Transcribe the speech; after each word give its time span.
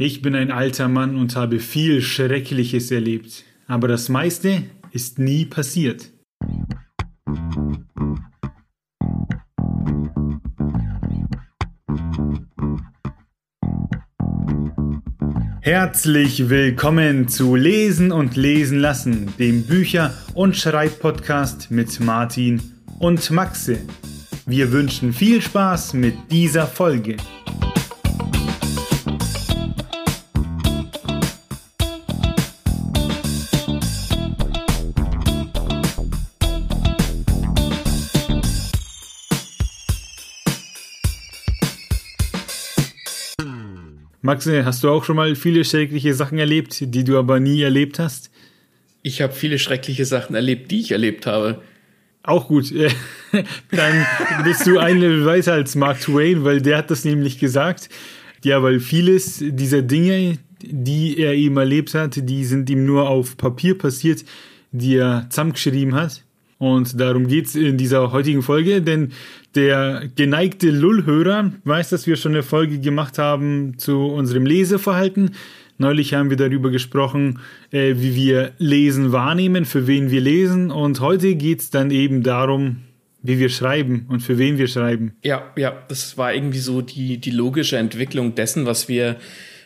Ich 0.00 0.22
bin 0.22 0.36
ein 0.36 0.52
alter 0.52 0.86
Mann 0.86 1.16
und 1.16 1.34
habe 1.34 1.58
viel 1.58 2.02
Schreckliches 2.02 2.92
erlebt, 2.92 3.42
aber 3.66 3.88
das 3.88 4.08
meiste 4.08 4.62
ist 4.92 5.18
nie 5.18 5.44
passiert. 5.44 6.12
Herzlich 15.62 16.48
willkommen 16.48 17.26
zu 17.26 17.56
Lesen 17.56 18.12
und 18.12 18.36
Lesen 18.36 18.78
lassen, 18.78 19.34
dem 19.40 19.64
Bücher- 19.64 20.14
und 20.34 20.56
Schreibpodcast 20.56 21.72
mit 21.72 21.98
Martin 21.98 22.62
und 23.00 23.32
Maxe. 23.32 23.80
Wir 24.46 24.70
wünschen 24.70 25.12
viel 25.12 25.42
Spaß 25.42 25.94
mit 25.94 26.14
dieser 26.30 26.68
Folge. 26.68 27.16
Maxe, 44.28 44.66
hast 44.66 44.84
du 44.84 44.90
auch 44.90 45.04
schon 45.04 45.16
mal 45.16 45.34
viele 45.36 45.64
schreckliche 45.64 46.12
Sachen 46.12 46.36
erlebt, 46.36 46.76
die 46.82 47.02
du 47.02 47.18
aber 47.18 47.40
nie 47.40 47.62
erlebt 47.62 47.98
hast? 47.98 48.30
Ich 49.00 49.22
habe 49.22 49.32
viele 49.32 49.58
schreckliche 49.58 50.04
Sachen 50.04 50.36
erlebt, 50.36 50.70
die 50.70 50.80
ich 50.80 50.90
erlebt 50.90 51.24
habe. 51.24 51.62
Auch 52.22 52.46
gut. 52.48 52.70
Dann 53.70 54.06
bist 54.44 54.66
du 54.66 54.76
ein 54.76 54.98
Level 54.98 55.24
weiter 55.24 55.54
als 55.54 55.76
Mark 55.76 56.02
Twain, 56.02 56.44
weil 56.44 56.60
der 56.60 56.76
hat 56.76 56.90
das 56.90 57.06
nämlich 57.06 57.38
gesagt. 57.38 57.88
Ja, 58.44 58.62
weil 58.62 58.80
vieles 58.80 59.38
dieser 59.42 59.80
Dinge, 59.80 60.36
die 60.60 61.16
er 61.16 61.32
eben 61.32 61.56
erlebt 61.56 61.94
hat, 61.94 62.28
die 62.28 62.44
sind 62.44 62.68
ihm 62.68 62.84
nur 62.84 63.08
auf 63.08 63.38
Papier 63.38 63.78
passiert, 63.78 64.26
die 64.72 64.96
er 64.96 65.24
zusammengeschrieben 65.30 65.94
hat. 65.94 66.22
Und 66.58 67.00
darum 67.00 67.28
geht's 67.28 67.54
in 67.54 67.76
dieser 67.76 68.10
heutigen 68.10 68.42
Folge, 68.42 68.82
denn 68.82 69.12
der 69.54 70.08
geneigte 70.16 70.70
Lullhörer 70.70 71.52
weiß, 71.64 71.90
dass 71.90 72.06
wir 72.06 72.16
schon 72.16 72.32
eine 72.32 72.42
Folge 72.42 72.80
gemacht 72.80 73.18
haben 73.18 73.78
zu 73.78 74.06
unserem 74.06 74.44
Leseverhalten. 74.44 75.30
Neulich 75.78 76.14
haben 76.14 76.30
wir 76.30 76.36
darüber 76.36 76.70
gesprochen, 76.70 77.38
äh, 77.70 77.94
wie 77.98 78.16
wir 78.16 78.52
Lesen 78.58 79.12
wahrnehmen, 79.12 79.64
für 79.64 79.86
wen 79.86 80.10
wir 80.10 80.20
lesen. 80.20 80.72
Und 80.72 81.00
heute 81.00 81.36
geht's 81.36 81.70
dann 81.70 81.92
eben 81.92 82.24
darum, 82.24 82.78
wie 83.22 83.38
wir 83.38 83.48
schreiben 83.48 84.06
und 84.08 84.20
für 84.20 84.38
wen 84.38 84.58
wir 84.58 84.66
schreiben. 84.66 85.12
Ja, 85.22 85.52
ja, 85.56 85.72
das 85.88 86.18
war 86.18 86.34
irgendwie 86.34 86.58
so 86.58 86.82
die, 86.82 87.18
die 87.18 87.30
logische 87.30 87.76
Entwicklung 87.76 88.34
dessen, 88.34 88.66
was 88.66 88.88
wir 88.88 89.16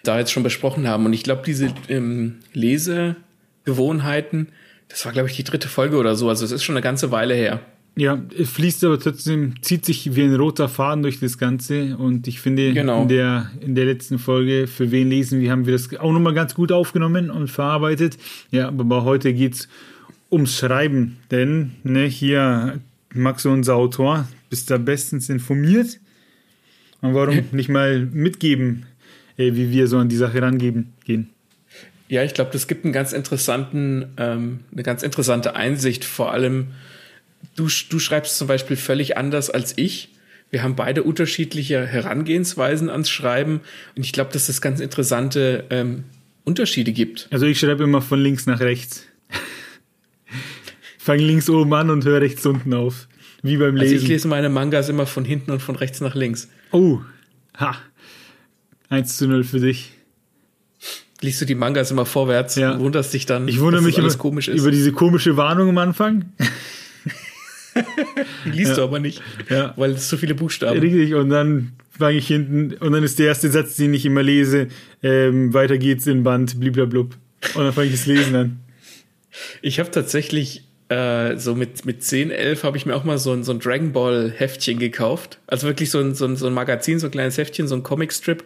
da 0.04 0.18
jetzt 0.18 0.32
schon 0.32 0.42
besprochen 0.42 0.86
haben. 0.86 1.06
Und 1.06 1.14
ich 1.14 1.22
glaube, 1.22 1.42
diese 1.46 1.72
ähm, 1.88 2.40
Lesegewohnheiten, 2.52 4.48
das 4.92 5.06
war, 5.06 5.12
glaube 5.12 5.30
ich, 5.30 5.36
die 5.36 5.44
dritte 5.44 5.68
Folge 5.68 5.96
oder 5.96 6.16
so. 6.16 6.28
Also 6.28 6.44
es 6.44 6.50
ist 6.52 6.62
schon 6.62 6.76
eine 6.76 6.82
ganze 6.82 7.10
Weile 7.10 7.34
her. 7.34 7.60
Ja, 7.96 8.22
es 8.38 8.50
fließt 8.50 8.84
aber 8.84 8.98
trotzdem, 8.98 9.54
zieht 9.62 9.86
sich 9.86 10.14
wie 10.14 10.22
ein 10.22 10.34
roter 10.34 10.68
Faden 10.68 11.02
durch 11.02 11.18
das 11.18 11.38
Ganze. 11.38 11.96
Und 11.96 12.28
ich 12.28 12.40
finde, 12.40 12.74
genau. 12.74 13.02
in, 13.02 13.08
der, 13.08 13.50
in 13.60 13.74
der 13.74 13.86
letzten 13.86 14.18
Folge, 14.18 14.66
für 14.66 14.90
wen 14.90 15.08
lesen 15.08 15.40
wir, 15.40 15.50
haben 15.50 15.64
wir 15.64 15.72
das 15.72 15.94
auch 15.98 16.12
nochmal 16.12 16.34
ganz 16.34 16.54
gut 16.54 16.72
aufgenommen 16.72 17.30
und 17.30 17.48
verarbeitet. 17.48 18.18
Ja, 18.50 18.68
aber 18.68 19.04
heute 19.04 19.32
geht's 19.32 19.66
ums 20.30 20.58
Schreiben. 20.58 21.16
Denn, 21.30 21.72
ne, 21.84 22.04
hier, 22.04 22.80
Max, 23.14 23.46
unser 23.46 23.76
Autor, 23.76 24.28
bist 24.50 24.70
da 24.70 24.76
bestens 24.76 25.30
informiert. 25.30 25.98
Und 27.00 27.14
warum 27.14 27.44
nicht 27.52 27.70
mal 27.70 28.06
mitgeben, 28.12 28.84
äh, 29.38 29.54
wie 29.54 29.70
wir 29.70 29.86
so 29.86 29.96
an 29.96 30.10
die 30.10 30.16
Sache 30.16 30.42
rangehen 30.42 30.92
gehen? 31.04 31.30
Ja, 32.12 32.22
ich 32.22 32.34
glaube, 32.34 32.50
das 32.52 32.66
gibt 32.66 32.84
einen 32.84 32.92
ganz 32.92 33.14
interessanten, 33.14 34.12
ähm, 34.18 34.60
eine 34.70 34.82
ganz 34.82 35.02
interessante 35.02 35.56
Einsicht. 35.56 36.04
Vor 36.04 36.30
allem, 36.30 36.72
du, 37.56 37.68
du 37.88 37.98
schreibst 37.98 38.36
zum 38.36 38.48
Beispiel 38.48 38.76
völlig 38.76 39.16
anders 39.16 39.48
als 39.48 39.72
ich. 39.78 40.10
Wir 40.50 40.62
haben 40.62 40.76
beide 40.76 41.04
unterschiedliche 41.04 41.86
Herangehensweisen 41.86 42.90
ans 42.90 43.08
Schreiben. 43.08 43.62
Und 43.96 44.04
ich 44.04 44.12
glaube, 44.12 44.30
dass 44.30 44.50
es 44.50 44.60
ganz 44.60 44.80
interessante 44.80 45.64
ähm, 45.70 46.04
Unterschiede 46.44 46.92
gibt. 46.92 47.28
Also 47.30 47.46
ich 47.46 47.58
schreibe 47.58 47.84
immer 47.84 48.02
von 48.02 48.20
links 48.20 48.44
nach 48.44 48.60
rechts. 48.60 49.06
Fang 50.98 51.18
links 51.18 51.48
oben 51.48 51.72
an 51.72 51.88
und 51.88 52.04
höre 52.04 52.20
rechts 52.20 52.44
unten 52.44 52.74
auf. 52.74 53.08
Wie 53.42 53.56
beim 53.56 53.74
Lesen. 53.74 53.94
Also 53.94 54.04
ich 54.04 54.08
lese 54.10 54.28
meine 54.28 54.50
Mangas 54.50 54.90
immer 54.90 55.06
von 55.06 55.24
hinten 55.24 55.50
und 55.50 55.62
von 55.62 55.76
rechts 55.76 56.02
nach 56.02 56.14
links. 56.14 56.50
Oh, 56.72 57.00
ha. 57.56 57.74
1 58.90 59.16
zu 59.16 59.26
0 59.28 59.44
für 59.44 59.60
dich 59.60 59.92
liest 61.22 61.40
du 61.40 61.44
die 61.44 61.54
Mangas 61.54 61.90
immer 61.90 62.04
vorwärts 62.04 62.56
ja. 62.56 62.72
und 62.72 62.80
wunderst 62.80 63.14
dich 63.14 63.26
dann, 63.26 63.48
ich 63.48 63.60
wundere 63.60 63.82
mich 63.82 63.96
über, 63.96 64.52
über, 64.52 64.70
diese 64.70 64.92
komische 64.92 65.36
Warnung 65.36 65.70
am 65.70 65.78
Anfang. 65.78 66.32
die 68.44 68.50
liest 68.50 68.70
ja. 68.70 68.76
du 68.76 68.82
aber 68.82 68.98
nicht, 68.98 69.22
ja. 69.48 69.72
weil 69.76 69.92
es 69.92 70.08
so 70.08 70.16
viele 70.16 70.34
Buchstaben. 70.34 70.78
Richtig, 70.80 71.14
und 71.14 71.30
dann 71.30 71.72
fange 71.96 72.18
ich 72.18 72.26
hinten, 72.26 72.74
und 72.74 72.92
dann 72.92 73.04
ist 73.04 73.18
der 73.18 73.26
erste 73.26 73.50
Satz, 73.50 73.76
den 73.76 73.94
ich 73.94 74.04
immer 74.04 74.22
lese, 74.22 74.68
ähm, 75.02 75.54
weiter 75.54 75.78
geht's 75.78 76.06
in 76.06 76.22
Band, 76.22 76.58
bliblablub. 76.58 77.16
Und 77.54 77.64
dann 77.64 77.72
fange 77.72 77.86
ich 77.86 77.92
das 77.92 78.06
Lesen 78.06 78.34
an. 78.34 78.60
Ich 79.62 79.78
habe 79.78 79.90
tatsächlich 79.90 80.64
äh, 80.88 81.38
so 81.38 81.54
mit, 81.54 81.86
mit 81.86 82.04
10, 82.04 82.30
11 82.30 82.64
habe 82.64 82.76
ich 82.76 82.86
mir 82.86 82.94
auch 82.94 83.04
mal 83.04 83.18
so 83.18 83.32
ein, 83.32 83.44
so 83.44 83.52
ein 83.52 83.60
Dragon 83.60 83.92
Ball 83.92 84.30
Heftchen 84.30 84.78
gekauft. 84.78 85.38
Also 85.46 85.66
wirklich 85.66 85.90
so 85.90 85.98
ein, 86.00 86.14
so 86.14 86.26
ein, 86.26 86.36
so 86.36 86.46
ein 86.46 86.54
Magazin, 86.54 86.98
so 86.98 87.06
ein 87.06 87.10
kleines 87.10 87.38
Heftchen, 87.38 87.66
so 87.66 87.74
ein 87.74 87.82
Comic-Strip 87.82 88.44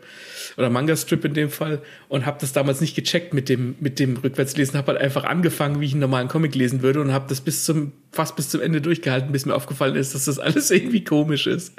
oder 0.56 0.70
Manga-Strip 0.70 1.24
in 1.24 1.34
dem 1.34 1.50
Fall 1.50 1.80
und 2.08 2.26
habe 2.26 2.38
das 2.40 2.52
damals 2.52 2.80
nicht 2.80 2.94
gecheckt 2.94 3.34
mit 3.34 3.48
dem, 3.48 3.76
mit 3.80 3.98
dem 3.98 4.16
Rückwärtslesen. 4.16 4.76
Habe 4.76 4.92
halt 4.92 5.00
einfach 5.00 5.24
angefangen, 5.24 5.80
wie 5.80 5.86
ich 5.86 5.92
einen 5.92 6.00
normalen 6.00 6.28
Comic 6.28 6.54
lesen 6.54 6.82
würde 6.82 7.00
und 7.00 7.12
habe 7.12 7.26
das 7.28 7.40
bis 7.40 7.64
zum, 7.64 7.92
fast 8.12 8.36
bis 8.36 8.48
zum 8.48 8.60
Ende 8.60 8.80
durchgehalten, 8.80 9.32
bis 9.32 9.46
mir 9.46 9.54
aufgefallen 9.54 9.96
ist, 9.96 10.14
dass 10.14 10.24
das 10.24 10.38
alles 10.38 10.70
irgendwie 10.70 11.04
komisch 11.04 11.46
ist. 11.46 11.74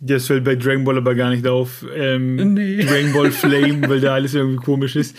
Das 0.00 0.26
fällt 0.26 0.42
bei 0.44 0.56
Dragon 0.56 0.84
Ball 0.84 0.96
aber 0.96 1.14
gar 1.14 1.30
nicht 1.30 1.46
auf. 1.46 1.86
Ähm, 1.94 2.54
nee. 2.54 2.82
Dragon 2.84 3.12
Ball 3.12 3.30
Flame, 3.30 3.88
weil 3.88 4.00
da 4.00 4.14
alles 4.14 4.34
irgendwie 4.34 4.56
komisch 4.56 4.96
ist. 4.96 5.16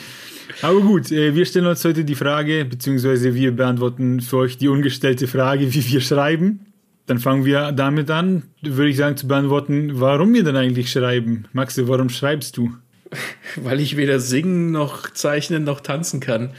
Aber 0.62 0.82
gut, 0.82 1.10
äh, 1.10 1.34
wir 1.36 1.46
stellen 1.46 1.68
uns 1.68 1.86
heute 1.86 2.04
die 2.04 2.16
Frage, 2.16 2.66
beziehungsweise 2.66 3.34
wir 3.34 3.54
beantworten 3.54 4.20
für 4.20 4.38
euch 4.38 4.58
die 4.58 4.68
ungestellte 4.68 5.28
Frage, 5.28 5.74
wie 5.74 5.88
wir 5.88 6.02
schreiben. 6.02 6.73
Dann 7.06 7.20
fangen 7.20 7.44
wir 7.44 7.72
damit 7.74 8.10
an, 8.10 8.44
würde 8.62 8.90
ich 8.90 8.98
sagen, 8.98 9.18
zu 9.18 9.28
beantworten, 9.28 10.00
warum 10.00 10.34
wir 10.34 10.44
denn 10.44 10.56
eigentlich 10.56 10.92
schreiben. 10.92 11.46
Maxi, 11.52 11.88
warum 11.88 12.10
schreibst 12.10 12.56
du? 12.56 12.72
Weil 13.58 13.82
ich 13.82 13.98
weder 13.98 14.20
singen 14.20 14.72
noch 14.72 15.10
zeichnen 15.10 15.66
noch 15.66 15.82
tanzen 15.82 16.20
kann. 16.20 16.52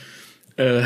Äh, 0.56 0.82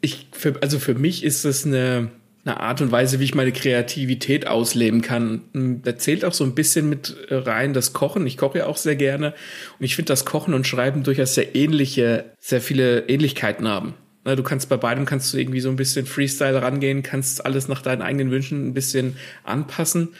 ich, 0.00 0.28
für, 0.32 0.54
also 0.62 0.78
für 0.78 0.94
mich 0.94 1.24
ist 1.24 1.44
es 1.44 1.66
eine, 1.66 2.10
eine 2.44 2.60
Art 2.60 2.80
und 2.80 2.90
Weise, 2.90 3.20
wie 3.20 3.24
ich 3.24 3.34
meine 3.34 3.52
Kreativität 3.52 4.46
ausleben 4.46 5.02
kann. 5.02 5.42
Da 5.84 5.96
zählt 5.98 6.24
auch 6.24 6.32
so 6.32 6.44
ein 6.44 6.54
bisschen 6.54 6.88
mit 6.88 7.14
rein 7.28 7.74
das 7.74 7.92
Kochen. 7.92 8.26
Ich 8.26 8.38
koche 8.38 8.58
ja 8.58 8.66
auch 8.66 8.78
sehr 8.78 8.96
gerne. 8.96 9.34
Und 9.78 9.84
ich 9.84 9.94
finde, 9.94 10.08
dass 10.08 10.24
Kochen 10.24 10.54
und 10.54 10.66
Schreiben 10.66 11.02
durchaus 11.02 11.34
sehr 11.34 11.54
ähnliche, 11.54 12.32
sehr 12.38 12.62
viele 12.62 13.08
Ähnlichkeiten 13.08 13.68
haben. 13.68 13.94
Du 14.24 14.42
kannst 14.42 14.68
bei 14.68 14.76
beidem 14.76 15.06
kannst 15.06 15.32
du 15.32 15.38
irgendwie 15.38 15.60
so 15.60 15.70
ein 15.70 15.76
bisschen 15.76 16.04
Freestyle 16.04 16.60
rangehen, 16.60 17.02
kannst 17.02 17.44
alles 17.46 17.68
nach 17.68 17.80
deinen 17.80 18.02
eigenen 18.02 18.30
Wünschen 18.30 18.68
ein 18.68 18.74
bisschen 18.74 19.16
anpassen. 19.44 20.10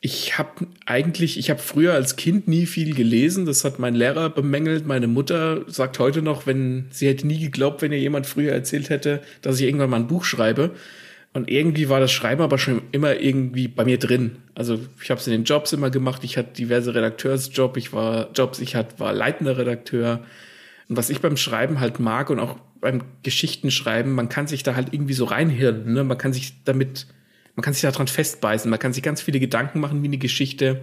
Ich 0.00 0.36
habe 0.36 0.66
eigentlich, 0.84 1.38
ich 1.38 1.48
habe 1.48 1.60
früher 1.60 1.94
als 1.94 2.16
Kind 2.16 2.46
nie 2.46 2.66
viel 2.66 2.94
gelesen. 2.94 3.46
Das 3.46 3.64
hat 3.64 3.78
mein 3.78 3.94
Lehrer 3.94 4.28
bemängelt. 4.28 4.86
Meine 4.86 5.06
Mutter 5.06 5.62
sagt 5.66 5.98
heute 5.98 6.20
noch, 6.20 6.46
wenn 6.46 6.86
sie 6.90 7.06
hätte 7.06 7.26
nie 7.26 7.38
geglaubt, 7.38 7.80
wenn 7.80 7.92
ihr 7.92 7.98
jemand 7.98 8.26
früher 8.26 8.52
erzählt 8.52 8.90
hätte, 8.90 9.22
dass 9.40 9.58
ich 9.58 9.66
irgendwann 9.66 9.88
mal 9.88 10.00
ein 10.00 10.08
Buch 10.08 10.24
schreibe. 10.24 10.72
Und 11.32 11.50
irgendwie 11.50 11.88
war 11.88 12.00
das 12.00 12.12
Schreiben 12.12 12.42
aber 12.42 12.58
schon 12.58 12.82
immer 12.92 13.18
irgendwie 13.18 13.66
bei 13.66 13.84
mir 13.84 13.98
drin. 13.98 14.36
Also 14.54 14.78
ich 15.02 15.10
habe 15.10 15.20
es 15.20 15.26
in 15.26 15.32
den 15.32 15.44
Jobs 15.44 15.72
immer 15.72 15.90
gemacht. 15.90 16.22
Ich 16.22 16.36
hatte 16.36 16.52
diverse 16.52 16.94
Redakteursjobs. 16.94 17.78
Ich 17.78 17.92
war 17.94 18.30
Jobs. 18.34 18.58
Ich 18.58 18.76
hat, 18.76 19.00
war 19.00 19.14
leitender 19.14 19.56
Redakteur. 19.56 20.20
Und 20.88 20.96
was 20.98 21.08
ich 21.08 21.20
beim 21.20 21.38
Schreiben 21.38 21.80
halt 21.80 21.98
mag 21.98 22.28
und 22.28 22.40
auch 22.40 22.58
beim 22.84 23.02
Geschichtenschreiben, 23.22 24.12
man 24.12 24.28
kann 24.28 24.46
sich 24.46 24.62
da 24.62 24.76
halt 24.76 24.92
irgendwie 24.92 25.14
so 25.14 25.24
reinhirnen. 25.24 25.94
Ne? 25.94 26.04
Man 26.04 26.18
kann 26.18 26.34
sich 26.34 26.62
damit, 26.64 27.06
man 27.56 27.64
kann 27.64 27.72
sich 27.72 27.80
daran 27.80 28.08
festbeißen. 28.08 28.70
Man 28.70 28.78
kann 28.78 28.92
sich 28.92 29.02
ganz 29.02 29.22
viele 29.22 29.40
Gedanken 29.40 29.80
machen, 29.80 30.02
wie 30.02 30.06
eine 30.06 30.18
Geschichte 30.18 30.82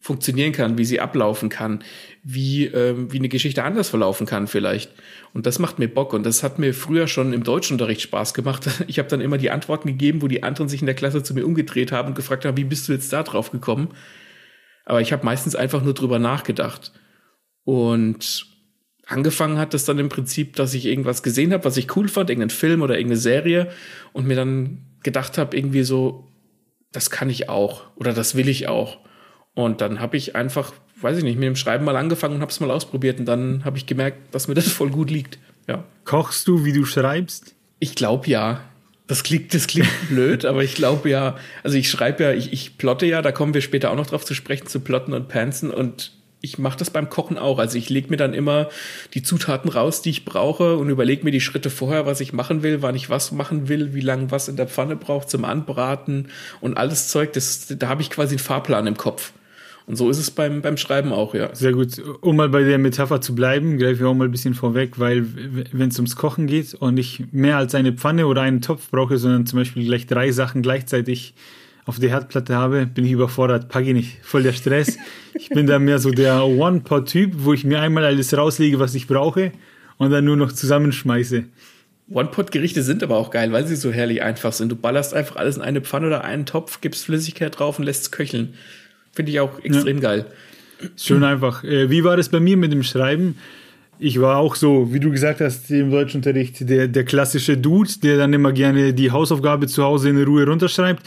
funktionieren 0.00 0.50
kann, 0.50 0.76
wie 0.76 0.84
sie 0.84 0.98
ablaufen 0.98 1.50
kann, 1.50 1.84
wie, 2.24 2.66
äh, 2.66 2.96
wie 3.12 3.18
eine 3.18 3.28
Geschichte 3.28 3.62
anders 3.62 3.88
verlaufen 3.88 4.26
kann 4.26 4.48
vielleicht. 4.48 4.90
Und 5.32 5.46
das 5.46 5.60
macht 5.60 5.78
mir 5.78 5.86
Bock 5.86 6.12
und 6.14 6.26
das 6.26 6.42
hat 6.42 6.58
mir 6.58 6.74
früher 6.74 7.06
schon 7.06 7.32
im 7.32 7.44
Deutschunterricht 7.44 8.02
Spaß 8.02 8.34
gemacht. 8.34 8.68
Ich 8.88 8.98
habe 8.98 9.08
dann 9.08 9.20
immer 9.20 9.38
die 9.38 9.52
Antworten 9.52 9.86
gegeben, 9.86 10.20
wo 10.20 10.26
die 10.26 10.42
anderen 10.42 10.68
sich 10.68 10.82
in 10.82 10.86
der 10.86 10.96
Klasse 10.96 11.22
zu 11.22 11.32
mir 11.32 11.46
umgedreht 11.46 11.92
haben 11.92 12.08
und 12.08 12.14
gefragt 12.16 12.44
haben, 12.44 12.56
wie 12.56 12.64
bist 12.64 12.88
du 12.88 12.92
jetzt 12.92 13.12
da 13.12 13.22
drauf 13.22 13.52
gekommen? 13.52 13.94
Aber 14.84 15.00
ich 15.00 15.12
habe 15.12 15.24
meistens 15.24 15.54
einfach 15.54 15.82
nur 15.82 15.94
drüber 15.94 16.18
nachgedacht. 16.18 16.92
Und 17.62 18.53
angefangen 19.06 19.58
hat 19.58 19.74
das 19.74 19.84
dann 19.84 19.98
im 19.98 20.08
Prinzip, 20.08 20.56
dass 20.56 20.74
ich 20.74 20.86
irgendwas 20.86 21.22
gesehen 21.22 21.52
habe, 21.52 21.64
was 21.64 21.76
ich 21.76 21.94
cool 21.96 22.08
fand, 22.08 22.30
irgendeinen 22.30 22.50
Film 22.50 22.82
oder 22.82 22.96
irgendeine 22.96 23.20
Serie 23.20 23.70
und 24.12 24.26
mir 24.26 24.36
dann 24.36 24.78
gedacht 25.02 25.38
habe, 25.38 25.56
irgendwie 25.56 25.82
so, 25.82 26.26
das 26.92 27.10
kann 27.10 27.30
ich 27.30 27.48
auch 27.48 27.84
oder 27.96 28.12
das 28.12 28.34
will 28.34 28.48
ich 28.48 28.68
auch. 28.68 28.98
Und 29.54 29.80
dann 29.80 30.00
habe 30.00 30.16
ich 30.16 30.34
einfach, 30.34 30.72
weiß 31.00 31.18
ich 31.18 31.24
nicht, 31.24 31.38
mit 31.38 31.46
dem 31.46 31.56
Schreiben 31.56 31.84
mal 31.84 31.96
angefangen 31.96 32.36
und 32.36 32.40
habe 32.40 32.50
es 32.50 32.60
mal 32.60 32.70
ausprobiert 32.70 33.20
und 33.20 33.26
dann 33.26 33.64
habe 33.64 33.76
ich 33.76 33.86
gemerkt, 33.86 34.34
dass 34.34 34.48
mir 34.48 34.54
das 34.54 34.68
voll 34.68 34.90
gut 34.90 35.10
liegt. 35.10 35.38
Ja. 35.68 35.84
Kochst 36.04 36.48
du, 36.48 36.64
wie 36.64 36.72
du 36.72 36.84
schreibst? 36.84 37.54
Ich 37.78 37.94
glaube 37.94 38.28
ja. 38.28 38.60
Das 39.06 39.22
klingt, 39.22 39.52
das 39.52 39.66
klingt 39.66 39.88
blöd, 40.08 40.44
aber 40.44 40.64
ich 40.64 40.74
glaube 40.74 41.10
ja, 41.10 41.36
also 41.62 41.76
ich 41.76 41.90
schreibe 41.90 42.24
ja, 42.24 42.32
ich, 42.32 42.52
ich 42.52 42.78
plotte 42.78 43.06
ja, 43.06 43.20
da 43.22 43.32
kommen 43.32 43.52
wir 43.52 43.60
später 43.60 43.90
auch 43.90 43.96
noch 43.96 44.06
drauf 44.06 44.24
zu 44.24 44.34
sprechen, 44.34 44.66
zu 44.66 44.80
plotten 44.80 45.12
und 45.12 45.28
panzen 45.28 45.70
und 45.70 46.12
ich 46.44 46.58
mache 46.58 46.78
das 46.78 46.90
beim 46.90 47.08
Kochen 47.08 47.38
auch. 47.38 47.58
Also 47.58 47.78
ich 47.78 47.88
lege 47.88 48.10
mir 48.10 48.16
dann 48.16 48.34
immer 48.34 48.68
die 49.14 49.22
Zutaten 49.22 49.70
raus, 49.70 50.02
die 50.02 50.10
ich 50.10 50.24
brauche 50.24 50.76
und 50.76 50.90
überlege 50.90 51.24
mir 51.24 51.30
die 51.30 51.40
Schritte 51.40 51.70
vorher, 51.70 52.06
was 52.06 52.20
ich 52.20 52.32
machen 52.32 52.62
will, 52.62 52.82
wann 52.82 52.94
ich 52.94 53.10
was 53.10 53.32
machen 53.32 53.68
will, 53.68 53.94
wie 53.94 54.00
lange 54.00 54.30
was 54.30 54.48
in 54.48 54.56
der 54.56 54.68
Pfanne 54.68 54.94
braucht 54.94 55.30
zum 55.30 55.44
Anbraten 55.44 56.28
und 56.60 56.76
alles 56.76 57.08
Zeug. 57.08 57.32
Das, 57.32 57.66
da 57.78 57.88
habe 57.88 58.02
ich 58.02 58.10
quasi 58.10 58.34
einen 58.34 58.38
Fahrplan 58.38 58.86
im 58.86 58.96
Kopf. 58.96 59.32
Und 59.86 59.96
so 59.96 60.08
ist 60.08 60.18
es 60.18 60.30
beim, 60.30 60.62
beim 60.62 60.76
Schreiben 60.76 61.12
auch, 61.12 61.34
ja. 61.34 61.54
Sehr 61.54 61.72
gut. 61.72 62.00
Um 62.22 62.36
mal 62.36 62.48
bei 62.48 62.62
der 62.62 62.78
Metapher 62.78 63.20
zu 63.20 63.34
bleiben, 63.34 63.78
greife 63.78 63.96
ich 63.96 64.04
auch 64.04 64.14
mal 64.14 64.26
ein 64.26 64.30
bisschen 64.30 64.54
vorweg, 64.54 64.98
weil 64.98 65.26
wenn 65.72 65.88
es 65.88 65.98
ums 65.98 66.16
Kochen 66.16 66.46
geht 66.46 66.74
und 66.74 66.96
ich 66.96 67.24
mehr 67.32 67.58
als 67.58 67.74
eine 67.74 67.92
Pfanne 67.92 68.26
oder 68.26 68.42
einen 68.42 68.62
Topf 68.62 68.90
brauche, 68.90 69.18
sondern 69.18 69.46
zum 69.46 69.58
Beispiel 69.58 69.84
gleich 69.84 70.06
drei 70.06 70.30
Sachen 70.30 70.62
gleichzeitig 70.62 71.34
auf 71.86 71.98
der 71.98 72.10
Herdplatte 72.10 72.54
habe, 72.54 72.86
bin 72.86 73.04
ich 73.04 73.12
überfordert, 73.12 73.68
packe 73.68 73.88
ich 73.88 73.94
nicht. 73.94 74.18
Voll 74.22 74.42
der 74.42 74.52
Stress. 74.52 74.96
Ich 75.34 75.50
bin 75.50 75.66
da 75.66 75.78
mehr 75.78 75.98
so 75.98 76.10
der 76.10 76.44
One-Pot-Typ, 76.46 77.32
wo 77.36 77.52
ich 77.52 77.64
mir 77.64 77.80
einmal 77.80 78.04
alles 78.04 78.36
rauslege, 78.36 78.78
was 78.78 78.94
ich 78.94 79.06
brauche 79.06 79.52
und 79.98 80.10
dann 80.10 80.24
nur 80.24 80.36
noch 80.36 80.52
zusammenschmeiße. 80.52 81.44
One-Pot-Gerichte 82.10 82.82
sind 82.82 83.02
aber 83.02 83.16
auch 83.16 83.30
geil, 83.30 83.52
weil 83.52 83.66
sie 83.66 83.76
so 83.76 83.90
herrlich 83.90 84.22
einfach 84.22 84.52
sind. 84.52 84.70
Du 84.70 84.76
ballerst 84.76 85.14
einfach 85.14 85.36
alles 85.36 85.56
in 85.56 85.62
eine 85.62 85.80
Pfanne 85.80 86.06
oder 86.06 86.24
einen 86.24 86.46
Topf, 86.46 86.80
gibst 86.80 87.04
Flüssigkeit 87.04 87.58
drauf 87.58 87.78
und 87.78 87.84
lässt 87.84 88.02
es 88.02 88.10
köcheln. 88.10 88.54
Finde 89.12 89.32
ich 89.32 89.40
auch 89.40 89.58
extrem 89.62 89.96
ja. 89.98 90.02
geil. 90.02 90.26
Schön 90.96 91.24
einfach. 91.24 91.64
Äh, 91.64 91.90
wie 91.90 92.04
war 92.04 92.16
das 92.16 92.28
bei 92.28 92.40
mir 92.40 92.56
mit 92.56 92.72
dem 92.72 92.82
Schreiben? 92.82 93.36
Ich 93.98 94.20
war 94.20 94.38
auch 94.38 94.56
so, 94.56 94.92
wie 94.92 95.00
du 95.00 95.10
gesagt 95.10 95.40
hast, 95.40 95.70
im 95.70 95.90
Deutschunterricht, 95.90 96.68
der, 96.68 96.88
der 96.88 97.04
klassische 97.04 97.56
Dude, 97.56 97.90
der 98.02 98.18
dann 98.18 98.32
immer 98.32 98.52
gerne 98.52 98.92
die 98.92 99.10
Hausaufgabe 99.10 99.66
zu 99.66 99.84
Hause 99.84 100.10
in 100.10 100.22
Ruhe 100.22 100.46
runterschreibt. 100.46 101.06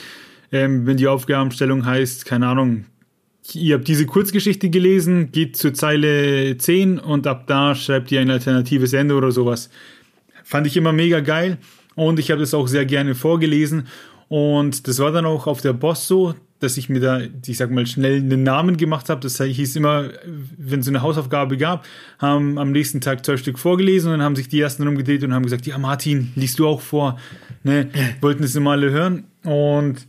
Ähm, 0.51 0.85
wenn 0.85 0.97
die 0.97 1.07
Aufgabenstellung 1.07 1.85
heißt, 1.85 2.25
keine 2.25 2.47
Ahnung, 2.47 2.85
ihr 3.53 3.75
habt 3.75 3.87
diese 3.87 4.05
Kurzgeschichte 4.05 4.69
gelesen, 4.69 5.31
geht 5.31 5.57
zur 5.57 5.73
Zeile 5.73 6.57
10 6.57 6.99
und 6.99 7.27
ab 7.27 7.47
da 7.47 7.75
schreibt 7.75 8.11
ihr 8.11 8.21
ein 8.21 8.29
alternatives 8.29 8.93
Ende 8.93 9.15
oder 9.15 9.31
sowas. 9.31 9.69
Fand 10.43 10.67
ich 10.67 10.77
immer 10.77 10.93
mega 10.93 11.19
geil 11.19 11.57
und 11.95 12.19
ich 12.19 12.31
habe 12.31 12.41
das 12.41 12.53
auch 12.53 12.67
sehr 12.67 12.85
gerne 12.85 13.15
vorgelesen. 13.15 13.87
Und 14.29 14.87
das 14.87 14.99
war 14.99 15.11
dann 15.11 15.25
auch 15.25 15.47
auf 15.47 15.61
der 15.61 15.73
Boss 15.73 16.07
so, 16.07 16.35
dass 16.59 16.77
ich 16.77 16.89
mir 16.89 16.99
da, 16.99 17.21
ich 17.45 17.57
sag 17.57 17.71
mal, 17.71 17.85
schnell 17.85 18.17
einen 18.17 18.43
Namen 18.43 18.77
gemacht 18.77 19.09
habe. 19.09 19.21
Das 19.21 19.41
hieß 19.41 19.75
immer, 19.75 20.09
wenn 20.57 20.79
es 20.79 20.87
eine 20.87 21.01
Hausaufgabe 21.01 21.57
gab, 21.57 21.85
haben 22.19 22.57
am 22.57 22.71
nächsten 22.71 22.99
Tag 22.99 23.25
zwei 23.25 23.37
Stück 23.37 23.59
vorgelesen 23.59 24.11
und 24.11 24.19
dann 24.19 24.25
haben 24.25 24.35
sich 24.35 24.49
die 24.49 24.59
ersten 24.59 24.83
rumgedreht 24.83 25.23
und 25.23 25.33
haben 25.33 25.43
gesagt, 25.43 25.67
ja 25.67 25.77
Martin, 25.77 26.31
liest 26.35 26.59
du 26.59 26.67
auch 26.67 26.81
vor? 26.81 27.17
Ne, 27.63 27.89
wollten 28.21 28.43
es 28.43 28.55
immer 28.55 28.71
alle 28.71 28.91
hören. 28.91 29.25
Und 29.43 30.07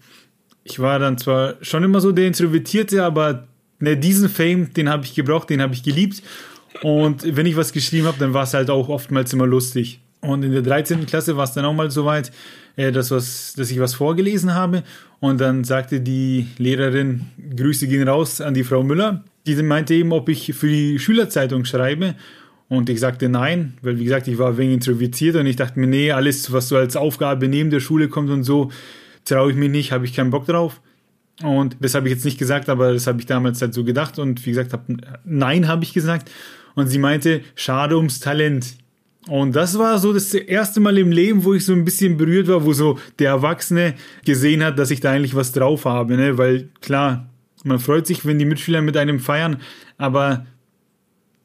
ich 0.69 0.79
war 0.79 0.99
dann 0.99 1.19
zwar 1.19 1.55
schon 1.63 1.85
immer 1.85 2.01
so 2.01 2.13
der 2.13 2.27
Introvertierte, 2.27 3.05
aber 3.05 3.47
ne, 3.81 3.97
diesen 3.97 4.29
Fame, 4.29 4.73
den 4.75 4.89
habe 4.89 5.05
ich 5.05 5.15
gebraucht, 5.15 5.51
den 5.51 5.63
habe 5.63 5.75
ich 5.75 5.83
geliebt. 5.83 6.23
Und 6.83 7.37
wenn 7.37 7.47
ich 7.47 7.57
was 7.57 7.73
geschrieben 7.73 8.07
habe, 8.07 8.19
dann 8.19 8.35
war 8.35 8.45
es 8.45 8.55
halt 8.55 8.71
auch 8.71 8.89
oftmals 8.89 9.33
immer 9.33 9.47
lustig. 9.47 10.01
Und 10.21 10.43
in 10.43 10.53
der 10.53 10.63
13. 10.63 11.07
Klasse 11.07 11.37
war 11.37 11.45
es 11.45 11.53
dann 11.53 11.65
auch 11.65 11.73
mal 11.73 11.91
so 11.91 12.05
weit, 12.05 12.33
äh, 12.77 12.93
dass, 12.93 13.11
was, 13.11 13.55
dass 13.57 13.71
ich 13.71 13.81
was 13.81 13.95
vorgelesen 13.95 14.55
habe. 14.55 14.83
Und 15.21 15.41
dann 15.41 15.65
sagte 15.65 16.01
die 16.01 16.47
Lehrerin, 16.59 17.27
Grüße 17.57 17.87
gehen 17.89 18.07
raus 18.09 18.41
an 18.41 18.55
die 18.55 18.65
Frau 18.65 18.83
Müller. 18.83 19.25
Die 19.47 19.55
meinte 19.63 19.95
eben, 19.95 20.13
ob 20.13 20.29
ich 20.29 20.55
für 20.55 20.69
die 20.69 20.99
Schülerzeitung 20.99 21.65
schreibe. 21.65 22.15
Und 22.69 22.91
ich 22.91 23.01
sagte 23.01 23.29
nein, 23.29 23.75
weil 23.81 23.99
wie 23.99 24.05
gesagt, 24.05 24.29
ich 24.29 24.37
war 24.37 24.59
wenig 24.59 24.75
introvertiert 24.75 25.37
und 25.37 25.47
ich 25.47 25.57
dachte 25.57 25.81
mir, 25.81 25.87
nee, 25.87 26.13
alles, 26.13 26.53
was 26.53 26.69
so 26.69 26.77
als 26.77 26.97
Aufgabe 26.97 27.49
neben 27.49 27.71
der 27.71 27.81
Schule 27.81 28.09
kommt 28.09 28.29
und 28.29 28.45
so, 28.45 28.71
traue 29.29 29.51
ich 29.51 29.57
mich 29.57 29.71
nicht, 29.71 29.93
habe 29.93 30.05
ich 30.05 30.15
keinen 30.15 30.31
Bock 30.31 30.47
drauf. 30.47 30.81
Und 31.43 31.77
das 31.81 31.95
habe 31.95 32.09
ich 32.09 32.15
jetzt 32.15 32.25
nicht 32.25 32.39
gesagt, 32.39 32.69
aber 32.69 32.93
das 32.93 33.07
habe 33.07 33.21
ich 33.21 33.27
damals 33.27 33.63
halt 33.63 33.73
so 33.73 33.85
gedacht. 33.85 34.19
Und 34.19 34.45
wie 34.45 34.51
gesagt, 34.51 34.73
hab, 34.73 34.87
nein, 35.25 35.69
habe 35.69 35.85
ich 35.85 35.93
gesagt. 35.93 36.31
Und 36.75 36.89
sie 36.89 36.99
meinte, 36.99 37.43
schade 37.55 37.97
ums 37.97 38.21
Talent. 38.21 38.77
Und 39.29 39.55
das 39.55 39.79
war 39.79 39.99
so 39.99 40.13
das 40.13 40.33
erste 40.33 40.81
Mal 40.81 40.97
im 40.99 41.13
Leben, 41.13 41.45
wo 41.45 41.55
ich 41.55 41.65
so 41.65 41.73
ein 41.73 41.85
bisschen 41.85 42.17
berührt 42.17 42.49
war, 42.49 42.65
wo 42.65 42.73
so 42.73 42.99
der 43.19 43.31
Erwachsene 43.31 43.95
gesehen 44.25 44.65
hat, 44.65 44.79
dass 44.79 44.91
ich 44.91 45.01
da 45.01 45.13
eigentlich 45.13 45.35
was 45.35 45.53
drauf 45.53 45.85
habe, 45.85 46.17
ne? 46.17 46.39
Weil 46.39 46.71
klar, 46.81 47.29
man 47.63 47.79
freut 47.79 48.07
sich, 48.07 48.25
wenn 48.25 48.39
die 48.39 48.47
Mitschüler 48.47 48.81
mit 48.81 48.97
einem 48.97 49.21
feiern, 49.21 49.59
aber 49.99 50.47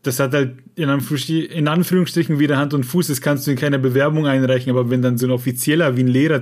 das 0.03 0.19
hat 0.19 0.33
halt 0.33 0.57
in, 0.75 0.89
in 0.89 1.67
Anführungsstrichen 1.67 2.37
wieder 2.37 2.57
Hand 2.57 2.73
und 2.73 2.83
Fuß, 2.83 3.07
das 3.07 3.21
kannst 3.21 3.47
du 3.47 3.51
in 3.51 3.57
keiner 3.57 3.77
Bewerbung 3.77 4.27
einreichen, 4.27 4.69
aber 4.69 4.89
wenn 4.89 5.01
dann 5.01 5.17
so 5.17 5.25
ein 5.25 5.31
Offizieller 5.31 5.95
wie 5.97 6.03
ein 6.03 6.07
Lehrer 6.07 6.41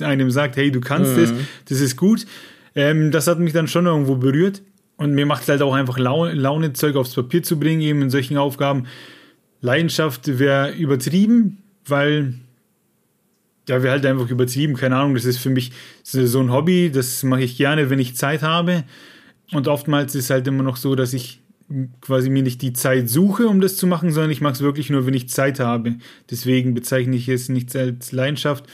einem 0.00 0.30
sagt, 0.30 0.56
hey, 0.56 0.70
du 0.70 0.80
kannst 0.80 1.16
es, 1.16 1.32
mhm. 1.32 1.46
das 1.68 1.80
ist 1.80 1.96
gut, 1.96 2.26
ähm, 2.74 3.10
das 3.10 3.26
hat 3.26 3.40
mich 3.40 3.52
dann 3.52 3.66
schon 3.66 3.86
irgendwo 3.86 4.14
berührt 4.14 4.62
und 4.96 5.12
mir 5.12 5.26
macht 5.26 5.42
es 5.42 5.48
halt 5.48 5.60
auch 5.62 5.74
einfach 5.74 5.98
Laune, 5.98 6.34
Laune, 6.34 6.72
Zeug 6.72 6.94
aufs 6.94 7.14
Papier 7.14 7.42
zu 7.42 7.58
bringen, 7.58 7.80
eben 7.80 8.02
in 8.02 8.10
solchen 8.10 8.36
Aufgaben. 8.36 8.86
Leidenschaft 9.60 10.38
wäre 10.38 10.72
übertrieben, 10.72 11.58
weil 11.86 12.34
ja, 13.68 13.82
wäre 13.82 13.92
halt 13.92 14.06
einfach 14.06 14.28
übertrieben, 14.30 14.74
keine 14.74 14.96
Ahnung, 14.96 15.14
das 15.14 15.24
ist 15.24 15.38
für 15.38 15.50
mich 15.50 15.72
so 16.02 16.40
ein 16.40 16.52
Hobby, 16.52 16.90
das 16.92 17.22
mache 17.22 17.42
ich 17.42 17.56
gerne, 17.56 17.90
wenn 17.90 17.98
ich 17.98 18.16
Zeit 18.16 18.42
habe. 18.42 18.84
Und 19.52 19.68
oftmals 19.68 20.14
ist 20.14 20.24
es 20.24 20.30
halt 20.30 20.46
immer 20.46 20.62
noch 20.62 20.76
so, 20.76 20.94
dass 20.94 21.12
ich 21.12 21.39
quasi 22.00 22.30
mir 22.30 22.42
nicht 22.42 22.62
die 22.62 22.72
Zeit 22.72 23.08
suche, 23.08 23.48
um 23.48 23.60
das 23.60 23.76
zu 23.76 23.86
machen, 23.86 24.10
sondern 24.10 24.30
ich 24.30 24.40
mache 24.40 24.54
es 24.54 24.60
wirklich 24.60 24.90
nur, 24.90 25.06
wenn 25.06 25.14
ich 25.14 25.28
Zeit 25.28 25.60
habe. 25.60 25.96
Deswegen 26.30 26.74
bezeichne 26.74 27.16
ich 27.16 27.28
es 27.28 27.48
nicht 27.48 27.74
als 27.76 28.12
Leidenschaft. 28.12 28.64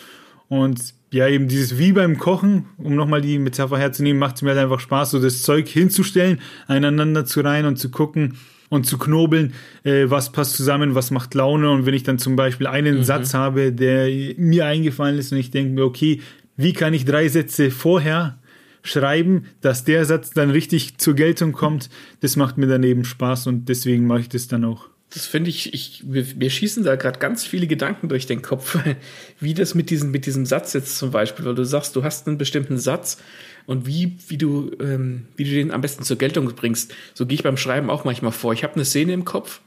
Und 0.48 0.94
ja, 1.12 1.28
eben 1.28 1.48
dieses 1.48 1.78
wie 1.78 1.92
beim 1.92 2.18
Kochen, 2.18 2.66
um 2.78 2.94
nochmal 2.94 3.20
die 3.20 3.38
Metapher 3.38 3.78
herzunehmen, 3.78 4.18
macht 4.18 4.36
es 4.36 4.42
mir 4.42 4.50
halt 4.50 4.60
einfach 4.60 4.80
Spaß, 4.80 5.12
so 5.12 5.20
das 5.20 5.42
Zeug 5.42 5.68
hinzustellen, 5.68 6.40
einander 6.66 7.24
zu 7.24 7.40
rein 7.40 7.66
und 7.66 7.76
zu 7.76 7.90
gucken, 7.90 8.34
und 8.68 8.86
zu 8.86 8.98
knobeln, 8.98 9.54
äh, 9.84 10.06
was 10.08 10.32
passt 10.32 10.56
zusammen, 10.56 10.94
was 10.94 11.10
macht 11.10 11.34
Laune. 11.34 11.70
Und 11.70 11.86
wenn 11.86 11.94
ich 11.94 12.02
dann 12.02 12.18
zum 12.18 12.36
Beispiel 12.36 12.66
einen 12.66 12.98
mhm. 12.98 13.04
Satz 13.04 13.34
habe, 13.34 13.72
der 13.72 14.08
mir 14.36 14.66
eingefallen 14.66 15.18
ist 15.18 15.32
und 15.32 15.38
ich 15.38 15.50
denke 15.50 15.72
mir, 15.72 15.84
okay, 15.84 16.20
wie 16.56 16.72
kann 16.72 16.94
ich 16.94 17.04
drei 17.04 17.28
Sätze 17.28 17.70
vorher 17.70 18.38
schreiben, 18.86 19.46
dass 19.60 19.84
der 19.84 20.04
Satz 20.04 20.30
dann 20.30 20.50
richtig 20.50 20.98
zur 20.98 21.14
Geltung 21.14 21.52
kommt, 21.52 21.90
das 22.20 22.36
macht 22.36 22.58
mir 22.58 22.66
daneben 22.66 23.04
Spaß 23.04 23.46
und 23.46 23.68
deswegen 23.68 24.06
mache 24.06 24.20
ich 24.20 24.28
das 24.28 24.48
dann 24.48 24.64
auch. 24.64 24.88
Das 25.10 25.26
finde 25.26 25.50
ich, 25.50 25.72
ich, 25.72 26.04
mir 26.04 26.50
schießen 26.50 26.82
da 26.82 26.96
gerade 26.96 27.18
ganz 27.18 27.44
viele 27.44 27.66
Gedanken 27.66 28.08
durch 28.08 28.26
den 28.26 28.42
Kopf, 28.42 28.78
wie 29.40 29.54
das 29.54 29.74
mit 29.74 29.90
diesem, 29.90 30.10
mit 30.10 30.26
diesem 30.26 30.46
Satz 30.46 30.72
jetzt 30.72 30.98
zum 30.98 31.10
Beispiel, 31.10 31.44
weil 31.44 31.54
du 31.54 31.64
sagst, 31.64 31.94
du 31.94 32.02
hast 32.02 32.26
einen 32.26 32.38
bestimmten 32.38 32.78
Satz 32.78 33.18
und 33.66 33.86
wie, 33.86 34.16
wie, 34.28 34.36
du, 34.36 34.72
ähm, 34.80 35.26
wie 35.36 35.44
du 35.44 35.50
den 35.50 35.70
am 35.70 35.80
besten 35.80 36.02
zur 36.02 36.18
Geltung 36.18 36.46
bringst. 36.54 36.94
So 37.14 37.24
gehe 37.26 37.36
ich 37.36 37.42
beim 37.42 37.56
Schreiben 37.56 37.88
auch 37.88 38.04
manchmal 38.04 38.32
vor. 38.32 38.52
Ich 38.52 38.64
habe 38.64 38.74
eine 38.74 38.84
Szene 38.84 39.12
im 39.12 39.24
Kopf, 39.24 39.60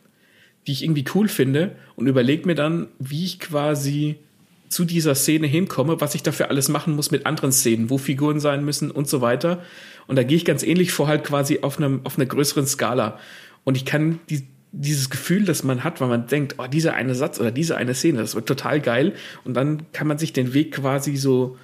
die 0.67 0.73
ich 0.73 0.83
irgendwie 0.83 1.05
cool 1.15 1.27
finde 1.27 1.75
und 1.95 2.07
überlege 2.07 2.45
mir 2.45 2.55
dann, 2.55 2.87
wie 2.99 3.23
ich 3.23 3.39
quasi 3.39 4.17
zu 4.69 4.85
dieser 4.85 5.15
Szene 5.15 5.47
hinkomme, 5.47 5.99
was 5.99 6.15
ich 6.15 6.23
dafür 6.23 6.49
alles 6.49 6.69
machen 6.69 6.95
muss 6.95 7.11
mit 7.11 7.25
anderen 7.25 7.51
Szenen, 7.51 7.89
wo 7.89 7.97
Figuren 7.97 8.39
sein 8.39 8.63
müssen 8.63 8.91
und 8.91 9.09
so 9.09 9.19
weiter. 9.19 9.63
Und 10.07 10.15
da 10.15 10.23
gehe 10.23 10.37
ich 10.37 10.45
ganz 10.45 10.63
ähnlich 10.63 10.91
vor, 10.91 11.07
halt 11.07 11.23
quasi 11.23 11.59
auf, 11.61 11.77
einem, 11.77 12.01
auf 12.03 12.17
einer 12.17 12.27
größeren 12.27 12.65
Skala. 12.65 13.19
Und 13.63 13.75
ich 13.75 13.85
kann 13.85 14.19
die, 14.29 14.47
dieses 14.71 15.09
Gefühl, 15.09 15.45
das 15.45 15.63
man 15.63 15.83
hat, 15.83 16.01
weil 16.01 16.07
man 16.07 16.27
denkt, 16.27 16.55
oh, 16.59 16.67
dieser 16.67 16.93
eine 16.93 17.15
Satz 17.15 17.39
oder 17.39 17.51
diese 17.51 17.77
eine 17.77 17.95
Szene, 17.95 18.19
das 18.19 18.35
wird 18.35 18.47
total 18.47 18.79
geil. 18.79 19.13
Und 19.43 19.55
dann 19.55 19.91
kann 19.91 20.07
man 20.07 20.17
sich 20.17 20.33
den 20.33 20.53
Weg 20.53 20.75
quasi 20.75 21.17
so 21.17 21.57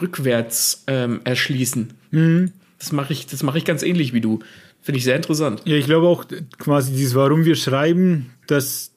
rückwärts 0.00 0.84
ähm, 0.86 1.20
erschließen. 1.24 1.92
Mhm. 2.12 2.52
Das 2.78 2.92
mache 2.92 3.12
ich, 3.12 3.26
das 3.26 3.42
mache 3.42 3.58
ich 3.58 3.64
ganz 3.64 3.82
ähnlich 3.82 4.12
wie 4.12 4.20
du. 4.20 4.40
Finde 4.80 4.98
ich 4.98 5.04
sehr 5.04 5.16
interessant. 5.16 5.62
Ja, 5.64 5.76
ich 5.76 5.86
glaube 5.86 6.08
auch 6.08 6.24
quasi 6.58 6.92
dieses, 6.92 7.14
warum 7.14 7.44
wir 7.44 7.54
schreiben, 7.54 8.30
das, 8.46 8.91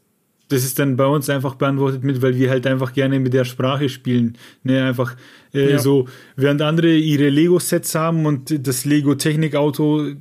das 0.48 0.64
ist 0.64 0.78
dann 0.78 0.96
bei 0.96 1.06
uns 1.06 1.30
einfach 1.30 1.56
beantwortet 1.56 2.04
mit, 2.04 2.22
weil 2.22 2.38
wir 2.38 2.50
halt 2.50 2.68
einfach 2.68 2.94
gerne 2.94 3.20
mit 3.20 3.34
der 3.34 3.46
Sprache 3.46 3.90
spielen. 3.90 4.38
Ne, 4.64 4.84
einfach 4.84 5.16
äh, 5.54 5.72
ja. 5.72 5.80
so, 5.80 6.08
während 6.36 6.62
andere 6.62 6.96
ihre 6.96 7.30
Lego-Sets 7.30 7.96
haben 7.96 8.26
und 8.26 8.68
das 8.68 8.86
Lego-Technik-Auto 8.86 10.14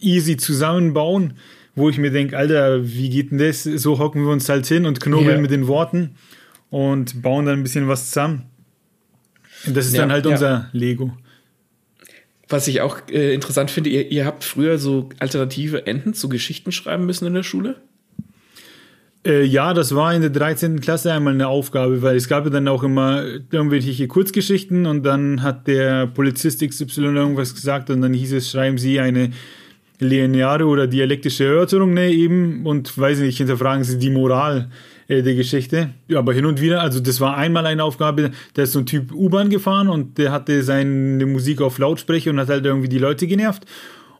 easy 0.00 0.36
zusammenbauen, 0.36 1.34
wo 1.74 1.88
ich 1.88 1.98
mir 1.98 2.10
denke, 2.10 2.36
Alter, 2.36 2.86
wie 2.86 3.10
geht 3.10 3.32
denn 3.32 3.38
das? 3.38 3.64
So 3.64 3.98
hocken 3.98 4.22
wir 4.24 4.30
uns 4.30 4.48
halt 4.48 4.66
hin 4.66 4.86
und 4.86 5.00
knobeln 5.00 5.36
ja. 5.36 5.40
mit 5.40 5.50
den 5.50 5.66
Worten 5.66 6.16
und 6.70 7.22
bauen 7.22 7.46
dann 7.46 7.58
ein 7.58 7.62
bisschen 7.62 7.88
was 7.88 8.06
zusammen. 8.06 8.44
Das 9.66 9.86
ist 9.86 9.94
ja, 9.94 10.02
dann 10.02 10.12
halt 10.12 10.26
unser 10.26 10.50
ja. 10.50 10.68
Lego. 10.72 11.16
Was 12.48 12.68
ich 12.68 12.80
auch 12.80 12.98
äh, 13.08 13.32
interessant 13.34 13.70
finde, 13.70 13.90
ihr, 13.90 14.10
ihr 14.10 14.26
habt 14.26 14.44
früher 14.44 14.78
so 14.78 15.08
alternative 15.18 15.86
Enden 15.86 16.14
zu 16.14 16.28
Geschichten 16.28 16.70
schreiben 16.70 17.06
müssen 17.06 17.26
in 17.26 17.34
der 17.34 17.42
Schule? 17.42 17.80
Äh, 19.24 19.44
ja, 19.44 19.72
das 19.72 19.94
war 19.94 20.12
in 20.14 20.20
der 20.20 20.30
13. 20.30 20.80
Klasse 20.80 21.12
einmal 21.12 21.34
eine 21.34 21.46
Aufgabe, 21.46 22.02
weil 22.02 22.16
es 22.16 22.28
gab 22.28 22.44
ja 22.44 22.50
dann 22.50 22.66
auch 22.66 22.82
immer 22.82 23.22
irgendwelche 23.50 24.08
Kurzgeschichten 24.08 24.84
und 24.84 25.04
dann 25.04 25.42
hat 25.42 25.68
der 25.68 26.08
Polizist 26.08 26.60
XY 26.60 27.02
irgendwas 27.02 27.54
gesagt 27.54 27.90
und 27.90 28.00
dann 28.00 28.14
hieß 28.14 28.32
es, 28.32 28.50
schreiben 28.50 28.78
Sie 28.78 28.98
eine 28.98 29.30
lineare 30.00 30.66
oder 30.66 30.88
dialektische 30.88 31.44
Erörterung, 31.44 31.94
ne, 31.94 32.10
eben, 32.10 32.66
und 32.66 32.98
weiß 32.98 33.20
nicht, 33.20 33.38
hinterfragen 33.38 33.84
Sie 33.84 33.98
die 33.98 34.10
Moral 34.10 34.68
äh, 35.06 35.22
der 35.22 35.36
Geschichte. 35.36 35.90
Ja, 36.08 36.18
aber 36.18 36.32
hin 36.32 36.44
und 36.44 36.60
wieder, 36.60 36.80
also 36.80 36.98
das 36.98 37.20
war 37.20 37.36
einmal 37.36 37.66
eine 37.66 37.84
Aufgabe, 37.84 38.32
da 38.54 38.62
ist 38.62 38.72
so 38.72 38.80
ein 38.80 38.86
Typ 38.86 39.12
U-Bahn 39.12 39.50
gefahren 39.50 39.88
und 39.88 40.18
der 40.18 40.32
hatte 40.32 40.64
seine 40.64 41.26
Musik 41.26 41.60
auf 41.60 41.78
Lautsprecher 41.78 42.30
und 42.30 42.40
hat 42.40 42.48
halt 42.48 42.64
irgendwie 42.64 42.88
die 42.88 42.98
Leute 42.98 43.28
genervt. 43.28 43.66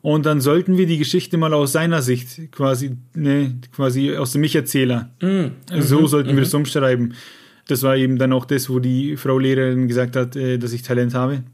Und 0.02 0.26
dann 0.26 0.40
sollten 0.40 0.76
wir 0.76 0.86
die 0.86 0.98
Geschichte 0.98 1.36
mal 1.36 1.54
aus 1.54 1.72
seiner 1.72 2.02
Sicht 2.02 2.50
quasi, 2.50 2.96
ne, 3.14 3.54
quasi 3.74 4.16
aus 4.16 4.32
dem 4.32 4.40
Mich-Erzähler. 4.40 5.10
Mhm. 5.22 5.52
So 5.78 6.00
mhm. 6.00 6.06
sollten 6.08 6.28
wir 6.30 6.34
mhm. 6.34 6.40
das 6.40 6.54
umschreiben. 6.54 7.14
Das 7.68 7.84
war 7.84 7.96
eben 7.96 8.18
dann 8.18 8.32
auch 8.32 8.44
das, 8.44 8.68
wo 8.68 8.80
die 8.80 9.16
Frau 9.16 9.38
Lehrerin 9.38 9.86
gesagt 9.86 10.16
hat, 10.16 10.34
äh, 10.34 10.58
dass 10.58 10.72
ich 10.72 10.82
Talent 10.82 11.14
habe. 11.14 11.44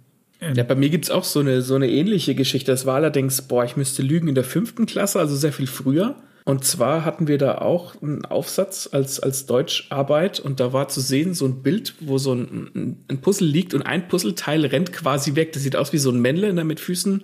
Ähm. 0.40 0.54
Ja, 0.54 0.62
bei 0.62 0.74
mir 0.74 0.88
gibt's 0.88 1.10
auch 1.10 1.24
so 1.24 1.40
eine, 1.40 1.60
so 1.60 1.74
eine 1.74 1.90
ähnliche 1.90 2.34
Geschichte. 2.34 2.72
Das 2.72 2.86
war 2.86 2.94
allerdings, 2.94 3.42
boah, 3.42 3.64
ich 3.64 3.76
müsste 3.76 4.02
lügen, 4.02 4.28
in 4.28 4.34
der 4.34 4.44
fünften 4.44 4.86
Klasse, 4.86 5.18
also 5.20 5.36
sehr 5.36 5.52
viel 5.52 5.66
früher. 5.66 6.16
Und 6.44 6.64
zwar 6.64 7.04
hatten 7.04 7.28
wir 7.28 7.36
da 7.36 7.58
auch 7.58 8.00
einen 8.00 8.24
Aufsatz 8.24 8.88
als, 8.90 9.20
als 9.20 9.44
Deutscharbeit 9.44 10.40
und 10.40 10.60
da 10.60 10.72
war 10.72 10.88
zu 10.88 11.02
sehen 11.02 11.34
so 11.34 11.44
ein 11.44 11.62
Bild, 11.62 11.92
wo 12.00 12.16
so 12.16 12.32
ein, 12.32 12.96
ein 13.06 13.18
Puzzle 13.18 13.46
liegt 13.46 13.74
und 13.74 13.82
ein 13.82 14.08
Puzzleteil 14.08 14.64
rennt 14.64 14.94
quasi 14.94 15.34
weg. 15.34 15.52
Das 15.52 15.62
sieht 15.62 15.76
aus 15.76 15.92
wie 15.92 15.98
so 15.98 16.10
ein 16.10 16.22
Männle 16.22 16.54
ne, 16.54 16.64
mit 16.64 16.80
Füßen 16.80 17.22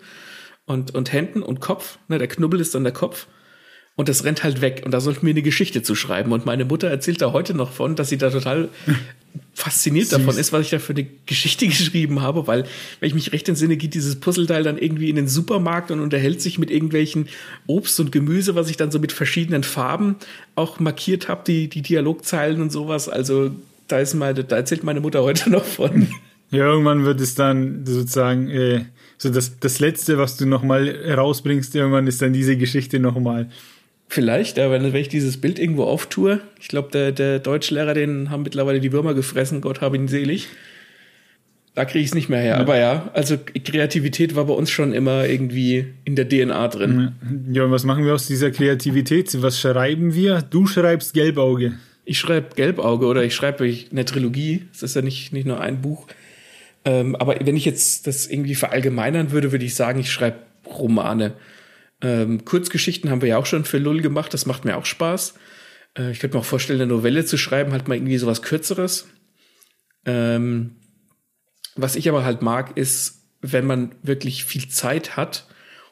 und, 0.66 0.94
und 0.94 1.12
Händen 1.12 1.42
und 1.42 1.60
Kopf. 1.60 1.98
Ne, 2.08 2.18
der 2.18 2.28
Knubbel 2.28 2.60
ist 2.60 2.74
dann 2.74 2.84
der 2.84 2.92
Kopf. 2.92 3.26
Und 3.96 4.08
das 4.08 4.24
rennt 4.24 4.42
halt 4.42 4.60
weg. 4.60 4.82
Und 4.84 4.90
da 4.90 5.00
sollten 5.00 5.24
wir 5.24 5.30
eine 5.30 5.42
Geschichte 5.42 5.82
zu 5.82 5.94
schreiben. 5.94 6.32
Und 6.32 6.46
meine 6.46 6.64
Mutter 6.64 6.88
erzählt 6.88 7.22
da 7.22 7.32
heute 7.32 7.54
noch 7.54 7.70
von, 7.70 7.94
dass 7.94 8.08
sie 8.08 8.18
da 8.18 8.30
total 8.30 8.68
fasziniert 9.54 10.08
Süß. 10.08 10.18
davon 10.18 10.36
ist, 10.36 10.52
was 10.52 10.62
ich 10.62 10.70
da 10.70 10.80
für 10.80 10.94
eine 10.94 11.06
Geschichte 11.26 11.66
geschrieben 11.68 12.20
habe, 12.20 12.48
weil, 12.48 12.64
wenn 12.98 13.06
ich 13.06 13.14
mich 13.14 13.32
recht 13.32 13.48
entsinne, 13.48 13.76
geht 13.76 13.94
dieses 13.94 14.18
Puzzleteil 14.18 14.64
dann 14.64 14.78
irgendwie 14.78 15.10
in 15.10 15.16
den 15.16 15.28
Supermarkt 15.28 15.92
und 15.92 16.00
unterhält 16.00 16.42
sich 16.42 16.58
mit 16.58 16.72
irgendwelchen 16.72 17.28
Obst 17.68 18.00
und 18.00 18.10
Gemüse, 18.10 18.56
was 18.56 18.68
ich 18.68 18.76
dann 18.76 18.90
so 18.90 18.98
mit 18.98 19.12
verschiedenen 19.12 19.62
Farben 19.62 20.16
auch 20.56 20.80
markiert 20.80 21.28
habe, 21.28 21.44
die, 21.46 21.68
die 21.68 21.82
Dialogzeilen 21.82 22.60
und 22.60 22.72
sowas. 22.72 23.08
Also 23.08 23.52
da 23.86 24.00
ist 24.00 24.14
meine, 24.14 24.42
da 24.42 24.56
erzählt 24.56 24.82
meine 24.82 25.00
Mutter 25.00 25.22
heute 25.22 25.50
noch 25.52 25.64
von. 25.64 26.08
Ja, 26.50 26.66
irgendwann 26.66 27.04
wird 27.04 27.20
es 27.20 27.36
dann 27.36 27.86
sozusagen 27.86 28.50
äh, 28.50 28.84
so 29.18 29.30
das, 29.30 29.58
das 29.58 29.80
Letzte, 29.80 30.18
was 30.18 30.36
du 30.36 30.46
nochmal 30.46 30.88
rausbringst, 31.14 31.74
irgendwann 31.74 32.06
ist 32.06 32.20
dann 32.22 32.32
diese 32.32 32.56
Geschichte 32.56 32.98
nochmal. 32.98 33.48
Vielleicht, 34.08 34.58
aber 34.58 34.82
wenn 34.82 34.94
ich 34.94 35.08
dieses 35.08 35.40
Bild 35.40 35.58
irgendwo 35.58 35.84
auftue, 35.84 36.40
ich 36.60 36.68
glaube, 36.68 36.90
der, 36.92 37.12
der 37.12 37.38
Deutschlehrer, 37.38 37.94
den 37.94 38.30
haben 38.30 38.42
mittlerweile 38.42 38.80
die 38.80 38.92
Würmer 38.92 39.14
gefressen, 39.14 39.60
Gott 39.60 39.80
habe 39.80 39.96
ihn 39.96 40.08
selig. 40.08 40.48
Da 41.74 41.84
kriege 41.84 42.00
ich 42.00 42.10
es 42.10 42.14
nicht 42.14 42.28
mehr 42.28 42.40
her. 42.40 42.54
Ja. 42.54 42.60
Aber 42.60 42.78
ja, 42.78 43.10
also 43.14 43.36
Kreativität 43.36 44.36
war 44.36 44.44
bei 44.44 44.52
uns 44.52 44.70
schon 44.70 44.92
immer 44.92 45.26
irgendwie 45.26 45.86
in 46.04 46.14
der 46.14 46.28
DNA 46.28 46.68
drin. 46.68 47.12
Ja, 47.50 47.64
und 47.64 47.72
was 47.72 47.84
machen 47.84 48.04
wir 48.04 48.14
aus 48.14 48.28
dieser 48.28 48.52
Kreativität? 48.52 49.42
Was 49.42 49.58
schreiben 49.58 50.14
wir? 50.14 50.42
Du 50.42 50.66
schreibst 50.66 51.14
Gelbauge. 51.14 51.72
Ich 52.04 52.18
schreibe 52.18 52.54
Gelbauge 52.54 53.06
oder 53.06 53.24
ich 53.24 53.34
schreibe 53.34 53.68
eine 53.90 54.04
Trilogie. 54.04 54.66
Das 54.72 54.84
ist 54.84 54.94
ja 54.94 55.02
nicht, 55.02 55.32
nicht 55.32 55.46
nur 55.46 55.60
ein 55.60 55.80
Buch. 55.80 56.06
Ähm, 56.84 57.16
aber 57.16 57.36
wenn 57.40 57.56
ich 57.56 57.64
jetzt 57.64 58.06
das 58.06 58.26
irgendwie 58.26 58.54
verallgemeinern 58.54 59.30
würde, 59.30 59.52
würde 59.52 59.64
ich 59.64 59.74
sagen, 59.74 60.00
ich 60.00 60.12
schreibe 60.12 60.38
Romane. 60.66 61.34
Ähm, 62.00 62.44
Kurzgeschichten 62.44 63.10
haben 63.10 63.22
wir 63.22 63.28
ja 63.28 63.38
auch 63.38 63.46
schon 63.46 63.64
für 63.64 63.78
Lull 63.78 64.02
gemacht, 64.02 64.34
das 64.34 64.46
macht 64.46 64.64
mir 64.64 64.76
auch 64.76 64.84
Spaß. 64.84 65.34
Äh, 65.96 66.10
ich 66.10 66.18
könnte 66.18 66.36
mir 66.36 66.40
auch 66.40 66.46
vorstellen, 66.46 66.80
eine 66.80 66.92
Novelle 66.92 67.24
zu 67.24 67.36
schreiben, 67.36 67.72
halt 67.72 67.88
mal 67.88 67.96
irgendwie 67.96 68.18
sowas 68.18 68.42
Kürzeres. 68.42 69.08
Ähm, 70.04 70.76
was 71.76 71.96
ich 71.96 72.08
aber 72.08 72.24
halt 72.24 72.42
mag, 72.42 72.76
ist, 72.76 73.22
wenn 73.40 73.66
man 73.66 73.94
wirklich 74.02 74.44
viel 74.44 74.68
Zeit 74.68 75.16
hat 75.16 75.46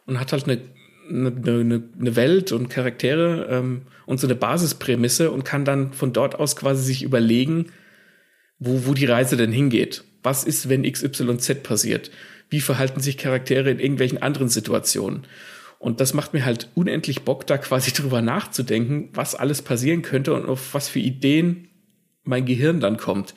und 0.06 0.20
hat 0.20 0.32
halt 0.32 0.44
eine, 0.44 0.60
eine, 1.08 1.82
eine 1.98 2.16
Welt 2.16 2.52
und 2.52 2.68
Charaktere 2.68 3.48
ähm, 3.50 3.82
und 4.06 4.20
so 4.20 4.26
eine 4.26 4.34
Basisprämisse 4.34 5.30
und 5.30 5.44
kann 5.44 5.64
dann 5.64 5.92
von 5.92 6.12
dort 6.12 6.34
aus 6.34 6.56
quasi 6.56 6.82
sich 6.82 7.02
überlegen, 7.02 7.72
wo, 8.58 8.86
wo 8.86 8.94
die 8.94 9.06
Reise 9.06 9.36
denn 9.36 9.52
hingeht. 9.52 10.04
Was 10.22 10.44
ist, 10.44 10.68
wenn 10.68 10.90
XYZ 10.90 11.62
passiert? 11.62 12.10
Wie 12.50 12.60
verhalten 12.60 13.00
sich 13.00 13.18
Charaktere 13.18 13.70
in 13.70 13.80
irgendwelchen 13.80 14.20
anderen 14.20 14.48
Situationen? 14.48 15.26
Und 15.78 16.00
das 16.00 16.14
macht 16.14 16.32
mir 16.32 16.44
halt 16.44 16.68
unendlich 16.74 17.22
Bock, 17.22 17.46
da 17.46 17.58
quasi 17.58 17.92
drüber 17.94 18.22
nachzudenken, 18.22 19.08
was 19.14 19.34
alles 19.34 19.62
passieren 19.62 20.02
könnte 20.02 20.34
und 20.34 20.46
auf 20.46 20.74
was 20.74 20.88
für 20.88 21.00
Ideen 21.00 21.68
mein 22.24 22.46
Gehirn 22.46 22.78
dann 22.78 22.98
kommt. 22.98 23.34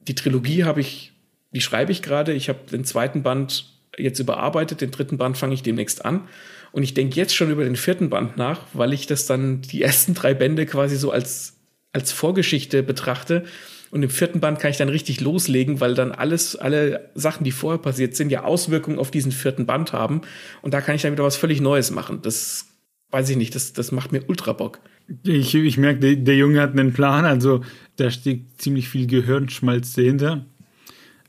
Die 0.00 0.14
Trilogie 0.14 0.64
habe 0.64 0.80
ich, 0.80 1.12
die 1.52 1.60
schreibe 1.60 1.92
ich 1.92 2.00
gerade. 2.00 2.32
Ich 2.32 2.48
habe 2.48 2.60
den 2.70 2.84
zweiten 2.84 3.22
Band 3.22 3.66
jetzt 3.98 4.18
überarbeitet, 4.18 4.80
den 4.80 4.92
dritten 4.92 5.18
Band 5.18 5.36
fange 5.36 5.54
ich 5.54 5.62
demnächst 5.62 6.04
an. 6.04 6.28
Und 6.72 6.82
ich 6.82 6.94
denke 6.94 7.16
jetzt 7.16 7.34
schon 7.34 7.50
über 7.50 7.64
den 7.64 7.76
vierten 7.76 8.08
Band 8.08 8.36
nach, 8.36 8.60
weil 8.72 8.92
ich 8.92 9.06
das 9.06 9.26
dann 9.26 9.62
die 9.62 9.82
ersten 9.82 10.14
drei 10.14 10.34
Bände 10.34 10.64
quasi 10.64 10.96
so 10.96 11.10
als, 11.10 11.58
als 11.92 12.12
Vorgeschichte 12.12 12.82
betrachte 12.82 13.44
und 13.90 14.02
im 14.02 14.10
vierten 14.10 14.40
Band 14.40 14.58
kann 14.58 14.70
ich 14.70 14.76
dann 14.76 14.88
richtig 14.88 15.20
loslegen, 15.20 15.80
weil 15.80 15.94
dann 15.94 16.12
alles, 16.12 16.56
alle 16.56 17.10
Sachen, 17.14 17.44
die 17.44 17.52
vorher 17.52 17.78
passiert 17.78 18.16
sind, 18.16 18.30
ja 18.30 18.44
Auswirkungen 18.44 18.98
auf 18.98 19.10
diesen 19.10 19.32
vierten 19.32 19.66
Band 19.66 19.92
haben. 19.92 20.20
Und 20.62 20.74
da 20.74 20.80
kann 20.80 20.94
ich 20.94 21.02
dann 21.02 21.12
wieder 21.12 21.24
was 21.24 21.36
völlig 21.36 21.60
Neues 21.60 21.90
machen. 21.90 22.20
Das 22.22 22.66
weiß 23.10 23.30
ich 23.30 23.36
nicht, 23.36 23.54
das, 23.54 23.72
das 23.72 23.92
macht 23.92 24.12
mir 24.12 24.22
ultra 24.28 24.52
Bock. 24.52 24.80
Ich, 25.24 25.54
ich 25.54 25.78
merke, 25.78 26.00
der, 26.00 26.16
der 26.16 26.36
Junge 26.36 26.60
hat 26.60 26.72
einen 26.72 26.92
Plan, 26.92 27.24
also 27.24 27.62
da 27.96 28.10
steckt 28.10 28.60
ziemlich 28.60 28.88
viel 28.88 29.06
Gehirnschmalz 29.06 29.94
dahinter. 29.94 30.44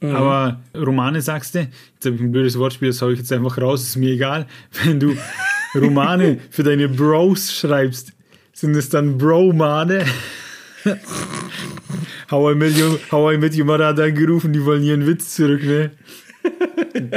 Mhm. 0.01 0.15
Aber 0.15 0.61
Romane 0.75 1.21
sagst 1.21 1.55
du, 1.55 1.59
jetzt 1.59 2.05
habe 2.05 2.15
ich 2.15 2.21
ein 2.21 2.31
blödes 2.31 2.57
Wortspiel, 2.57 2.89
das 2.89 3.01
hau 3.01 3.09
ich 3.09 3.19
jetzt 3.19 3.31
einfach 3.31 3.57
raus, 3.57 3.83
ist 3.83 3.95
mir 3.95 4.11
egal. 4.11 4.47
Wenn 4.83 4.99
du 4.99 5.15
Romane 5.75 6.39
für 6.49 6.63
deine 6.63 6.89
Bros 6.89 7.53
schreibst, 7.53 8.13
sind 8.53 8.75
es 8.75 8.89
dann 8.89 9.17
Bromane? 9.17 10.05
How 12.31 12.51
I 12.51 12.55
Met 12.55 12.77
Your, 12.77 12.99
How 13.11 13.31
I 13.33 13.37
Met 13.37 13.55
Your 13.55 13.65
Mother 13.65 13.87
hat 13.87 13.99
angerufen, 13.99 14.53
die 14.53 14.63
wollen 14.63 14.83
ihren 14.83 15.05
Witz 15.05 15.35
zurück, 15.35 15.63
ne? 15.63 15.91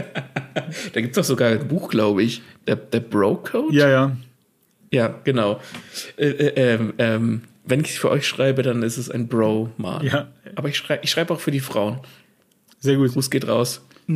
da 0.93 1.01
gibt 1.01 1.17
es 1.17 1.17
doch 1.17 1.25
sogar 1.25 1.51
ein 1.51 1.69
Buch, 1.69 1.89
glaube 1.91 2.23
ich. 2.23 2.43
Der, 2.67 2.77
der 2.77 3.01
Bro-Code? 3.01 3.75
Ja, 3.75 3.89
ja. 3.89 4.17
Ja, 4.91 5.15
genau. 5.25 5.61
Äh, 6.17 6.29
äh, 6.29 6.93
ähm, 6.99 7.43
wenn 7.65 7.81
ich 7.81 7.91
es 7.91 7.99
für 7.99 8.11
euch 8.11 8.27
schreibe, 8.27 8.63
dann 8.63 8.83
ist 8.83 8.99
es 8.99 9.11
ein 9.11 9.29
Bro-Man. 9.29 10.05
Ja. 10.05 10.29
Aber 10.55 10.69
ich 10.69 10.77
schreibe 10.77 11.05
ich 11.05 11.11
schreib 11.11 11.31
auch 11.31 11.41
für 11.41 11.51
die 11.51 11.61
Frauen. 11.61 12.01
Sehr 12.81 12.97
gut. 12.97 13.13
Gruß 13.13 13.31
geht 13.31 13.49
raus. 13.49 13.83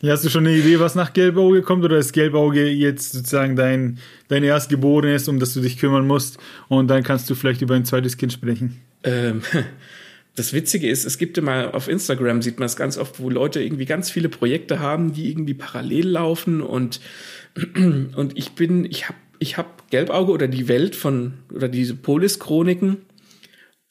Ja, 0.00 0.12
hast 0.12 0.24
du 0.24 0.30
schon 0.30 0.46
eine 0.46 0.56
Idee, 0.56 0.78
was 0.78 0.94
nach 0.94 1.12
Gelbauge 1.12 1.62
kommt, 1.62 1.84
oder 1.84 1.98
ist 1.98 2.12
Gelbauge 2.12 2.68
jetzt 2.68 3.12
sozusagen 3.12 3.56
dein, 3.56 3.98
dein 4.28 4.44
Erstgeborenes, 4.44 5.26
um 5.26 5.40
das 5.40 5.54
du 5.54 5.60
dich 5.60 5.76
kümmern 5.76 6.06
musst, 6.06 6.38
und 6.68 6.88
dann 6.88 7.02
kannst 7.02 7.28
du 7.28 7.34
vielleicht 7.34 7.62
über 7.62 7.74
ein 7.74 7.84
zweites 7.84 8.16
Kind 8.16 8.32
sprechen? 8.32 8.80
Ähm, 9.02 9.42
das 10.36 10.52
Witzige 10.52 10.88
ist, 10.88 11.04
es 11.04 11.18
gibt 11.18 11.36
immer 11.36 11.74
auf 11.74 11.88
Instagram, 11.88 12.42
sieht 12.42 12.60
man 12.60 12.66
es 12.66 12.76
ganz 12.76 12.96
oft, 12.96 13.18
wo 13.18 13.28
Leute 13.28 13.60
irgendwie 13.60 13.86
ganz 13.86 14.08
viele 14.08 14.28
Projekte 14.28 14.78
haben, 14.78 15.14
die 15.14 15.30
irgendwie 15.30 15.54
parallel 15.54 16.10
laufen 16.10 16.60
und, 16.60 17.00
und 17.74 18.38
ich 18.38 18.52
bin, 18.52 18.84
ich 18.84 19.08
habe 19.08 19.18
ich 19.40 19.56
hab 19.56 19.90
Gelbauge 19.90 20.32
oder 20.32 20.48
die 20.48 20.68
Welt 20.68 20.94
von, 20.94 21.34
oder 21.52 21.68
diese 21.68 21.94
Polis-Chroniken 21.94 22.98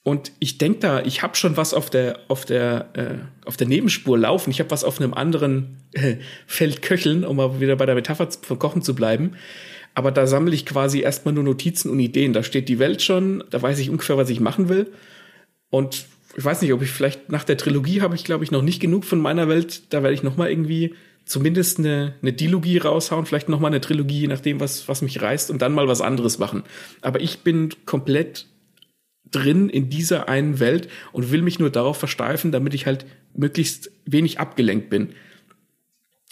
und 0.08 0.32
ich 0.40 0.58
denke 0.58 0.80
da, 0.80 1.02
ich 1.02 1.22
habe 1.22 1.36
schon 1.36 1.58
was 1.58 1.74
auf 1.74 1.90
der, 1.90 2.20
auf 2.30 2.46
der, 2.46 2.88
äh, 2.94 3.46
auf 3.46 3.58
der 3.58 3.68
Nebenspur 3.68 4.18
laufen. 4.18 4.52
Ich 4.52 4.62
habe 4.62 4.72
was 4.72 4.86
auf 4.86 5.02
einem 5.02 5.14
anderen 5.14 5.82
äh, 5.92 6.16
Feld 6.46 6.82
köcheln, 6.82 7.26
um 7.26 7.36
mal 7.36 7.60
wieder 7.60 7.76
bei 7.76 7.86
der 7.86 7.94
Metapher 7.94 8.30
von 8.32 8.58
Kochen 8.58 8.82
zu 8.82 8.96
bleiben. 8.96 9.34
Aber 9.96 10.12
da 10.12 10.26
sammle 10.26 10.56
ich 10.56 10.66
quasi 10.66 11.02
erstmal 11.02 11.34
nur 11.34 11.44
Notizen 11.44 11.92
und 11.92 12.00
Ideen. 12.00 12.32
Da 12.32 12.42
steht 12.42 12.70
die 12.70 12.80
Welt 12.80 13.02
schon, 13.02 13.44
da 13.50 13.62
weiß 13.62 13.80
ich 13.80 13.90
ungefähr, 13.90 14.16
was 14.16 14.30
ich 14.30 14.40
machen 14.40 14.70
will. 14.70 14.94
Und 15.72 16.06
ich 16.38 16.46
weiß 16.46 16.62
nicht, 16.62 16.72
ob 16.72 16.82
ich 16.82 16.90
vielleicht 16.90 17.30
nach 17.30 17.44
der 17.44 17.58
Trilogie 17.58 18.00
habe 18.00 18.16
ich, 18.16 18.24
glaube 18.24 18.46
ich, 18.46 18.52
noch 18.52 18.62
nicht 18.62 18.80
genug 18.80 19.04
von 19.04 19.20
meiner 19.20 19.50
Welt. 19.50 19.94
Da 19.94 20.04
werde 20.04 20.14
ich 20.14 20.24
noch 20.24 20.38
mal 20.38 20.50
irgendwie 20.50 20.96
zumindest 21.26 21.80
eine, 21.80 22.14
eine 22.22 22.32
Dilogie 22.32 22.78
raushauen, 22.78 23.26
vielleicht 23.26 23.50
noch 23.50 23.60
mal 23.60 23.68
eine 23.68 23.82
Trilogie, 23.82 24.22
je 24.22 24.28
nachdem, 24.28 24.62
was, 24.62 24.88
was 24.88 25.02
mich 25.02 25.22
reißt, 25.22 25.52
und 25.52 25.62
dann 25.62 25.74
mal 25.74 25.90
was 25.90 26.00
anderes 26.00 26.40
machen. 26.40 26.64
Aber 27.02 27.20
ich 27.20 27.40
bin 27.40 27.74
komplett 27.86 28.46
drin 29.32 29.70
in 29.70 29.90
dieser 29.90 30.30
einen 30.30 30.60
Welt 30.60 30.90
und 31.12 31.32
will 31.32 31.42
mich 31.42 31.60
nur 31.60 31.70
darauf 31.70 31.98
versteifen, 31.98 32.52
damit 32.52 32.74
ich 32.74 32.86
halt 32.86 33.06
möglichst 33.34 33.92
wenig 34.06 34.40
abgelenkt 34.40 34.90
bin. 34.90 35.10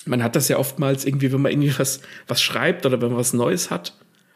Man 0.06 0.24
hat 0.24 0.36
das 0.36 0.48
ja 0.48 0.58
oftmals 0.58 1.06
irgendwie, 1.06 1.32
wenn 1.32 1.42
man 1.42 1.52
irgendwie 1.52 1.78
was, 1.78 2.02
was 2.28 2.42
schreibt 2.42 2.86
oder 2.86 3.02
wenn 3.02 3.10
man 3.10 3.18
was 3.18 3.34
Neues 3.34 3.72
hat 3.72 3.94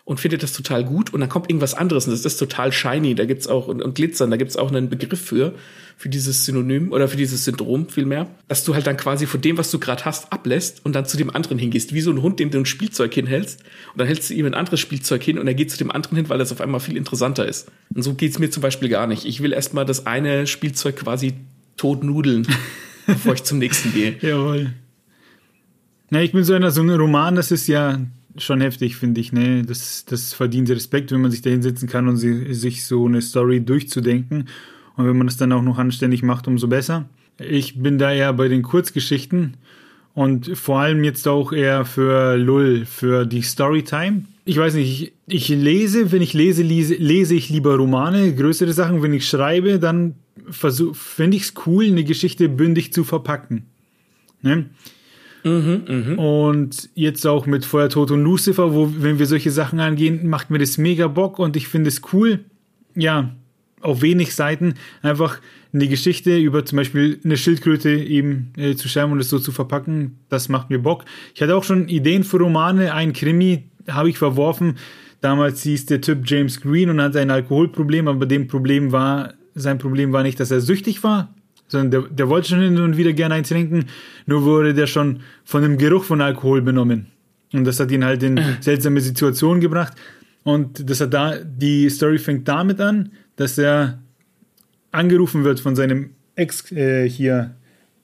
und 0.10 0.20
findet 0.20 0.42
das 0.42 0.54
total 0.54 0.84
gut 0.84 1.14
und 1.14 1.20
dann 1.20 1.30
kommt 1.30 1.52
irgendwas 1.52 1.76
anderes 1.76 2.08
und 2.08 2.12
das 2.12 2.26
ist 2.26 2.38
total 2.38 2.72
shiny, 2.72 3.14
da 3.14 3.26
gibt's 3.26 3.46
auch 3.46 3.68
und, 3.68 3.80
und 3.80 3.94
glitzern, 3.94 4.32
da 4.32 4.38
gibt's 4.38 4.58
auch 4.58 4.72
einen 4.72 4.90
Begriff 4.90 5.22
für 5.22 5.54
für 5.98 6.10
dieses 6.10 6.46
Synonym 6.46 6.92
oder 6.92 7.08
für 7.08 7.16
dieses 7.18 7.46
Syndrom 7.46 7.90
vielmehr, 7.90 8.26
dass 8.48 8.64
du 8.64 8.74
halt 8.74 8.88
dann 8.88 8.98
quasi 8.98 9.28
von 9.28 9.40
dem, 9.42 9.60
was 9.60 9.70
du 9.70 9.78
gerade 9.78 10.06
hast, 10.06 10.34
ablässt 10.34 10.84
und 10.84 10.94
dann 10.94 11.06
zu 11.06 11.16
dem 11.16 11.30
anderen 11.30 11.60
hingehst, 11.60 11.94
wie 11.94 12.02
so 12.02 12.10
ein 12.10 12.24
Hund, 12.24 12.40
dem 12.40 12.50
du 12.50 12.58
ein 12.58 12.66
Spielzeug 12.66 13.14
hinhältst 13.14 13.62
und 13.92 14.00
dann 14.00 14.08
hältst 14.08 14.32
du 14.32 14.34
ihm 14.34 14.48
ein 14.48 14.56
anderes 14.56 14.80
Spielzeug 14.80 15.22
hin 15.22 15.38
und 15.38 15.46
er 15.46 15.54
geht 15.54 15.70
zu 15.70 15.78
dem 15.78 15.92
anderen 15.92 16.16
hin, 16.16 16.28
weil 16.28 16.40
das 16.40 16.52
auf 16.52 16.60
einmal 16.60 16.80
viel 16.80 16.98
interessanter 16.98 17.48
ist. 17.48 17.70
Und 17.94 18.02
so 18.02 18.16
geht's 18.16 18.40
mir 18.40 18.50
zum 18.50 18.62
Beispiel 18.62 18.90
gar 18.90 19.06
nicht. 19.06 19.26
Ich 19.26 19.44
will 19.44 19.54
erstmal 19.54 19.86
das 19.86 20.08
eine 20.08 20.48
Spielzeug 20.48 20.96
quasi 20.96 21.34
tot 21.78 22.04
nudeln, 22.04 22.48
bevor 23.06 23.36
ich 23.36 23.44
zum 23.44 23.60
nächsten 23.60 23.94
gehe. 23.94 24.16
Jawohl. 24.22 24.74
Na, 26.10 26.24
ich 26.24 26.32
bin 26.32 26.44
so 26.44 26.56
einer, 26.56 26.72
so 26.72 26.82
ein 26.82 26.90
Roman, 26.90 27.36
das 27.36 27.52
ist 27.52 27.68
ja 27.68 28.00
schon 28.38 28.62
heftig, 28.62 28.96
finde 28.96 29.22
ich. 29.22 29.32
Ne? 29.32 29.64
Das, 29.64 30.06
das 30.06 30.34
verdient 30.34 30.70
Respekt, 30.70 31.12
wenn 31.12 31.22
man 31.22 31.32
sich 31.32 31.42
da 31.42 31.50
hinsetzen 31.50 31.88
kann 31.88 32.08
und 32.08 32.18
sie, 32.18 32.54
sich 32.54 32.86
so 32.86 33.06
eine 33.06 33.22
Story 33.22 33.62
durchzudenken. 33.62 34.48
Und 34.96 35.08
wenn 35.08 35.18
man 35.18 35.28
das 35.28 35.38
dann 35.38 35.52
auch 35.52 35.62
noch 35.62 35.78
anständig 35.78 36.24
macht, 36.24 36.48
umso 36.48 36.68
besser. 36.68 37.10
Ich 37.40 37.82
bin 37.82 37.98
da 37.98 38.12
eher 38.12 38.34
bei 38.34 38.50
den 38.50 38.64
Kurzgeschichten 38.64 39.56
und 40.14 40.58
vor 40.58 40.80
allem 40.80 41.04
jetzt 41.04 41.28
auch 41.28 41.54
eher 41.54 41.86
für 41.86 42.36
Lull, 42.36 42.86
für 42.86 43.26
die 43.26 43.42
Storytime. 43.42 44.24
Ich 44.44 44.58
weiß 44.58 44.74
nicht, 44.74 45.14
ich, 45.28 45.50
ich 45.50 45.50
lese, 45.50 46.12
wenn 46.12 46.22
ich 46.22 46.34
lese, 46.34 46.64
lese, 46.64 46.96
lese 46.96 47.36
ich 47.36 47.50
lieber 47.50 47.76
Romane, 47.76 48.36
größere 48.36 48.74
Sachen. 48.74 49.02
Wenn 49.02 49.14
ich 49.14 49.28
schreibe, 49.28 49.80
dann 49.80 50.16
finde 50.52 51.38
ich 51.38 51.44
es 51.44 51.54
cool, 51.66 51.86
eine 51.86 52.04
Geschichte 52.04 52.50
bündig 52.50 52.92
zu 52.92 53.04
verpacken. 53.04 53.68
Ne? 54.42 54.66
Mhm, 55.44 55.84
mh. 55.88 56.16
Und 56.16 56.90
jetzt 56.96 57.26
auch 57.26 57.46
mit 57.46 57.66
Feuertod 57.66 58.12
und 58.12 58.24
Lucifer, 58.24 58.74
wo, 58.74 58.92
wenn 58.98 59.20
wir 59.20 59.26
solche 59.26 59.52
Sachen 59.52 59.80
angehen, 59.80 60.28
macht 60.28 60.50
mir 60.50 60.60
das 60.60 60.78
mega 60.78 61.08
Bock 61.08 61.40
und 61.40 61.56
ich 61.56 61.68
finde 61.68 61.90
es 61.90 62.02
cool, 62.14 62.46
ja, 62.96 63.36
auf 63.82 64.02
wenig 64.02 64.36
Seiten 64.36 64.74
einfach 65.02 65.40
eine 65.72 65.88
Geschichte 65.88 66.38
über 66.38 66.66
zum 66.66 66.78
Beispiel 66.78 67.20
eine 67.24 67.38
Schildkröte 67.38 67.92
eben 67.92 68.52
äh, 68.58 68.76
zu 68.76 68.90
schreiben 68.90 69.12
und 69.12 69.20
es 69.20 69.30
so 69.30 69.40
zu 69.40 69.52
verpacken, 69.52 70.18
das 70.30 70.50
macht 70.50 70.70
mir 70.70 70.80
Bock. 70.80 71.06
Ich 71.36 71.42
hatte 71.42 71.56
auch 71.56 71.64
schon 71.64 71.88
Ideen 71.88 72.24
für 72.24 72.38
Romane, 72.38 72.94
ein 72.94 73.14
Krimi 73.14 73.70
habe 73.88 74.10
ich 74.10 74.18
verworfen. 74.18 74.78
Damals 75.22 75.64
hieß 75.64 75.86
der 75.88 76.02
Typ 76.02 76.22
James 76.26 76.62
Green 76.62 76.90
und 76.90 77.02
hatte 77.02 77.20
ein 77.20 77.32
Alkoholproblem, 77.32 78.08
aber 78.08 78.26
dem 78.26 78.48
Problem 78.48 78.92
war, 78.92 79.34
sein 79.54 79.78
Problem 79.78 80.14
war 80.14 80.24
nicht, 80.24 80.40
dass 80.40 80.52
er 80.52 80.62
süchtig 80.62 81.04
war, 81.04 81.34
sondern 81.70 81.92
der, 81.92 82.02
der 82.10 82.30
wollte 82.30 82.50
schon 82.50 82.62
hin 82.62 82.78
und 82.78 82.98
wieder 82.98 83.14
gerne 83.14 83.36
ein 83.36 83.44
trinken, 83.44 83.86
nur 84.26 84.44
wurde 84.44 84.74
der 84.74 84.88
schon 84.88 85.22
von 85.46 85.62
dem 85.62 85.78
Geruch 85.78 86.04
von 86.04 86.22
Alkohol 86.22 86.62
benommen. 86.62 87.08
Und 87.54 87.66
das 87.66 87.80
hat 87.80 87.92
ihn 87.92 88.04
halt 88.04 88.22
in 88.24 88.40
seltsame 88.60 89.00
Situationen 89.02 89.62
gebracht. 89.62 89.94
Und 90.44 90.90
das 90.90 91.02
hat 91.02 91.14
da, 91.14 91.36
die 91.38 91.90
Story 91.90 92.18
fängt 92.18 92.48
damit 92.48 92.82
an, 92.82 93.12
dass 93.36 93.58
er 93.58 94.00
angerufen 94.92 95.44
wird 95.44 95.60
von 95.60 95.76
seinem 95.76 96.12
Ex 96.36 96.72
äh, 96.72 97.08
hier, 97.08 97.56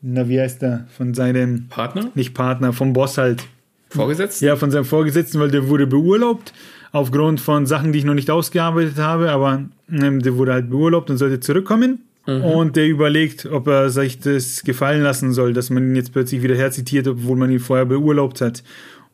na 0.01 0.27
wie 0.29 0.39
heißt 0.39 0.61
er, 0.63 0.87
von 0.95 1.13
seinem 1.13 1.67
Partner? 1.67 2.11
Nicht 2.15 2.33
Partner, 2.33 2.73
vom 2.73 2.93
Boss 2.93 3.17
halt. 3.17 3.43
Vorgesetzten? 3.89 4.45
Ja, 4.45 4.55
von 4.55 4.71
seinem 4.71 4.85
Vorgesetzten, 4.85 5.39
weil 5.39 5.51
der 5.51 5.67
wurde 5.67 5.87
beurlaubt 5.87 6.53
aufgrund 6.91 7.41
von 7.41 7.65
Sachen, 7.65 7.91
die 7.91 7.99
ich 7.99 8.05
noch 8.05 8.13
nicht 8.13 8.31
ausgearbeitet 8.31 8.97
habe, 8.97 9.29
aber 9.31 9.65
ähm, 9.91 10.21
der 10.21 10.37
wurde 10.37 10.53
halt 10.53 10.69
beurlaubt 10.69 11.09
und 11.09 11.17
sollte 11.17 11.41
zurückkommen. 11.41 12.04
Mhm. 12.27 12.43
Und 12.43 12.75
der 12.75 12.87
überlegt, 12.87 13.45
ob 13.45 13.67
er 13.67 13.89
sich 13.89 14.19
das 14.19 14.63
gefallen 14.63 15.03
lassen 15.03 15.31
soll, 15.31 15.53
dass 15.53 15.69
man 15.69 15.89
ihn 15.89 15.95
jetzt 15.95 16.11
plötzlich 16.11 16.41
wieder 16.41 16.55
herzitiert, 16.55 17.07
obwohl 17.07 17.37
man 17.37 17.51
ihn 17.51 17.59
vorher 17.59 17.85
beurlaubt 17.85 18.41
hat. 18.41 18.63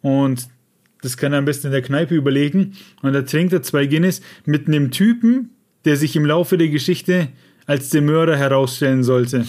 Und 0.02 0.48
das 1.02 1.18
kann 1.18 1.34
er 1.34 1.40
am 1.40 1.46
besten 1.46 1.68
in 1.68 1.74
der 1.74 1.82
Kneipe 1.82 2.16
überlegen. 2.16 2.74
Und 3.02 3.14
da 3.14 3.22
trinkt 3.24 3.54
er 3.54 3.64
zwei 3.64 3.86
Guinness 3.86 4.22
mit 4.46 4.68
einem 4.68 4.92
Typen, 4.92 5.50
der 5.86 5.98
sich 5.98 6.16
im 6.16 6.26
Laufe 6.26 6.58
der 6.58 6.70
Geschichte 6.70 7.30
als 7.66 7.90
der 7.90 8.02
Mörder 8.02 8.38
herausstellen 8.38 9.04
sollte. 9.04 9.46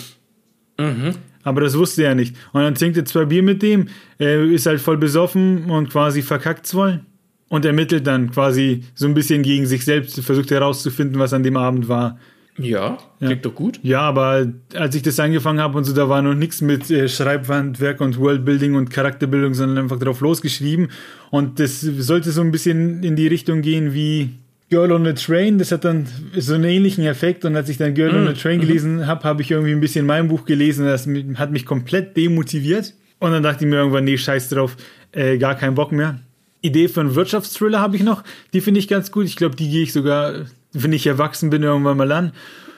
Mhm. 0.78 1.14
Aber 1.44 1.60
das 1.60 1.76
wusste 1.76 2.04
er 2.04 2.14
nicht. 2.14 2.36
Und 2.52 2.62
dann 2.62 2.74
trinkt 2.74 2.96
er 2.96 3.04
zwei 3.04 3.24
Bier 3.24 3.42
mit 3.42 3.62
dem, 3.62 3.88
er 4.18 4.44
ist 4.44 4.66
halt 4.66 4.80
voll 4.80 4.96
besoffen 4.96 5.70
und 5.70 5.90
quasi 5.90 6.22
verkackt 6.22 6.66
voll. 6.66 7.00
Und 7.48 7.66
ermittelt 7.66 8.06
dann 8.06 8.30
quasi 8.30 8.84
so 8.94 9.06
ein 9.06 9.12
bisschen 9.12 9.42
gegen 9.42 9.66
sich 9.66 9.84
selbst, 9.84 10.18
versucht 10.20 10.50
herauszufinden, 10.50 11.18
was 11.18 11.34
an 11.34 11.42
dem 11.42 11.58
Abend 11.58 11.86
war. 11.86 12.18
Ja, 12.58 12.98
klingt 13.18 13.44
ja. 13.44 13.50
doch 13.50 13.54
gut. 13.54 13.80
Ja, 13.82 14.00
aber 14.00 14.46
als 14.74 14.94
ich 14.94 15.02
das 15.02 15.18
angefangen 15.18 15.60
habe 15.60 15.78
und 15.78 15.84
so, 15.84 15.94
da 15.94 16.08
war 16.08 16.20
noch 16.20 16.34
nichts 16.34 16.60
mit 16.60 16.90
äh, 16.90 17.08
Schreibhandwerk 17.08 18.00
und 18.00 18.18
Worldbuilding 18.18 18.74
und 18.74 18.90
Charakterbildung, 18.90 19.54
sondern 19.54 19.84
einfach 19.84 19.98
drauf 19.98 20.20
losgeschrieben. 20.20 20.88
Und 21.30 21.58
das 21.58 21.80
sollte 21.80 22.30
so 22.30 22.42
ein 22.42 22.50
bisschen 22.50 23.02
in 23.02 23.16
die 23.16 23.26
Richtung 23.26 23.62
gehen 23.62 23.94
wie 23.94 24.30
Girl 24.68 24.92
on 24.92 25.06
a 25.06 25.12
Train. 25.12 25.58
Das 25.58 25.72
hat 25.72 25.84
dann 25.84 26.06
so 26.36 26.54
einen 26.54 26.64
ähnlichen 26.64 27.04
Effekt. 27.04 27.46
Und 27.46 27.56
als 27.56 27.70
ich 27.70 27.78
dann 27.78 27.94
Girl 27.94 28.12
mm. 28.12 28.16
on 28.16 28.28
a 28.28 28.32
Train 28.32 28.58
mhm. 28.58 28.62
gelesen 28.62 29.06
habe, 29.06 29.24
habe 29.24 29.40
ich 29.40 29.50
irgendwie 29.50 29.72
ein 29.72 29.80
bisschen 29.80 30.04
mein 30.04 30.28
Buch 30.28 30.44
gelesen. 30.44 30.84
Das 30.84 31.08
hat 31.36 31.52
mich 31.52 31.64
komplett 31.64 32.16
demotiviert. 32.18 32.92
Und 33.18 33.32
dann 33.32 33.42
dachte 33.42 33.64
ich 33.64 33.70
mir 33.70 33.76
irgendwann, 33.76 34.04
nee, 34.04 34.18
scheiß 34.18 34.50
drauf, 34.50 34.76
äh, 35.12 35.38
gar 35.38 35.54
keinen 35.54 35.74
Bock 35.74 35.92
mehr. 35.92 36.20
Idee 36.60 36.88
für 36.88 37.00
einen 37.00 37.14
Wirtschaftsthriller 37.14 37.80
habe 37.80 37.96
ich 37.96 38.02
noch. 38.02 38.24
Die 38.52 38.60
finde 38.60 38.80
ich 38.80 38.88
ganz 38.88 39.10
gut. 39.10 39.26
Ich 39.26 39.36
glaube, 39.36 39.56
die 39.56 39.70
gehe 39.70 39.82
ich 39.82 39.92
sogar 39.92 40.46
wenn 40.72 40.92
ich 40.92 41.06
erwachsen 41.06 41.50
bin, 41.50 41.62
irgendwann 41.62 41.96
mal 41.96 42.12
an. 42.12 42.32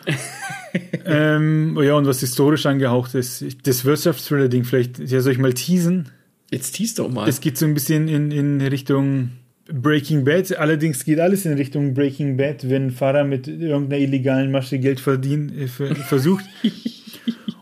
ähm, 1.06 1.78
ja, 1.82 1.94
und 1.94 2.06
was 2.06 2.20
historisch 2.20 2.66
angehaucht 2.66 3.14
ist, 3.14 3.44
das 3.66 3.84
Wirtschaftsthriller-Ding, 3.84 4.64
vielleicht, 4.64 4.98
ja, 4.98 5.20
soll 5.20 5.32
ich 5.32 5.38
mal 5.38 5.54
teasen? 5.54 6.10
Jetzt 6.50 6.72
tease 6.72 6.96
doch 6.96 7.10
mal. 7.10 7.28
Es 7.28 7.40
geht 7.40 7.56
so 7.56 7.66
ein 7.66 7.74
bisschen 7.74 8.08
in, 8.08 8.30
in 8.30 8.60
Richtung 8.60 9.30
Breaking 9.72 10.24
Bad. 10.24 10.56
Allerdings 10.56 11.04
geht 11.04 11.20
alles 11.20 11.46
in 11.46 11.54
Richtung 11.54 11.94
Breaking 11.94 12.36
Bad, 12.36 12.68
wenn 12.68 12.90
Fahrer 12.90 13.24
mit 13.24 13.48
irgendeiner 13.48 14.02
illegalen 14.02 14.50
Masche 14.50 14.78
Geld 14.78 15.00
verdienen, 15.00 15.50
äh, 15.58 15.66
versucht. 15.68 16.44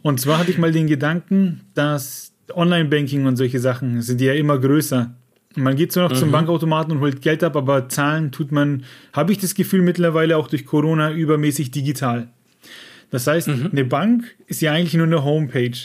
und 0.02 0.20
zwar 0.20 0.38
hatte 0.38 0.50
ich 0.50 0.58
mal 0.58 0.72
den 0.72 0.88
Gedanken, 0.88 1.60
dass 1.74 2.32
Online-Banking 2.52 3.26
und 3.26 3.36
solche 3.36 3.60
Sachen 3.60 4.02
sind 4.02 4.20
ja 4.20 4.34
immer 4.34 4.58
größer. 4.58 5.14
Man 5.54 5.76
geht 5.76 5.92
zwar 5.92 6.04
noch 6.04 6.16
mhm. 6.16 6.20
zum 6.20 6.30
Bankautomaten 6.32 6.92
und 6.92 7.00
holt 7.00 7.22
Geld 7.22 7.44
ab, 7.44 7.56
aber 7.56 7.88
zahlen 7.88 8.32
tut 8.32 8.52
man, 8.52 8.84
habe 9.12 9.32
ich 9.32 9.38
das 9.38 9.54
Gefühl, 9.54 9.82
mittlerweile 9.82 10.36
auch 10.36 10.48
durch 10.48 10.66
Corona 10.66 11.12
übermäßig 11.12 11.70
digital. 11.70 12.28
Das 13.10 13.26
heißt, 13.26 13.48
mhm. 13.48 13.68
eine 13.72 13.84
Bank 13.84 14.24
ist 14.46 14.62
ja 14.62 14.72
eigentlich 14.72 14.94
nur 14.94 15.06
eine 15.06 15.24
Homepage. 15.24 15.78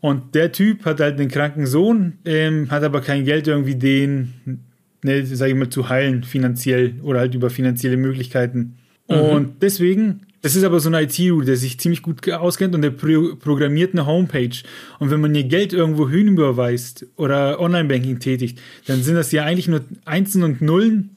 Und 0.00 0.34
der 0.34 0.52
Typ 0.52 0.84
hat 0.84 1.00
halt 1.00 1.18
einen 1.18 1.28
kranken 1.28 1.66
Sohn, 1.66 2.18
ähm, 2.24 2.70
hat 2.70 2.84
aber 2.84 3.00
kein 3.00 3.24
Geld 3.24 3.48
irgendwie 3.48 3.74
den, 3.74 4.60
ne, 5.02 5.24
sag 5.26 5.48
ich 5.48 5.54
mal, 5.54 5.70
zu 5.70 5.88
heilen 5.88 6.22
finanziell 6.22 6.94
oder 7.02 7.20
halt 7.20 7.34
über 7.34 7.50
finanzielle 7.50 7.96
Möglichkeiten. 7.96 8.76
Mhm. 9.08 9.16
Und 9.16 9.62
deswegen 9.62 10.26
das 10.42 10.54
ist 10.54 10.64
aber 10.64 10.78
so 10.78 10.88
ein 10.88 10.94
IT-Dude, 10.94 11.46
der 11.46 11.56
sich 11.56 11.80
ziemlich 11.80 12.02
gut 12.02 12.28
auskennt 12.30 12.74
und 12.74 12.82
der 12.82 12.90
pro 12.90 13.34
programmiert 13.36 13.92
eine 13.92 14.06
Homepage. 14.06 14.56
Und 14.98 15.10
wenn 15.10 15.20
man 15.20 15.34
ihr 15.34 15.44
Geld 15.44 15.72
irgendwo 15.72 16.08
hinüberweist 16.08 17.06
oder 17.16 17.60
Online-Banking 17.60 18.20
tätigt, 18.20 18.60
dann 18.86 19.02
sind 19.02 19.16
das 19.16 19.32
ja 19.32 19.44
eigentlich 19.44 19.68
nur 19.68 19.80
Einsen 20.04 20.44
und 20.44 20.62
Nullen, 20.62 21.16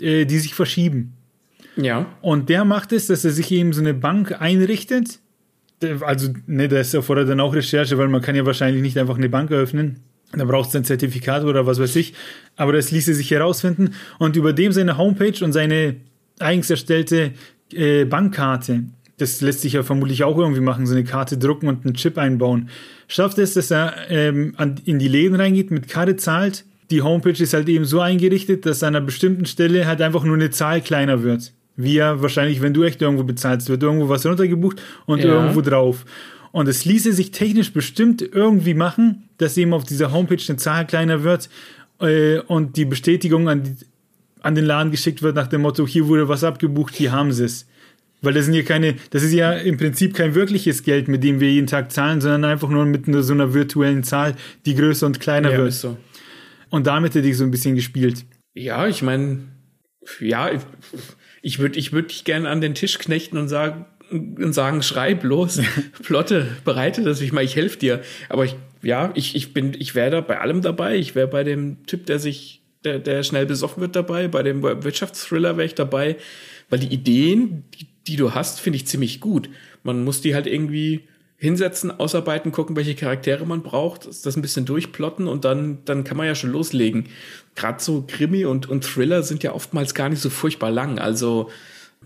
äh, 0.00 0.24
die 0.24 0.38
sich 0.38 0.54
verschieben. 0.54 1.12
Ja. 1.76 2.06
Und 2.22 2.48
der 2.48 2.64
macht 2.64 2.92
es, 2.92 3.06
dass 3.06 3.24
er 3.24 3.30
sich 3.30 3.50
eben 3.52 3.72
so 3.72 3.80
eine 3.80 3.94
Bank 3.94 4.40
einrichtet. 4.40 5.20
Also, 6.00 6.30
ne, 6.46 6.68
das 6.68 6.94
erfordert 6.94 7.28
dann 7.28 7.38
auch 7.38 7.54
Recherche, 7.54 7.98
weil 7.98 8.08
man 8.08 8.22
kann 8.22 8.34
ja 8.34 8.46
wahrscheinlich 8.46 8.82
nicht 8.82 8.98
einfach 8.98 9.16
eine 9.16 9.28
Bank 9.28 9.50
eröffnen. 9.50 10.00
Da 10.32 10.44
braucht 10.44 10.70
es 10.70 10.76
ein 10.76 10.84
Zertifikat 10.84 11.44
oder 11.44 11.66
was 11.66 11.78
weiß 11.78 11.94
ich. 11.96 12.14
Aber 12.56 12.72
das 12.72 12.90
ließe 12.90 13.14
sich 13.14 13.30
herausfinden. 13.30 13.94
Und 14.18 14.36
über 14.36 14.52
dem 14.52 14.72
seine 14.72 14.98
Homepage 14.98 15.44
und 15.44 15.52
seine 15.52 15.96
eigens 16.38 16.68
erstellte 16.70 17.32
äh, 17.72 18.04
Bankkarte, 18.04 18.84
das 19.18 19.40
lässt 19.40 19.62
sich 19.62 19.74
ja 19.74 19.82
vermutlich 19.82 20.24
auch 20.24 20.38
irgendwie 20.38 20.60
machen, 20.60 20.86
so 20.86 20.94
eine 20.94 21.04
Karte 21.04 21.38
drucken 21.38 21.68
und 21.68 21.84
einen 21.84 21.94
Chip 21.94 22.18
einbauen. 22.18 22.68
Schafft 23.08 23.38
es, 23.38 23.54
dass 23.54 23.70
er 23.70 24.10
ähm, 24.10 24.54
an, 24.56 24.76
in 24.84 24.98
die 24.98 25.08
Läden 25.08 25.36
reingeht, 25.36 25.70
mit 25.70 25.88
Karte 25.88 26.16
zahlt. 26.16 26.64
Die 26.90 27.02
Homepage 27.02 27.42
ist 27.42 27.54
halt 27.54 27.68
eben 27.68 27.84
so 27.84 28.00
eingerichtet, 28.00 28.66
dass 28.66 28.82
an 28.82 28.94
einer 28.94 29.04
bestimmten 29.04 29.46
Stelle 29.46 29.86
halt 29.86 30.02
einfach 30.02 30.24
nur 30.24 30.36
eine 30.36 30.50
Zahl 30.50 30.80
kleiner 30.80 31.22
wird. 31.22 31.52
Wie 31.76 31.94
ja 31.94 32.22
wahrscheinlich, 32.22 32.62
wenn 32.62 32.74
du 32.74 32.84
echt 32.84 33.02
irgendwo 33.02 33.24
bezahlst, 33.24 33.68
wird 33.68 33.82
irgendwo 33.82 34.08
was 34.08 34.24
runtergebucht 34.24 34.82
und 35.06 35.20
ja. 35.20 35.26
irgendwo 35.26 35.60
drauf. 35.60 36.04
Und 36.52 36.68
es 36.68 36.84
ließe 36.84 37.12
sich 37.12 37.32
technisch 37.32 37.72
bestimmt 37.72 38.22
irgendwie 38.22 38.74
machen, 38.74 39.28
dass 39.38 39.56
eben 39.56 39.74
auf 39.74 39.84
dieser 39.84 40.12
Homepage 40.12 40.42
eine 40.48 40.56
Zahl 40.56 40.86
kleiner 40.86 41.22
wird 41.22 41.50
äh, 42.00 42.38
und 42.38 42.76
die 42.76 42.86
Bestätigung 42.86 43.48
an 43.48 43.62
die, 43.62 43.76
an 44.46 44.54
den 44.54 44.64
Laden 44.64 44.92
geschickt 44.92 45.22
wird 45.22 45.34
nach 45.34 45.48
dem 45.48 45.62
Motto, 45.62 45.86
hier 45.86 46.06
wurde 46.06 46.28
was 46.28 46.44
abgebucht, 46.44 46.94
hier 46.94 47.12
haben 47.12 47.32
sie 47.32 47.44
es. 47.44 47.66
Weil 48.22 48.32
das 48.32 48.46
sind 48.46 48.54
ja 48.54 48.62
keine, 48.62 48.94
das 49.10 49.22
ist 49.22 49.32
ja 49.32 49.52
im 49.52 49.76
Prinzip 49.76 50.14
kein 50.14 50.34
wirkliches 50.34 50.82
Geld, 50.82 51.08
mit 51.08 51.22
dem 51.22 51.40
wir 51.40 51.50
jeden 51.50 51.66
Tag 51.66 51.92
zahlen, 51.92 52.20
sondern 52.20 52.44
einfach 52.44 52.68
nur 52.68 52.86
mit 52.86 53.04
so 53.06 53.32
einer 53.32 53.52
virtuellen 53.52 54.04
Zahl, 54.04 54.36
die 54.64 54.74
größer 54.74 55.06
und 55.06 55.20
kleiner 55.20 55.50
ja, 55.50 55.58
wird. 55.58 55.72
So. 55.72 55.96
Und 56.70 56.86
damit 56.86 57.14
hätte 57.14 57.28
ich 57.28 57.36
so 57.36 57.44
ein 57.44 57.50
bisschen 57.50 57.74
gespielt. 57.74 58.24
Ja, 58.54 58.86
ich 58.86 59.02
meine, 59.02 59.40
ja, 60.20 60.50
ich 61.42 61.58
würde 61.58 61.78
ich 61.78 61.92
würd 61.92 62.10
dich 62.10 62.24
gerne 62.24 62.48
an 62.48 62.60
den 62.60 62.74
Tisch 62.74 62.98
knechten 62.98 63.36
und 63.36 63.48
sagen, 63.48 63.84
und 64.10 64.52
sagen, 64.52 64.82
schreib 64.82 65.24
los, 65.24 65.60
plotte, 66.02 66.46
bereite 66.64 67.02
das, 67.02 67.20
ich 67.20 67.32
mal, 67.32 67.44
ich 67.44 67.56
helfe 67.56 67.78
dir. 67.78 68.00
Aber 68.28 68.44
ich, 68.44 68.54
ja, 68.82 69.10
ich, 69.14 69.34
ich 69.34 69.52
bin, 69.52 69.74
ich 69.78 69.94
wäre 69.94 70.10
da 70.10 70.20
bei 70.20 70.38
allem 70.40 70.62
dabei. 70.62 70.96
Ich 70.96 71.14
wäre 71.14 71.26
bei 71.26 71.42
dem 71.42 71.84
Typ, 71.86 72.06
der 72.06 72.20
sich 72.20 72.62
der, 72.86 72.98
der 72.98 73.22
schnell 73.22 73.46
besoffen 73.46 73.80
wird 73.80 73.96
dabei. 73.96 74.28
Bei 74.28 74.42
dem 74.42 74.62
Wirtschaftsthriller 74.62 75.56
wäre 75.56 75.66
ich 75.66 75.74
dabei, 75.74 76.16
weil 76.70 76.78
die 76.78 76.92
Ideen, 76.92 77.64
die, 77.74 77.86
die 78.06 78.16
du 78.16 78.34
hast, 78.34 78.60
finde 78.60 78.76
ich 78.76 78.86
ziemlich 78.86 79.20
gut. 79.20 79.48
Man 79.82 80.04
muss 80.04 80.20
die 80.20 80.34
halt 80.34 80.46
irgendwie 80.46 81.02
hinsetzen, 81.38 81.90
ausarbeiten, 81.90 82.50
gucken, 82.50 82.76
welche 82.76 82.94
Charaktere 82.94 83.44
man 83.44 83.62
braucht, 83.62 84.06
das 84.06 84.36
ein 84.36 84.42
bisschen 84.42 84.64
durchplotten 84.64 85.28
und 85.28 85.44
dann, 85.44 85.78
dann 85.84 86.02
kann 86.02 86.16
man 86.16 86.26
ja 86.26 86.34
schon 86.34 86.50
loslegen. 86.50 87.08
Gerade 87.54 87.82
so 87.82 88.04
Krimi 88.06 88.46
und, 88.46 88.68
und 88.68 88.84
Thriller 88.84 89.22
sind 89.22 89.42
ja 89.42 89.52
oftmals 89.52 89.94
gar 89.94 90.08
nicht 90.08 90.22
so 90.22 90.30
furchtbar 90.30 90.70
lang. 90.70 90.98
Also 90.98 91.50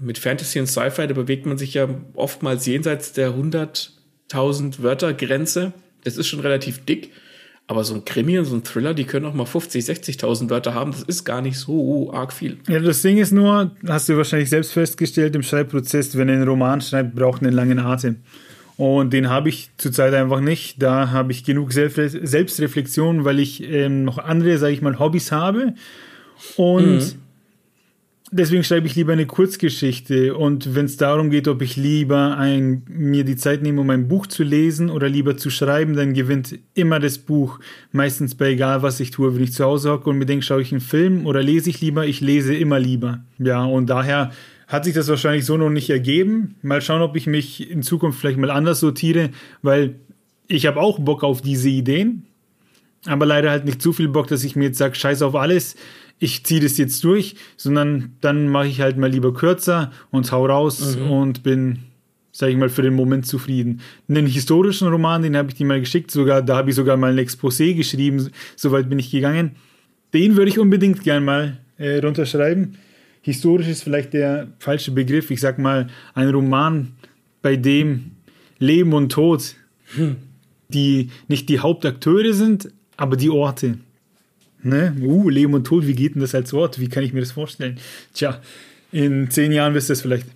mit 0.01 0.19
Fantasy 0.19 0.59
und 0.59 0.66
Sci-Fi, 0.66 1.07
da 1.07 1.14
bewegt 1.14 1.47
man 1.47 1.59
sich 1.59 1.75
ja 1.75 1.88
oftmals 2.14 2.66
jenseits 2.66 3.12
der 3.12 3.35
100.000 3.35 4.83
Wörter 4.83 5.14
Grenze. 5.14 5.73
Das 6.03 6.16
ist 6.16 6.27
schon 6.27 6.40
relativ 6.40 6.85
dick. 6.85 7.12
Aber 7.71 7.85
so 7.85 7.95
ein 7.95 8.05
Krimi 8.05 8.37
und 8.37 8.47
so 8.47 8.57
ein 8.57 8.65
Thriller, 8.65 8.95
die 8.95 9.05
können 9.05 9.27
auch 9.27 9.33
mal 9.33 9.47
50, 9.47 9.85
60.000 9.85 10.51
Wörter 10.51 10.75
haben. 10.75 10.91
Das 10.91 11.03
ist 11.03 11.23
gar 11.23 11.41
nicht 11.41 11.57
so 11.57 12.13
arg 12.13 12.33
viel. 12.33 12.59
Ja, 12.67 12.81
das 12.81 13.01
Ding 13.01 13.19
ist 13.19 13.31
nur, 13.31 13.71
hast 13.87 14.09
du 14.09 14.17
wahrscheinlich 14.17 14.51
selbst 14.51 14.73
festgestellt 14.73 15.37
im 15.37 15.45
Schreibprozess, 15.45 16.17
wenn 16.17 16.29
er 16.29 16.35
einen 16.35 16.49
Roman 16.49 16.81
schreibt, 16.81 17.15
braucht 17.15 17.43
einen 17.43 17.53
langen 17.53 17.79
Atem. 17.79 18.17
Und 18.77 19.13
den 19.13 19.31
habe 19.31 19.51
ich 19.51 19.71
zurzeit 19.77 20.15
einfach 20.15 20.41
nicht. 20.41 20.83
Da 20.83 21.13
habe 21.13 21.31
ich 21.31 21.45
genug 21.45 21.73
Selbstreflexion, 21.73 23.25
weil 23.25 23.39
ich 23.39 23.63
ähm, 23.63 24.03
noch 24.03 24.19
andere, 24.19 24.59
sage 24.59 24.73
ich 24.73 24.83
mal, 24.83 24.99
Hobbys 24.99 25.31
habe. 25.31 25.75
Und 26.57 26.97
mhm. 26.97 27.13
Deswegen 28.31 28.64
schreibe 28.64 28.87
ich 28.87 28.97
lieber 28.97 29.12
eine 29.12 29.27
Kurzgeschichte. 29.27 30.35
Und 30.37 30.75
wenn 30.75 30.87
es 30.87 30.97
darum 30.97 31.31
geht, 31.31 31.49
ob 31.49 31.62
ich 31.62 31.77
lieber 31.77 32.37
ein, 32.37 32.83
mir 32.88 33.25
die 33.25 33.37
Zeit 33.37 33.62
nehme, 33.62 33.81
um 33.81 33.90
ein 33.90 34.09
Buch 34.09 34.27
zu 34.27 34.43
lesen 34.43 34.90
oder 34.90 35.09
lieber 35.09 35.37
zu 35.37 35.51
schreiben, 35.51 35.95
dann 35.95 36.14
gewinnt 36.14 36.59
immer 36.75 37.01
das 37.01 37.19
Buch. 37.19 37.61
Meistens 37.93 38.35
bei 38.35 38.51
egal, 38.51 38.83
was 38.83 39.01
ich 39.01 39.11
tue. 39.11 39.35
Wenn 39.35 39.43
ich 39.43 39.53
zu 39.53 39.64
Hause 39.64 39.90
hocke 39.90 40.11
und 40.11 40.19
mir 40.19 40.27
denke, 40.27 40.45
schaue 40.45 40.62
ich 40.62 40.73
einen 40.73 40.81
Film 40.81 41.27
oder 41.27 41.43
lese 41.43 41.71
ich 41.71 41.81
lieber, 41.81 42.07
ich 42.07 42.21
lese 42.21 42.55
immer 42.55 42.79
lieber. 42.79 43.25
Ja, 43.38 43.64
und 43.64 43.90
daher 43.90 44.31
hat 44.69 44.85
sich 44.85 44.95
das 44.95 45.09
wahrscheinlich 45.09 45.45
so 45.45 45.57
noch 45.57 45.71
nicht 45.71 45.90
ergeben. 45.90 46.55
Mal 46.62 46.81
schauen, 46.81 47.03
ob 47.03 47.16
ich 47.16 47.27
mich 47.27 47.71
in 47.71 47.83
Zukunft 47.83 48.21
vielleicht 48.21 48.38
mal 48.38 48.51
anders 48.51 48.81
sortiere, 48.81 49.31
weil 49.62 49.97
ich 50.47 50.66
habe 50.66 50.81
auch 50.81 50.99
Bock 50.99 51.25
auf 51.25 51.43
diese 51.43 51.69
Ideen, 51.69 52.27
aber 53.07 53.27
leider 53.27 53.51
halt 53.51 53.64
nicht 53.64 53.83
zu 53.83 53.93
viel 53.93 54.09
Bock, 54.09 54.29
dass 54.29 54.45
ich 54.45 54.57
mir 54.57 54.64
jetzt 54.64 54.79
sage, 54.79 54.95
scheiß 54.95 55.23
auf 55.23 55.35
alles, 55.35 55.77
ich 56.21 56.45
ziehe 56.45 56.61
das 56.61 56.79
jetzt 56.79 57.03
durch, 57.03 57.35
sondern 57.57 58.13
dann 58.21 58.49
mache 58.49 58.69
ich 58.69 58.81
halt 58.81 58.97
mal 58.97 59.11
lieber 59.11 59.35
kürzer 59.35 59.91
und 60.13 60.31
hau 60.31 60.47
raus 60.47 60.97
mhm. 60.97 61.11
und 61.11 61.43
bin, 61.43 61.81
sage 62.31 62.53
ich 62.53 62.59
mal, 62.59 62.69
für 62.69 62.83
den 62.83 62.95
Moment 62.95 63.27
zufrieden. 63.27 63.81
Einen 64.09 64.27
historischen 64.27 64.87
Roman, 64.87 65.23
den 65.23 65.37
habe 65.37 65.49
ich 65.49 65.57
dir 65.57 65.67
mal 65.67 65.81
geschickt, 65.81 66.13
sogar, 66.13 66.43
da 66.43 66.57
habe 66.57 66.71
ich 66.71 66.77
sogar 66.77 66.97
mal 66.97 67.11
ein 67.11 67.19
Exposé 67.19 67.75
geschrieben, 67.75 68.31
soweit 68.55 68.89
bin 68.89 69.01
ich 69.01 69.11
gegangen. 69.11 69.57
Den 70.15 70.37
würde 70.37 70.51
ich 70.51 70.59
unbedingt 70.59 71.03
gern 71.03 71.25
mal 71.25 71.59
äh, 71.79 71.99
runterschreiben 71.99 72.77
historisch 73.23 73.69
ist 73.69 73.83
vielleicht 73.83 74.13
der 74.13 74.49
falsche 74.59 74.93
Begriff. 74.93 75.31
Ich 75.31 75.41
sag 75.41 75.59
mal, 75.59 75.89
ein 76.15 76.29
Roman, 76.31 76.93
bei 77.43 77.57
dem 77.57 78.13
Leben 78.59 78.93
und 78.93 79.13
Tod 79.13 79.55
hm. 79.95 80.17
die 80.69 81.11
nicht 81.29 81.49
die 81.49 81.61
Hauptakteure 81.61 82.33
sind, 82.33 82.71
aber 82.97 83.17
die 83.17 83.31
Orte. 83.31 83.79
Ne? 84.62 84.96
Uh, 85.01 85.29
Leben 85.29 85.55
und 85.55 85.64
Tod, 85.64 85.87
wie 85.87 85.94
geht 85.94 86.14
denn 86.14 86.20
das 86.20 86.35
als 86.35 86.53
Ort? 86.53 86.81
Wie 86.81 86.88
kann 86.88 87.03
ich 87.03 87.12
mir 87.12 87.20
das 87.20 87.33
vorstellen? 87.33 87.79
Tja, 88.14 88.40
in 88.92 89.31
zehn 89.31 89.53
Jahren 89.53 89.75
wisst 89.75 89.88
ihr 89.88 89.92
es 89.92 90.03
vielleicht. 90.03 90.27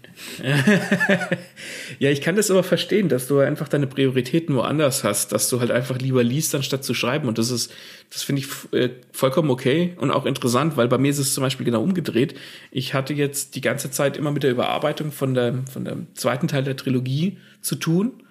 ja, 1.98 2.10
ich 2.10 2.20
kann 2.20 2.36
das 2.36 2.52
aber 2.52 2.62
verstehen, 2.62 3.08
dass 3.08 3.26
du 3.26 3.40
einfach 3.40 3.68
deine 3.68 3.88
Prioritäten 3.88 4.54
woanders 4.54 5.02
hast, 5.02 5.32
dass 5.32 5.48
du 5.48 5.58
halt 5.58 5.72
einfach 5.72 5.98
lieber 5.98 6.22
liest, 6.22 6.54
anstatt 6.54 6.84
zu 6.84 6.94
schreiben. 6.94 7.26
Und 7.26 7.38
das 7.38 7.50
ist, 7.50 7.72
das 8.12 8.22
finde 8.22 8.42
ich 8.42 8.48
äh, 8.72 8.90
vollkommen 9.10 9.50
okay 9.50 9.94
und 9.98 10.12
auch 10.12 10.24
interessant, 10.24 10.76
weil 10.76 10.86
bei 10.86 10.98
mir 10.98 11.10
ist 11.10 11.18
es 11.18 11.34
zum 11.34 11.42
Beispiel 11.42 11.66
genau 11.66 11.82
umgedreht. 11.82 12.34
Ich 12.70 12.94
hatte 12.94 13.12
jetzt 13.12 13.56
die 13.56 13.60
ganze 13.60 13.90
Zeit 13.90 14.16
immer 14.16 14.30
mit 14.30 14.44
der 14.44 14.52
Überarbeitung 14.52 15.10
von 15.10 15.34
der, 15.34 15.64
von 15.70 15.84
dem 15.84 16.06
zweiten 16.14 16.46
Teil 16.46 16.62
der 16.62 16.76
Trilogie 16.76 17.38
zu 17.60 17.74
tun 17.74 18.22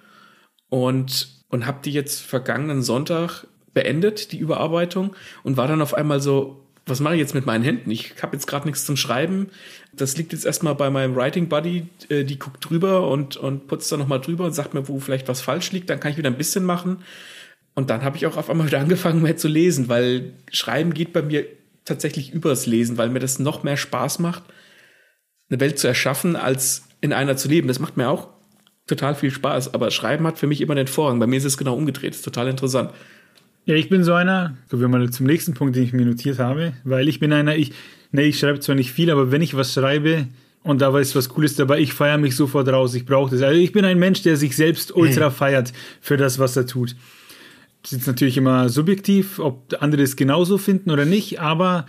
und, 0.70 1.28
und 1.50 1.66
habe 1.66 1.80
die 1.84 1.92
jetzt 1.92 2.22
vergangenen 2.22 2.82
Sonntag 2.82 3.46
beendet, 3.74 4.32
die 4.32 4.38
Überarbeitung, 4.38 5.14
und 5.42 5.56
war 5.56 5.68
dann 5.68 5.82
auf 5.82 5.94
einmal 5.94 6.20
so, 6.20 6.64
was 6.86 7.00
mache 7.00 7.14
ich 7.14 7.20
jetzt 7.20 7.34
mit 7.34 7.46
meinen 7.46 7.64
Händen? 7.64 7.90
Ich 7.90 8.14
habe 8.22 8.36
jetzt 8.36 8.46
gerade 8.46 8.66
nichts 8.66 8.84
zum 8.84 8.96
Schreiben. 8.96 9.48
Das 9.92 10.16
liegt 10.16 10.32
jetzt 10.32 10.44
erstmal 10.44 10.74
bei 10.74 10.90
meinem 10.90 11.16
Writing 11.16 11.48
Buddy, 11.48 11.86
äh, 12.08 12.24
die 12.24 12.38
guckt 12.38 12.68
drüber 12.68 13.08
und, 13.08 13.36
und 13.36 13.68
putzt 13.68 13.90
da 13.90 13.96
nochmal 13.96 14.20
drüber 14.20 14.44
und 14.44 14.52
sagt 14.52 14.74
mir, 14.74 14.86
wo 14.88 15.00
vielleicht 15.00 15.28
was 15.28 15.40
falsch 15.40 15.72
liegt. 15.72 15.88
Dann 15.88 16.00
kann 16.00 16.12
ich 16.12 16.18
wieder 16.18 16.30
ein 16.30 16.36
bisschen 16.36 16.64
machen. 16.64 17.02
Und 17.74 17.90
dann 17.90 18.04
habe 18.04 18.16
ich 18.16 18.26
auch 18.26 18.36
auf 18.36 18.50
einmal 18.50 18.66
wieder 18.66 18.80
angefangen, 18.80 19.22
mehr 19.22 19.36
zu 19.36 19.48
lesen, 19.48 19.88
weil 19.88 20.32
Schreiben 20.52 20.94
geht 20.94 21.12
bei 21.12 21.22
mir 21.22 21.46
tatsächlich 21.84 22.32
übers 22.32 22.66
Lesen, 22.66 22.98
weil 22.98 23.08
mir 23.08 23.18
das 23.18 23.38
noch 23.38 23.62
mehr 23.62 23.76
Spaß 23.76 24.18
macht, 24.18 24.42
eine 25.50 25.60
Welt 25.60 25.78
zu 25.78 25.88
erschaffen, 25.88 26.36
als 26.36 26.84
in 27.00 27.12
einer 27.12 27.36
zu 27.36 27.48
leben. 27.48 27.68
Das 27.68 27.80
macht 27.80 27.96
mir 27.96 28.08
auch 28.08 28.28
total 28.86 29.14
viel 29.14 29.30
Spaß. 29.30 29.74
Aber 29.74 29.90
Schreiben 29.90 30.26
hat 30.26 30.38
für 30.38 30.46
mich 30.46 30.60
immer 30.60 30.74
den 30.74 30.86
Vorrang. 30.86 31.18
Bei 31.18 31.26
mir 31.26 31.36
ist 31.36 31.44
es 31.44 31.58
genau 31.58 31.74
umgedreht. 31.74 32.10
Das 32.10 32.18
ist 32.18 32.24
total 32.24 32.48
interessant. 32.48 32.90
Ja, 33.66 33.74
ich 33.74 33.88
bin 33.88 34.04
so 34.04 34.12
einer, 34.12 34.58
kommen 34.68 34.82
wir 34.82 34.88
mal 34.88 35.08
zum 35.08 35.24
nächsten 35.24 35.54
Punkt, 35.54 35.74
den 35.74 35.84
ich 35.84 35.94
mir 35.94 36.04
notiert 36.04 36.38
habe, 36.38 36.74
weil 36.84 37.08
ich 37.08 37.18
bin 37.18 37.32
einer, 37.32 37.56
ich, 37.56 37.72
nee, 38.12 38.24
ich 38.24 38.38
schreibe 38.38 38.60
zwar 38.60 38.74
nicht 38.74 38.92
viel, 38.92 39.10
aber 39.10 39.30
wenn 39.30 39.40
ich 39.40 39.56
was 39.56 39.72
schreibe 39.72 40.26
und 40.62 40.82
da 40.82 40.98
ist 40.98 41.16
was 41.16 41.30
Cooles 41.30 41.56
dabei, 41.56 41.80
ich 41.80 41.94
feiere 41.94 42.18
mich 42.18 42.36
sofort 42.36 42.68
raus, 42.68 42.94
ich 42.94 43.06
brauche 43.06 43.30
das. 43.30 43.40
Also 43.40 43.58
ich 43.58 43.72
bin 43.72 43.86
ein 43.86 43.98
Mensch, 43.98 44.20
der 44.20 44.36
sich 44.36 44.54
selbst 44.54 44.94
ultra 44.94 45.30
feiert 45.30 45.72
für 46.02 46.18
das, 46.18 46.38
was 46.38 46.56
er 46.58 46.66
tut. 46.66 46.94
Das 47.82 47.92
ist 47.92 48.06
natürlich 48.06 48.36
immer 48.36 48.68
subjektiv, 48.68 49.38
ob 49.38 49.74
andere 49.80 50.02
es 50.02 50.16
genauso 50.16 50.58
finden 50.58 50.90
oder 50.90 51.06
nicht, 51.06 51.40
aber 51.40 51.86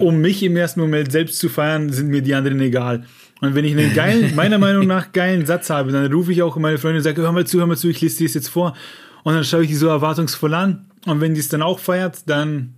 um 0.00 0.20
mich 0.20 0.42
im 0.42 0.56
ersten 0.56 0.80
Moment 0.80 1.12
selbst 1.12 1.38
zu 1.38 1.48
feiern, 1.48 1.92
sind 1.92 2.08
mir 2.08 2.22
die 2.22 2.34
anderen 2.34 2.60
egal. 2.60 3.04
Und 3.40 3.54
wenn 3.54 3.64
ich 3.64 3.76
einen 3.76 3.94
geilen, 3.94 4.34
meiner 4.36 4.58
Meinung 4.58 4.88
nach 4.88 5.12
geilen 5.12 5.46
Satz 5.46 5.70
habe, 5.70 5.92
dann 5.92 6.12
rufe 6.12 6.32
ich 6.32 6.42
auch 6.42 6.56
meine 6.56 6.78
Freunde 6.78 6.98
und 6.98 7.04
sage, 7.04 7.22
hör 7.22 7.30
mal 7.30 7.46
zu, 7.46 7.60
hör 7.60 7.68
mal 7.68 7.76
zu, 7.76 7.88
ich 7.88 8.00
lese 8.00 8.18
dir 8.18 8.26
das 8.26 8.34
jetzt 8.34 8.48
vor. 8.48 8.76
Und 9.22 9.34
dann 9.34 9.44
schaue 9.44 9.62
ich 9.62 9.68
die 9.68 9.74
so 9.74 9.88
erwartungsvoll 9.88 10.54
an 10.54 10.86
und 11.06 11.20
wenn 11.20 11.34
die 11.34 11.40
es 11.40 11.48
dann 11.48 11.62
auch 11.62 11.78
feiert, 11.78 12.28
dann 12.28 12.74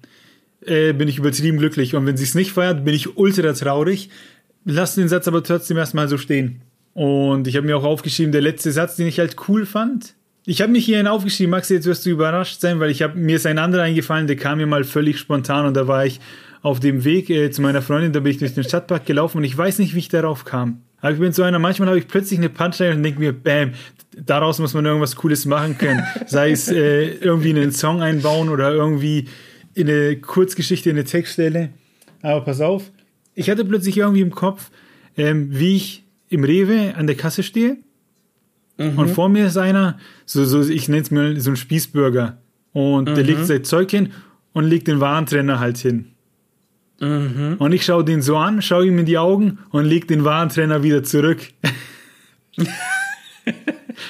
äh, 0.64 0.92
bin 0.92 1.08
ich 1.08 1.18
übertrieben 1.18 1.58
glücklich. 1.58 1.94
Und 1.94 2.06
wenn 2.06 2.16
sie 2.16 2.24
es 2.24 2.34
nicht 2.34 2.52
feiert, 2.52 2.84
bin 2.84 2.94
ich 2.94 3.16
ultra 3.16 3.52
traurig. 3.52 4.10
Lass 4.64 4.94
den 4.94 5.08
Satz 5.08 5.28
aber 5.28 5.42
trotzdem 5.42 5.76
erstmal 5.76 6.08
so 6.08 6.18
stehen. 6.18 6.62
Und 6.92 7.46
ich 7.46 7.56
habe 7.56 7.66
mir 7.66 7.76
auch 7.76 7.84
aufgeschrieben, 7.84 8.32
der 8.32 8.40
letzte 8.40 8.72
Satz, 8.72 8.96
den 8.96 9.06
ich 9.06 9.18
halt 9.18 9.36
cool 9.48 9.66
fand. 9.66 10.14
Ich 10.44 10.62
habe 10.62 10.72
mich 10.72 10.84
hier 10.84 10.98
einen 10.98 11.08
aufgeschrieben, 11.08 11.50
Max, 11.50 11.68
jetzt 11.68 11.86
wirst 11.86 12.06
du 12.06 12.10
überrascht 12.10 12.60
sein, 12.60 12.80
weil 12.80 12.90
ich 12.90 13.02
habe 13.02 13.18
mir 13.18 13.36
ist 13.36 13.46
ein 13.46 13.58
anderer 13.58 13.82
eingefallen, 13.82 14.28
der 14.28 14.36
kam 14.36 14.58
mir 14.58 14.66
mal 14.66 14.84
völlig 14.84 15.18
spontan 15.18 15.66
und 15.66 15.76
da 15.76 15.88
war 15.88 16.06
ich 16.06 16.20
auf 16.62 16.78
dem 16.78 17.04
Weg 17.04 17.28
äh, 17.30 17.50
zu 17.50 17.62
meiner 17.62 17.82
Freundin, 17.82 18.12
da 18.12 18.20
bin 18.20 18.30
ich 18.30 18.38
durch 18.38 18.54
den 18.54 18.64
Stadtpark 18.64 19.06
gelaufen 19.06 19.38
und 19.38 19.44
ich 19.44 19.58
weiß 19.58 19.78
nicht, 19.80 19.94
wie 19.94 19.98
ich 19.98 20.08
darauf 20.08 20.44
kam. 20.44 20.82
Aber 21.00 21.12
ich 21.12 21.18
bin 21.18 21.32
so 21.32 21.42
einer, 21.42 21.58
manchmal 21.58 21.88
habe 21.88 21.98
ich 21.98 22.08
plötzlich 22.08 22.38
eine 22.38 22.48
Punchline 22.48 22.94
und 22.94 23.02
denke 23.02 23.20
mir, 23.20 23.32
bam, 23.32 23.72
daraus 24.16 24.58
muss 24.58 24.74
man 24.74 24.84
irgendwas 24.84 25.16
Cooles 25.16 25.44
machen 25.46 25.76
können. 25.78 26.02
Sei 26.26 26.50
es 26.50 26.68
äh, 26.68 27.14
irgendwie 27.14 27.50
einen 27.50 27.72
Song 27.72 28.02
einbauen 28.02 28.48
oder 28.48 28.72
irgendwie 28.72 29.28
in 29.74 29.88
eine 29.88 30.16
Kurzgeschichte, 30.16 30.90
in 30.90 30.96
eine 30.96 31.04
Textstelle. 31.04 31.70
Aber 32.22 32.40
pass 32.42 32.60
auf, 32.60 32.90
ich 33.34 33.50
hatte 33.50 33.64
plötzlich 33.64 33.98
irgendwie 33.98 34.22
im 34.22 34.34
Kopf, 34.34 34.70
ähm, 35.16 35.48
wie 35.50 35.76
ich 35.76 36.04
im 36.28 36.44
Rewe 36.44 36.94
an 36.96 37.06
der 37.06 37.16
Kasse 37.16 37.42
stehe 37.42 37.76
mhm. 38.78 38.98
und 38.98 39.08
vor 39.10 39.28
mir 39.28 39.46
ist 39.46 39.56
einer, 39.56 39.98
so, 40.24 40.44
so 40.44 40.60
ich 40.62 40.88
nenne 40.88 41.02
es 41.02 41.10
mal 41.10 41.38
so 41.38 41.50
ein 41.50 41.56
Spießbürger 41.56 42.38
und 42.72 43.10
mhm. 43.10 43.14
der 43.14 43.24
legt 43.24 43.46
sein 43.46 43.64
Zeug 43.64 43.90
hin 43.90 44.12
und 44.52 44.64
legt 44.64 44.88
den 44.88 45.00
Warentrenner 45.00 45.60
halt 45.60 45.78
hin. 45.78 46.12
Mhm. 46.98 47.56
Und 47.58 47.72
ich 47.72 47.84
schaue 47.84 48.04
den 48.04 48.22
so 48.22 48.38
an, 48.38 48.62
schaue 48.62 48.86
ihm 48.86 48.98
in 48.98 49.06
die 49.06 49.18
Augen 49.18 49.58
und 49.70 49.84
leg 49.84 50.08
den 50.08 50.24
Warentrenner 50.24 50.82
wieder 50.82 51.02
zurück. 51.04 51.40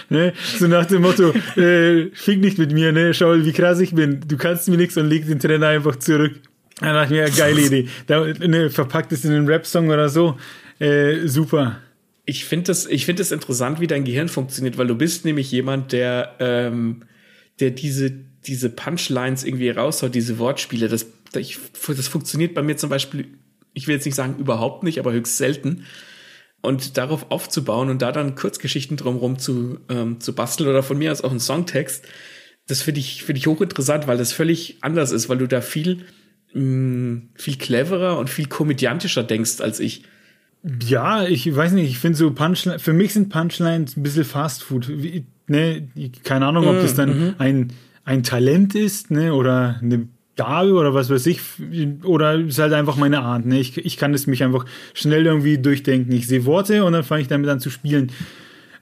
ne? 0.09 0.33
So 0.59 0.66
nach 0.66 0.87
dem 0.87 1.03
Motto, 1.03 1.31
äh, 1.57 2.11
fick 2.12 2.40
nicht 2.40 2.59
mit 2.59 2.72
mir, 2.72 2.92
ne? 2.92 3.14
schau, 3.14 3.35
wie 3.37 3.53
krass 3.53 3.81
ich 3.81 3.94
bin. 3.94 4.20
Du 4.27 4.37
kannst 4.37 4.68
mir 4.68 4.77
nichts 4.77 4.96
und 4.96 5.09
leg 5.09 5.27
den 5.27 5.38
Trainer 5.38 5.68
einfach 5.68 5.96
zurück. 5.96 6.40
Dann 6.81 6.94
dachte 6.94 7.07
ich 7.07 7.20
mir, 7.20 7.29
ja, 7.29 7.35
geile 7.35 7.61
Idee. 7.66 7.88
Da, 8.07 8.25
ne, 8.25 8.70
verpackt 8.70 9.12
es 9.12 9.25
in 9.25 9.33
einen 9.33 9.46
Rap-Song 9.46 9.88
oder 9.88 10.09
so. 10.09 10.37
Äh, 10.79 11.27
super. 11.27 11.81
Ich 12.27 12.44
finde 12.44 12.66
das, 12.66 12.87
ich 12.87 13.07
finde 13.07 13.20
das 13.20 13.33
interessant, 13.33 13.81
wie 13.81 13.87
dein 13.87 14.05
Gehirn 14.05 14.29
funktioniert, 14.29 14.79
weil 14.79 14.88
du 14.88 14.96
bist 14.96 15.25
nämlich 15.25 15.51
jemand, 15.53 15.92
der, 15.92 16.35
ähm, 16.40 17.03
der 17.61 17.70
diese, 17.70 18.11
diese 18.11 18.68
Punchlines 18.68 19.44
irgendwie 19.44 19.70
raushaut, 19.70 20.14
diese 20.14 20.38
Wortspiele. 20.38 20.88
Das, 20.88 21.07
das 21.33 22.09
funktioniert 22.09 22.55
bei 22.55 22.62
mir 22.62 22.77
zum 22.77 22.90
Beispiel, 22.90 23.29
ich 23.72 23.87
will 23.87 23.94
jetzt 23.94 24.05
nicht 24.05 24.16
sagen 24.16 24.37
überhaupt 24.38 24.83
nicht, 24.83 24.99
aber 24.99 25.12
höchst 25.12 25.38
selten 25.38 25.85
und 26.62 26.97
darauf 26.97 27.31
aufzubauen 27.31 27.90
und 27.90 28.03
da 28.03 28.12
dann 28.12 28.35
Kurzgeschichten 28.35 28.97
drumherum 28.97 29.38
zu, 29.38 29.79
ähm, 29.88 30.21
zu 30.21 30.35
basteln 30.35 30.69
oder 30.69 30.83
von 30.83 30.99
mir 30.99 31.12
aus 31.12 31.23
auch 31.23 31.31
einen 31.31 31.40
Songtext, 31.40 32.07
das 32.66 32.83
finde 32.83 33.01
ich, 33.01 33.23
finde 33.23 33.38
ich 33.38 33.47
hochinteressant, 33.47 34.07
weil 34.07 34.19
das 34.19 34.33
völlig 34.33 34.79
anders 34.81 35.12
ist, 35.12 35.29
weil 35.29 35.38
du 35.38 35.47
da 35.47 35.61
viel, 35.61 36.05
mh, 36.53 36.62
mm, 36.62 37.29
viel 37.35 37.57
cleverer 37.57 38.19
und 38.19 38.29
viel 38.29 38.47
komödiantischer 38.47 39.23
denkst 39.23 39.61
als 39.61 39.79
ich. 39.79 40.03
Ja, 40.85 41.25
ich 41.25 41.55
weiß 41.55 41.73
nicht, 41.73 41.88
ich 41.88 41.99
finde 41.99 42.19
so 42.19 42.33
Punchlines, 42.33 42.83
für 42.83 42.92
mich 42.92 43.12
sind 43.12 43.29
Punchlines 43.29 43.97
ein 43.97 44.03
bisschen 44.03 44.25
Fast 44.25 44.64
Food. 44.64 44.90
Ne, 45.47 45.88
keine 46.25 46.47
Ahnung, 46.47 46.66
ob 46.66 46.81
das 46.81 46.95
dann 46.95 47.11
mm, 47.11 47.35
ein, 47.38 47.73
ein 48.05 48.25
Talent 48.25 48.75
ist, 48.75 49.12
ne, 49.12 49.33
oder 49.33 49.79
eine 49.81 50.09
Gabe 50.37 50.75
oder 50.75 50.94
was 50.94 51.11
weiß 51.11 51.27
ich, 51.27 51.40
oder 52.05 52.35
ist 52.38 52.59
halt 52.59 52.72
einfach 52.72 52.96
meine 52.96 53.20
Art. 53.20 53.46
Ne? 53.46 53.59
Ich, 53.59 53.79
ich 53.79 53.96
kann 53.96 54.14
es 54.14 54.27
mich 54.27 54.44
einfach 54.44 54.66
schnell 54.94 55.27
irgendwie 55.27 55.59
durchdenken. 55.59 56.12
Ich 56.12 56.27
sehe 56.27 56.44
Worte 56.44 56.85
und 56.85 56.92
dann 56.92 57.05
fange 57.05 57.22
ich 57.22 57.29
damit 57.29 57.49
an 57.49 57.61
zu 57.61 57.70
spielen. 57.70 58.12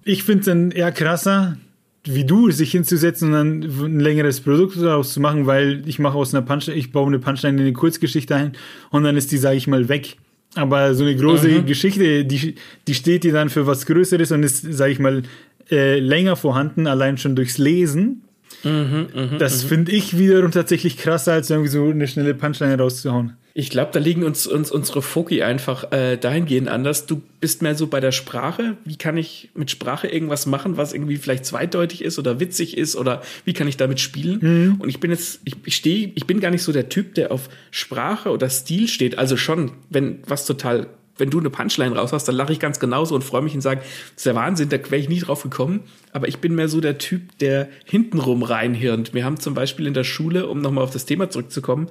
Ich 0.04 0.24
finde 0.24 0.40
es 0.40 0.46
dann 0.46 0.70
eher 0.72 0.92
krasser, 0.92 1.56
wie 2.04 2.24
du, 2.24 2.50
sich 2.50 2.72
hinzusetzen 2.72 3.32
und 3.32 3.34
dann 3.34 3.94
ein 3.94 4.00
längeres 4.00 4.40
Produkt 4.40 4.76
daraus 4.76 5.14
zu 5.14 5.20
machen, 5.20 5.46
weil 5.46 5.82
ich 5.86 5.98
mache 5.98 6.16
aus 6.16 6.34
einer 6.34 6.44
Punchline, 6.44 6.78
ich 6.78 6.92
baue 6.92 7.06
eine 7.06 7.18
Punchline 7.18 7.56
in 7.56 7.62
eine 7.62 7.72
Kurzgeschichte 7.72 8.34
ein 8.34 8.52
und 8.90 9.04
dann 9.04 9.16
ist 9.16 9.32
die, 9.32 9.38
sage 9.38 9.56
ich 9.56 9.66
mal, 9.66 9.88
weg. 9.88 10.16
Aber 10.56 10.94
so 10.94 11.04
eine 11.04 11.16
große 11.16 11.48
mhm. 11.48 11.66
Geschichte, 11.66 12.24
die, 12.24 12.54
die 12.86 12.94
steht 12.94 13.24
dir 13.24 13.32
dann 13.32 13.48
für 13.48 13.66
was 13.66 13.86
Größeres 13.86 14.32
und 14.32 14.42
ist, 14.42 14.60
sage 14.72 14.92
ich 14.92 14.98
mal, 14.98 15.22
äh, 15.70 15.98
länger 15.98 16.36
vorhanden, 16.36 16.86
allein 16.86 17.16
schon 17.16 17.34
durchs 17.36 17.58
Lesen. 17.58 18.23
Mhm, 18.64 19.09
mh, 19.14 19.38
das 19.38 19.64
mhm. 19.64 19.68
finde 19.68 19.92
ich 19.92 20.18
wiederum 20.18 20.50
tatsächlich 20.50 20.96
krasser, 20.96 21.33
als 21.33 21.50
irgendwie 21.50 21.70
so 21.70 21.88
eine 21.88 22.09
schnelle 22.09 22.35
Punchline 22.35 22.79
rauszuhauen. 22.79 23.37
Ich 23.57 23.70
glaube, 23.70 23.92
da 23.92 24.00
liegen 24.00 24.24
uns, 24.24 24.48
uns 24.48 24.72
unsere 24.72 25.00
Foki 25.00 25.44
einfach 25.44 25.92
äh, 25.92 26.16
dahingehend 26.16 26.68
anders. 26.68 27.07
Du 27.07 27.22
bist 27.38 27.62
mehr 27.62 27.77
so 27.77 27.87
bei 27.87 28.00
der 28.00 28.11
Sprache. 28.11 28.77
Wie 28.85 28.96
kann 28.96 29.16
ich 29.16 29.50
mit 29.55 29.70
Sprache 29.70 30.09
irgendwas 30.09 30.46
machen, 30.46 30.77
was 30.77 30.92
irgendwie 30.92 31.18
vielleicht 31.18 31.46
zweideutig 31.46 32.03
ist 32.03 32.18
oder 32.18 32.40
witzig 32.40 32.77
ist 32.77 32.96
oder 32.96 33.22
wie 33.44 33.53
kann 33.53 33.68
ich 33.68 33.77
damit 33.77 34.00
spielen? 34.00 34.38
Mhm. 34.40 34.81
Und 34.81 34.88
ich 34.88 34.98
bin 34.98 35.12
jetzt, 35.12 35.40
ich, 35.44 35.55
ich 35.64 35.77
stehe, 35.77 36.11
ich 36.16 36.27
bin 36.27 36.40
gar 36.40 36.50
nicht 36.50 36.64
so 36.64 36.72
der 36.72 36.88
Typ, 36.88 37.14
der 37.14 37.31
auf 37.31 37.48
Sprache 37.70 38.31
oder 38.31 38.50
Stil 38.50 38.88
steht. 38.88 39.18
Also 39.18 39.37
schon, 39.37 39.70
wenn 39.88 40.18
was 40.27 40.46
total 40.46 40.88
wenn 41.16 41.31
du 41.31 41.38
eine 41.38 41.50
Punchline 41.50 41.94
raus 41.94 42.12
hast, 42.12 42.27
dann 42.27 42.35
lache 42.35 42.53
ich 42.53 42.61
ganz 42.61 42.81
genauso 42.81 43.14
und 43.14 43.22
freue 43.22 43.42
mich 43.42 43.55
und 43.55 43.61
sage, 43.61 43.81
das 43.81 44.16
ist 44.16 44.27
der 44.27 44.35
Wahnsinn, 44.35 44.68
da 44.68 44.79
wäre 44.79 44.96
ich 44.96 45.09
nie 45.09 45.20
drauf 45.20 45.42
gekommen. 45.42 45.81
Aber 46.12 46.29
ich 46.29 46.38
bin 46.38 46.55
mehr 46.55 46.68
so 46.68 46.81
der 46.81 46.98
Typ, 46.98 47.38
der 47.38 47.68
hintenrum 47.85 48.42
reinhirnt. 48.42 49.14
Wir 49.14 49.24
haben 49.24 49.38
zum 49.38 49.55
Beispiel 49.55 49.87
in 49.87 49.94
der 49.94 50.05
Schule, 50.05 50.48
um 50.48 50.61
nochmal 50.61 50.85
auf 50.85 50.90
das 50.90 51.07
Thema 51.07 51.31
zurückzukommen, 51.31 51.88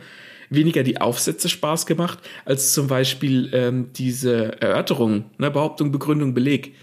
weniger 0.49 0.83
die 0.83 0.99
Aufsätze 0.99 1.49
Spaß 1.49 1.85
gemacht, 1.85 2.19
als 2.45 2.73
zum 2.73 2.87
Beispiel 2.87 3.49
ähm, 3.53 3.89
diese 3.95 4.61
Erörterung, 4.61 5.25
ne, 5.37 5.49
Behauptung, 5.49 5.91
Begründung, 5.91 6.33
Beleg. 6.33 6.75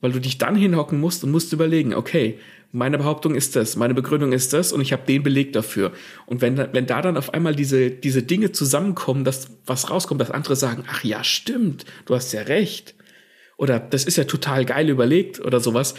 Weil 0.00 0.12
du 0.12 0.20
dich 0.20 0.38
dann 0.38 0.56
hinhocken 0.56 0.98
musst 0.98 1.22
und 1.22 1.30
musst 1.30 1.52
überlegen, 1.52 1.94
okay, 1.94 2.38
meine 2.72 2.96
Behauptung 2.96 3.34
ist 3.34 3.54
das, 3.54 3.76
meine 3.76 3.92
Begründung 3.92 4.32
ist 4.32 4.54
das 4.54 4.72
und 4.72 4.80
ich 4.80 4.92
habe 4.92 5.04
den 5.06 5.22
Beleg 5.22 5.52
dafür. 5.52 5.92
Und 6.24 6.40
wenn, 6.40 6.56
wenn 6.56 6.86
da 6.86 7.02
dann 7.02 7.18
auf 7.18 7.34
einmal 7.34 7.54
diese, 7.54 7.90
diese 7.90 8.22
Dinge 8.22 8.52
zusammenkommen, 8.52 9.24
dass 9.24 9.50
was 9.66 9.90
rauskommt, 9.90 10.20
dass 10.20 10.30
andere 10.30 10.56
sagen, 10.56 10.84
ach 10.88 11.04
ja, 11.04 11.22
stimmt, 11.22 11.84
du 12.06 12.14
hast 12.14 12.32
ja 12.32 12.40
recht. 12.42 12.94
Oder 13.58 13.78
das 13.78 14.04
ist 14.04 14.16
ja 14.16 14.24
total 14.24 14.64
geil 14.64 14.88
überlegt 14.88 15.38
oder 15.38 15.60
sowas. 15.60 15.94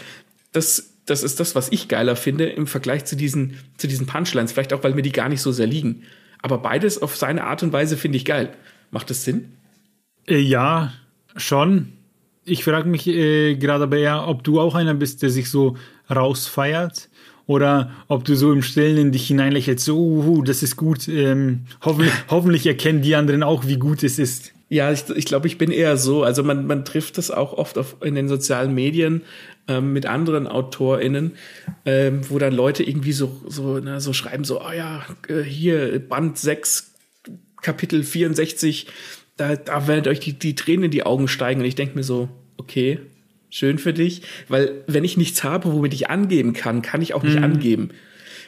Das, 0.50 0.96
das 1.06 1.22
ist 1.22 1.38
das, 1.38 1.54
was 1.54 1.70
ich 1.70 1.86
geiler 1.86 2.16
finde 2.16 2.46
im 2.46 2.66
Vergleich 2.66 3.04
zu 3.04 3.14
diesen, 3.14 3.56
zu 3.78 3.86
diesen 3.86 4.06
Punchlines. 4.06 4.52
Vielleicht 4.52 4.72
auch, 4.72 4.82
weil 4.82 4.94
mir 4.94 5.02
die 5.02 5.12
gar 5.12 5.28
nicht 5.28 5.42
so 5.42 5.52
sehr 5.52 5.68
liegen. 5.68 6.02
Aber 6.42 6.58
beides 6.58 7.00
auf 7.00 7.16
seine 7.16 7.44
Art 7.44 7.62
und 7.62 7.72
Weise 7.72 7.96
finde 7.96 8.18
ich 8.18 8.24
geil. 8.24 8.52
Macht 8.90 9.10
das 9.10 9.24
Sinn? 9.24 9.52
Äh, 10.26 10.40
ja, 10.40 10.92
schon. 11.36 11.92
Ich 12.44 12.64
frage 12.64 12.88
mich 12.88 13.06
äh, 13.06 13.54
gerade 13.54 13.84
aber 13.84 13.96
eher, 13.96 14.26
ob 14.26 14.42
du 14.42 14.60
auch 14.60 14.74
einer 14.74 14.94
bist, 14.94 15.22
der 15.22 15.30
sich 15.30 15.48
so 15.50 15.76
rausfeiert 16.10 17.08
oder 17.46 17.90
ob 18.08 18.24
du 18.24 18.36
so 18.36 18.52
im 18.52 18.62
Stillen 18.62 18.96
in 18.96 19.12
dich 19.12 19.26
hineinlächelst, 19.26 19.84
so, 19.84 19.98
uh, 19.98 20.42
das 20.42 20.62
ist 20.62 20.76
gut. 20.76 21.08
Ähm, 21.08 21.66
hoffentlich, 21.82 22.12
hoffentlich 22.28 22.66
erkennen 22.66 23.02
die 23.02 23.14
anderen 23.14 23.42
auch, 23.42 23.66
wie 23.66 23.76
gut 23.76 24.02
es 24.02 24.18
ist. 24.18 24.52
Ja, 24.70 24.90
ich, 24.90 25.08
ich 25.14 25.26
glaube, 25.26 25.46
ich 25.46 25.58
bin 25.58 25.70
eher 25.70 25.96
so. 25.96 26.22
Also 26.22 26.42
man, 26.42 26.66
man 26.66 26.84
trifft 26.84 27.18
das 27.18 27.30
auch 27.30 27.52
oft 27.52 27.76
auf, 27.76 27.96
in 28.02 28.14
den 28.14 28.28
sozialen 28.28 28.74
Medien 28.74 29.22
ähm, 29.68 29.92
mit 29.92 30.06
anderen 30.06 30.46
AutorInnen, 30.46 31.32
ähm, 31.84 32.20
wo 32.30 32.38
dann 32.38 32.54
Leute 32.54 32.82
irgendwie 32.82 33.12
so, 33.12 33.42
so, 33.46 33.78
na, 33.78 34.00
so 34.00 34.14
schreiben, 34.14 34.44
so, 34.44 34.62
oh 34.62 34.72
ja, 34.72 35.04
äh, 35.28 35.42
hier, 35.42 35.98
Band 36.00 36.38
6, 36.38 36.92
Kapitel 37.60 38.02
64, 38.02 38.86
da, 39.36 39.56
da 39.56 39.86
werden 39.86 40.08
euch 40.08 40.20
die, 40.20 40.32
die 40.32 40.54
Tränen 40.54 40.84
in 40.84 40.90
die 40.90 41.04
Augen 41.04 41.28
steigen. 41.28 41.60
Und 41.60 41.66
ich 41.66 41.74
denke 41.74 41.94
mir 41.94 42.04
so, 42.04 42.28
okay, 42.56 43.00
schön 43.54 43.78
für 43.78 43.92
dich, 43.92 44.22
weil 44.48 44.82
wenn 44.88 45.04
ich 45.04 45.16
nichts 45.16 45.44
habe, 45.44 45.72
womit 45.72 45.94
ich 45.94 46.10
angeben 46.10 46.54
kann, 46.54 46.82
kann 46.82 47.02
ich 47.02 47.14
auch 47.14 47.22
nicht 47.22 47.36
mhm. 47.36 47.44
angeben. 47.44 47.88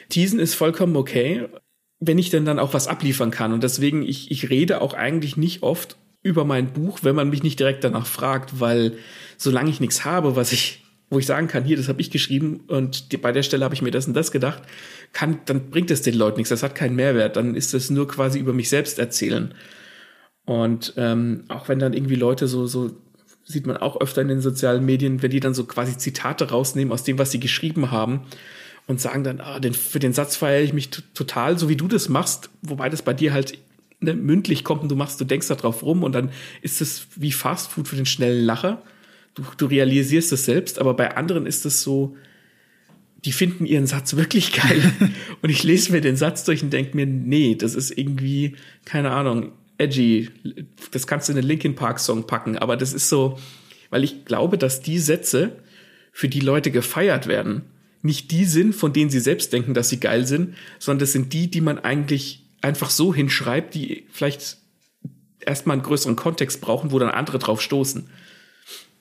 Teasen 0.09 0.39
ist 0.39 0.53
vollkommen 0.53 0.97
okay, 0.97 1.47
wenn 1.99 2.17
ich 2.17 2.29
denn 2.29 2.43
dann 2.43 2.59
auch 2.59 2.73
was 2.73 2.87
abliefern 2.87 3.31
kann. 3.31 3.53
Und 3.53 3.63
deswegen, 3.63 4.03
ich, 4.03 4.31
ich 4.31 4.49
rede 4.49 4.81
auch 4.81 4.93
eigentlich 4.93 5.37
nicht 5.37 5.63
oft 5.63 5.95
über 6.23 6.43
mein 6.43 6.73
Buch, 6.73 6.99
wenn 7.03 7.15
man 7.15 7.29
mich 7.29 7.41
nicht 7.41 7.57
direkt 7.57 7.85
danach 7.85 8.05
fragt, 8.05 8.59
weil 8.59 8.97
solange 9.37 9.69
ich 9.69 9.79
nichts 9.79 10.03
habe, 10.03 10.35
was 10.35 10.51
ich, 10.51 10.83
wo 11.09 11.19
ich 11.19 11.25
sagen 11.25 11.47
kann, 11.47 11.63
hier, 11.63 11.77
das 11.77 11.87
habe 11.87 12.01
ich 12.01 12.11
geschrieben 12.11 12.65
und 12.67 13.13
die, 13.13 13.17
bei 13.17 13.31
der 13.31 13.43
Stelle 13.43 13.63
habe 13.63 13.73
ich 13.73 13.81
mir 13.81 13.91
das 13.91 14.07
und 14.07 14.13
das 14.13 14.33
gedacht, 14.33 14.61
kann, 15.13 15.39
dann 15.45 15.69
bringt 15.69 15.89
es 15.89 16.01
den 16.01 16.15
Leuten 16.15 16.37
nichts, 16.37 16.49
das 16.49 16.63
hat 16.63 16.75
keinen 16.75 16.97
Mehrwert, 16.97 17.37
dann 17.37 17.55
ist 17.55 17.73
es 17.73 17.89
nur 17.89 18.09
quasi 18.09 18.39
über 18.39 18.51
mich 18.51 18.67
selbst 18.67 18.99
erzählen. 18.99 19.53
Und 20.45 20.93
ähm, 20.97 21.45
auch 21.47 21.69
wenn 21.69 21.79
dann 21.79 21.93
irgendwie 21.93 22.15
Leute 22.15 22.47
so, 22.47 22.67
so 22.67 22.91
sieht 23.47 23.65
man 23.65 23.77
auch 23.77 23.99
öfter 24.01 24.21
in 24.21 24.27
den 24.27 24.41
sozialen 24.41 24.85
Medien, 24.85 25.21
wenn 25.21 25.31
die 25.31 25.39
dann 25.39 25.53
so 25.53 25.63
quasi 25.63 25.97
Zitate 25.97 26.49
rausnehmen 26.49 26.91
aus 26.91 27.03
dem, 27.03 27.17
was 27.17 27.31
sie 27.31 27.39
geschrieben 27.39 27.91
haben 27.91 28.21
und 28.87 28.99
sagen 28.99 29.23
dann, 29.23 29.39
ah, 29.39 29.59
den, 29.59 29.73
für 29.73 29.99
den 29.99 30.11
Satz 30.11 30.35
feiere 30.35 30.61
ich 30.61 30.73
mich 30.73 30.89
total, 30.89 31.57
so 31.57 31.69
wie 31.69 31.77
du 31.77 31.87
das 31.87 32.09
machst, 32.09 32.49
wobei 32.61 32.89
das 32.89 33.01
bei 33.01 33.13
dir 33.13 33.31
halt 33.31 33.57
ne, 34.01 34.13
mündlich 34.13 34.65
kommt 34.65 34.83
und 34.83 34.89
du 34.89 34.97
machst, 34.97 35.21
du 35.21 35.25
denkst 35.25 35.47
da 35.47 35.55
drauf 35.55 35.81
rum 35.81 36.03
und 36.03 36.13
dann 36.13 36.29
ist 36.61 36.81
es 36.81 37.07
wie 37.15 37.31
Fast 37.31 37.71
Food 37.71 37.87
für 37.87 37.95
den 37.95 38.05
schnellen 38.05 38.43
Lacher. 38.43 38.81
Du, 39.33 39.43
du 39.55 39.65
realisierst 39.67 40.33
es 40.33 40.43
selbst, 40.43 40.79
aber 40.79 40.93
bei 40.93 41.15
anderen 41.15 41.45
ist 41.45 41.65
es 41.65 41.81
so, 41.81 42.17
die 43.23 43.31
finden 43.31 43.65
ihren 43.65 43.87
Satz 43.87 44.17
wirklich 44.17 44.51
geil. 44.51 44.91
und 45.41 45.49
ich 45.49 45.63
lese 45.63 45.93
mir 45.93 46.01
den 46.01 46.17
Satz 46.17 46.43
durch 46.43 46.63
und 46.63 46.73
denke 46.73 46.97
mir, 46.97 47.05
nee, 47.05 47.55
das 47.55 47.75
ist 47.75 47.97
irgendwie, 47.97 48.55
keine 48.83 49.11
Ahnung, 49.11 49.53
edgy. 49.77 50.29
Das 50.91 51.07
kannst 51.07 51.27
du 51.27 51.33
in 51.33 51.37
den 51.37 51.45
Linkin 51.45 51.75
Park 51.75 51.99
Song 51.99 52.27
packen, 52.27 52.57
aber 52.57 52.77
das 52.77 52.93
ist 52.93 53.09
so, 53.09 53.37
weil 53.89 54.03
ich 54.03 54.25
glaube, 54.25 54.57
dass 54.57 54.81
die 54.81 54.99
Sätze, 54.99 55.57
für 56.17 56.29
die 56.29 56.39
Leute 56.39 56.71
gefeiert 56.71 57.27
werden, 57.27 57.61
nicht 58.01 58.31
die 58.31 58.45
sind, 58.45 58.73
von 58.73 58.91
denen 58.91 59.11
sie 59.11 59.19
selbst 59.19 59.53
denken, 59.53 59.75
dass 59.75 59.89
sie 59.89 59.99
geil 59.99 60.25
sind, 60.25 60.55
sondern 60.79 61.01
das 61.01 61.11
sind 61.11 61.31
die, 61.31 61.51
die 61.51 61.61
man 61.61 61.77
eigentlich 61.77 62.43
einfach 62.61 62.89
so 62.89 63.13
hinschreibt, 63.13 63.75
die 63.75 64.07
vielleicht 64.09 64.57
erstmal 65.39 65.75
einen 65.75 65.83
größeren 65.83 66.15
Kontext 66.15 66.59
brauchen, 66.59 66.91
wo 66.91 66.97
dann 66.97 67.09
andere 67.09 67.37
drauf 67.37 67.61
stoßen. 67.61 68.09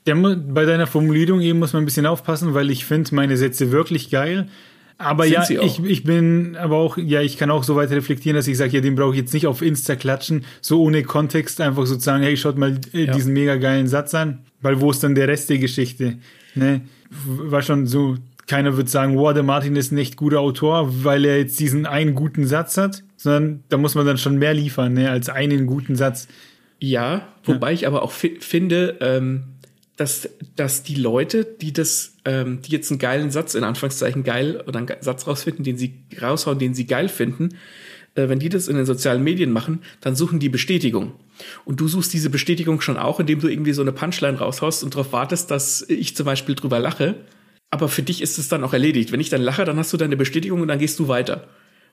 Ja, 0.06 0.14
bei 0.14 0.66
deiner 0.66 0.86
Formulierung 0.86 1.40
eben 1.40 1.58
muss 1.58 1.72
man 1.72 1.82
ein 1.82 1.86
bisschen 1.86 2.04
aufpassen, 2.04 2.52
weil 2.52 2.70
ich 2.70 2.84
finde 2.84 3.14
meine 3.14 3.38
Sätze 3.38 3.72
wirklich 3.72 4.10
geil. 4.10 4.48
Aber 4.98 5.24
Sind 5.24 5.50
ja, 5.50 5.62
ich, 5.62 5.82
ich 5.84 6.04
bin 6.04 6.56
aber 6.56 6.76
auch, 6.76 6.96
ja, 6.96 7.20
ich 7.20 7.36
kann 7.36 7.50
auch 7.50 7.64
so 7.64 7.76
weit 7.76 7.90
reflektieren, 7.90 8.34
dass 8.34 8.48
ich 8.48 8.56
sage, 8.56 8.72
ja, 8.72 8.80
den 8.80 8.94
brauche 8.94 9.12
ich 9.12 9.20
jetzt 9.20 9.34
nicht 9.34 9.46
auf 9.46 9.60
Insta 9.60 9.94
klatschen, 9.94 10.44
so 10.62 10.82
ohne 10.82 11.02
Kontext 11.02 11.60
einfach 11.60 11.84
sozusagen, 11.84 12.22
hey, 12.22 12.36
schaut 12.36 12.56
mal 12.56 12.80
äh, 12.94 13.04
ja. 13.04 13.12
diesen 13.12 13.34
mega 13.34 13.56
geilen 13.56 13.88
Satz 13.88 14.14
an, 14.14 14.40
weil 14.62 14.80
wo 14.80 14.90
ist 14.90 15.02
dann 15.04 15.14
der 15.14 15.28
Rest 15.28 15.50
der 15.50 15.58
Geschichte? 15.58 16.18
Ne? 16.54 16.80
War 17.10 17.60
schon 17.60 17.86
so, 17.86 18.16
keiner 18.46 18.76
wird 18.78 18.88
sagen, 18.88 19.18
wow, 19.18 19.34
der 19.34 19.42
Martin 19.42 19.76
ist 19.76 19.92
ein 19.92 19.98
echt 19.98 20.16
guter 20.16 20.40
Autor, 20.40 21.04
weil 21.04 21.26
er 21.26 21.38
jetzt 21.38 21.60
diesen 21.60 21.84
einen 21.84 22.14
guten 22.14 22.46
Satz 22.46 22.78
hat, 22.78 23.02
sondern 23.16 23.64
da 23.68 23.76
muss 23.76 23.94
man 23.94 24.06
dann 24.06 24.18
schon 24.18 24.38
mehr 24.38 24.54
liefern, 24.54 24.94
ne, 24.94 25.10
als 25.10 25.28
einen 25.28 25.66
guten 25.66 25.96
Satz. 25.96 26.28
Ja, 26.78 27.28
wobei 27.44 27.68
ja. 27.68 27.74
ich 27.74 27.86
aber 27.86 28.02
auch 28.02 28.12
finde, 28.12 28.96
ähm, 29.00 29.44
dass, 29.96 30.28
dass 30.54 30.82
die 30.82 30.94
Leute, 30.94 31.44
die 31.44 31.72
das, 31.72 32.16
ähm, 32.24 32.60
die 32.62 32.72
jetzt 32.72 32.90
einen 32.90 32.98
geilen 32.98 33.30
Satz, 33.30 33.54
in 33.54 33.64
Anführungszeichen 33.64 34.24
geil, 34.24 34.62
oder 34.66 34.78
einen 34.78 34.88
Satz 35.00 35.26
rausfinden, 35.26 35.64
den 35.64 35.78
sie 35.78 36.04
raushauen, 36.20 36.58
den 36.58 36.74
sie 36.74 36.86
geil 36.86 37.08
finden, 37.08 37.50
äh, 38.14 38.28
wenn 38.28 38.38
die 38.38 38.48
das 38.48 38.68
in 38.68 38.76
den 38.76 38.86
sozialen 38.86 39.22
Medien 39.22 39.52
machen, 39.52 39.80
dann 40.00 40.14
suchen 40.16 40.38
die 40.38 40.48
Bestätigung. 40.48 41.12
Und 41.64 41.80
du 41.80 41.88
suchst 41.88 42.12
diese 42.12 42.30
Bestätigung 42.30 42.80
schon 42.80 42.96
auch, 42.96 43.20
indem 43.20 43.40
du 43.40 43.48
irgendwie 43.48 43.72
so 43.72 43.82
eine 43.82 43.92
Punchline 43.92 44.38
raushaust 44.38 44.84
und 44.84 44.94
darauf 44.94 45.12
wartest, 45.12 45.50
dass 45.50 45.82
ich 45.88 46.16
zum 46.16 46.26
Beispiel 46.26 46.54
drüber 46.54 46.78
lache. 46.78 47.14
Aber 47.70 47.88
für 47.88 48.02
dich 48.02 48.22
ist 48.22 48.38
es 48.38 48.48
dann 48.48 48.64
auch 48.64 48.72
erledigt. 48.72 49.12
Wenn 49.12 49.20
ich 49.20 49.28
dann 49.28 49.42
lache, 49.42 49.64
dann 49.64 49.78
hast 49.78 49.92
du 49.92 49.96
deine 49.96 50.16
Bestätigung 50.16 50.60
und 50.60 50.68
dann 50.68 50.78
gehst 50.78 50.98
du 50.98 51.08
weiter. 51.08 51.48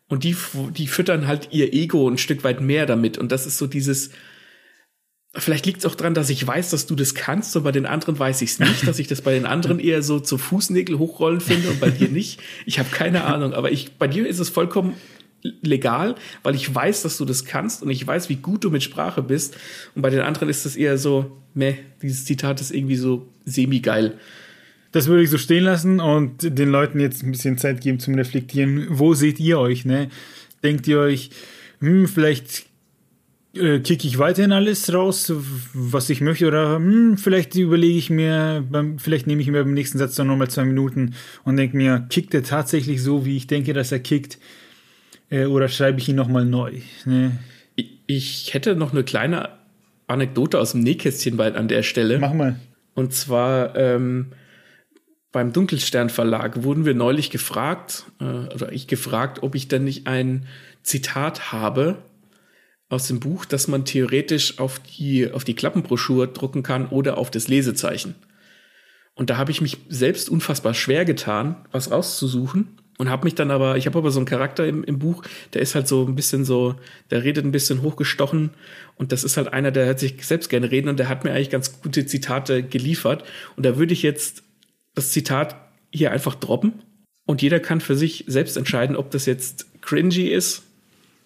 Und 0.08 0.24
die, 0.24 0.36
die 0.78 0.88
füttern 0.88 1.28
halt 1.28 1.50
ihr 1.52 1.74
Ego 1.74 2.08
ein 2.10 2.18
Stück 2.18 2.44
weit 2.44 2.62
mehr 2.62 2.86
damit. 2.86 3.18
Und 3.18 3.32
das 3.32 3.46
ist 3.46 3.58
so 3.58 3.68
dieses, 3.68 4.12
Vielleicht 5.36 5.66
liegt 5.66 5.80
es 5.80 5.86
auch 5.88 5.96
daran, 5.96 6.14
dass 6.14 6.30
ich 6.30 6.46
weiß, 6.46 6.70
dass 6.70 6.86
du 6.86 6.96
das 6.96 7.16
kannst 7.16 7.56
und 7.56 7.64
bei 7.64 7.72
den 7.72 7.88
anderen 7.88 8.20
weiß 8.20 8.44
ich 8.44 8.52
es 8.52 8.60
nicht, 8.60 8.88
dass 8.88 9.00
ich 9.00 9.08
das 9.08 9.22
bei 9.22 9.34
den 9.34 9.48
anderen 9.48 9.80
eher 9.80 10.04
so 10.04 10.20
zu 10.20 10.38
Fußnägel 10.38 11.00
hochrollen 11.00 11.42
finde 11.42 11.70
und 11.70 11.80
bei 11.80 11.90
dir 11.90 12.10
nicht. 12.10 12.40
Ich 12.68 12.78
habe 12.78 12.90
keine 12.92 13.24
Ahnung, 13.24 13.54
aber 13.54 13.72
ich, 13.72 13.94
bei 13.94 14.08
dir 14.08 14.28
ist 14.28 14.38
es 14.38 14.50
vollkommen 14.50 14.94
legal, 15.62 16.16
weil 16.44 16.56
ich 16.56 16.74
weiß, 16.74 17.02
dass 17.02 17.18
du 17.18 17.26
das 17.26 17.46
kannst 17.46 17.84
und 17.84 17.90
ich 17.90 18.06
weiß, 18.06 18.30
wie 18.30 18.36
gut 18.36 18.64
du 18.64 18.70
mit 18.70 18.84
Sprache 18.84 19.22
bist. 19.22 19.58
Und 19.96 20.02
bei 20.02 20.10
den 20.10 20.22
anderen 20.22 20.50
ist 20.50 20.66
es 20.66 20.76
eher 20.76 20.98
so, 20.98 21.36
meh, 21.54 21.76
dieses 22.02 22.26
Zitat 22.26 22.62
ist 22.62 22.72
irgendwie 22.72 22.96
so 22.96 23.28
semi-geil. 23.46 24.18
Das 24.92 25.08
würde 25.08 25.24
ich 25.24 25.30
so 25.32 25.40
stehen 25.40 25.64
lassen 25.64 26.00
und 26.00 26.44
den 26.44 26.70
Leuten 26.70 27.00
jetzt 27.00 27.24
ein 27.24 27.32
bisschen 27.32 27.58
Zeit 27.58 27.82
geben 27.82 28.00
zum 28.00 28.14
Reflektieren. 28.14 28.86
Wo 28.90 29.16
seht 29.16 29.40
ihr 29.40 29.60
euch? 29.60 29.86
Ne? 29.86 30.10
Denkt 30.64 30.88
ihr 30.88 31.00
euch, 31.00 31.32
hm, 31.80 32.08
vielleicht 32.08 32.66
äh, 33.56 33.80
kicke 33.80 34.08
ich 34.08 34.18
weiterhin 34.18 34.52
alles 34.52 34.92
raus, 34.94 35.32
was 35.74 36.10
ich 36.10 36.22
möchte, 36.22 36.48
oder 36.48 36.76
hm, 36.76 37.18
vielleicht 37.18 37.56
überlege 37.56 37.98
ich 37.98 38.10
mir, 38.10 38.66
beim, 38.70 38.98
vielleicht 39.00 39.28
nehme 39.28 39.42
ich 39.42 39.48
mir 39.48 39.64
beim 39.64 39.74
nächsten 39.74 39.98
Satz 39.98 40.16
dann 40.16 40.28
nochmal 40.28 40.50
zwei 40.50 40.66
Minuten 40.66 41.14
und 41.44 41.58
denke 41.58 41.78
mir, 41.78 42.06
kickt 42.10 42.34
er 42.34 42.44
tatsächlich 42.44 43.02
so, 43.02 43.26
wie 43.26 43.38
ich 43.38 43.48
denke, 43.48 43.74
dass 43.74 43.92
er 43.92 44.00
kickt? 44.00 44.40
Äh, 45.30 45.46
oder 45.46 45.68
schreibe 45.68 46.00
ich 46.00 46.10
ihn 46.10 46.16
nochmal 46.16 46.46
neu? 46.46 46.80
Ne? 47.06 47.38
Ich, 48.08 48.54
hätte 48.54 48.76
noch 48.76 48.92
eine 48.92 49.04
kleine 49.04 49.50
Anekdote 50.08 50.60
aus 50.60 50.72
dem 50.72 50.82
Nähkästchen 50.82 51.38
bei, 51.38 51.54
an 51.54 51.68
der 51.68 51.84
Stelle. 51.84 52.20
Mach 52.20 52.34
mal. 52.34 52.60
Und 52.96 53.14
zwar 53.14 53.76
ähm, 53.76 54.28
beim 55.32 55.52
Dunkelstern 55.52 56.10
Verlag 56.10 56.64
wurden 56.64 56.86
wir 56.86 56.94
neulich 56.94 57.32
gefragt, 57.32 58.06
äh, 58.20 58.24
oder 58.24 58.72
ich 58.72 58.88
gefragt, 58.88 59.42
ob 59.42 59.56
ich 59.56 59.68
denn 59.68 59.84
nicht 59.84 60.06
ein 60.06 60.46
Zitat 60.84 61.52
habe 61.52 62.04
aus 62.94 63.08
dem 63.08 63.20
Buch, 63.20 63.46
das 63.46 63.68
man 63.68 63.86
theoretisch 63.86 64.60
auf 64.60 64.80
die, 64.80 65.32
auf 65.32 65.44
die 65.44 65.56
Klappenbroschur 65.56 66.28
drucken 66.28 66.64
kann 66.64 66.88
oder 66.88 67.18
auf 67.18 67.32
das 67.32 67.48
Lesezeichen. 67.48 68.16
Und 69.16 69.30
da 69.30 69.38
habe 69.38 69.52
ich 69.52 69.62
mich 69.62 69.78
selbst 69.90 70.30
unfassbar 70.30 70.74
schwer 70.74 71.06
getan, 71.06 71.66
was 71.72 71.92
rauszusuchen. 71.92 72.80
Und 73.00 73.10
habe 73.10 73.24
mich 73.24 73.34
dann 73.34 73.50
aber, 73.50 73.76
ich 73.76 73.88
habe 73.88 73.98
aber 73.98 74.12
so 74.12 74.20
einen 74.20 74.28
Charakter 74.28 74.68
im, 74.68 74.84
im 74.84 75.00
Buch, 75.00 75.24
der 75.54 75.64
ist 75.64 75.74
halt 75.74 75.88
so 75.88 76.06
ein 76.06 76.16
bisschen 76.16 76.46
so, 76.46 76.76
der 77.10 77.24
redet 77.24 77.44
ein 77.44 77.52
bisschen 77.52 77.82
hochgestochen. 77.82 78.52
Und 78.96 79.12
das 79.12 79.24
ist 79.24 79.36
halt 79.36 79.52
einer, 79.52 79.72
der 79.72 79.88
hört 79.88 80.00
sich 80.00 80.24
selbst 80.26 80.50
gerne 80.50 80.70
reden 80.70 80.90
und 80.90 81.00
der 81.00 81.10
hat 81.10 81.24
mir 81.24 81.32
eigentlich 81.32 81.50
ganz 81.50 81.82
gute 81.82 82.06
Zitate 82.06 82.62
geliefert. 82.62 83.24
Und 83.56 83.66
da 83.66 83.78
würde 83.78 83.94
ich 83.94 84.04
jetzt 84.04 84.44
das 84.94 85.12
Zitat 85.12 85.56
hier 85.92 86.12
einfach 86.12 86.36
droppen. 86.36 86.84
Und 87.26 87.42
jeder 87.42 87.60
kann 87.60 87.82
für 87.82 87.96
sich 87.96 88.26
selbst 88.28 88.58
entscheiden, 88.58 88.96
ob 88.96 89.10
das 89.10 89.26
jetzt 89.26 89.82
cringy 89.82 90.28
ist 90.28 90.64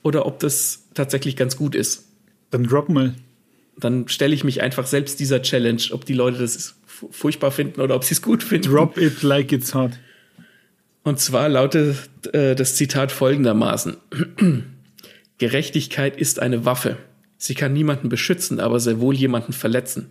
oder 0.03 0.25
ob 0.25 0.39
das 0.39 0.86
tatsächlich 0.97 1.35
ganz 1.35 1.55
gut 1.55 1.75
ist. 1.75 2.07
Dann 2.51 2.63
drop 2.63 2.89
mal. 2.89 3.15
Dann 3.77 4.07
stelle 4.07 4.33
ich 4.33 4.43
mich 4.43 4.61
einfach 4.61 4.87
selbst 4.87 5.19
dieser 5.19 5.41
Challenge, 5.41 5.81
ob 5.91 6.05
die 6.05 6.13
Leute 6.13 6.39
das 6.39 6.75
furchtbar 7.11 7.51
finden 7.51 7.81
oder 7.81 7.95
ob 7.95 8.03
sie 8.03 8.15
es 8.15 8.21
gut 8.21 8.43
finden. 8.43 8.71
Drop 8.71 8.97
it 8.97 9.21
like 9.21 9.51
it's 9.51 9.73
hot. 9.73 9.91
Und 11.03 11.19
zwar 11.19 11.47
lautet 11.47 12.09
äh, 12.33 12.55
das 12.55 12.75
Zitat 12.75 13.11
folgendermaßen. 13.11 13.97
Gerechtigkeit 15.37 16.17
ist 16.17 16.39
eine 16.39 16.65
Waffe. 16.65 16.97
Sie 17.37 17.53
kann 17.53 17.71
niemanden 17.73 18.09
beschützen, 18.09 18.59
aber 18.59 18.79
sehr 18.79 18.99
wohl 18.99 19.15
jemanden 19.15 19.53
verletzen. 19.53 20.09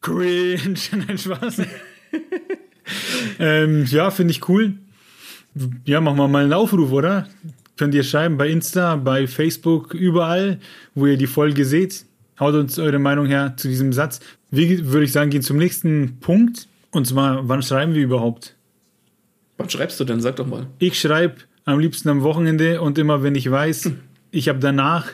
Cringe, 0.00 0.76
nein, 1.06 1.18
Spaß. 1.18 1.62
ähm, 3.40 3.84
ja, 3.86 4.10
finde 4.10 4.30
ich 4.30 4.48
cool. 4.48 4.74
Ja, 5.84 6.00
machen 6.00 6.18
wir 6.18 6.28
mal 6.28 6.44
einen 6.44 6.52
Aufruf, 6.52 6.92
oder? 6.92 7.28
Könnt 7.76 7.94
ihr 7.94 8.04
schreiben 8.04 8.36
bei 8.36 8.48
Insta, 8.48 8.96
bei 8.96 9.26
Facebook, 9.26 9.94
überall, 9.94 10.60
wo 10.94 11.06
ihr 11.06 11.16
die 11.16 11.26
Folge 11.26 11.64
seht. 11.64 12.04
Haut 12.38 12.54
uns 12.54 12.78
eure 12.78 12.98
Meinung 12.98 13.26
her 13.26 13.54
zu 13.56 13.68
diesem 13.68 13.92
Satz. 13.92 14.20
Wie 14.50 14.86
würde 14.92 15.04
ich 15.04 15.12
sagen, 15.12 15.30
gehen 15.30 15.42
zum 15.42 15.56
nächsten 15.56 16.18
Punkt. 16.20 16.68
Und 16.90 17.06
zwar, 17.06 17.48
wann 17.48 17.62
schreiben 17.62 17.94
wir 17.94 18.02
überhaupt? 18.02 18.54
Wann 19.56 19.68
schreibst 19.68 19.98
du 19.98 20.04
denn? 20.04 20.20
Sag 20.20 20.36
doch 20.36 20.46
mal. 20.46 20.66
Ich 20.78 21.00
schreibe 21.00 21.36
am 21.64 21.78
liebsten 21.78 22.08
am 22.08 22.22
Wochenende 22.22 22.80
und 22.80 22.98
immer, 22.98 23.22
wenn 23.22 23.34
ich 23.34 23.50
weiß, 23.50 23.86
hm. 23.86 23.98
ich 24.30 24.48
habe 24.48 24.58
danach 24.58 25.12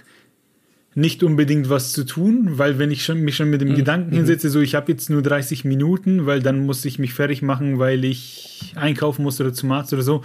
nicht 0.95 1.23
unbedingt 1.23 1.71
was 1.71 1.93
zu 1.93 2.05
tun, 2.05 2.59
weil 2.59 2.79
wenn 2.79 2.91
ich 2.91 3.05
schon, 3.05 3.21
mich 3.21 3.37
schon 3.37 3.49
mit 3.49 3.61
dem 3.61 3.71
mhm. 3.71 3.77
Gedanken 3.77 4.13
hinsetze, 4.13 4.51
so 4.51 4.61
ich 4.61 4.75
habe 4.75 4.91
jetzt 4.91 5.09
nur 5.09 5.23
30 5.23 5.65
Minuten, 5.65 6.27
weil 6.27 6.41
dann 6.41 6.67
muss 6.67 6.85
ich 6.85 6.99
mich 6.99 7.15
fertig 7.15 7.43
machen, 7.43 7.79
weil 7.79 8.05
ich 8.05 8.73
einkaufen 8.75 9.23
muss 9.23 9.41
oder 9.41 9.53
zum 9.53 9.71
Arzt 9.71 9.93
oder 9.93 10.03
so, 10.03 10.25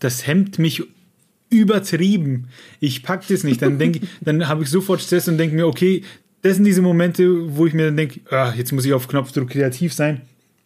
das 0.00 0.26
hemmt 0.26 0.58
mich 0.58 0.82
übertrieben. 1.52 2.48
Ich 2.80 3.02
pack 3.02 3.26
das 3.28 3.44
nicht. 3.44 3.62
Dann 3.62 3.78
denke 3.78 4.00
dann 4.20 4.48
habe 4.48 4.64
ich 4.64 4.70
sofort 4.70 5.00
Stress 5.00 5.28
und 5.28 5.38
denke 5.38 5.54
mir, 5.54 5.66
okay, 5.66 6.02
das 6.42 6.56
sind 6.56 6.64
diese 6.64 6.82
Momente, 6.82 7.56
wo 7.56 7.66
ich 7.66 7.74
mir 7.74 7.86
dann 7.86 7.96
denke, 7.96 8.20
ah, 8.30 8.52
jetzt 8.56 8.72
muss 8.72 8.84
ich 8.84 8.92
auf 8.92 9.06
Knopfdruck 9.06 9.50
kreativ 9.50 9.92
sein. 9.92 10.22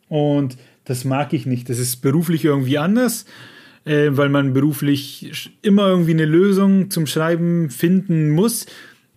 Und 0.08 0.56
das 0.84 1.04
mag 1.04 1.32
ich 1.32 1.46
nicht. 1.46 1.68
Das 1.68 1.78
ist 1.78 1.96
beruflich 1.96 2.44
irgendwie 2.44 2.78
anders, 2.78 3.26
äh, 3.84 4.08
weil 4.10 4.28
man 4.28 4.54
beruflich 4.54 5.52
immer 5.62 5.88
irgendwie 5.88 6.12
eine 6.12 6.24
Lösung 6.24 6.90
zum 6.90 7.06
Schreiben 7.06 7.70
finden 7.70 8.30
muss. 8.30 8.66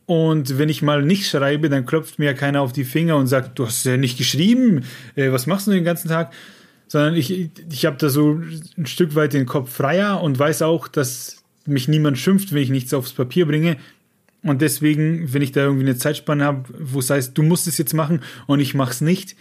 Und 0.06 0.58
wenn 0.58 0.70
ich 0.70 0.82
mal 0.82 1.04
nicht 1.04 1.28
schreibe, 1.28 1.70
dann 1.70 1.86
klopft 1.86 2.18
mir 2.18 2.34
keiner 2.34 2.62
auf 2.62 2.74
die 2.74 2.84
Finger 2.84 3.16
und 3.16 3.28
sagt, 3.28 3.60
du 3.60 3.68
hast 3.68 3.86
ja 3.86 3.96
nicht 3.96 4.18
geschrieben, 4.18 4.84
äh, 5.16 5.32
was 5.32 5.46
machst 5.46 5.68
du 5.68 5.72
den 5.72 5.84
ganzen 5.84 6.10
Tag? 6.10 6.34
Sondern 6.88 7.14
ich, 7.14 7.52
ich 7.72 7.86
habe 7.86 7.98
da 7.98 8.10
so 8.10 8.42
ein 8.76 8.88
Stück 8.88 9.14
weit 9.14 9.34
den 9.34 9.46
Kopf 9.46 9.72
freier 9.72 10.22
und 10.24 10.40
weiß 10.40 10.64
auch, 10.64 10.88
dass 10.88 11.38
mich 11.65 11.88
niemand 11.88 12.17
schimpft, 12.17 12.54
wenn 12.54 12.63
ich 12.63 12.69
nichts 12.69 12.93
aufs 12.93 13.13
Papier 13.13 13.45
bringe. 13.45 13.78
Und 14.43 14.62
deswegen, 14.62 15.34
wenn 15.34 15.41
ich 15.41 15.52
da 15.52 15.62
irgendwie 15.62 15.84
eine 15.84 15.98
Zeitspanne 15.98 16.45
habe, 16.45 16.63
wo 16.80 17.00
es 17.00 17.10
heißt, 17.10 17.38
du 17.38 17.43
musst 17.43 17.67
es 17.67 17.78
jetzt 17.78 17.93
machen 17.93 18.22
und 18.48 18.60
ich 18.60 18.74
mache 18.74 18.91
es 18.91 19.02
nicht, 19.02 19.36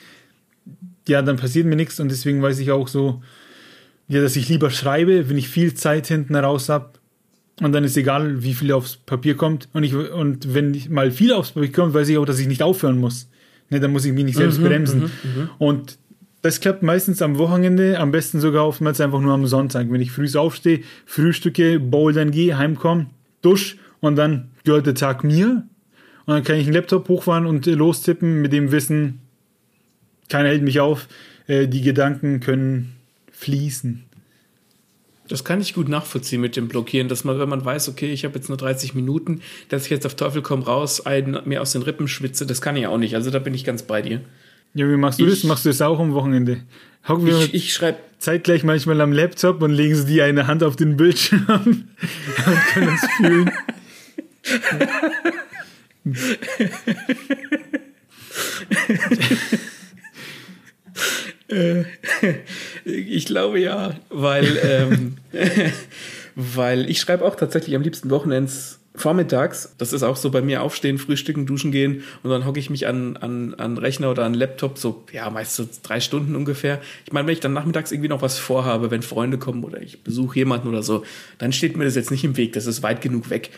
ja, 1.06 1.22
dann 1.22 1.36
passiert 1.36 1.66
mir 1.66 1.76
nichts 1.76 2.00
und 2.00 2.10
deswegen 2.10 2.42
weiß 2.42 2.58
ich 2.58 2.70
auch 2.70 2.88
so, 2.88 3.22
ja, 4.08 4.20
dass 4.20 4.36
ich 4.36 4.48
lieber 4.48 4.70
schreibe, 4.70 5.28
wenn 5.28 5.38
ich 5.38 5.48
viel 5.48 5.74
Zeit 5.74 6.08
hinten 6.08 6.34
raus 6.34 6.68
habe 6.68 6.90
und 7.60 7.72
dann 7.72 7.84
ist 7.84 7.96
egal, 7.96 8.42
wie 8.42 8.54
viel 8.54 8.72
aufs 8.72 8.96
Papier 8.96 9.36
kommt 9.36 9.68
und 9.72 9.84
ich 9.84 9.94
und 9.94 10.54
wenn 10.54 10.74
ich 10.74 10.88
mal 10.88 11.10
viel 11.10 11.32
aufs 11.32 11.52
Papier 11.52 11.72
kommt, 11.72 11.94
weiß 11.94 12.08
ich 12.08 12.18
auch, 12.18 12.26
dass 12.26 12.38
ich 12.38 12.48
nicht 12.48 12.62
aufhören 12.62 12.98
muss. 12.98 13.28
Ne, 13.70 13.80
dann 13.80 13.92
muss 13.92 14.04
ich 14.04 14.12
mich 14.12 14.24
nicht 14.24 14.36
selbst 14.36 14.60
mhm, 14.60 14.64
bremsen. 14.64 15.00
Mhm, 15.00 15.06
mhm. 15.06 15.50
und 15.58 15.98
das 16.42 16.60
klappt 16.60 16.82
meistens 16.82 17.20
am 17.20 17.38
Wochenende, 17.38 17.98
am 17.98 18.12
besten 18.12 18.40
sogar 18.40 18.66
oftmals 18.66 19.00
einfach 19.00 19.20
nur 19.20 19.34
am 19.34 19.46
Sonntag. 19.46 19.90
Wenn 19.90 20.00
ich 20.00 20.12
früh 20.12 20.28
aufstehe, 20.36 20.82
frühstücke, 21.04 21.80
bouldern 21.80 22.30
gehe, 22.30 22.56
heimkomme, 22.56 23.06
dusch 23.42 23.76
und 24.00 24.16
dann 24.16 24.50
gehört 24.64 24.86
der 24.86 24.94
Tag 24.94 25.24
mir. 25.24 25.66
Und 26.26 26.34
dann 26.34 26.44
kann 26.44 26.56
ich 26.56 26.66
einen 26.66 26.74
Laptop 26.74 27.08
hochfahren 27.08 27.46
und 27.46 27.66
lostippen 27.66 28.40
mit 28.40 28.52
dem 28.52 28.70
Wissen, 28.70 29.20
keiner 30.28 30.50
hält 30.50 30.62
mich 30.62 30.78
auf, 30.78 31.08
äh, 31.46 31.66
die 31.66 31.80
Gedanken 31.80 32.40
können 32.40 32.94
fließen. 33.32 34.04
Das 35.26 35.44
kann 35.44 35.60
ich 35.60 35.74
gut 35.74 35.88
nachvollziehen 35.88 36.40
mit 36.40 36.56
dem 36.56 36.68
Blockieren, 36.68 37.08
dass 37.08 37.24
man, 37.24 37.38
wenn 37.38 37.48
man 37.48 37.64
weiß, 37.64 37.88
okay, 37.88 38.10
ich 38.12 38.24
habe 38.24 38.36
jetzt 38.36 38.48
nur 38.48 38.56
30 38.56 38.94
Minuten, 38.94 39.42
dass 39.68 39.84
ich 39.84 39.90
jetzt 39.90 40.06
auf 40.06 40.14
Teufel 40.14 40.42
komm 40.42 40.62
raus, 40.62 41.04
einen, 41.04 41.38
mir 41.44 41.60
aus 41.60 41.72
den 41.72 41.82
Rippen 41.82 42.08
schwitze, 42.08 42.46
das 42.46 42.60
kann 42.60 42.76
ich 42.76 42.86
auch 42.86 42.98
nicht. 42.98 43.14
Also 43.14 43.30
da 43.30 43.38
bin 43.38 43.54
ich 43.54 43.64
ganz 43.64 43.82
bei 43.82 44.00
dir. 44.00 44.22
Ja, 44.74 44.88
wie 44.88 44.96
machst 44.96 45.18
du 45.18 45.24
ich, 45.24 45.30
das? 45.30 45.44
Machst 45.44 45.64
du 45.64 45.70
das 45.70 45.80
auch 45.82 45.98
am 45.98 46.14
Wochenende? 46.14 46.62
Hocken 47.06 47.26
wir 47.26 47.38
ich, 47.40 47.54
ich 47.54 47.72
schreibe 47.72 47.98
zeitgleich 48.18 48.64
manchmal 48.64 49.00
am 49.00 49.12
Laptop 49.12 49.62
und 49.62 49.72
legen 49.72 49.94
sie 49.94 50.06
die 50.06 50.22
eine 50.22 50.46
Hand 50.46 50.62
auf 50.62 50.76
den 50.76 50.96
Bildschirm 50.96 51.46
und 51.48 51.86
können 52.72 52.94
es 52.94 53.10
fühlen. 53.16 53.50
Äh, 61.50 61.84
ich 62.84 63.24
glaube 63.26 63.58
ja, 63.58 63.94
weil, 64.10 64.58
ähm, 64.62 65.16
weil 66.34 66.90
ich 66.90 67.00
schreibe 67.00 67.24
auch 67.24 67.36
tatsächlich 67.36 67.74
am 67.74 67.82
liebsten 67.82 68.10
Wochenends 68.10 68.77
vormittags. 69.00 69.74
Das 69.78 69.92
ist 69.92 70.02
auch 70.02 70.16
so 70.16 70.30
bei 70.30 70.42
mir 70.42 70.62
aufstehen, 70.62 70.98
frühstücken, 70.98 71.46
duschen 71.46 71.72
gehen 71.72 72.02
und 72.22 72.30
dann 72.30 72.44
hocke 72.44 72.58
ich 72.58 72.70
mich 72.70 72.86
an, 72.86 73.16
an, 73.16 73.54
an 73.54 73.78
Rechner 73.78 74.10
oder 74.10 74.24
an 74.24 74.34
Laptop, 74.34 74.78
so 74.78 75.04
ja, 75.12 75.28
meist 75.30 75.54
so 75.54 75.68
drei 75.82 76.00
Stunden 76.00 76.36
ungefähr. 76.36 76.80
Ich 77.04 77.12
meine, 77.12 77.26
wenn 77.26 77.32
ich 77.32 77.40
dann 77.40 77.52
nachmittags 77.52 77.92
irgendwie 77.92 78.08
noch 78.08 78.22
was 78.22 78.38
vorhabe, 78.38 78.90
wenn 78.90 79.02
Freunde 79.02 79.38
kommen 79.38 79.64
oder 79.64 79.80
ich 79.80 80.02
besuche 80.02 80.38
jemanden 80.38 80.68
oder 80.68 80.82
so, 80.82 81.04
dann 81.38 81.52
steht 81.52 81.76
mir 81.76 81.84
das 81.84 81.94
jetzt 81.94 82.10
nicht 82.10 82.24
im 82.24 82.36
Weg, 82.36 82.52
das 82.52 82.66
ist 82.66 82.82
weit 82.82 83.00
genug 83.00 83.30
weg. 83.30 83.50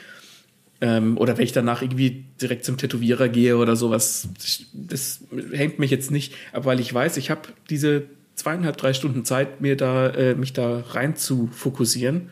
Ähm, 0.80 1.18
oder 1.18 1.36
wenn 1.36 1.44
ich 1.44 1.52
danach 1.52 1.82
irgendwie 1.82 2.24
direkt 2.40 2.64
zum 2.64 2.78
Tätowierer 2.78 3.28
gehe 3.28 3.58
oder 3.58 3.76
sowas, 3.76 4.28
das 4.72 5.20
hängt 5.52 5.78
mich 5.78 5.90
jetzt 5.90 6.10
nicht, 6.10 6.34
aber 6.52 6.66
weil 6.66 6.80
ich 6.80 6.92
weiß, 6.92 7.18
ich 7.18 7.30
habe 7.30 7.42
diese 7.68 8.04
zweieinhalb, 8.34 8.76
drei 8.76 8.94
Stunden 8.94 9.24
Zeit, 9.24 9.60
mir 9.60 9.76
da, 9.76 10.08
äh, 10.08 10.34
mich 10.34 10.52
da 10.52 10.82
rein 10.90 11.16
zu 11.16 11.50
fokussieren. 11.52 12.30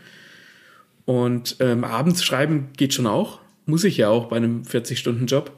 Und 1.09 1.57
ähm, 1.61 1.85
abends 1.85 2.23
schreiben 2.23 2.69
geht 2.77 2.93
schon 2.93 3.07
auch. 3.07 3.41
Muss 3.65 3.85
ich 3.85 3.97
ja 3.97 4.11
auch 4.11 4.27
bei 4.27 4.37
einem 4.37 4.65
40-Stunden-Job. 4.65 5.51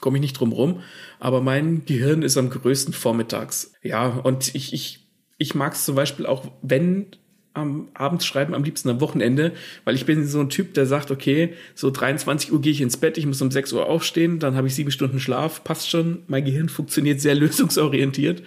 Komme 0.00 0.18
ich 0.18 0.20
nicht 0.20 0.32
drum 0.32 0.50
rum. 0.50 0.80
Aber 1.20 1.40
mein 1.40 1.84
Gehirn 1.84 2.22
ist 2.22 2.36
am 2.36 2.50
größten 2.50 2.92
vormittags. 2.92 3.72
Ja, 3.84 4.08
und 4.08 4.52
ich, 4.56 4.72
ich, 4.72 5.06
ich 5.38 5.54
mag 5.54 5.74
es 5.74 5.84
zum 5.84 5.94
Beispiel 5.94 6.26
auch, 6.26 6.50
wenn 6.60 7.06
am 7.54 7.86
Abend 7.94 8.24
schreiben, 8.24 8.52
am 8.52 8.64
liebsten 8.64 8.88
am 8.88 9.00
Wochenende, 9.00 9.52
weil 9.84 9.94
ich 9.94 10.06
bin 10.06 10.26
so 10.26 10.40
ein 10.40 10.50
Typ, 10.50 10.74
der 10.74 10.86
sagt, 10.86 11.12
okay, 11.12 11.54
so 11.76 11.92
23 11.92 12.52
Uhr 12.52 12.60
gehe 12.60 12.72
ich 12.72 12.80
ins 12.80 12.96
Bett, 12.96 13.16
ich 13.16 13.26
muss 13.26 13.40
um 13.40 13.52
6 13.52 13.72
Uhr 13.74 13.86
aufstehen, 13.86 14.40
dann 14.40 14.56
habe 14.56 14.66
ich 14.66 14.74
sieben 14.74 14.90
Stunden 14.90 15.20
Schlaf, 15.20 15.62
passt 15.62 15.88
schon, 15.88 16.24
mein 16.26 16.44
Gehirn 16.44 16.68
funktioniert 16.68 17.20
sehr 17.20 17.34
lösungsorientiert. 17.36 18.42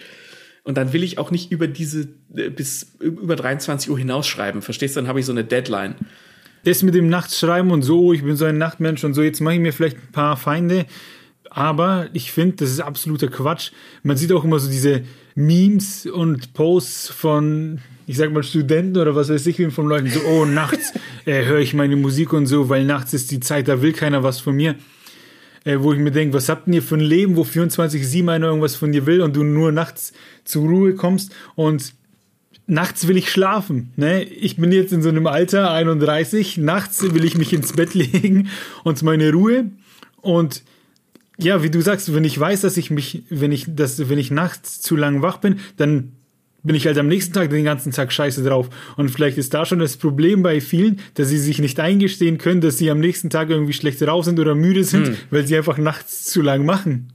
Und 0.64 0.78
dann 0.78 0.94
will 0.94 1.04
ich 1.04 1.18
auch 1.18 1.32
nicht 1.32 1.52
über 1.52 1.68
diese, 1.68 2.10
äh, 2.36 2.50
bis 2.50 2.96
über 3.00 3.36
23 3.36 3.90
Uhr 3.90 3.98
hinausschreiben, 3.98 4.62
verstehst 4.62 4.96
du? 4.96 5.02
Dann 5.02 5.08
habe 5.08 5.20
ich 5.20 5.26
so 5.26 5.32
eine 5.32 5.44
Deadline. 5.44 5.96
Das 6.64 6.84
mit 6.84 6.94
dem 6.94 7.10
Nachtschreiben 7.10 7.72
und 7.72 7.82
so, 7.82 8.14
ich 8.14 8.24
bin 8.24 8.36
so 8.36 8.46
ein 8.46 8.58
Nachtmensch 8.58 9.04
und 9.04 9.14
so, 9.16 9.24
jetzt 9.24 9.42
mache 9.42 9.56
ich 9.56 9.60
mir 9.60 9.74
vielleicht 9.74 9.98
ein 9.98 10.12
paar 10.12 10.38
Feinde, 10.38 10.86
aber 11.50 12.08
ich 12.14 12.32
finde, 12.32 12.58
das 12.58 12.70
ist 12.70 12.80
absoluter 12.80 13.28
Quatsch. 13.28 13.72
Man 14.04 14.16
sieht 14.16 14.32
auch 14.32 14.44
immer 14.44 14.60
so 14.60 14.70
diese 14.70 15.02
Memes 15.34 16.06
und 16.06 16.54
Posts 16.54 17.10
von 17.10 17.82
ich 18.12 18.18
sag 18.18 18.34
mal, 18.34 18.44
Studenten 18.44 18.98
oder 18.98 19.16
was 19.16 19.30
weiß 19.30 19.46
ich, 19.48 19.66
von 19.72 19.88
Leuten 19.88 20.10
so, 20.10 20.20
oh, 20.28 20.44
nachts 20.44 20.92
äh, 21.26 21.46
höre 21.46 21.60
ich 21.60 21.74
meine 21.74 21.96
Musik 21.96 22.34
und 22.34 22.46
so, 22.46 22.68
weil 22.68 22.84
nachts 22.84 23.14
ist 23.14 23.32
die 23.32 23.40
Zeit, 23.40 23.70
da 23.70 23.82
will 23.82 23.94
keiner 23.94 24.22
was 24.22 24.42
von 24.42 24.54
mir. 24.54 24.76
Äh, 25.64 25.80
wo 25.80 25.94
ich 25.94 26.00
mir 26.00 26.12
denke, 26.12 26.34
was 26.34 26.50
habt 26.50 26.68
ihr 26.68 26.82
für 26.82 26.96
ein 26.96 27.02
Leben, 27.02 27.36
wo 27.36 27.44
24-7 27.44 28.28
einer 28.32 28.48
irgendwas 28.48 28.76
von 28.76 28.92
dir 28.92 29.06
will 29.06 29.22
und 29.22 29.36
du 29.36 29.44
nur 29.44 29.72
nachts 29.72 30.12
zur 30.44 30.68
Ruhe 30.68 30.96
kommst 30.96 31.34
und 31.56 31.94
nachts 32.66 33.08
will 33.08 33.18
ich 33.18 33.30
schlafen. 33.30 33.92
Ne? 33.96 34.24
Ich 34.24 34.58
bin 34.58 34.72
jetzt 34.72 34.92
in 34.92 35.04
so 35.04 35.10
einem 35.10 35.28
Alter, 35.28 35.72
31, 35.72 36.58
nachts 36.58 37.04
will 37.14 37.26
ich 37.26 37.38
mich 37.38 37.54
ins 37.54 37.74
Bett 37.74 37.94
legen 37.94 38.50
und 38.84 39.04
meine 39.04 39.32
Ruhe. 39.32 39.70
Und 40.22 40.64
ja, 41.38 41.62
wie 41.64 41.70
du 41.70 41.82
sagst, 41.82 42.14
wenn 42.14 42.24
ich 42.24 42.40
weiß, 42.40 42.62
dass 42.62 42.78
ich 42.78 42.90
mich, 42.90 43.24
wenn 43.30 43.52
ich, 43.52 43.66
dass, 43.68 44.10
wenn 44.10 44.20
ich 44.20 44.32
nachts 44.32 44.82
zu 44.82 44.96
lang 44.96 45.22
wach 45.22 45.38
bin, 45.38 45.60
dann 45.78 46.14
bin 46.64 46.76
ich 46.76 46.86
halt 46.86 46.98
am 46.98 47.08
nächsten 47.08 47.34
Tag 47.34 47.50
den 47.50 47.66
ganzen 47.66 47.92
Tag 47.92 48.12
scheiße 48.12 48.44
drauf. 48.44 48.70
Und 48.98 49.10
vielleicht 49.10 49.38
ist 49.38 49.54
da 49.54 49.66
schon 49.66 49.80
das 49.80 49.98
Problem 49.98 50.44
bei 50.44 50.62
vielen, 50.62 51.00
dass 51.16 51.30
sie 51.30 51.38
sich 51.38 51.60
nicht 51.60 51.80
eingestehen 51.80 52.38
können, 52.38 52.62
dass 52.62 52.78
sie 52.78 52.92
am 52.92 53.00
nächsten 53.00 53.30
Tag 53.30 53.50
irgendwie 53.50 53.74
schlecht 53.74 54.02
drauf 54.02 54.26
sind 54.26 54.40
oder 54.40 54.56
müde 54.56 54.84
sind, 54.84 55.08
hm. 55.08 55.18
weil 55.30 55.48
sie 55.48 55.58
einfach 55.58 55.78
nachts 55.78 56.26
zu 56.26 56.42
lang 56.42 56.66
machen. 56.66 57.14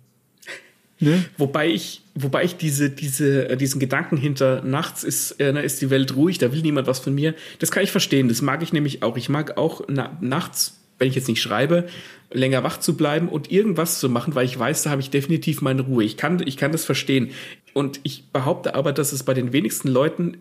Ne? 0.98 1.24
Wobei 1.36 1.68
ich, 1.68 2.02
wobei 2.14 2.44
ich 2.44 2.56
diese, 2.56 2.88
diese, 2.88 3.50
äh, 3.50 3.56
diesen 3.56 3.78
Gedanken 3.78 4.16
hinter 4.16 4.62
nachts 4.62 5.04
ist, 5.04 5.32
äh, 5.40 5.64
ist 5.64 5.82
die 5.82 5.90
Welt 5.90 6.16
ruhig, 6.16 6.38
da 6.38 6.52
will 6.52 6.62
niemand 6.62 6.86
was 6.86 7.00
von 7.00 7.14
mir. 7.14 7.34
Das 7.58 7.70
kann 7.70 7.82
ich 7.82 7.90
verstehen. 7.90 8.28
Das 8.28 8.40
mag 8.40 8.62
ich 8.62 8.72
nämlich 8.72 9.02
auch. 9.02 9.16
Ich 9.16 9.28
mag 9.28 9.58
auch 9.58 9.82
na, 9.88 10.16
nachts, 10.22 10.80
wenn 10.98 11.08
ich 11.08 11.14
jetzt 11.14 11.28
nicht 11.28 11.42
schreibe, 11.42 11.86
länger 12.30 12.62
wach 12.64 12.78
zu 12.78 12.96
bleiben 12.96 13.28
und 13.28 13.50
irgendwas 13.50 13.98
zu 14.00 14.08
machen, 14.08 14.34
weil 14.34 14.46
ich 14.46 14.58
weiß, 14.58 14.82
da 14.82 14.90
habe 14.90 15.00
ich 15.00 15.10
definitiv 15.10 15.62
meine 15.62 15.82
Ruhe. 15.82 16.04
Ich 16.04 16.16
kann, 16.16 16.42
ich 16.44 16.56
kann 16.56 16.72
das 16.72 16.84
verstehen. 16.84 17.30
Und 17.72 18.00
ich 18.02 18.24
behaupte 18.32 18.74
aber, 18.74 18.92
dass 18.92 19.12
es 19.12 19.22
bei 19.22 19.34
den 19.34 19.52
wenigsten 19.52 19.88
Leuten 19.88 20.38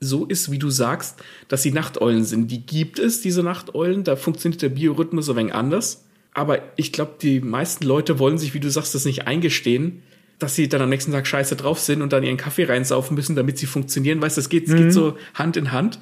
so 0.00 0.24
ist, 0.26 0.50
wie 0.50 0.58
du 0.58 0.70
sagst, 0.70 1.20
dass 1.48 1.62
sie 1.62 1.72
Nachteulen 1.72 2.24
sind. 2.24 2.50
Die 2.50 2.64
gibt 2.64 2.98
es, 2.98 3.20
diese 3.20 3.42
Nachteulen. 3.42 4.04
Da 4.04 4.16
funktioniert 4.16 4.62
der 4.62 4.68
Biorhythmus 4.68 5.28
ein 5.28 5.36
wenig 5.36 5.54
anders. 5.54 6.04
Aber 6.34 6.60
ich 6.76 6.92
glaube, 6.92 7.14
die 7.20 7.40
meisten 7.40 7.84
Leute 7.84 8.18
wollen 8.18 8.38
sich, 8.38 8.54
wie 8.54 8.60
du 8.60 8.70
sagst, 8.70 8.94
das 8.94 9.04
nicht 9.04 9.26
eingestehen, 9.26 10.02
dass 10.38 10.54
sie 10.54 10.68
dann 10.68 10.80
am 10.80 10.88
nächsten 10.88 11.10
Tag 11.10 11.26
scheiße 11.26 11.56
drauf 11.56 11.80
sind 11.80 12.00
und 12.00 12.12
dann 12.12 12.22
ihren 12.22 12.36
Kaffee 12.36 12.64
reinsaufen 12.64 13.16
müssen, 13.16 13.34
damit 13.34 13.58
sie 13.58 13.66
funktionieren. 13.66 14.22
Weißt 14.22 14.36
du, 14.36 14.40
das 14.40 14.48
geht, 14.48 14.68
mhm. 14.68 14.76
geht 14.76 14.92
so 14.92 15.16
Hand 15.34 15.56
in 15.56 15.72
Hand. 15.72 15.98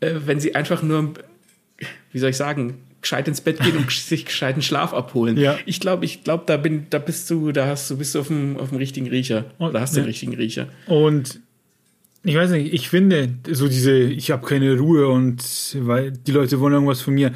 Äh, 0.00 0.14
wenn 0.24 0.40
sie 0.40 0.54
einfach 0.54 0.82
nur, 0.82 1.12
wie 2.12 2.18
soll 2.18 2.30
ich 2.30 2.36
sagen, 2.36 2.78
gescheit 3.04 3.28
ins 3.28 3.40
Bett 3.40 3.60
gehen 3.60 3.76
und 3.76 3.90
sich 3.92 4.24
gescheiten 4.24 4.62
Schlaf 4.62 4.92
abholen. 4.92 5.36
Ja. 5.36 5.56
Ich 5.66 5.78
glaube, 5.78 6.04
ich 6.04 6.24
glaube, 6.24 6.44
da 6.46 6.56
bin, 6.56 6.86
da 6.90 6.98
bist 6.98 7.30
du, 7.30 7.52
da 7.52 7.66
hast 7.66 7.90
du, 7.90 7.96
bist 7.96 8.14
du 8.14 8.20
auf 8.20 8.26
dem, 8.26 8.56
auf 8.56 8.70
dem 8.70 8.78
richtigen 8.78 9.06
Riecher. 9.06 9.44
Oder 9.58 9.80
hast 9.80 9.94
ja. 9.94 10.02
den 10.02 10.06
richtigen 10.06 10.34
Riecher. 10.34 10.68
Und 10.86 11.40
ich 12.24 12.34
weiß 12.34 12.50
nicht, 12.50 12.72
ich 12.72 12.88
finde, 12.88 13.28
so 13.50 13.68
diese, 13.68 13.96
ich 13.98 14.30
habe 14.30 14.46
keine 14.46 14.76
Ruhe 14.78 15.08
und 15.08 15.42
weil 15.80 16.10
die 16.10 16.32
Leute 16.32 16.58
wollen 16.58 16.72
irgendwas 16.72 17.02
von 17.02 17.14
mir 17.14 17.32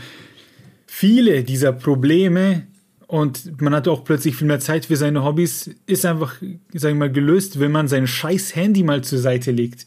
viele 0.87 1.45
dieser 1.45 1.73
Probleme 1.73 2.67
und 3.07 3.61
man 3.61 3.75
hat 3.75 3.87
auch 3.87 4.05
plötzlich 4.05 4.37
viel 4.37 4.47
mehr 4.47 4.61
Zeit 4.61 4.87
für 4.87 4.97
seine 4.97 5.25
Hobbys, 5.25 5.71
ist 5.87 6.05
einfach, 6.05 6.37
sag 6.73 6.91
ich 6.91 6.97
mal, 6.97 7.13
gelöst, 7.13 7.61
wenn 7.61 7.73
man 7.73 7.89
sein 7.89 8.07
scheiß 8.07 8.57
Handy 8.57 8.83
mal 8.83 9.03
zur 9.03 9.19
Seite 9.19 9.51
legt. 9.51 9.87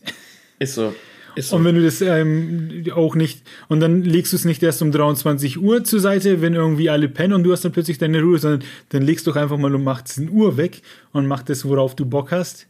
Ist 0.59 0.75
so. 0.75 0.93
So. 1.38 1.55
Und 1.55 1.65
wenn 1.65 1.75
du 1.75 1.84
das 1.84 2.01
ähm, 2.01 2.86
auch 2.93 3.15
nicht, 3.15 3.41
und 3.69 3.79
dann 3.79 4.03
legst 4.03 4.34
du 4.34 4.38
es 4.38 4.45
nicht 4.45 4.61
erst 4.63 4.82
um 4.82 4.91
23 4.91 5.61
Uhr 5.61 5.84
zur 5.84 5.99
Seite, 5.99 6.41
wenn 6.41 6.53
irgendwie 6.53 6.89
alle 6.89 7.07
pennen 7.07 7.34
und 7.34 7.43
du 7.43 7.51
hast 7.51 7.63
dann 7.63 7.71
plötzlich 7.71 7.97
deine 7.97 8.21
Ruhe, 8.21 8.38
sondern 8.38 8.63
dann 8.89 9.03
legst 9.03 9.25
du 9.25 9.32
doch 9.32 9.38
einfach 9.38 9.57
mal 9.57 9.73
um 9.73 9.88
18 9.88 10.29
Uhr 10.29 10.57
weg 10.57 10.82
und 11.13 11.27
mach 11.27 11.43
das, 11.43 11.65
worauf 11.65 11.95
du 11.95 12.05
Bock 12.05 12.32
hast. 12.32 12.67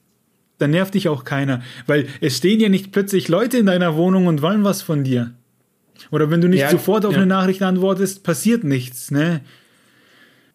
Dann 0.60 0.72
nervt 0.72 0.94
dich 0.94 1.10
auch 1.10 1.24
keiner, 1.24 1.62
weil 1.88 2.08
es 2.22 2.38
stehen 2.38 2.60
ja 2.60 2.70
nicht 2.70 2.92
plötzlich 2.92 3.30
Leute 3.30 3.58
in 3.58 3.66
deiner 3.66 3.96
Wohnung 3.96 4.28
und 4.28 4.42
wollen 4.44 4.64
was 4.64 4.82
von 4.84 5.04
dir. 5.04 5.34
Oder 6.12 6.30
wenn 6.30 6.42
du 6.42 6.48
nicht 6.48 6.62
ja, 6.62 6.70
sofort 6.70 7.06
auf 7.06 7.14
ja. 7.14 7.18
eine 7.18 7.28
Nachricht 7.28 7.62
antwortest, 7.64 8.24
passiert 8.24 8.64
nichts, 8.64 9.12
ne? 9.12 9.42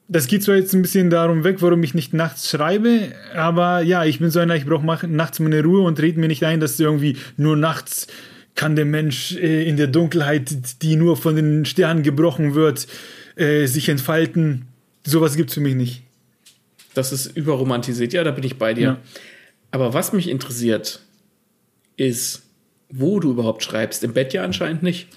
Das 0.08 0.28
geht 0.28 0.44
zwar 0.44 0.54
jetzt 0.54 0.72
ein 0.72 0.82
bisschen 0.82 1.10
darum 1.10 1.42
weg, 1.42 1.56
warum 1.60 1.82
ich 1.82 1.94
nicht 1.94 2.14
nachts 2.14 2.48
schreibe, 2.48 3.12
aber 3.34 3.80
ja, 3.80 4.04
ich 4.04 4.20
bin 4.20 4.30
so 4.30 4.38
einer, 4.38 4.54
ich 4.54 4.64
brauche 4.64 5.06
nachts 5.08 5.40
meine 5.40 5.62
Ruhe 5.64 5.80
und 5.80 6.00
rede 6.00 6.20
mir 6.20 6.28
nicht 6.28 6.44
ein, 6.44 6.60
dass 6.60 6.78
irgendwie 6.78 7.16
nur 7.36 7.56
nachts 7.56 8.06
kann 8.54 8.76
der 8.76 8.84
Mensch 8.84 9.36
äh, 9.36 9.68
in 9.68 9.76
der 9.76 9.88
Dunkelheit, 9.88 10.82
die 10.82 10.96
nur 10.96 11.16
von 11.16 11.36
den 11.36 11.64
Sternen 11.64 12.02
gebrochen 12.02 12.54
wird, 12.54 12.86
äh, 13.36 13.66
sich 13.66 13.88
entfalten. 13.88 14.66
Sowas 15.04 15.36
gibt's 15.36 15.54
für 15.54 15.60
mich 15.60 15.74
nicht. 15.74 16.02
Das 16.94 17.12
ist 17.12 17.36
überromantisiert, 17.36 18.12
ja, 18.12 18.24
da 18.24 18.30
bin 18.30 18.44
ich 18.44 18.58
bei 18.58 18.74
dir. 18.74 18.82
Ja. 18.82 18.98
Aber 19.70 19.92
was 19.92 20.12
mich 20.12 20.28
interessiert, 20.28 21.00
ist, 21.96 22.42
wo 22.88 23.20
du 23.20 23.30
überhaupt 23.32 23.62
schreibst. 23.62 24.04
Im 24.04 24.14
Bett 24.14 24.32
ja 24.32 24.42
anscheinend 24.42 24.82
nicht. 24.82 25.08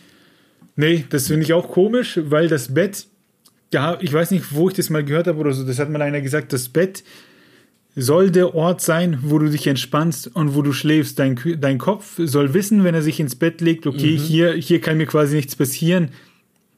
Nee, 0.75 1.05
das 1.09 1.27
finde 1.27 1.43
ich 1.43 1.53
auch 1.53 1.69
komisch, 1.69 2.19
weil 2.23 2.47
das 2.47 2.73
Bett, 2.73 3.05
ja, 3.73 3.97
ich 4.01 4.11
weiß 4.11 4.31
nicht, 4.31 4.53
wo 4.53 4.69
ich 4.69 4.75
das 4.75 4.89
mal 4.89 5.03
gehört 5.03 5.27
habe 5.27 5.39
oder 5.39 5.53
so, 5.53 5.65
das 5.65 5.79
hat 5.79 5.89
mal 5.89 6.01
einer 6.01 6.21
gesagt, 6.21 6.53
das 6.53 6.69
Bett 6.69 7.03
soll 7.95 8.31
der 8.31 8.55
Ort 8.55 8.81
sein, 8.81 9.19
wo 9.21 9.39
du 9.39 9.49
dich 9.49 9.67
entspannst 9.67 10.33
und 10.35 10.55
wo 10.55 10.61
du 10.61 10.73
schläfst. 10.73 11.19
Dein, 11.19 11.39
dein 11.59 11.77
Kopf 11.77 12.19
soll 12.23 12.53
wissen, 12.53 12.83
wenn 12.83 12.95
er 12.95 13.01
sich 13.01 13.19
ins 13.19 13.35
Bett 13.35 13.61
legt, 13.61 13.87
okay, 13.87 14.13
mhm. 14.13 14.21
hier, 14.21 14.53
hier 14.53 14.79
kann 14.79 14.97
mir 14.97 15.05
quasi 15.05 15.35
nichts 15.35 15.55
passieren. 15.55 16.09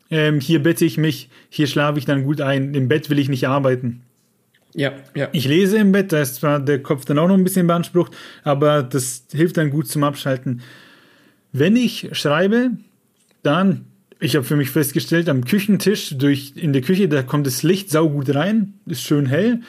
Ähm, 0.09 0.39
hier 0.39 0.61
bette 0.61 0.83
ich 0.83 0.97
mich, 0.97 1.29
hier 1.49 1.67
schlafe 1.67 1.99
ich 1.99 2.05
dann 2.05 2.23
gut 2.23 2.41
ein. 2.41 2.73
Im 2.73 2.87
Bett 2.87 3.09
will 3.09 3.19
ich 3.19 3.29
nicht 3.29 3.47
arbeiten. 3.47 4.01
Ja, 4.73 4.93
ja. 5.15 5.29
Ich 5.31 5.47
lese 5.47 5.77
im 5.77 5.91
Bett, 5.91 6.11
da 6.11 6.21
ist 6.21 6.35
zwar 6.35 6.59
der 6.59 6.81
Kopf 6.81 7.05
dann 7.05 7.19
auch 7.19 7.27
noch 7.27 7.37
ein 7.37 7.43
bisschen 7.43 7.67
beansprucht, 7.67 8.13
aber 8.43 8.83
das 8.83 9.25
hilft 9.31 9.57
dann 9.57 9.69
gut 9.69 9.87
zum 9.87 10.03
Abschalten. 10.03 10.61
Wenn 11.51 11.75
ich 11.75 12.09
schreibe, 12.13 12.71
dann 13.43 13.85
ich 14.21 14.35
habe 14.35 14.45
für 14.45 14.55
mich 14.55 14.69
festgestellt, 14.69 15.27
am 15.27 15.43
Küchentisch 15.43 16.15
durch 16.15 16.53
in 16.55 16.73
der 16.73 16.83
Küche, 16.83 17.09
da 17.09 17.23
kommt 17.23 17.47
das 17.47 17.63
Licht 17.63 17.89
saugut 17.89 18.33
rein, 18.33 18.75
ist 18.85 19.01
schön 19.01 19.25
hell. 19.25 19.61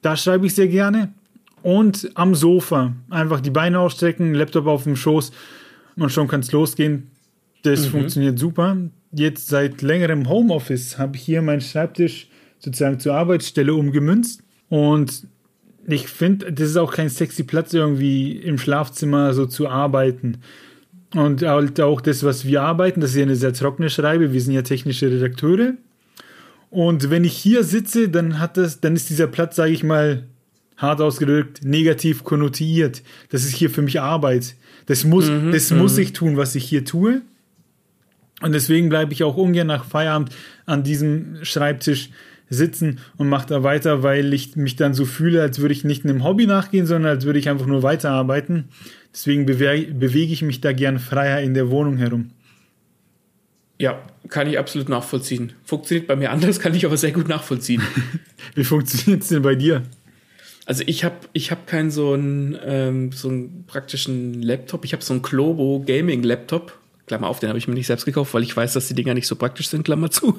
Da 0.00 0.16
schreibe 0.16 0.46
ich 0.46 0.54
sehr 0.54 0.68
gerne. 0.68 1.12
Und 1.62 2.10
am 2.14 2.36
Sofa 2.36 2.94
einfach 3.10 3.40
die 3.40 3.50
Beine 3.50 3.80
ausstrecken, 3.80 4.32
Laptop 4.32 4.66
auf 4.66 4.84
dem 4.84 4.94
Schoß 4.96 5.32
und 5.96 6.10
schon 6.10 6.28
kann 6.28 6.40
es 6.40 6.52
losgehen. 6.52 7.10
Das 7.62 7.86
mhm. 7.86 7.90
funktioniert 7.90 8.38
super. 8.38 8.76
Jetzt 9.12 9.48
seit 9.48 9.82
längerem 9.82 10.28
Homeoffice 10.28 10.96
habe 10.96 11.16
ich 11.16 11.22
hier 11.22 11.42
meinen 11.42 11.60
Schreibtisch 11.60 12.28
sozusagen 12.60 13.00
zur 13.00 13.14
Arbeitsstelle 13.14 13.74
umgemünzt. 13.74 14.44
Und 14.68 15.26
ich 15.86 16.06
finde, 16.06 16.52
das 16.52 16.70
ist 16.70 16.76
auch 16.76 16.92
kein 16.92 17.08
sexy 17.08 17.42
Platz, 17.42 17.74
irgendwie 17.74 18.36
im 18.36 18.56
Schlafzimmer 18.56 19.34
so 19.34 19.46
zu 19.46 19.68
arbeiten. 19.68 20.38
Und 21.14 21.42
halt 21.42 21.80
auch 21.80 22.00
das, 22.00 22.22
was 22.22 22.44
wir 22.44 22.62
arbeiten, 22.62 23.00
das 23.00 23.10
ist 23.10 23.16
ja 23.16 23.22
eine 23.22 23.36
sehr 23.36 23.52
trockene 23.52 23.90
Schreibe. 23.90 24.32
Wir 24.32 24.40
sind 24.40 24.54
ja 24.54 24.62
technische 24.62 25.10
Redakteure. 25.10 25.74
Und 26.70 27.10
wenn 27.10 27.24
ich 27.24 27.36
hier 27.36 27.64
sitze, 27.64 28.08
dann 28.08 28.38
hat 28.38 28.56
das, 28.56 28.80
dann 28.80 28.94
ist 28.94 29.10
dieser 29.10 29.26
Platz, 29.26 29.56
sage 29.56 29.72
ich 29.72 29.82
mal, 29.82 30.24
hart 30.76 31.00
ausgedrückt, 31.00 31.64
negativ 31.64 32.22
konnotiert. 32.22 33.02
Das 33.30 33.44
ist 33.44 33.54
hier 33.54 33.70
für 33.70 33.82
mich 33.82 34.00
Arbeit. 34.00 34.54
Das 34.86 35.04
muss, 35.04 35.28
mhm, 35.28 35.52
das 35.52 35.70
muss 35.72 35.96
mhm. 35.96 36.02
ich 36.02 36.12
tun, 36.12 36.36
was 36.36 36.54
ich 36.54 36.64
hier 36.64 36.84
tue. 36.84 37.22
Und 38.40 38.52
deswegen 38.52 38.88
bleibe 38.88 39.12
ich 39.12 39.22
auch 39.22 39.36
ungern 39.36 39.66
nach 39.66 39.84
Feierabend 39.84 40.30
an 40.64 40.82
diesem 40.82 41.44
Schreibtisch 41.44 42.10
sitzen 42.48 42.98
und 43.16 43.28
mache 43.28 43.46
da 43.46 43.62
weiter, 43.62 44.02
weil 44.02 44.32
ich 44.32 44.56
mich 44.56 44.76
dann 44.76 44.94
so 44.94 45.04
fühle, 45.04 45.42
als 45.42 45.60
würde 45.60 45.72
ich 45.72 45.84
nicht 45.84 46.04
einem 46.04 46.24
Hobby 46.24 46.46
nachgehen, 46.46 46.86
sondern 46.86 47.12
als 47.12 47.24
würde 47.24 47.38
ich 47.38 47.48
einfach 47.48 47.66
nur 47.66 47.82
weiterarbeiten. 47.82 48.70
Deswegen 49.12 49.46
bewege, 49.46 49.92
bewege 49.92 50.32
ich 50.32 50.42
mich 50.42 50.60
da 50.60 50.72
gern 50.72 50.98
freier 50.98 51.40
in 51.40 51.54
der 51.54 51.70
Wohnung 51.70 51.96
herum. 51.96 52.30
Ja, 53.78 53.98
kann 54.28 54.46
ich 54.46 54.58
absolut 54.58 54.88
nachvollziehen. 54.88 55.52
Funktioniert 55.64 56.06
bei 56.06 56.14
mir 56.14 56.30
anders, 56.30 56.60
kann 56.60 56.74
ich 56.74 56.84
aber 56.84 56.96
sehr 56.96 57.12
gut 57.12 57.28
nachvollziehen. 57.28 57.82
Wie 58.54 58.64
funktioniert 58.64 59.22
es 59.22 59.28
denn 59.28 59.42
bei 59.42 59.54
dir? 59.54 59.82
Also 60.66 60.84
ich 60.86 61.02
habe 61.02 61.16
ich 61.32 61.50
hab 61.50 61.66
keinen 61.66 61.90
so 61.90 62.12
einen, 62.12 62.56
ähm, 62.64 63.10
so 63.12 63.28
einen 63.28 63.64
praktischen 63.66 64.42
Laptop. 64.42 64.84
Ich 64.84 64.92
habe 64.92 65.02
so 65.02 65.14
einen 65.14 65.22
Globo 65.22 65.82
Gaming 65.84 66.22
Laptop. 66.22 66.78
Klammer 67.06 67.26
auf, 67.26 67.40
den 67.40 67.48
habe 67.48 67.58
ich 67.58 67.66
mir 67.66 67.74
nicht 67.74 67.88
selbst 67.88 68.04
gekauft, 68.04 68.34
weil 68.34 68.44
ich 68.44 68.56
weiß, 68.56 68.74
dass 68.74 68.86
die 68.86 68.94
Dinger 68.94 69.14
nicht 69.14 69.26
so 69.26 69.34
praktisch 69.34 69.68
sind, 69.68 69.82
Klammer 69.82 70.12
zu. 70.12 70.38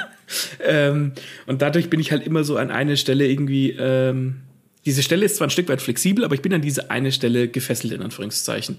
ähm, 0.66 1.12
und 1.46 1.62
dadurch 1.62 1.88
bin 1.88 2.00
ich 2.00 2.10
halt 2.10 2.26
immer 2.26 2.42
so 2.42 2.56
an 2.56 2.72
eine 2.72 2.96
Stelle 2.96 3.28
irgendwie 3.28 3.76
ähm, 3.78 4.40
diese 4.86 5.02
Stelle 5.02 5.26
ist 5.26 5.36
zwar 5.36 5.46
ein 5.46 5.50
Stück 5.50 5.68
weit 5.68 5.82
flexibel, 5.82 6.24
aber 6.24 6.34
ich 6.34 6.42
bin 6.42 6.54
an 6.54 6.62
diese 6.62 6.90
eine 6.90 7.12
Stelle 7.12 7.48
gefesselt, 7.48 7.92
in 7.92 8.02
Anführungszeichen. 8.02 8.78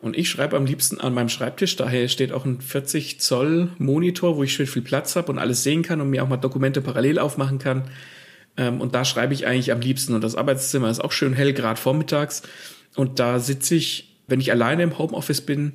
Und 0.00 0.16
ich 0.16 0.28
schreibe 0.28 0.56
am 0.56 0.66
liebsten 0.66 1.00
an 1.00 1.14
meinem 1.14 1.28
Schreibtisch, 1.28 1.76
daher 1.76 2.08
steht 2.08 2.32
auch 2.32 2.44
ein 2.44 2.60
40 2.60 3.20
Zoll 3.20 3.70
Monitor, 3.78 4.36
wo 4.36 4.42
ich 4.42 4.52
schön 4.52 4.66
viel 4.66 4.82
Platz 4.82 5.16
habe 5.16 5.32
und 5.32 5.38
alles 5.38 5.62
sehen 5.62 5.82
kann 5.82 6.00
und 6.00 6.10
mir 6.10 6.22
auch 6.22 6.28
mal 6.28 6.36
Dokumente 6.36 6.82
parallel 6.82 7.18
aufmachen 7.18 7.58
kann. 7.58 7.84
Ähm, 8.56 8.80
und 8.80 8.94
da 8.94 9.04
schreibe 9.04 9.34
ich 9.34 9.46
eigentlich 9.46 9.72
am 9.72 9.80
liebsten. 9.80 10.14
Und 10.14 10.22
das 10.22 10.34
Arbeitszimmer 10.34 10.90
ist 10.90 11.00
auch 11.00 11.12
schön 11.12 11.32
hell, 11.32 11.52
gerade 11.52 11.80
vormittags. 11.80 12.42
Und 12.94 13.18
da 13.18 13.38
sitze 13.38 13.74
ich, 13.74 14.16
wenn 14.26 14.40
ich 14.40 14.50
alleine 14.50 14.82
im 14.82 14.98
Homeoffice 14.98 15.40
bin, 15.40 15.72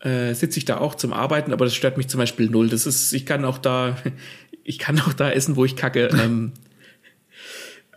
äh, 0.00 0.34
sitze 0.34 0.58
ich 0.58 0.64
da 0.64 0.78
auch 0.78 0.94
zum 0.94 1.12
Arbeiten, 1.12 1.52
aber 1.52 1.64
das 1.64 1.74
stört 1.74 1.96
mich 1.96 2.08
zum 2.08 2.18
Beispiel 2.18 2.48
null. 2.48 2.68
Das 2.68 2.86
ist, 2.86 3.12
ich 3.12 3.26
kann 3.26 3.44
auch 3.44 3.58
da, 3.58 3.96
ich 4.64 4.78
kann 4.78 4.98
auch 5.00 5.12
da 5.12 5.30
essen, 5.30 5.56
wo 5.56 5.64
ich 5.64 5.76
kacke. 5.76 6.08
Ähm, 6.12 6.52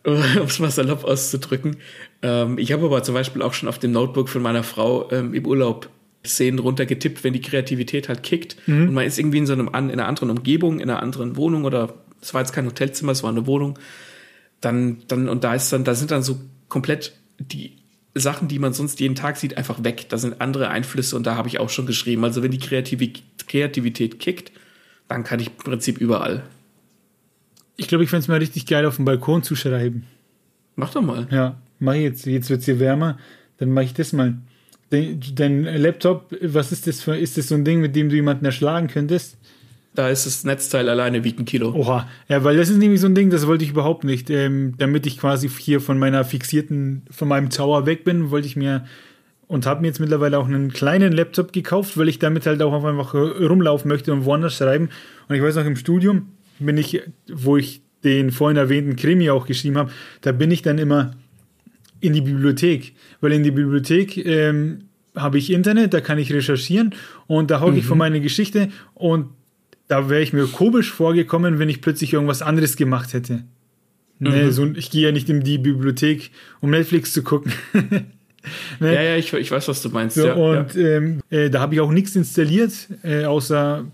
um 0.06 0.47
es 0.47 0.60
mal 0.60 0.72
salopp 0.72 1.04
auszudrücken. 1.04 1.78
Ähm, 2.22 2.58
ich 2.58 2.72
habe 2.72 2.86
aber 2.86 3.04
zum 3.04 3.14
Beispiel 3.14 3.41
auch 3.41 3.54
schon 3.54 3.70
auf 3.70 3.80
dem 3.80 3.91
Notebook 3.91 4.30
von 4.30 4.41
meiner 4.41 4.64
Frau 4.64 5.10
ähm, 5.12 5.34
im 5.34 5.45
Urlaub 5.45 5.89
Szenen 6.26 6.60
runtergetippt, 6.60 7.24
wenn 7.24 7.34
die 7.34 7.41
Kreativität 7.41 8.08
halt 8.08 8.24
kickt 8.24 8.56
mhm. 8.66 8.88
und 8.88 8.93
man 8.93 9.06
ist 9.06 9.20
irgendwie 9.20 9.39
in 9.39 9.45
so 9.45 9.54
einem 9.54 9.68
in 9.68 9.74
einer 9.74 10.08
anderen 10.08 10.30
Umgebung, 10.30 10.80
in 10.80 10.89
einer 10.89 11.01
anderen 11.01 11.36
Wohnung 11.36 11.66
oder 11.66 11.95
es 12.22 12.34
war 12.34 12.39
jetzt 12.39 12.54
kein 12.54 12.66
Hotelzimmer, 12.66 13.12
es 13.12 13.24
war 13.24 13.30
eine 13.30 13.45
Wohnung, 13.45 13.78
dann 14.62 15.04
dann 15.10 15.28
und 15.28 15.43
da 15.43 15.54
ist 15.54 15.74
dann 15.74 15.84
da 15.84 15.95
sind 15.95 16.12
dann 16.12 16.24
so 16.24 16.39
komplett 16.70 17.14
die 17.39 17.78
Sachen, 18.16 18.47
die 18.47 18.60
man 18.60 18.74
sonst 18.74 18.99
jeden 18.99 19.16
Tag 19.16 19.38
sieht, 19.38 19.58
einfach 19.58 19.84
weg. 19.84 20.06
Da 20.10 20.18
sind 20.18 20.39
andere 20.39 20.70
Einflüsse 20.70 21.16
und 21.16 21.26
da 21.26 21.36
habe 21.36 21.47
ich 21.47 21.60
auch 21.60 21.70
schon 21.70 21.86
geschrieben. 21.86 22.24
Also 22.24 22.43
wenn 22.43 22.51
die 22.51 22.60
Kreativität 22.60 24.20
kickt, 24.20 24.51
dann 25.08 25.24
kann 25.24 25.39
ich 25.39 25.47
im 25.47 25.58
Prinzip 25.58 25.97
überall. 25.97 26.43
Ich 27.76 27.88
glaube, 27.88 28.03
ich 28.03 28.09
fände 28.09 28.24
es 28.24 28.28
mal 28.28 28.38
richtig 28.38 28.65
geil, 28.65 28.86
auf 28.86 28.97
dem 28.97 29.05
Balkon 29.05 29.43
zu 29.43 29.55
schreiben. 29.55 30.05
Mach 30.76 30.91
doch 30.91 31.01
mal. 31.01 31.28
Ja, 31.32 31.57
mach 31.80 31.93
ich 31.93 32.01
jetzt. 32.01 32.26
Jetzt 32.26 32.49
wird 32.49 32.59
es 32.59 32.65
hier 32.65 32.80
wärmer. 32.80 33.17
Dann 33.57 33.71
mache 33.71 33.86
ich 33.86 33.93
das 33.93 34.13
mal. 34.13 34.36
Dein 34.89 35.63
Laptop, 35.63 36.36
was 36.41 36.71
ist 36.71 36.86
das 36.86 37.01
für, 37.01 37.17
ist 37.17 37.38
das 37.38 37.47
so 37.47 37.55
ein 37.55 37.65
Ding, 37.65 37.82
mit 37.82 37.95
dem 37.95 38.09
du 38.09 38.15
jemanden 38.15 38.45
erschlagen 38.45 38.88
könntest? 38.88 39.38
Da 39.95 40.09
ist 40.09 40.26
das 40.26 40.43
Netzteil 40.43 40.89
alleine 40.89 41.24
wiegt 41.24 41.39
ein 41.39 41.45
Kilo. 41.45 41.74
Oha, 41.74 42.07
ja, 42.28 42.43
weil 42.43 42.57
das 42.57 42.69
ist 42.69 42.78
nämlich 42.78 43.01
so 43.01 43.07
ein 43.07 43.15
Ding, 43.15 43.30
das 43.30 43.45
wollte 43.45 43.63
ich 43.63 43.71
überhaupt 43.71 44.03
nicht. 44.03 44.30
Ähm, 44.30 44.74
damit 44.78 45.05
ich 45.05 45.19
quasi 45.19 45.49
hier 45.49 45.82
von 45.82 45.99
meiner 45.99 46.24
fixierten, 46.24 47.03
von 47.11 47.28
meinem 47.28 47.49
Tower 47.49 47.86
weg 47.86 48.03
bin, 48.03 48.32
wollte 48.32 48.47
ich 48.47 48.55
mir 48.55 48.86
und 49.47 49.65
habe 49.67 49.82
mir 49.82 49.88
jetzt 49.88 49.99
mittlerweile 49.99 50.39
auch 50.39 50.47
einen 50.47 50.74
kleinen 50.74 51.11
Laptop 51.11 51.53
gekauft, 51.53 51.97
weil 51.97 52.09
ich 52.09 52.17
damit 52.17 52.45
halt 52.47 52.61
auch 52.61 52.74
einfach 52.74 53.13
rumlaufen 53.13 53.89
möchte 53.89 54.11
und 54.13 54.26
woanders 54.26 54.55
schreiben. 54.55 54.89
Und 55.28 55.36
ich 55.36 55.43
weiß 55.43 55.55
noch, 55.55 55.65
im 55.65 55.76
Studium 55.76 56.30
bin 56.66 56.78
ich, 56.78 57.01
wo 57.32 57.57
ich 57.57 57.82
den 58.03 58.32
vorhin 58.32 58.57
erwähnten 58.57 58.95
Krimi 58.95 59.30
auch 59.30 59.45
geschrieben 59.45 59.78
habe, 59.78 59.91
da 60.22 60.32
bin 60.32 60.51
ich 60.51 60.61
dann 60.61 60.78
immer 60.78 61.16
in 61.99 62.14
die 62.14 62.22
Bibliothek, 62.22 62.93
weil 63.22 63.32
in 63.32 63.43
die 63.43 63.51
Bibliothek 63.51 64.18
ähm, 64.26 64.80
habe 65.16 65.38
ich 65.38 65.51
Internet, 65.51 65.93
da 65.93 66.01
kann 66.01 66.18
ich 66.18 66.34
recherchieren 66.34 66.93
und 67.28 67.49
da 67.49 67.61
hocke 67.61 67.74
mhm. 67.74 67.78
ich 67.78 67.86
von 67.86 67.97
meiner 67.97 68.20
Geschichte 68.20 68.70
und 68.93 69.28
da 69.88 70.09
wäre 70.09 70.22
ich 70.22 70.34
mir 70.34 70.47
komisch 70.47 70.91
vorgekommen, 70.91 71.59
wenn 71.59 71.70
ich 71.70 71.82
plötzlich 71.82 72.14
irgendwas 72.14 72.41
anderes 72.41 72.76
gemacht 72.76 73.14
hätte. 73.14 73.43
Ne, 74.20 74.45
mhm. 74.45 74.51
So, 74.51 74.66
ich 74.76 74.91
gehe 74.91 75.03
ja 75.03 75.11
nicht 75.11 75.30
in 75.30 75.43
die 75.43 75.57
Bibliothek, 75.57 76.32
um 76.61 76.70
Netflix 76.70 77.14
zu 77.14 77.24
gucken. 77.24 77.51
ne? 78.80 78.93
Ja, 78.93 79.01
ja, 79.01 79.16
ich, 79.18 79.34
ich 79.34 79.51
weiß, 79.51 79.68
was 79.68 79.82
du 79.82 79.89
meinst. 79.89 80.16
So, 80.16 80.26
ja, 80.26 80.34
und 80.34 80.76
ja. 80.76 80.82
Ähm, 80.82 81.22
äh, 81.30 81.49
da 81.49 81.59
habe 81.59 81.76
ich 81.76 81.82
auch 81.82 81.91
nichts 81.91 82.16
installiert, 82.16 82.74
äh, 83.03 83.26
außer 83.26 83.86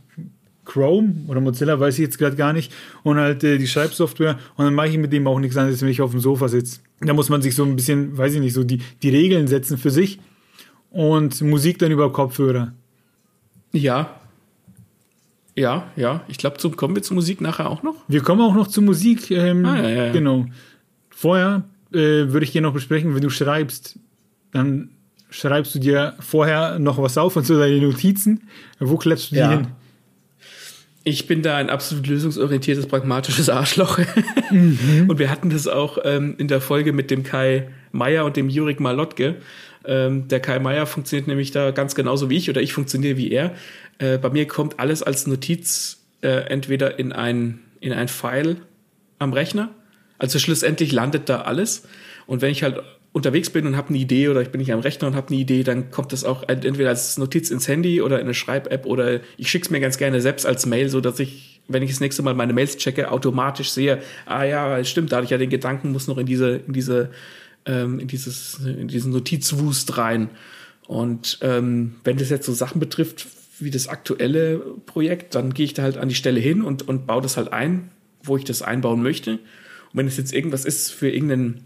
Chrome 0.69 1.25
oder 1.27 1.41
Mozilla, 1.41 1.79
weiß 1.79 1.95
ich 1.95 2.03
jetzt 2.03 2.17
gerade 2.17 2.35
gar 2.35 2.53
nicht. 2.53 2.71
Und 3.03 3.17
halt 3.17 3.43
äh, 3.43 3.57
die 3.57 3.67
Schreibsoftware. 3.67 4.37
Und 4.55 4.65
dann 4.65 4.75
mache 4.75 4.89
ich 4.89 4.97
mit 4.97 5.11
dem 5.11 5.27
auch 5.27 5.39
nichts 5.39 5.57
anderes, 5.57 5.81
wenn 5.81 5.89
ich 5.89 6.01
auf 6.01 6.11
dem 6.11 6.19
Sofa 6.19 6.47
sitze. 6.47 6.79
Da 7.01 7.13
muss 7.13 7.29
man 7.29 7.41
sich 7.41 7.55
so 7.55 7.63
ein 7.63 7.75
bisschen, 7.75 8.17
weiß 8.17 8.35
ich 8.35 8.39
nicht, 8.39 8.53
so 8.53 8.63
die, 8.63 8.81
die 9.01 9.09
Regeln 9.09 9.47
setzen 9.47 9.77
für 9.77 9.89
sich 9.89 10.19
und 10.91 11.41
Musik 11.41 11.79
dann 11.79 11.91
über 11.91 12.11
Kopfhörer. 12.11 12.73
Ja, 13.71 14.19
ja, 15.59 15.91
ja. 15.97 16.23
Ich 16.29 16.37
glaube, 16.37 16.57
kommen 16.71 16.95
wir 16.95 17.03
zur 17.03 17.15
Musik 17.15 17.41
nachher 17.41 17.69
auch 17.69 17.83
noch. 17.83 17.95
Wir 18.07 18.21
kommen 18.21 18.41
auch 18.41 18.53
noch 18.53 18.67
zur 18.67 18.83
Musik. 18.83 19.29
Ähm, 19.29 19.65
ah, 19.65 19.75
ja, 19.75 19.89
ja, 19.89 20.05
ja. 20.05 20.11
Genau. 20.13 20.45
Vorher 21.09 21.63
äh, 21.91 21.97
würde 21.97 22.45
ich 22.45 22.51
dir 22.51 22.61
noch 22.61 22.73
besprechen, 22.73 23.13
wenn 23.13 23.21
du 23.21 23.29
schreibst, 23.29 23.99
dann 24.53 24.91
schreibst 25.29 25.75
du 25.75 25.79
dir 25.79 26.15
vorher 26.19 26.79
noch 26.79 26.97
was 26.97 27.17
auf 27.17 27.35
und 27.35 27.45
so 27.45 27.59
deine 27.59 27.81
Notizen. 27.81 28.43
Wo 28.79 28.95
klebst 28.95 29.31
du 29.31 29.35
die 29.35 29.41
hin? 29.41 29.67
Ich 31.09 31.25
bin 31.25 31.41
da 31.41 31.57
ein 31.57 31.71
absolut 31.71 32.05
lösungsorientiertes, 32.05 32.85
pragmatisches 32.85 33.49
Arschloch. 33.49 33.99
Mhm. 34.51 35.05
Und 35.07 35.19
wir 35.19 35.29
hatten 35.29 35.51
das 35.51 35.67
auch 35.67 35.99
ähm, 36.03 36.33
in 36.39 36.47
der 36.47 36.59
Folge 36.59 36.91
mit 36.91 37.11
dem 37.11 37.21
Kai 37.21 37.69
Meier 37.91 38.25
und 38.25 38.35
dem 38.35 38.49
Jurik 38.49 38.79
Malotke. 38.79 39.35
Ähm, 39.85 40.27
der 40.27 40.39
Kai 40.39 40.57
Meier 40.57 40.87
funktioniert 40.87 41.27
nämlich 41.27 41.51
da 41.51 41.69
ganz 41.69 41.93
genauso 41.93 42.31
wie 42.31 42.37
ich 42.37 42.49
oder 42.49 42.59
ich 42.59 42.73
funktioniere 42.73 43.15
wie 43.15 43.31
er. 43.31 43.53
Äh, 43.99 44.17
bei 44.17 44.31
mir 44.31 44.47
kommt 44.47 44.79
alles 44.79 45.03
als 45.03 45.27
Notiz 45.27 46.03
äh, 46.23 46.29
entweder 46.49 46.97
in 46.97 47.11
ein, 47.11 47.59
in 47.79 47.93
ein 47.93 48.07
File 48.07 48.57
am 49.19 49.33
Rechner. 49.33 49.69
Also 50.17 50.39
schlussendlich 50.39 50.91
landet 50.91 51.29
da 51.29 51.41
alles. 51.41 51.87
Und 52.25 52.41
wenn 52.41 52.51
ich 52.51 52.63
halt 52.63 52.81
unterwegs 53.11 53.49
bin 53.49 53.65
und 53.65 53.75
habe 53.75 53.89
eine 53.89 53.97
Idee 53.97 54.29
oder 54.29 54.41
ich 54.41 54.49
bin 54.49 54.59
nicht 54.59 54.71
am 54.71 54.79
Rechner 54.79 55.07
und 55.07 55.15
habe 55.15 55.29
eine 55.29 55.37
Idee, 55.37 55.63
dann 55.63 55.89
kommt 55.89 56.13
das 56.13 56.23
auch 56.23 56.47
entweder 56.47 56.89
als 56.89 57.17
Notiz 57.17 57.49
ins 57.49 57.67
Handy 57.67 58.01
oder 58.01 58.19
in 58.19 58.25
eine 58.25 58.33
Schreib-App 58.33 58.85
oder 58.85 59.21
ich 59.37 59.49
schicke 59.49 59.65
es 59.65 59.71
mir 59.71 59.79
ganz 59.79 59.97
gerne 59.97 60.21
selbst 60.21 60.45
als 60.45 60.65
Mail, 60.65 60.89
so 60.89 61.01
dass 61.01 61.19
ich, 61.19 61.61
wenn 61.67 61.81
ich 61.81 61.89
das 61.89 61.99
nächste 61.99 62.21
Mal 62.21 62.35
meine 62.35 62.53
Mails 62.53 62.77
checke, 62.77 63.11
automatisch 63.11 63.71
sehe, 63.71 63.99
ah 64.25 64.43
ja, 64.43 64.83
stimmt, 64.83 65.11
da 65.11 65.17
hatte 65.17 65.25
ich 65.25 65.31
ja 65.31 65.37
den 65.37 65.49
Gedanken, 65.49 65.91
muss 65.91 66.07
noch 66.07 66.19
in 66.19 66.27
diese, 66.27 66.57
in 66.67 66.73
diese, 66.73 67.09
ähm, 67.65 67.99
in 67.99 68.07
dieses, 68.07 68.59
in 68.59 68.87
diesen 68.87 69.11
Notizwust 69.11 69.97
rein. 69.97 70.29
Und 70.87 71.39
ähm, 71.41 71.95
wenn 72.03 72.17
das 72.17 72.29
jetzt 72.29 72.45
so 72.45 72.53
Sachen 72.53 72.79
betrifft, 72.79 73.27
wie 73.59 73.71
das 73.71 73.87
aktuelle 73.87 74.59
Projekt, 74.85 75.35
dann 75.35 75.53
gehe 75.53 75.65
ich 75.65 75.73
da 75.73 75.83
halt 75.83 75.97
an 75.97 76.09
die 76.09 76.15
Stelle 76.15 76.39
hin 76.39 76.61
und, 76.61 76.87
und 76.87 77.07
baue 77.07 77.21
das 77.21 77.37
halt 77.37 77.53
ein, 77.53 77.91
wo 78.23 78.37
ich 78.37 78.43
das 78.43 78.61
einbauen 78.61 79.01
möchte. 79.01 79.33
Und 79.33 79.39
wenn 79.93 80.07
es 80.07 80.17
jetzt 80.17 80.33
irgendwas 80.33 80.65
ist 80.65 80.91
für 80.91 81.09
irgendein, 81.09 81.65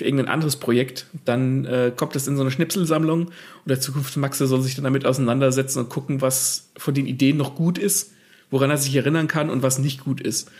für 0.00 0.06
irgendein 0.06 0.28
anderes 0.28 0.56
Projekt, 0.56 1.04
dann 1.26 1.66
äh, 1.66 1.92
kommt 1.94 2.14
das 2.14 2.26
in 2.26 2.34
so 2.34 2.40
eine 2.40 2.50
Schnipselsammlung 2.50 3.26
und 3.26 3.32
der 3.66 3.80
Zukunftsmaxe 3.82 4.46
soll 4.46 4.62
sich 4.62 4.76
dann 4.76 4.84
damit 4.84 5.04
auseinandersetzen 5.04 5.80
und 5.80 5.90
gucken, 5.90 6.22
was 6.22 6.70
von 6.78 6.94
den 6.94 7.04
Ideen 7.04 7.36
noch 7.36 7.54
gut 7.54 7.76
ist, 7.76 8.12
woran 8.50 8.70
er 8.70 8.78
sich 8.78 8.96
erinnern 8.96 9.28
kann 9.28 9.50
und 9.50 9.62
was 9.62 9.78
nicht 9.78 10.02
gut 10.02 10.22
ist. 10.22 10.50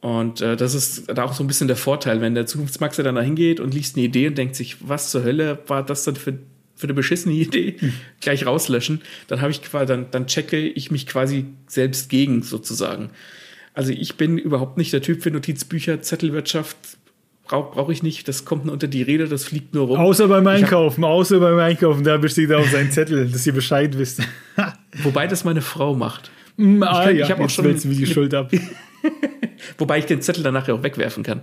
Und 0.00 0.42
äh, 0.42 0.54
das 0.54 0.74
ist 0.74 1.06
da 1.12 1.24
auch 1.24 1.32
so 1.32 1.42
ein 1.42 1.48
bisschen 1.48 1.66
der 1.66 1.76
Vorteil, 1.76 2.20
wenn 2.20 2.36
der 2.36 2.46
Zukunftsmaxe 2.46 3.02
dann 3.02 3.16
da 3.16 3.20
hingeht 3.20 3.58
und 3.58 3.74
liest 3.74 3.96
eine 3.96 4.04
Idee 4.04 4.28
und 4.28 4.38
denkt 4.38 4.54
sich, 4.54 4.76
was 4.78 5.10
zur 5.10 5.24
Hölle 5.24 5.58
war 5.66 5.84
das 5.84 6.04
denn 6.04 6.14
für 6.14 6.38
für 6.76 6.84
eine 6.84 6.94
beschissene 6.94 7.34
Idee 7.34 7.74
hm. 7.76 7.92
gleich 8.20 8.46
rauslöschen, 8.46 9.00
dann 9.26 9.40
habe 9.40 9.50
ich 9.50 9.62
quasi, 9.62 9.86
dann, 9.86 10.12
dann 10.12 10.28
checke 10.28 10.60
ich 10.60 10.92
mich 10.92 11.08
quasi 11.08 11.46
selbst 11.66 12.08
gegen 12.08 12.44
sozusagen. 12.44 13.10
Also 13.74 13.92
ich 13.92 14.16
bin 14.16 14.38
überhaupt 14.38 14.76
nicht 14.78 14.92
der 14.92 15.02
Typ 15.02 15.22
für 15.22 15.32
Notizbücher, 15.32 16.00
Zettelwirtschaft 16.02 16.76
brauche 17.48 17.74
brauch 17.74 17.88
ich 17.88 18.02
nicht. 18.02 18.28
Das 18.28 18.44
kommt 18.44 18.66
nur 18.66 18.72
unter 18.72 18.86
die 18.86 19.02
Rede, 19.02 19.26
das 19.26 19.44
fliegt 19.44 19.74
nur 19.74 19.88
rum. 19.88 19.98
Außer 19.98 20.28
beim 20.28 20.46
Einkaufen, 20.46 21.02
außer 21.02 21.40
beim 21.40 21.58
Einkaufen, 21.58 22.04
da 22.04 22.16
besteht 22.16 22.52
auch 22.52 22.66
sein 22.66 22.92
Zettel, 22.92 23.28
dass 23.28 23.46
ihr 23.46 23.52
Bescheid 23.52 23.98
wisst. 23.98 24.22
Wobei 25.02 25.26
das 25.26 25.44
meine 25.44 25.62
Frau 25.62 25.94
macht. 25.94 26.30
Mm, 26.56 26.82
ah, 26.82 27.00
ich, 27.00 27.06
kann, 27.06 27.16
ja, 27.16 27.24
ich 27.24 27.30
habe 27.30 27.44
auch 27.44 27.50
schon 27.50 27.82
wie 27.84 27.96
die 27.96 28.06
Schuld 28.06 28.34
ab. 28.34 28.52
Wobei 29.78 29.98
ich 29.98 30.06
den 30.06 30.22
Zettel 30.22 30.42
danach 30.44 30.68
auch 30.68 30.82
wegwerfen 30.82 31.22
kann. 31.22 31.42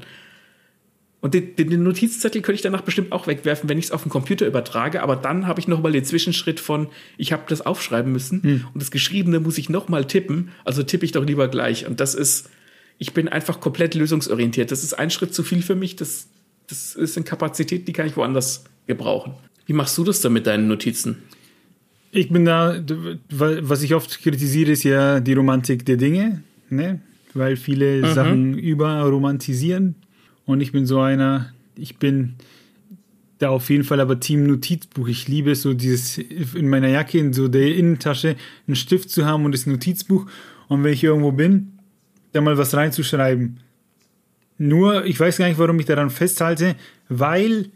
Und 1.22 1.34
den, 1.34 1.56
den, 1.56 1.82
Notizzettel 1.82 2.44
könnte 2.44 2.58
ich 2.58 2.62
danach 2.62 2.82
bestimmt 2.82 3.12
auch 3.12 3.26
wegwerfen, 3.26 3.68
wenn 3.68 3.80
ich 3.80 3.86
es 3.86 3.92
auf 3.92 4.04
den 4.04 4.12
Computer 4.12 4.46
übertrage. 4.46 5.02
Aber 5.02 5.16
dann 5.16 5.48
habe 5.48 5.60
ich 5.60 5.68
nochmal 5.68 5.92
den 5.92 6.06
Zwischenschritt 6.06 6.60
von, 6.60 6.90
ich 7.18 7.34
habe 7.34 7.44
das 7.48 7.66
aufschreiben 7.66 8.12
müssen 8.12 8.44
hm. 8.44 8.68
und 8.72 8.80
das 8.80 8.92
Geschriebene 8.92 9.40
muss 9.40 9.58
ich 9.58 9.68
nochmal 9.68 10.06
tippen. 10.06 10.52
Also 10.66 10.84
tippe 10.84 11.04
ich 11.04 11.14
doch 11.14 11.26
lieber 11.26 11.48
gleich. 11.48 11.88
Und 11.88 12.00
das 12.00 12.14
ist, 12.14 12.52
ich 12.98 13.14
bin 13.14 13.28
einfach 13.28 13.60
komplett 13.60 13.96
lösungsorientiert. 13.96 14.72
Das 14.72 14.84
ist 14.84 14.94
ein 14.94 15.10
Schritt 15.10 15.34
zu 15.34 15.44
viel 15.44 15.62
für 15.62 15.76
mich. 15.76 15.96
Das, 15.96 16.28
das 16.68 16.96
ist 16.96 17.18
eine 17.18 17.26
Kapazität, 17.26 17.88
die 17.88 17.94
kann 17.94 18.08
ich 18.08 18.16
woanders 18.18 18.64
gebrauchen. 18.88 19.34
Wie 19.66 19.74
machst 19.74 19.98
du 19.98 20.04
das 20.04 20.22
dann 20.22 20.34
mit 20.34 20.48
deinen 20.48 20.68
Notizen? 20.68 21.24
Ich 22.12 22.30
bin 22.30 22.46
da, 22.46 22.82
was 23.30 23.82
ich 23.82 23.94
oft 23.94 24.22
kritisiere, 24.22 24.72
ist 24.72 24.84
ja 24.84 25.20
die 25.20 25.34
Romantik 25.34 25.86
der 25.86 25.98
Dinge, 25.98 26.44
ne? 26.70 27.02
weil 27.34 27.58
viele 27.58 28.02
mhm. 28.02 28.14
Sachen 28.14 28.58
überromantisieren. 28.58 29.96
Und 30.46 30.62
ich 30.62 30.72
bin 30.72 30.86
so 30.86 31.02
einer, 31.02 31.52
ich 31.76 31.98
bin 31.98 32.36
da 33.40 33.50
auf 33.50 33.70
jeden 33.70 33.84
Fall 33.84 34.00
aber 34.00 34.20
Team 34.20 34.48
Notizbuch. 34.48 35.10
Ich 35.10 35.28
liebe 35.28 35.56
so 35.56 35.74
dieses 35.74 36.18
in 36.18 36.70
meiner 36.70 36.88
Jacke, 36.88 37.18
in 37.18 37.34
so 37.34 37.50
der 37.50 37.76
Innentasche, 37.76 38.38
einen 38.66 38.76
Stift 38.76 39.10
zu 39.10 39.26
haben 39.26 39.44
und 39.44 39.52
das 39.52 39.66
Notizbuch. 39.66 40.26
Und 40.70 40.84
wenn 40.84 40.94
ich 40.94 41.04
irgendwo 41.04 41.34
bin, 41.34 41.75
da 42.36 42.42
mal 42.42 42.58
was 42.58 42.76
reinzuschreiben. 42.76 43.60
Nur, 44.58 45.06
ich 45.06 45.20
weiß 45.20 45.38
gar 45.38 45.48
nicht, 45.48 45.58
warum 45.58 45.80
ich 45.80 45.86
daran 45.86 46.10
festhalte, 46.10 46.76
weil 47.10 47.70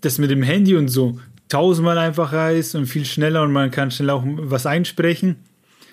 das 0.00 0.18
mit 0.18 0.30
dem 0.30 0.42
Handy 0.42 0.76
und 0.76 0.88
so 0.88 1.18
tausendmal 1.48 1.98
einfacher 1.98 2.52
ist 2.52 2.74
und 2.74 2.86
viel 2.86 3.04
schneller 3.04 3.42
und 3.42 3.52
man 3.52 3.70
kann 3.70 3.90
schnell 3.90 4.10
auch 4.10 4.22
was 4.24 4.66
einsprechen. 4.66 5.36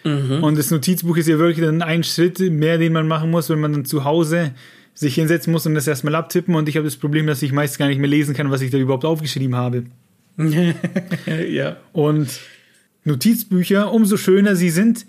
Mhm. 0.04 0.44
Und 0.44 0.58
das 0.58 0.70
Notizbuch 0.70 1.18
ist 1.18 1.28
ja 1.28 1.40
wirklich 1.40 1.66
dann 1.66 1.82
ein 1.82 2.04
Schritt 2.04 2.40
mehr, 2.40 2.78
den 2.78 2.94
man 2.94 3.08
machen 3.08 3.32
muss, 3.32 3.50
wenn 3.50 3.60
man 3.60 3.74
dann 3.74 3.86
zu 3.86 4.04
Hause 4.04 4.52
sich 4.94 5.16
hinsetzen 5.16 5.52
muss 5.52 5.66
und 5.66 5.76
das 5.76 5.88
erstmal 5.88 6.16
abtippen 6.16 6.56
und 6.56 6.70
ich 6.70 6.78
habe 6.78 6.86
das 6.86 6.96
Problem, 6.96 7.28
dass 7.28 7.42
ich 7.42 7.52
meist 7.52 7.78
gar 7.78 7.88
nicht 7.88 8.00
mehr 8.00 8.10
lesen 8.10 8.34
kann, 8.34 8.52
was 8.52 8.62
ich 8.62 8.72
da 8.72 8.78
überhaupt 8.78 9.04
aufgeschrieben 9.04 9.56
habe. 9.56 9.86
ja. 11.50 11.78
Und 11.92 12.30
Notizbücher, 13.04 13.92
umso 13.92 14.18
schöner 14.18 14.56
sie 14.56 14.70
sind, 14.70 15.06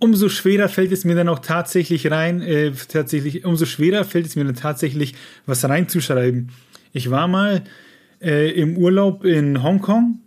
umso 0.00 0.28
schwerer 0.28 0.68
fällt 0.68 0.90
es 0.90 1.04
mir 1.04 1.14
dann 1.14 1.28
auch 1.28 1.38
tatsächlich 1.38 2.10
rein, 2.10 2.42
äh, 2.42 2.72
tatsächlich, 2.88 3.44
umso 3.44 3.66
schwerer 3.66 4.04
fällt 4.04 4.26
es 4.26 4.34
mir 4.34 4.44
dann 4.44 4.56
tatsächlich, 4.56 5.14
was 5.46 5.68
reinzuschreiben. 5.68 6.48
Ich 6.92 7.10
war 7.10 7.28
mal 7.28 7.62
äh, 8.20 8.50
im 8.50 8.76
Urlaub 8.76 9.24
in 9.24 9.62
Hongkong 9.62 10.18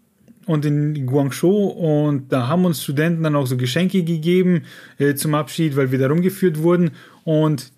und 0.46 0.66
in 0.66 1.06
Guangzhou 1.06 1.68
und 1.68 2.32
da 2.32 2.48
haben 2.48 2.66
uns 2.66 2.84
Studenten 2.84 3.24
dann 3.24 3.36
auch 3.36 3.48
so 3.48 3.58
Geschenke 3.58 4.04
gegeben 4.04 4.64
äh, 5.00 5.16
zum 5.16 5.36
Abschied, 5.36 5.76
weil 5.76 5.92
wir 5.92 6.00
da 6.00 6.08
rumgeführt 6.08 6.60
wurden 6.62 6.92
und 7.24 7.72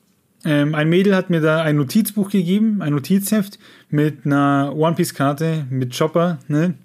ähm, 0.44 0.76
ein 0.76 0.90
Mädel 0.90 1.16
hat 1.16 1.30
mir 1.30 1.42
da 1.42 1.64
ein 1.64 1.78
Notizbuch 1.78 2.30
gegeben, 2.30 2.82
ein 2.82 2.94
Notizheft 2.94 3.58
mit 3.90 4.26
einer 4.26 4.74
One 4.76 4.96
Piece 4.96 5.14
Karte 5.16 5.66
mit 5.72 5.98
Chopper, 5.98 6.40
ne? 6.48 6.76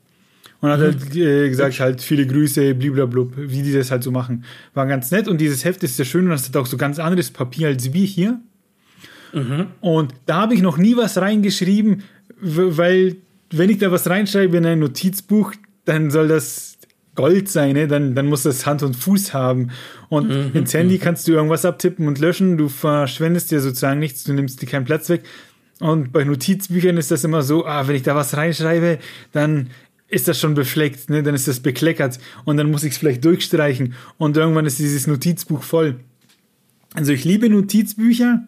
Und 0.60 0.68
hat 0.70 0.80
mhm. 0.80 0.84
halt 0.84 1.16
äh, 1.16 1.48
gesagt, 1.48 1.80
halt 1.80 2.02
viele 2.02 2.26
Grüße, 2.26 2.74
bliblablub, 2.74 3.32
wie 3.36 3.62
die 3.62 3.72
das 3.72 3.90
halt 3.90 4.02
so 4.02 4.10
machen. 4.10 4.44
War 4.74 4.86
ganz 4.86 5.10
nett 5.10 5.26
und 5.26 5.40
dieses 5.40 5.64
Heft 5.64 5.82
ist 5.82 5.96
sehr 5.96 6.04
schön 6.04 6.24
und 6.24 6.30
das 6.30 6.48
hat 6.48 6.56
auch 6.56 6.66
so 6.66 6.76
ganz 6.76 6.98
anderes 6.98 7.30
Papier 7.30 7.68
als 7.68 7.92
wir 7.92 8.04
hier. 8.04 8.40
Mhm. 9.32 9.68
Und 9.80 10.14
da 10.26 10.42
habe 10.42 10.54
ich 10.54 10.60
noch 10.60 10.76
nie 10.76 10.96
was 10.96 11.16
reingeschrieben, 11.16 12.02
weil 12.40 13.16
wenn 13.50 13.70
ich 13.70 13.78
da 13.78 13.90
was 13.90 14.08
reinschreibe 14.08 14.56
in 14.56 14.66
ein 14.66 14.78
Notizbuch, 14.80 15.54
dann 15.84 16.10
soll 16.10 16.28
das 16.28 16.78
Gold 17.14 17.48
sein, 17.48 17.74
ne? 17.74 17.88
dann, 17.88 18.14
dann 18.14 18.26
muss 18.26 18.44
das 18.44 18.66
Hand 18.66 18.82
und 18.82 18.94
Fuß 18.94 19.34
haben. 19.34 19.70
Und 20.08 20.28
mhm. 20.28 20.50
ins 20.54 20.74
Handy 20.74 20.98
kannst 20.98 21.26
du 21.26 21.32
irgendwas 21.32 21.64
abtippen 21.64 22.06
und 22.06 22.18
löschen, 22.18 22.56
du 22.56 22.68
verschwendest 22.68 23.50
dir 23.50 23.60
sozusagen 23.60 23.98
nichts, 23.98 24.24
du 24.24 24.32
nimmst 24.32 24.62
dir 24.62 24.66
keinen 24.66 24.84
Platz 24.84 25.08
weg. 25.08 25.22
Und 25.80 26.12
bei 26.12 26.24
Notizbüchern 26.24 26.96
ist 26.98 27.10
das 27.10 27.24
immer 27.24 27.42
so, 27.42 27.66
ah, 27.66 27.88
wenn 27.88 27.96
ich 27.96 28.02
da 28.02 28.14
was 28.14 28.36
reinschreibe, 28.36 28.98
dann 29.32 29.70
ist 30.10 30.26
das 30.28 30.38
schon 30.38 30.54
befleckt, 30.54 31.08
ne? 31.08 31.22
dann 31.22 31.34
ist 31.34 31.48
das 31.48 31.60
bekleckert 31.60 32.18
und 32.44 32.56
dann 32.56 32.70
muss 32.70 32.82
ich 32.82 32.92
es 32.92 32.98
vielleicht 32.98 33.24
durchstreichen 33.24 33.94
und 34.18 34.36
irgendwann 34.36 34.66
ist 34.66 34.78
dieses 34.78 35.06
Notizbuch 35.06 35.62
voll. 35.62 36.00
Also 36.94 37.12
ich 37.12 37.24
liebe 37.24 37.48
Notizbücher, 37.48 38.46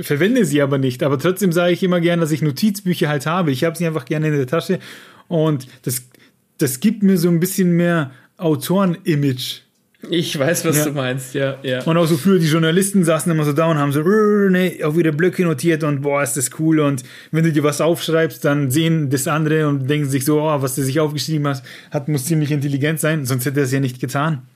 verwende 0.00 0.44
sie 0.44 0.62
aber 0.62 0.78
nicht, 0.78 1.02
aber 1.02 1.18
trotzdem 1.18 1.52
sage 1.52 1.72
ich 1.72 1.82
immer 1.82 2.00
gern, 2.00 2.20
dass 2.20 2.30
ich 2.30 2.42
Notizbücher 2.42 3.08
halt 3.08 3.26
habe. 3.26 3.50
Ich 3.50 3.64
habe 3.64 3.76
sie 3.76 3.86
einfach 3.86 4.04
gerne 4.04 4.28
in 4.28 4.36
der 4.36 4.46
Tasche 4.46 4.78
und 5.28 5.66
das, 5.82 6.08
das 6.58 6.78
gibt 6.78 7.02
mir 7.02 7.18
so 7.18 7.28
ein 7.28 7.40
bisschen 7.40 7.72
mehr 7.72 8.12
Autoren-Image. 8.36 9.62
Ich 10.10 10.36
weiß, 10.36 10.64
was 10.64 10.78
ja. 10.78 10.84
du 10.86 10.92
meinst, 10.92 11.32
ja, 11.34 11.58
ja. 11.62 11.82
Und 11.84 11.96
auch 11.96 12.06
so 12.06 12.16
früher, 12.16 12.40
die 12.40 12.46
Journalisten 12.46 13.04
saßen 13.04 13.30
immer 13.30 13.44
so 13.44 13.52
da 13.52 13.66
und 13.66 13.78
haben 13.78 13.92
so 13.92 14.02
ne, 14.02 14.80
auf 14.82 14.96
ihre 14.96 15.12
Blöcke 15.12 15.44
notiert 15.44 15.84
und 15.84 16.02
boah, 16.02 16.22
ist 16.22 16.36
das 16.36 16.50
cool. 16.58 16.80
Und 16.80 17.04
wenn 17.30 17.44
du 17.44 17.52
dir 17.52 17.62
was 17.62 17.80
aufschreibst, 17.80 18.44
dann 18.44 18.70
sehen 18.70 19.10
das 19.10 19.28
andere 19.28 19.68
und 19.68 19.88
denken 19.88 20.08
sich 20.08 20.24
so, 20.24 20.40
oh, 20.40 20.60
was 20.60 20.74
du 20.74 20.82
sich 20.82 20.98
aufgeschrieben 20.98 21.46
hast, 21.46 21.64
hat, 21.92 22.08
muss 22.08 22.24
ziemlich 22.24 22.50
intelligent 22.50 22.98
sein, 22.98 23.24
sonst 23.24 23.46
hätte 23.46 23.60
er 23.60 23.64
es 23.64 23.72
ja 23.72 23.80
nicht 23.80 24.00
getan. 24.00 24.42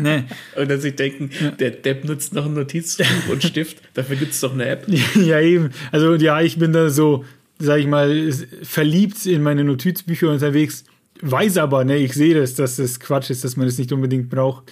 Nee. 0.00 0.24
Und 0.56 0.70
dann 0.70 0.80
sich 0.80 0.96
denken, 0.96 1.28
ja. 1.38 1.50
der 1.50 1.70
Depp 1.70 2.06
nutzt 2.06 2.32
noch 2.32 2.46
ein 2.46 2.54
Notizbuch 2.54 3.04
und 3.30 3.44
Stift, 3.44 3.82
dafür 3.92 4.16
gibt 4.16 4.32
es 4.32 4.40
doch 4.40 4.54
eine 4.54 4.64
App. 4.64 4.86
Ja, 5.14 5.40
eben. 5.40 5.72
Also 5.92 6.14
ja, 6.14 6.40
ich 6.40 6.58
bin 6.58 6.72
da 6.72 6.88
so, 6.88 7.26
sag 7.58 7.80
ich 7.80 7.86
mal, 7.86 8.32
verliebt 8.62 9.26
in 9.26 9.42
meine 9.42 9.62
Notizbücher 9.62 10.30
unterwegs 10.30 10.84
weiß 11.20 11.58
aber, 11.58 11.84
ne, 11.84 11.96
ich 11.96 12.12
sehe 12.12 12.34
das, 12.34 12.54
dass 12.54 12.76
das 12.76 13.00
Quatsch 13.00 13.30
ist, 13.30 13.44
dass 13.44 13.56
man 13.56 13.66
das 13.66 13.78
nicht 13.78 13.92
unbedingt 13.92 14.30
braucht. 14.30 14.70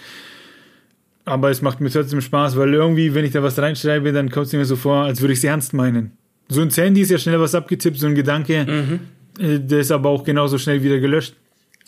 Aber 1.24 1.50
es 1.50 1.62
macht 1.62 1.80
mir 1.80 1.90
trotzdem 1.90 2.20
Spaß, 2.20 2.56
weil 2.56 2.74
irgendwie, 2.74 3.14
wenn 3.14 3.24
ich 3.24 3.32
da 3.32 3.42
was 3.42 3.58
reinschreibe, 3.58 4.12
dann 4.12 4.30
kommt 4.30 4.46
es 4.46 4.52
mir 4.52 4.64
so 4.64 4.76
vor, 4.76 5.04
als 5.04 5.20
würde 5.20 5.32
ich 5.32 5.38
es 5.38 5.44
ernst 5.44 5.72
meinen. 5.72 6.12
So 6.48 6.60
ein 6.60 6.70
Handy 6.70 7.02
ist 7.02 7.10
ja 7.10 7.18
schnell 7.18 7.40
was 7.40 7.54
abgetippt, 7.54 7.98
so 7.98 8.06
ein 8.06 8.14
Gedanke, 8.14 8.66
mhm. 8.66 9.00
äh, 9.42 9.60
der 9.60 9.80
ist 9.80 9.92
aber 9.92 10.08
auch 10.10 10.24
genauso 10.24 10.58
schnell 10.58 10.82
wieder 10.82 10.98
gelöscht. 10.98 11.34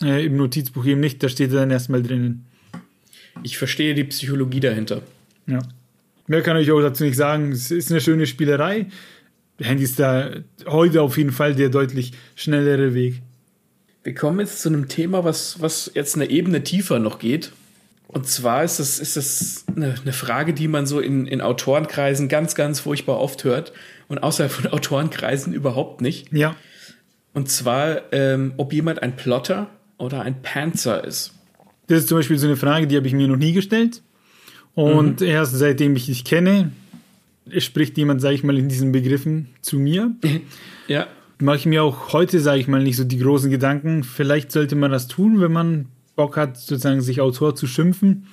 Äh, 0.01 0.25
Im 0.25 0.37
Notizbuch 0.37 0.85
eben 0.85 1.01
nicht, 1.01 1.21
da 1.21 1.29
steht 1.29 1.51
er 1.51 1.59
dann 1.59 1.71
erstmal 1.71 2.01
drinnen. 2.01 2.45
Ich 3.43 3.57
verstehe 3.57 3.93
die 3.93 4.05
Psychologie 4.05 4.61
dahinter. 4.61 5.01
Ja. 5.47 5.59
Mehr 6.27 6.41
kann 6.41 6.57
ich 6.57 6.71
auch 6.71 6.81
dazu 6.81 7.03
nicht 7.03 7.17
sagen. 7.17 7.51
Es 7.51 7.69
ist 7.71 7.91
eine 7.91 8.01
schöne 8.01 8.25
Spielerei. 8.25 8.87
Handy 9.59 9.83
ist 9.83 9.99
da 9.99 10.31
heute 10.65 11.01
auf 11.01 11.17
jeden 11.17 11.31
Fall 11.31 11.55
der 11.55 11.69
deutlich 11.69 12.13
schnellere 12.35 12.93
Weg. 12.93 13.21
Wir 14.05 14.13
kommen 14.13 14.39
jetzt 14.39 14.61
zu 14.61 14.69
einem 14.69 14.87
Thema, 14.87 15.23
was, 15.23 15.61
was 15.61 15.91
jetzt 15.95 16.13
eine 16.15 16.29
Ebene 16.29 16.63
tiefer 16.63 16.99
noch 16.99 17.17
geht. 17.17 17.51
Und 18.07 18.27
zwar 18.27 18.63
ist 18.63 18.79
das, 18.79 18.99
ist 18.99 19.17
das 19.17 19.65
eine, 19.75 19.95
eine 19.99 20.13
Frage, 20.13 20.53
die 20.53 20.67
man 20.67 20.85
so 20.85 20.99
in, 20.99 21.25
in 21.25 21.41
Autorenkreisen 21.41 22.29
ganz, 22.29 22.53
ganz 22.53 22.79
furchtbar 22.79 23.19
oft 23.19 23.43
hört 23.43 23.73
und 24.07 24.19
außerhalb 24.19 24.51
von 24.51 24.67
Autorenkreisen 24.71 25.53
überhaupt 25.53 26.01
nicht. 26.01 26.31
Ja. 26.31 26.55
Und 27.33 27.49
zwar, 27.49 28.13
ähm, 28.13 28.53
ob 28.57 28.73
jemand 28.73 29.01
ein 29.01 29.15
Plotter 29.15 29.71
oder 29.97 30.21
ein 30.21 30.43
Panzer 30.43 31.03
ist. 31.03 31.33
Das 31.87 32.01
ist 32.01 32.07
zum 32.07 32.19
Beispiel 32.19 32.37
so 32.37 32.45
eine 32.45 32.57
Frage, 32.57 32.85
die 32.85 32.97
habe 32.97 33.07
ich 33.07 33.13
mir 33.13 33.27
noch 33.27 33.37
nie 33.37 33.53
gestellt. 33.53 34.03
Und 34.75 35.21
mhm. 35.21 35.27
erst 35.27 35.55
seitdem 35.55 35.95
ich 35.95 36.05
dich 36.05 36.23
kenne, 36.23 36.71
spricht 37.57 37.97
jemand, 37.97 38.21
sage 38.21 38.35
ich 38.35 38.43
mal, 38.43 38.55
in 38.55 38.69
diesen 38.69 38.91
Begriffen 38.91 39.49
zu 39.61 39.79
mir. 39.79 40.11
ja 40.87 41.07
mache 41.39 41.57
ich 41.57 41.65
mir 41.65 41.83
auch 41.83 42.13
heute, 42.13 42.39
sage 42.39 42.59
ich 42.59 42.67
mal, 42.67 42.83
nicht 42.83 42.97
so 42.97 43.03
die 43.03 43.19
großen 43.19 43.49
Gedanken. 43.49 44.03
Vielleicht 44.03 44.51
sollte 44.51 44.75
man 44.75 44.91
das 44.91 45.07
tun, 45.07 45.41
wenn 45.41 45.51
man 45.51 45.87
Bock 46.15 46.37
hat, 46.37 46.57
sozusagen 46.57 47.01
sich 47.01 47.21
Autor 47.21 47.55
zu 47.55 47.67
schimpfen. 47.67 48.27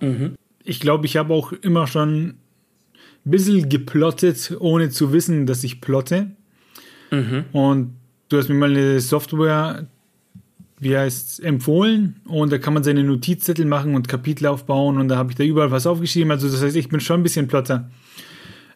Mhm. 0.00 0.34
Ich 0.64 0.80
glaube, 0.80 1.06
ich 1.06 1.16
habe 1.16 1.34
auch 1.34 1.52
immer 1.52 1.86
schon 1.86 2.34
ein 3.24 3.30
bisschen 3.30 3.68
geplottet, 3.68 4.56
ohne 4.60 4.90
zu 4.90 5.12
wissen, 5.12 5.46
dass 5.46 5.64
ich 5.64 5.80
plotte. 5.80 6.30
Mhm. 7.10 7.44
Und 7.52 7.94
du 8.28 8.38
hast 8.38 8.48
mir 8.48 8.54
mal 8.54 8.70
eine 8.70 9.00
Software, 9.00 9.86
wie 10.78 10.96
heißt 10.96 11.42
empfohlen 11.44 12.16
und 12.24 12.50
da 12.50 12.58
kann 12.58 12.74
man 12.74 12.82
seine 12.82 13.04
Notizzettel 13.04 13.66
machen 13.66 13.94
und 13.94 14.08
Kapitel 14.08 14.46
aufbauen 14.46 14.98
und 14.98 15.06
da 15.08 15.16
habe 15.16 15.30
ich 15.30 15.36
da 15.36 15.44
überall 15.44 15.70
was 15.70 15.86
aufgeschrieben. 15.86 16.32
Also 16.32 16.48
das 16.48 16.60
heißt, 16.60 16.74
ich 16.74 16.88
bin 16.88 16.98
schon 16.98 17.20
ein 17.20 17.22
bisschen 17.22 17.46
Plotter. 17.46 17.88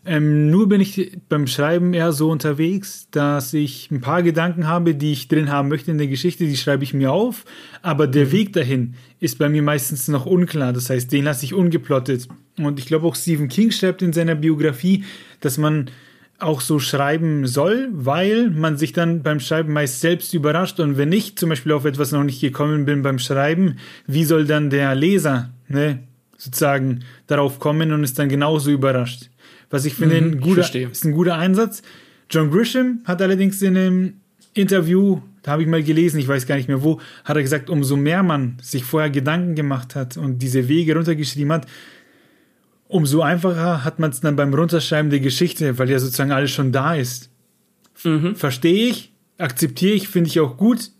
Ähm, 0.08 0.50
nur 0.50 0.68
bin 0.68 0.80
ich 0.80 1.18
beim 1.28 1.48
Schreiben 1.48 1.92
eher 1.92 2.12
so 2.12 2.30
unterwegs, 2.30 3.08
dass 3.10 3.52
ich 3.52 3.90
ein 3.90 4.00
paar 4.00 4.22
Gedanken 4.22 4.68
habe, 4.68 4.94
die 4.94 5.10
ich 5.10 5.26
drin 5.26 5.50
haben 5.50 5.68
möchte 5.68 5.90
in 5.90 5.98
der 5.98 6.06
Geschichte, 6.06 6.44
die 6.44 6.56
schreibe 6.56 6.84
ich 6.84 6.94
mir 6.94 7.10
auf, 7.10 7.44
aber 7.82 8.06
der 8.06 8.26
mhm. 8.26 8.32
Weg 8.32 8.52
dahin 8.52 8.94
ist 9.18 9.38
bei 9.38 9.48
mir 9.48 9.62
meistens 9.62 10.06
noch 10.06 10.24
unklar. 10.24 10.72
Das 10.72 10.90
heißt, 10.90 11.10
den 11.10 11.24
lasse 11.24 11.44
ich 11.44 11.54
ungeplottet. 11.54 12.28
Und 12.56 12.78
ich 12.78 12.86
glaube 12.86 13.06
auch 13.06 13.16
Stephen 13.16 13.48
King 13.48 13.72
schreibt 13.72 14.00
in 14.00 14.12
seiner 14.12 14.36
Biografie, 14.36 15.04
dass 15.40 15.58
man 15.58 15.90
auch 16.38 16.60
so 16.60 16.78
schreiben 16.78 17.46
soll, 17.46 17.88
weil 17.92 18.50
man 18.50 18.76
sich 18.76 18.92
dann 18.92 19.22
beim 19.24 19.40
Schreiben 19.40 19.72
meist 19.72 20.00
selbst 20.00 20.34
überrascht 20.34 20.78
und 20.78 20.98
wenn 20.98 21.10
ich 21.10 21.36
zum 21.36 21.48
Beispiel 21.48 21.72
auf 21.72 21.84
etwas 21.84 22.12
noch 22.12 22.24
nicht 22.24 22.40
gekommen 22.40 22.84
bin 22.84 23.02
beim 23.02 23.18
Schreiben, 23.18 23.78
wie 24.06 24.24
soll 24.24 24.44
dann 24.44 24.70
der 24.70 24.94
Leser 24.94 25.50
ne, 25.68 26.00
sozusagen 26.36 27.04
darauf 27.26 27.58
kommen 27.58 27.90
und 27.90 28.04
ist 28.04 28.18
dann 28.18 28.28
genauso 28.28 28.70
überrascht? 28.70 29.30
Was 29.70 29.84
ich 29.84 29.94
finde, 29.94 30.20
mhm, 30.20 30.32
ein 30.32 30.40
guter, 30.40 30.74
ist 30.74 31.04
ein 31.04 31.12
guter 31.12 31.36
Einsatz. 31.36 31.82
John 32.30 32.50
Grisham 32.50 33.00
hat 33.04 33.22
allerdings 33.22 33.62
in 33.62 33.76
einem 33.76 34.14
Interview, 34.54 35.20
da 35.42 35.52
habe 35.52 35.62
ich 35.62 35.68
mal 35.68 35.82
gelesen, 35.82 36.18
ich 36.18 36.28
weiß 36.28 36.46
gar 36.46 36.56
nicht 36.56 36.68
mehr 36.68 36.82
wo, 36.82 37.00
hat 37.24 37.36
er 37.36 37.42
gesagt, 37.42 37.70
umso 37.70 37.96
mehr 37.96 38.22
man 38.22 38.56
sich 38.62 38.84
vorher 38.84 39.10
Gedanken 39.10 39.54
gemacht 39.54 39.94
hat 39.94 40.16
und 40.16 40.38
diese 40.38 40.68
Wege 40.68 40.94
runtergeschrieben 40.94 41.52
hat, 41.52 41.66
umso 42.88 43.22
einfacher 43.22 43.84
hat 43.84 43.98
man 43.98 44.10
es 44.10 44.20
dann 44.20 44.36
beim 44.36 44.54
Runterschreiben 44.54 45.10
der 45.10 45.20
Geschichte, 45.20 45.78
weil 45.78 45.90
ja 45.90 45.98
sozusagen 45.98 46.32
alles 46.32 46.50
schon 46.50 46.72
da 46.72 46.94
ist. 46.94 47.30
Mhm. 48.04 48.36
Verstehe 48.36 48.88
ich, 48.88 49.12
akzeptiere 49.38 49.94
ich, 49.94 50.08
finde 50.08 50.28
ich 50.28 50.40
auch 50.40 50.56
gut. 50.56 50.90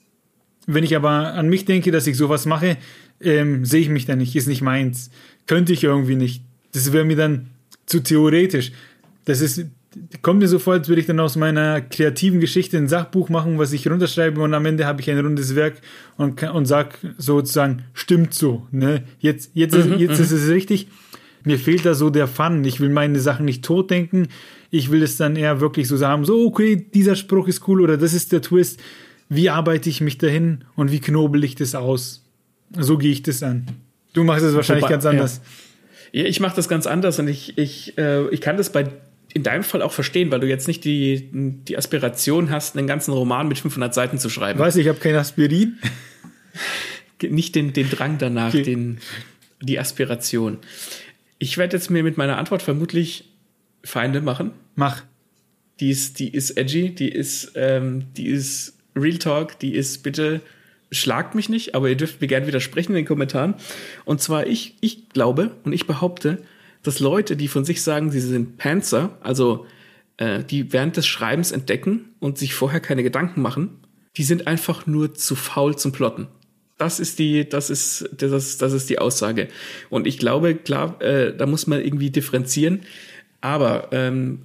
Wenn 0.67 0.85
ich 0.85 0.97
aber 0.97 1.35
an 1.35 1.49
mich 1.49 1.64
denke, 1.64 1.93
dass 1.93 2.07
ich 2.07 2.17
sowas 2.17 2.45
mache, 2.45 2.77
ähm, 3.21 3.64
sehe 3.64 3.81
ich 3.81 3.89
mich 3.89 4.07
da 4.07 4.17
nicht, 4.17 4.35
ist 4.35 4.49
nicht 4.49 4.62
meins. 4.62 5.11
Könnte 5.47 5.73
ich 5.73 5.85
irgendwie 5.85 6.17
nicht. 6.17 6.43
Das 6.73 6.93
wäre 6.93 7.05
mir 7.05 7.17
dann 7.17 7.51
zu 7.87 8.01
theoretisch. 8.01 8.72
Das 9.24 9.41
ist, 9.41 9.64
kommt 10.22 10.41
mir 10.41 10.49
so 10.49 10.59
vor, 10.59 10.74
als 10.74 10.89
würde 10.89 11.01
ich 11.01 11.07
dann 11.07 11.20
aus 11.20 11.37
meiner 11.37 11.80
kreativen 11.80 12.41
Geschichte 12.41 12.76
ein 12.76 12.89
Sachbuch 12.89 13.28
machen, 13.28 13.59
was 13.59 13.72
ich 13.72 13.89
runterschreibe 13.89 14.41
und 14.41 14.55
am 14.55 14.66
Ende 14.66 14.87
habe 14.87 15.01
ich 15.01 15.11
ein 15.11 15.18
rundes 15.18 15.55
Werk 15.55 15.80
und, 16.16 16.43
und 16.43 16.66
sag 16.66 16.99
sozusagen, 17.18 17.84
stimmt 17.95 18.34
so, 18.34 18.66
ne? 18.70 19.05
Jetzt, 19.18 19.51
jetzt, 19.55 19.74
mhm, 19.74 19.95
ist, 19.95 20.01
jetzt 20.01 20.20
ist 20.20 20.30
mhm. 20.32 20.39
es 20.39 20.49
richtig. 20.49 20.89
Mir 21.45 21.59
fehlt 21.59 21.87
da 21.87 21.95
so 21.95 22.11
der 22.11 22.26
Fun. 22.26 22.64
Ich 22.64 22.80
will 22.80 22.89
meine 22.89 23.20
Sachen 23.20 23.45
nicht 23.45 23.64
totdenken. 23.64 24.26
Ich 24.70 24.91
will 24.91 25.03
es 25.05 25.16
dann 25.16 25.37
eher 25.37 25.61
wirklich 25.61 25.87
so 25.87 25.97
sagen, 25.97 26.24
so, 26.24 26.45
okay, 26.45 26.74
dieser 26.93 27.14
Spruch 27.14 27.47
ist 27.47 27.68
cool 27.68 27.80
oder 27.80 27.97
das 27.97 28.14
ist 28.14 28.32
der 28.32 28.43
Twist. 28.43 28.80
Wie 29.28 29.49
arbeite 29.49 29.89
ich 29.89 30.01
mich 30.01 30.18
dahin 30.18 30.64
und 30.74 30.91
wie 30.91 30.99
knobel 30.99 31.45
ich 31.45 31.55
das 31.55 31.76
aus? 31.76 32.24
So 32.76 32.99
gehe 32.99 33.12
ich 33.12 33.22
das 33.22 33.45
an. 33.45 33.68
Du 34.12 34.24
machst 34.24 34.45
es 34.45 34.55
wahrscheinlich 34.55 34.84
Super, 34.84 34.95
ganz 34.95 35.07
anders. 35.07 35.37
Ja. 35.37 35.66
Ja, 36.13 36.25
ich 36.25 36.41
mache 36.41 36.57
das 36.57 36.69
ganz 36.69 36.87
anders 36.87 37.19
und 37.19 37.29
ich, 37.29 37.59
ich, 37.59 37.97
äh, 37.99 38.29
ich 38.31 38.41
kann 38.41 38.57
das 38.57 38.71
bei 38.71 38.87
in 39.37 39.43
deinem 39.43 39.65
Fall 39.65 39.83
auch 39.83 39.93
verstehen, 39.93 40.31
weil 40.31 40.41
du 40.41 40.49
jetzt 40.49 40.67
nicht 40.67 40.83
die, 40.85 41.29
die 41.31 41.77
Aspiration 41.77 42.51
hast, 42.51 42.75
einen 42.75 42.87
ganzen 42.87 43.13
Roman 43.13 43.47
mit 43.49 43.59
500 43.59 43.93
Seiten 43.93 44.19
zu 44.19 44.31
schreiben. 44.31 44.59
Weiß 44.59 44.77
ich 44.77 44.89
habe 44.89 44.99
kein 44.99 45.15
Aspirin. 45.15 45.79
Nicht 47.23 47.55
den, 47.55 47.75
den 47.75 47.91
Drang 47.91 48.17
danach, 48.17 48.55
okay. 48.55 48.63
den, 48.63 48.99
die 49.61 49.79
Aspiration. 49.79 50.59
Ich 51.39 51.59
werde 51.59 51.77
jetzt 51.77 51.91
mir 51.91 52.03
mit 52.03 52.17
meiner 52.17 52.39
Antwort 52.39 52.63
vermutlich 52.63 53.31
Feinde 53.85 54.23
machen. 54.23 54.53
Mach. 54.75 55.03
Die 55.81 55.91
ist, 55.91 56.19
die 56.19 56.33
ist 56.33 56.53
edgy, 56.53 56.95
die 56.95 57.11
ist, 57.11 57.53
ähm, 57.57 58.07
die 58.17 58.29
ist 58.29 58.79
Real 58.95 59.19
Talk, 59.19 59.59
die 59.59 59.75
ist 59.75 60.03
bitte 60.03 60.41
schlagt 60.97 61.34
mich 61.34 61.49
nicht, 61.49 61.74
aber 61.74 61.88
ihr 61.88 61.97
dürft 61.97 62.20
mir 62.20 62.26
gerne 62.26 62.47
widersprechen 62.47 62.92
in 62.92 62.97
den 62.97 63.07
Kommentaren. 63.07 63.55
Und 64.05 64.20
zwar 64.20 64.47
ich, 64.47 64.76
ich 64.80 65.09
glaube 65.11 65.53
und 65.64 65.72
ich 65.72 65.86
behaupte, 65.86 66.38
dass 66.82 67.01
Leute, 67.01 67.36
die 67.36 67.49
von 67.49 67.64
sich 67.64 67.82
sagen, 67.82 68.11
sie 68.11 68.20
sind 68.20 68.59
Panzer, 68.59 69.16
also 69.20 69.66
äh, 70.18 70.44
die 70.44 70.72
während 70.72 70.97
des 70.97 71.07
Schreibens 71.07 71.53
entdecken 71.53 72.14
und 72.20 72.38
sich 72.38 72.55
vorher 72.55 72.80
keine 72.80 73.03
Gedanken 73.03 73.42
machen, 73.42 73.80
die 74.16 74.24
sind 74.24 74.47
einfach 74.47 74.86
nur 74.86 75.14
zu 75.14 75.34
faul 75.34 75.76
zum 75.76 75.92
Plotten. 75.92 76.28
Das 76.78 77.01
ist 77.01 77.18
die, 77.18 77.49
das 77.49 77.70
ist, 77.70 78.09
das, 78.16 78.59
das 78.59 78.72
ist 78.72 78.90
die 78.90 78.99
Aussage. 78.99 79.49
Und 79.88 80.07
ich 80.07 80.18
glaube, 80.18 80.55
klar, 80.55 81.01
äh, 81.01 81.34
da 81.34 81.47
muss 81.47 81.66
man 81.66 81.80
irgendwie 81.82 82.11
differenzieren. 82.11 82.80
Aber 83.40 83.88
ähm, 83.92 84.42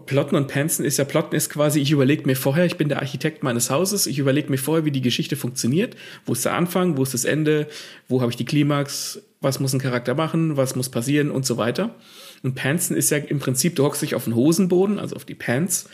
Plotten 0.00 0.36
und 0.36 0.48
Panzen 0.48 0.86
ist 0.86 0.96
ja, 0.96 1.04
Plotten 1.04 1.36
ist 1.36 1.50
quasi, 1.50 1.78
ich 1.80 1.90
überlege 1.90 2.24
mir 2.24 2.34
vorher, 2.34 2.64
ich 2.64 2.78
bin 2.78 2.88
der 2.88 3.00
Architekt 3.00 3.42
meines 3.42 3.68
Hauses, 3.68 4.06
ich 4.06 4.18
überlege 4.18 4.50
mir 4.50 4.56
vorher, 4.56 4.86
wie 4.86 4.90
die 4.90 5.02
Geschichte 5.02 5.36
funktioniert, 5.36 5.96
wo 6.24 6.32
ist 6.32 6.46
der 6.46 6.54
Anfang, 6.54 6.96
wo 6.96 7.02
ist 7.02 7.12
das 7.12 7.26
Ende, 7.26 7.68
wo 8.08 8.22
habe 8.22 8.30
ich 8.30 8.36
die 8.36 8.46
Klimax, 8.46 9.20
was 9.42 9.60
muss 9.60 9.74
ein 9.74 9.80
Charakter 9.80 10.14
machen, 10.14 10.56
was 10.56 10.76
muss 10.76 10.88
passieren 10.88 11.30
und 11.30 11.44
so 11.44 11.58
weiter. 11.58 11.94
Und 12.42 12.54
Panzen 12.54 12.96
ist 12.96 13.10
ja 13.10 13.18
im 13.18 13.38
Prinzip, 13.38 13.76
du 13.76 13.84
hockst 13.84 14.00
dich 14.00 14.14
auf 14.14 14.24
den 14.24 14.34
Hosenboden, 14.34 14.98
also 14.98 15.14
auf 15.14 15.26
die 15.26 15.34
Pants 15.34 15.90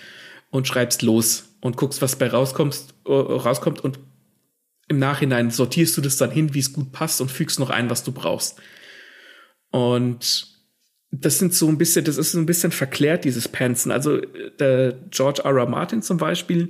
und 0.51 0.69
schreibst 0.69 1.03
los 1.03 1.57
und 1.61 1.77
guckst, 1.77 2.01
was 2.01 2.17
bei 2.17 2.29
rauskommst, 2.29 2.95
äh, 3.05 3.13
rauskommt 3.13 3.83
und 3.83 3.99
im 4.87 5.01
Nachhinein 5.01 5.51
sortierst 5.51 5.97
du 5.97 6.01
das 6.01 6.17
dann 6.17 6.31
hin, 6.31 6.55
wie 6.55 6.61
es 6.61 6.73
gut 6.73 6.93
passt 6.93 7.21
und 7.21 7.31
fügst 7.31 7.59
noch 7.59 7.71
ein, 7.71 7.91
was 7.91 8.05
du 8.05 8.13
brauchst. 8.13 8.61
Und 9.71 10.58
das 11.11 11.39
sind 11.39 11.55
so 11.55 11.69
ein 11.69 11.79
bisschen, 11.79 12.05
das 12.05 12.19
ist 12.19 12.33
so 12.33 12.39
ein 12.39 12.47
bisschen 12.47 12.71
verklärt, 12.71 13.25
dieses 13.25 13.49
Panzen. 13.49 13.91
Also 13.91 14.21
der 14.59 14.95
George 15.11 15.43
R. 15.45 15.57
R. 15.57 15.67
Martin 15.67 16.03
zum 16.03 16.19
Beispiel, 16.19 16.69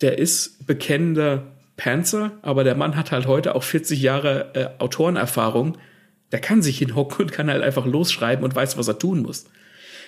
der 0.00 0.18
ist 0.18 0.66
bekennender 0.66 1.52
Panzer, 1.76 2.32
aber 2.42 2.64
der 2.64 2.74
Mann 2.74 2.96
hat 2.96 3.12
halt 3.12 3.26
heute 3.26 3.54
auch 3.54 3.62
40 3.62 4.00
Jahre 4.00 4.50
äh, 4.54 4.82
Autorenerfahrung. 4.82 5.78
Der 6.32 6.40
kann 6.40 6.60
sich 6.60 6.78
hinhocken 6.78 7.26
und 7.26 7.32
kann 7.32 7.50
halt 7.50 7.62
einfach 7.62 7.86
losschreiben 7.86 8.44
und 8.44 8.54
weiß, 8.54 8.76
was 8.76 8.88
er 8.88 8.98
tun 8.98 9.22
muss. 9.22 9.46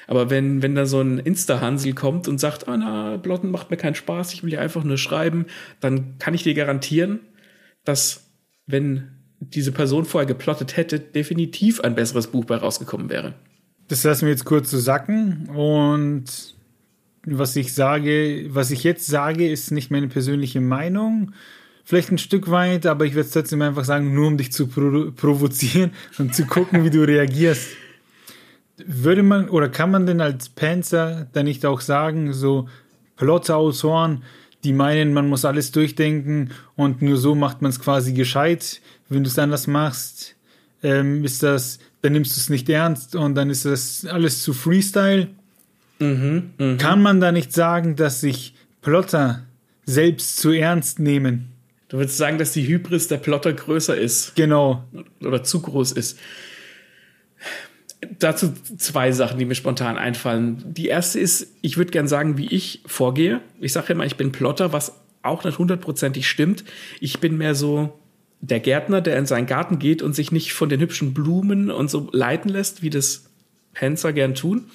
Aber 0.07 0.29
wenn, 0.29 0.61
wenn 0.63 0.75
da 0.75 0.87
so 0.87 1.01
ein 1.01 1.19
Insta-Hansel 1.19 1.95
kommt 1.95 2.27
und 2.29 2.39
sagt, 2.39 2.69
ah, 2.69 2.77
na, 2.77 3.17
Blotten 3.17 3.51
macht 3.51 3.71
mir 3.71 3.77
keinen 3.77 3.95
Spaß, 3.95 4.35
ich 4.35 4.43
will 4.43 4.53
ja 4.53 4.61
einfach 4.61 4.83
nur 4.83 4.99
schreiben, 4.99 5.47
dann 5.79 6.19
kann 6.19 6.35
ich 6.35 6.43
dir 6.43 6.55
garantieren, 6.55 7.21
dass, 7.85 8.29
wenn 8.67 9.13
diese 9.39 9.73
Person 9.73 10.05
vorher 10.05 10.27
geplottet 10.27 10.77
hätte, 10.77 10.99
definitiv 10.99 11.81
ein 11.81 11.95
besseres 11.95 12.27
Buch 12.27 12.45
bei 12.45 12.57
rausgekommen 12.57 13.09
wäre. 13.09 13.35
Das 13.91 14.05
lassen 14.05 14.27
wir 14.27 14.31
jetzt 14.31 14.45
kurz 14.45 14.71
so 14.71 14.79
sacken 14.79 15.49
und 15.49 16.55
was 17.27 17.57
ich 17.57 17.75
sage, 17.75 18.47
was 18.51 18.71
ich 18.71 18.85
jetzt 18.85 19.09
sage, 19.09 19.51
ist 19.51 19.73
nicht 19.73 19.91
meine 19.91 20.07
persönliche 20.07 20.61
Meinung. 20.61 21.33
Vielleicht 21.83 22.13
ein 22.13 22.19
Stück 22.19 22.53
weit, 22.53 22.87
aber 22.87 23.05
ich 23.05 23.17
werde 23.17 23.27
es 23.27 23.33
trotzdem 23.33 23.63
einfach 23.63 23.85
sagen, 23.85 24.15
nur 24.15 24.29
um 24.29 24.37
dich 24.37 24.53
zu 24.53 24.69
provo 24.69 25.11
provozieren 25.11 25.91
und 26.19 26.37
zu 26.37 26.47
gucken, 26.47 26.85
wie 26.85 26.91
du 26.91 27.03
reagierst. 27.05 27.71
Würde 28.87 29.25
man 29.25 29.49
oder 29.49 29.69
kann 29.69 29.91
man 29.91 30.07
denn 30.07 30.21
als 30.21 30.51
Panzer 30.51 31.27
dann 31.33 31.47
nicht 31.47 31.67
auch 31.67 31.81
sagen, 31.81 32.33
so 32.33 32.69
Plotterautoren, 33.17 34.23
die 34.63 34.73
meinen, 34.73 35.13
man 35.13 35.29
muss 35.29 35.45
alles 35.45 35.73
durchdenken 35.73 36.53
und 36.77 37.03
nur 37.03 37.17
so 37.17 37.35
macht 37.35 37.61
man 37.61 37.71
es 37.71 37.81
quasi 37.81 38.13
gescheit. 38.13 38.81
Wenn 39.09 39.25
du 39.25 39.29
es 39.29 39.39
anders 39.39 39.67
machst, 39.67 40.37
ähm, 40.85 41.25
ist 41.25 41.43
das, 41.43 41.81
dann 42.03 42.13
nimmst 42.13 42.37
du 42.37 42.41
es 42.41 42.49
nicht 42.49 42.69
ernst 42.69 43.15
und 43.15 43.35
dann 43.35 43.51
ist 43.51 43.65
das 43.65 44.07
alles 44.07 44.43
zu 44.43 44.53
Freestyle. 44.53 45.29
Mhm, 45.99 46.51
mh. 46.59 46.77
Kann 46.77 47.03
man 47.03 47.21
da 47.21 47.31
nicht 47.31 47.53
sagen, 47.53 47.97
dass 47.97 48.21
sich 48.21 48.55
Plotter 48.81 49.45
selbst 49.85 50.39
zu 50.39 50.51
ernst 50.51 50.99
nehmen? 50.99 51.53
Du 51.89 51.99
würdest 51.99 52.17
sagen, 52.17 52.39
dass 52.39 52.53
die 52.53 52.67
Hybris 52.67 53.09
der 53.09 53.19
Plotter 53.19 53.53
größer 53.53 53.97
ist. 53.97 54.37
Genau. 54.37 54.85
Oder 55.21 55.43
zu 55.43 55.61
groß 55.61 55.93
ist. 55.93 56.19
Dazu 58.19 58.55
zwei 58.79 59.13
Sachen, 59.13 59.39
die 59.39 59.45
mir 59.45 59.57
spontan 59.57 59.99
einfallen. 59.99 60.63
Die 60.67 60.87
erste 60.87 61.21
ist, 61.21 61.49
ich 61.61 61.77
würde 61.77 61.91
gern 61.91 62.09
sagen, 62.09 62.39
wie 62.39 62.47
ich 62.47 62.81
vorgehe. 62.87 63.41
Ich 63.61 63.73
sage 63.73 63.93
immer, 63.93 64.07
ich 64.07 64.17
bin 64.17 64.33
Plotter, 64.33 64.73
was 64.73 65.01
auch 65.23 65.45
nicht 65.45 65.59
hundertprozentig 65.59 66.29
stimmt. 66.29 66.65
Ich 67.01 67.19
bin 67.19 67.37
mehr 67.37 67.55
so 67.55 68.00
der 68.41 68.61
Gärtner, 68.61 69.01
der 69.01 69.19
in 69.19 69.27
seinen 69.27 69.47
Garten 69.47 69.79
geht 69.79 70.03
und 70.03 70.15
sich 70.15 70.33
nicht 70.33 70.53
von 70.53 70.69
den 70.69 70.81
hübschen 70.81 71.13
Blumen 71.13 71.71
und 71.71 71.91
so 71.91 72.09
leiten 72.13 72.51
lässt, 72.51 72.83
wie 72.83 72.91
das 72.91 73.31
Panzer 73.75 74.13
gern 74.13 74.35
tun. 74.35 74.67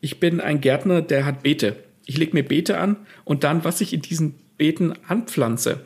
Ich 0.00 0.18
bin 0.18 0.40
ein 0.40 0.60
Gärtner, 0.60 1.02
der 1.02 1.24
hat 1.24 1.42
Beete. 1.42 1.76
Ich 2.04 2.18
lege 2.18 2.34
mir 2.34 2.42
Beete 2.42 2.78
an 2.78 2.96
und 3.24 3.44
dann, 3.44 3.64
was 3.64 3.80
ich 3.80 3.92
in 3.92 4.02
diesen 4.02 4.34
Beeten 4.58 4.94
anpflanze, 5.06 5.80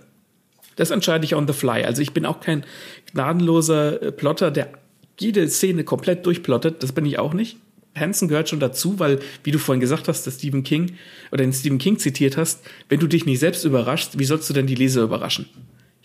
das 0.77 0.91
entscheide 0.91 1.25
ich 1.25 1.35
on 1.35 1.47
the 1.47 1.53
fly. 1.53 1.85
Also 1.85 2.03
ich 2.03 2.13
bin 2.13 2.27
auch 2.27 2.41
kein 2.41 2.65
gnadenloser 3.13 4.03
äh, 4.03 4.13
Plotter, 4.13 4.51
der 4.51 4.69
jede 5.19 5.49
Szene 5.49 5.85
komplett 5.85 6.27
durchplottet. 6.27 6.83
Das 6.83 6.93
bin 6.93 7.07
ich 7.07 7.19
auch 7.19 7.33
nicht. 7.33 7.57
Hansen 7.95 8.29
gehört 8.29 8.51
schon 8.51 8.61
dazu, 8.61 8.99
weil, 8.99 9.21
wie 9.43 9.51
du 9.51 9.59
vorhin 9.59 9.81
gesagt 9.81 10.07
hast, 10.07 10.27
dass 10.27 10.35
Stephen 10.35 10.63
King 10.63 10.97
oder 11.33 11.43
den 11.43 11.53
Stephen 11.55 11.79
King 11.79 11.99
zitiert 11.99 12.37
hast, 12.37 12.63
wenn 12.91 13.01
du 13.01 13.07
dich 13.07 13.25
nicht 13.25 13.39
selbst 13.39 13.65
überraschst, 13.65 14.19
wie 14.19 14.25
sollst 14.25 14.51
du 14.51 14.55
denn 14.55 14.67
die 14.67 14.75
Leser 14.75 15.03
überraschen? 15.03 15.47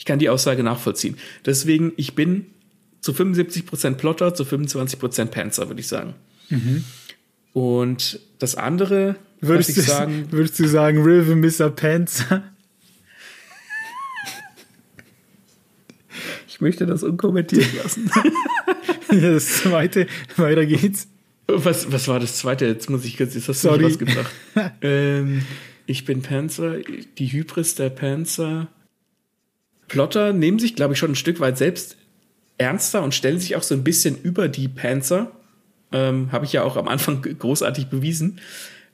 Ich 0.02 0.06
kann 0.06 0.18
die 0.18 0.30
Aussage 0.30 0.64
nachvollziehen. 0.64 1.16
Deswegen, 1.46 1.94
ich 1.96 2.16
bin 2.16 2.48
zu 3.02 3.12
75% 3.12 3.98
Plotter, 3.98 4.34
zu 4.34 4.42
25% 4.42 5.26
Panzer, 5.28 5.68
würde 5.68 5.80
ich 5.80 5.88
sagen. 5.88 6.16
Mhm. 6.50 6.84
Und 7.54 8.20
das 8.40 8.56
andere, 8.56 9.18
würdest 9.42 9.70
ich 9.70 9.76
du, 9.76 9.82
sagen. 9.82 10.26
Würdest 10.32 10.58
du 10.58 10.68
sagen, 10.68 11.04
River 11.04 11.36
Mr. 11.36 11.70
Panzer? 11.70 12.42
ich 16.48 16.62
möchte 16.62 16.88
das 16.88 17.04
unkommentiert 17.04 17.72
lassen. 17.76 18.10
das 19.22 19.58
zweite, 19.58 20.08
weiter 20.36 20.66
geht's. 20.66 21.10
Was, 21.46 21.92
was 21.92 22.08
war 22.08 22.20
das 22.20 22.38
zweite? 22.38 22.66
Jetzt 22.66 22.90
muss 22.90 23.06
ich 23.06 23.20
jetzt, 23.20 23.36
jetzt 23.36 23.48
hast 23.48 23.64
du 23.64 23.68
Sorry. 23.68 23.84
was 23.84 24.00
gebracht. 24.00 24.34
ähm, 24.82 25.44
ich 25.86 26.06
bin 26.06 26.24
Panzer, 26.24 26.78
die 27.20 27.28
Hybris 27.28 27.76
der 27.76 27.92
Panzer. 27.92 28.68
Plotter 29.92 30.32
nehmen 30.32 30.58
sich, 30.58 30.78
glaube 30.78 30.94
ich, 30.94 31.00
schon 31.00 31.12
ein 31.12 31.16
Stück 31.16 31.42
weit 31.42 31.58
selbst 31.58 31.98
ernster 32.58 33.04
und 33.04 33.14
stellen 33.14 33.40
sich 33.40 33.58
auch 33.58 33.62
so 33.62 33.76
ein 33.76 33.84
bisschen 33.84 34.16
über 34.22 34.48
die 34.48 34.70
Panzer. 34.70 35.34
Ähm, 35.92 36.32
Habe 36.32 36.46
ich 36.46 36.54
ja 36.54 36.64
auch 36.64 36.78
am 36.78 36.88
Anfang 36.88 37.22
großartig 37.22 37.88
bewiesen. 37.88 38.40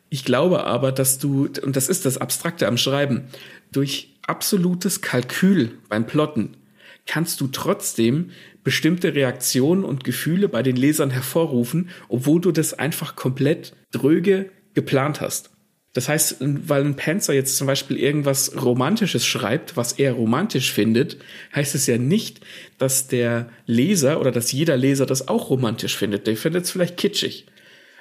Ich 0.09 0.25
glaube 0.25 0.63
aber, 0.63 0.91
dass 0.91 1.19
du, 1.19 1.49
und 1.61 1.75
das 1.75 1.87
ist 1.87 2.07
das 2.07 2.17
Abstrakte 2.17 2.65
am 2.65 2.77
Schreiben, 2.77 3.25
durch 3.71 4.15
absolutes 4.25 5.01
Kalkül 5.01 5.77
beim 5.87 6.07
Plotten 6.07 6.57
kannst 7.05 7.41
du 7.41 7.47
trotzdem 7.47 8.31
bestimmte 8.63 9.13
Reaktionen 9.13 9.83
und 9.83 10.03
Gefühle 10.03 10.49
bei 10.49 10.63
den 10.63 10.77
Lesern 10.77 11.11
hervorrufen, 11.11 11.91
obwohl 12.09 12.41
du 12.41 12.51
das 12.51 12.73
einfach 12.73 13.15
komplett 13.15 13.73
dröge 13.91 14.49
geplant 14.73 15.21
hast. 15.21 15.51
Das 15.93 16.09
heißt, 16.09 16.37
weil 16.39 16.85
ein 16.85 16.95
Panzer 16.95 17.33
jetzt 17.33 17.57
zum 17.57 17.65
Beispiel 17.65 17.97
irgendwas 17.97 18.61
Romantisches 18.61 19.25
schreibt, 19.25 19.77
was 19.77 19.93
er 19.93 20.13
romantisch 20.13 20.71
findet, 20.71 21.17
heißt 21.55 21.73
es 21.73 21.87
ja 21.87 21.97
nicht, 21.97 22.41
dass 22.77 23.07
der 23.07 23.49
Leser 23.65 24.19
oder 24.19 24.31
dass 24.31 24.51
jeder 24.51 24.77
Leser 24.77 25.05
das 25.05 25.27
auch 25.27 25.49
romantisch 25.49 25.97
findet. 25.97 26.27
Der 26.27 26.37
findet 26.37 26.65
es 26.65 26.71
vielleicht 26.71 26.97
kitschig. 26.97 27.47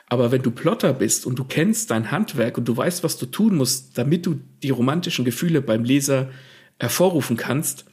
Aber 0.09 0.31
wenn 0.31 0.43
du 0.43 0.51
Plotter 0.51 0.93
bist 0.93 1.27
und 1.27 1.39
du 1.39 1.45
kennst 1.45 1.91
dein 1.91 2.11
Handwerk 2.11 2.59
und 2.59 2.69
du 2.69 2.77
weißt, 2.77 3.03
was 3.03 3.19
du 3.19 3.27
tun 3.27 3.57
musst, 3.57 3.99
damit 3.99 4.27
du 4.27 4.41
die 4.63 4.71
romantischen 4.71 5.25
Gefühle 5.25 5.63
beim 5.63 5.83
Leser 5.83 6.31
hervorrufen 6.79 7.37
kannst, 7.37 7.87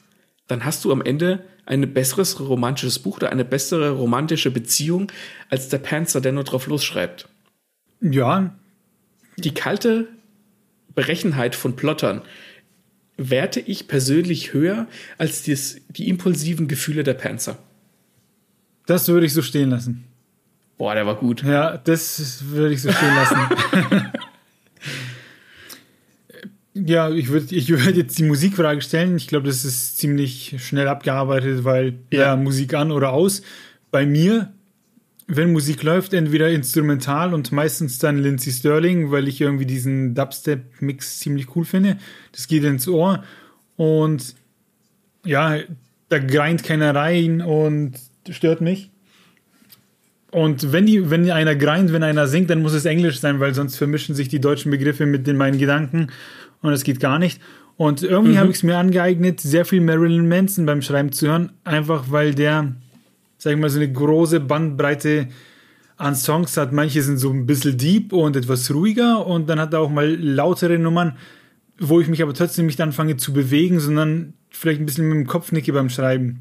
dann 0.46 0.64
hast 0.64 0.84
du 0.84 0.92
am 0.92 1.02
Ende 1.02 1.44
ein 1.66 1.92
besseres 1.92 2.38
romantisches 2.38 2.98
Buch 2.98 3.16
oder 3.16 3.32
eine 3.32 3.44
bessere 3.44 3.90
romantische 3.90 4.50
Beziehung 4.50 5.10
als 5.48 5.68
der 5.70 5.78
Panzer, 5.78 6.20
der 6.20 6.32
nur 6.32 6.44
drauf 6.44 6.66
losschreibt. 6.66 7.28
Ja. 8.00 8.54
Die 9.36 9.54
kalte 9.54 10.08
Berechenheit 10.94 11.54
von 11.54 11.76
Plottern 11.76 12.22
werte 13.16 13.60
ich 13.60 13.88
persönlich 13.88 14.52
höher 14.52 14.86
als 15.18 15.42
dies, 15.42 15.80
die 15.88 16.08
impulsiven 16.08 16.68
Gefühle 16.68 17.04
der 17.04 17.14
Panzer. 17.14 17.58
Das 18.86 19.08
würde 19.08 19.26
ich 19.26 19.32
so 19.32 19.42
stehen 19.42 19.70
lassen. 19.70 20.04
Boah, 20.76 20.94
der 20.94 21.06
war 21.06 21.14
gut. 21.16 21.42
Ja, 21.44 21.78
das 21.78 22.46
würde 22.48 22.74
ich 22.74 22.82
so 22.82 22.90
stehen 22.90 23.14
lassen. 23.14 24.10
Ja, 26.74 27.08
ich 27.10 27.28
würde 27.28 27.54
ich 27.54 27.68
würd 27.68 27.96
jetzt 27.96 28.18
die 28.18 28.24
Musikfrage 28.24 28.80
stellen. 28.80 29.16
Ich 29.16 29.28
glaube, 29.28 29.46
das 29.46 29.64
ist 29.64 29.96
ziemlich 29.96 30.56
schnell 30.58 30.88
abgearbeitet, 30.88 31.62
weil 31.62 31.94
ja. 32.10 32.20
ja. 32.20 32.36
Musik 32.36 32.74
an 32.74 32.90
oder 32.90 33.12
aus. 33.12 33.42
Bei 33.92 34.04
mir, 34.04 34.52
wenn 35.26 35.52
Musik 35.52 35.82
läuft, 35.82 36.12
entweder 36.12 36.50
instrumental 36.50 37.32
und 37.32 37.50
meistens 37.52 37.98
dann 37.98 38.18
Lindsay 38.18 38.52
Sterling, 38.52 39.10
weil 39.10 39.28
ich 39.28 39.40
irgendwie 39.40 39.66
diesen 39.66 40.14
Dubstep-Mix 40.14 41.20
ziemlich 41.20 41.56
cool 41.56 41.64
finde. 41.64 41.96
Das 42.32 42.46
geht 42.46 42.64
ins 42.64 42.86
Ohr 42.88 43.24
und 43.76 44.34
ja, 45.24 45.58
da 46.08 46.18
greint 46.18 46.62
keiner 46.62 46.94
rein 46.94 47.40
und 47.40 47.94
stört 48.28 48.60
mich. 48.60 48.90
Und 50.30 50.72
wenn 50.72 50.84
die, 50.84 51.10
wenn 51.10 51.30
einer 51.30 51.54
greint, 51.54 51.92
wenn 51.92 52.02
einer 52.02 52.26
singt, 52.26 52.50
dann 52.50 52.60
muss 52.60 52.72
es 52.72 52.84
Englisch 52.84 53.20
sein, 53.20 53.40
weil 53.40 53.54
sonst 53.54 53.76
vermischen 53.76 54.14
sich 54.14 54.28
die 54.28 54.40
deutschen 54.40 54.70
Begriffe 54.70 55.06
mit 55.06 55.26
den 55.26 55.36
meinen 55.36 55.58
Gedanken 55.58 56.08
und 56.60 56.72
es 56.72 56.82
geht 56.82 57.00
gar 57.00 57.18
nicht. 57.18 57.40
Und 57.76 58.02
irgendwie 58.02 58.32
mhm. 58.32 58.38
habe 58.38 58.50
ich 58.50 58.56
es 58.56 58.62
mir 58.62 58.76
angeeignet, 58.76 59.40
sehr 59.40 59.64
viel 59.64 59.80
Marilyn 59.80 60.28
Manson 60.28 60.66
beim 60.66 60.82
Schreiben 60.82 61.12
zu 61.12 61.28
hören, 61.28 61.52
einfach 61.64 62.06
weil 62.10 62.34
der, 62.34 62.74
sag 63.44 63.52
ich 63.52 63.58
mal, 63.58 63.68
so 63.68 63.78
eine 63.78 63.92
große 63.92 64.40
Bandbreite 64.40 65.28
an 65.98 66.14
Songs 66.14 66.56
hat. 66.56 66.72
Manche 66.72 67.02
sind 67.02 67.18
so 67.18 67.30
ein 67.30 67.44
bisschen 67.44 67.76
deep 67.76 68.14
und 68.14 68.36
etwas 68.36 68.72
ruhiger 68.72 69.26
und 69.26 69.50
dann 69.50 69.60
hat 69.60 69.74
er 69.74 69.80
auch 69.80 69.90
mal 69.90 70.16
lautere 70.16 70.78
Nummern, 70.78 71.18
wo 71.78 72.00
ich 72.00 72.08
mich 72.08 72.22
aber 72.22 72.32
trotzdem 72.32 72.64
nicht 72.64 72.80
anfange 72.80 73.18
zu 73.18 73.34
bewegen, 73.34 73.80
sondern 73.80 74.32
vielleicht 74.48 74.80
ein 74.80 74.86
bisschen 74.86 75.08
mit 75.08 75.18
dem 75.18 75.26
Kopf 75.26 75.52
nicke 75.52 75.74
beim 75.74 75.90
Schreiben. 75.90 76.40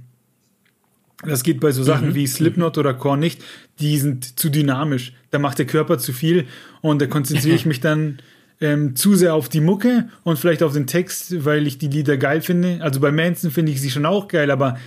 Das 1.25 1.43
geht 1.43 1.59
bei 1.59 1.71
so 1.71 1.83
Sachen 1.83 2.09
mhm. 2.09 2.15
wie 2.15 2.25
Slipknot 2.25 2.77
oder 2.77 2.93
Korn 2.93 3.19
nicht. 3.19 3.43
Die 3.81 3.97
sind 3.97 4.39
zu 4.39 4.49
dynamisch. 4.49 5.13
Da 5.29 5.39
macht 5.39 5.59
der 5.59 5.65
Körper 5.65 5.97
zu 5.97 6.13
viel 6.13 6.45
und 6.79 7.01
da 7.01 7.07
konzentriere 7.07 7.55
ich 7.55 7.65
mich 7.65 7.81
dann 7.81 8.19
ähm, 8.61 8.95
zu 8.95 9.15
sehr 9.15 9.33
auf 9.33 9.49
die 9.49 9.59
Mucke 9.59 10.07
und 10.23 10.39
vielleicht 10.39 10.63
auf 10.63 10.71
den 10.71 10.87
Text, 10.87 11.43
weil 11.43 11.67
ich 11.67 11.77
die 11.77 11.89
Lieder 11.89 12.15
geil 12.15 12.39
finde. 12.39 12.79
Also 12.81 13.01
bei 13.01 13.11
Manson 13.11 13.51
finde 13.51 13.73
ich 13.73 13.81
sie 13.81 13.91
schon 13.91 14.05
auch 14.05 14.29
geil, 14.29 14.49
aber 14.49 14.77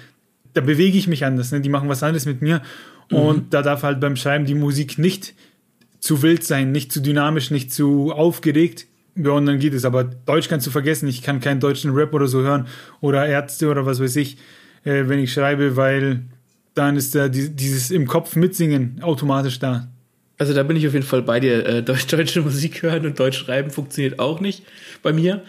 da 0.56 0.62
bewege 0.62 0.96
ich 0.96 1.06
mich 1.06 1.24
anders. 1.24 1.52
Ne? 1.52 1.60
Die 1.60 1.68
machen 1.68 1.88
was 1.90 2.02
anderes 2.02 2.24
mit 2.24 2.40
mir. 2.40 2.62
Mhm. 3.10 3.16
Und 3.16 3.54
da 3.54 3.60
darf 3.60 3.82
halt 3.82 4.00
beim 4.00 4.16
Schreiben 4.16 4.46
die 4.46 4.54
Musik 4.54 4.96
nicht 4.96 5.34
zu 6.00 6.22
wild 6.22 6.44
sein, 6.44 6.72
nicht 6.72 6.90
zu 6.90 7.00
dynamisch, 7.00 7.50
nicht 7.50 7.72
zu 7.72 8.12
aufgeregt. 8.12 8.86
Ja, 9.16 9.32
und 9.32 9.44
dann 9.44 9.58
geht 9.58 9.74
es. 9.74 9.84
Aber 9.84 10.04
Deutsch 10.04 10.48
kannst 10.48 10.66
du 10.66 10.70
vergessen. 10.70 11.08
Ich 11.08 11.22
kann 11.22 11.40
keinen 11.40 11.60
deutschen 11.60 11.92
Rap 11.92 12.14
oder 12.14 12.26
so 12.26 12.40
hören 12.40 12.68
oder 13.02 13.26
Ärzte 13.26 13.68
oder 13.68 13.84
was 13.84 14.00
weiß 14.00 14.16
ich, 14.16 14.38
äh, 14.84 15.04
wenn 15.08 15.18
ich 15.18 15.32
schreibe, 15.32 15.76
weil 15.76 16.22
dann 16.74 16.96
ist 16.96 17.14
da 17.14 17.28
dieses 17.28 17.90
im 17.90 18.06
Kopf 18.06 18.34
mitsingen 18.34 19.02
automatisch 19.02 19.58
da. 19.58 19.88
Also 20.38 20.54
da 20.54 20.62
bin 20.62 20.76
ich 20.76 20.86
auf 20.86 20.94
jeden 20.94 21.04
Fall 21.04 21.22
bei 21.22 21.38
dir. 21.38 21.66
Äh, 21.66 21.82
Deutsch, 21.82 22.06
deutsche 22.06 22.40
Musik 22.40 22.82
hören 22.82 23.04
und 23.04 23.18
Deutsch 23.18 23.38
schreiben 23.38 23.70
funktioniert 23.70 24.18
auch 24.18 24.40
nicht 24.40 24.62
bei 25.02 25.12
mir. 25.12 25.42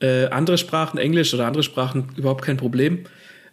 Äh, 0.00 0.26
andere 0.26 0.56
Sprachen, 0.56 0.98
Englisch 0.98 1.34
oder 1.34 1.46
andere 1.46 1.62
Sprachen, 1.62 2.08
überhaupt 2.16 2.42
kein 2.42 2.56
Problem. 2.56 3.00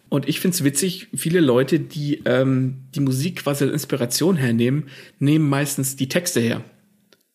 Und 0.08 0.28
ich 0.28 0.40
finde 0.40 0.54
es 0.54 0.64
witzig, 0.64 1.08
viele 1.14 1.40
Leute, 1.40 1.80
die 1.80 2.22
ähm, 2.24 2.84
die 2.94 3.00
Musik 3.00 3.36
quasi 3.42 3.64
als 3.64 3.72
Inspiration 3.72 4.36
hernehmen, 4.36 4.88
nehmen 5.18 5.48
meistens 5.48 5.96
die 5.96 6.08
Texte 6.08 6.40
her. 6.40 6.62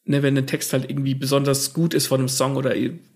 Ne, 0.06 0.24
wenn 0.24 0.38
ein 0.38 0.48
Text 0.48 0.74
halt 0.74 0.90
irgendwie 0.90 1.14
besonders 1.14 1.74
gut 1.74 1.94
ist 1.94 2.08
von 2.08 2.20
einem 2.20 2.30
Song 2.30 2.56
oder 2.56 2.74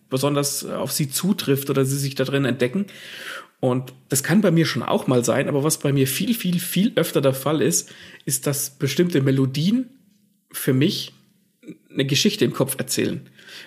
besonders 0.10 0.64
auf 0.66 0.91
sie 0.91 1.10
zutrifft 1.10 1.70
oder 1.70 1.86
sie 1.86 1.97
sich 1.97 2.14
da 2.14 2.24
drin 2.24 2.45
entdecken. 2.45 2.86
Und 3.60 3.93
das 4.10 4.24
kann 4.24 4.41
bei 4.41 4.51
mir 4.51 4.66
schon 4.66 4.84
auch 4.84 5.08
mal 5.08 5.24
sein, 5.24 5.47
aber 5.47 5.64
was 5.64 5.80
bei 5.80 5.93
mir 5.93 6.06
viel, 6.06 6.34
viel, 6.34 6.60
viel 6.60 6.91
öfter 6.95 7.22
der 7.22 7.34
Fall 7.34 7.62
ist, 7.62 7.91
ist, 8.26 8.45
dass 8.45 8.72
bestimmte 8.72 9.22
Melodien 9.22 9.89
für 10.51 10.74
mich 10.74 11.14
eine 11.89 12.06
Geschichte 12.06 12.45
im 12.45 12.54
Kopf 12.54 12.76
erzählen. 12.78 13.22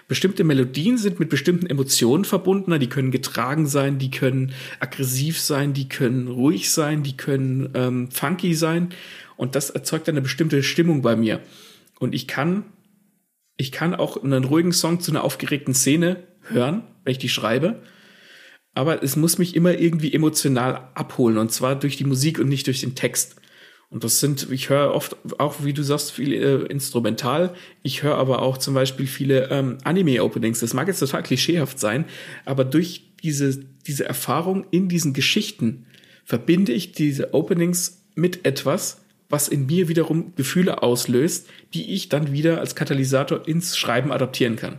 Bestimmte 0.08 0.44
Melodien 0.44 0.98
sind 0.98 1.18
mit 1.18 1.28
bestimmten 1.28 1.66
Emotionen 1.66 2.24
verbunden. 2.24 2.78
Die 2.78 2.88
können 2.88 3.10
getragen 3.10 3.66
sein, 3.66 3.98
die 3.98 4.10
können 4.10 4.52
aggressiv 4.80 5.40
sein, 5.40 5.72
die 5.72 5.88
können 5.88 6.28
ruhig 6.28 6.70
sein, 6.70 7.02
die 7.02 7.16
können 7.16 7.70
ähm, 7.74 8.10
funky 8.10 8.54
sein. 8.54 8.90
Und 9.36 9.54
das 9.54 9.70
erzeugt 9.70 10.08
eine 10.08 10.22
bestimmte 10.22 10.62
Stimmung 10.62 11.02
bei 11.02 11.16
mir. 11.16 11.40
Und 11.98 12.14
ich 12.14 12.26
kann, 12.26 12.64
ich 13.56 13.72
kann 13.72 13.94
auch 13.94 14.22
einen 14.22 14.44
ruhigen 14.44 14.72
Song 14.72 15.00
zu 15.00 15.10
einer 15.10 15.24
aufgeregten 15.24 15.74
Szene 15.74 16.22
hören, 16.42 16.82
wenn 17.04 17.12
ich 17.12 17.18
die 17.18 17.28
schreibe 17.28 17.80
aber 18.76 19.02
es 19.02 19.16
muss 19.16 19.38
mich 19.38 19.56
immer 19.56 19.78
irgendwie 19.78 20.12
emotional 20.12 20.90
abholen 20.94 21.38
und 21.38 21.50
zwar 21.50 21.76
durch 21.76 21.96
die 21.96 22.04
Musik 22.04 22.38
und 22.38 22.48
nicht 22.48 22.66
durch 22.66 22.80
den 22.80 22.94
Text. 22.94 23.36
Und 23.88 24.02
das 24.02 24.20
sind, 24.20 24.50
ich 24.50 24.68
höre 24.68 24.92
oft 24.92 25.16
auch, 25.38 25.64
wie 25.64 25.72
du 25.72 25.82
sagst, 25.82 26.12
viel 26.12 26.32
äh, 26.32 26.66
instrumental. 26.66 27.54
Ich 27.82 28.02
höre 28.02 28.16
aber 28.16 28.42
auch 28.42 28.58
zum 28.58 28.74
Beispiel 28.74 29.06
viele 29.06 29.48
ähm, 29.50 29.78
Anime-Openings. 29.84 30.60
Das 30.60 30.74
mag 30.74 30.88
jetzt 30.88 30.98
total 30.98 31.22
klischeehaft 31.22 31.78
sein, 31.78 32.04
aber 32.44 32.64
durch 32.64 33.12
diese, 33.22 33.64
diese 33.86 34.04
Erfahrung 34.04 34.66
in 34.70 34.88
diesen 34.88 35.12
Geschichten 35.12 35.86
verbinde 36.24 36.72
ich 36.72 36.92
diese 36.92 37.32
Openings 37.32 38.04
mit 38.16 38.44
etwas, 38.44 39.04
was 39.28 39.48
in 39.48 39.66
mir 39.66 39.88
wiederum 39.88 40.34
Gefühle 40.34 40.82
auslöst, 40.82 41.48
die 41.72 41.94
ich 41.94 42.08
dann 42.08 42.32
wieder 42.32 42.60
als 42.60 42.74
Katalysator 42.74 43.46
ins 43.46 43.76
Schreiben 43.76 44.10
adaptieren 44.10 44.56
kann. 44.56 44.78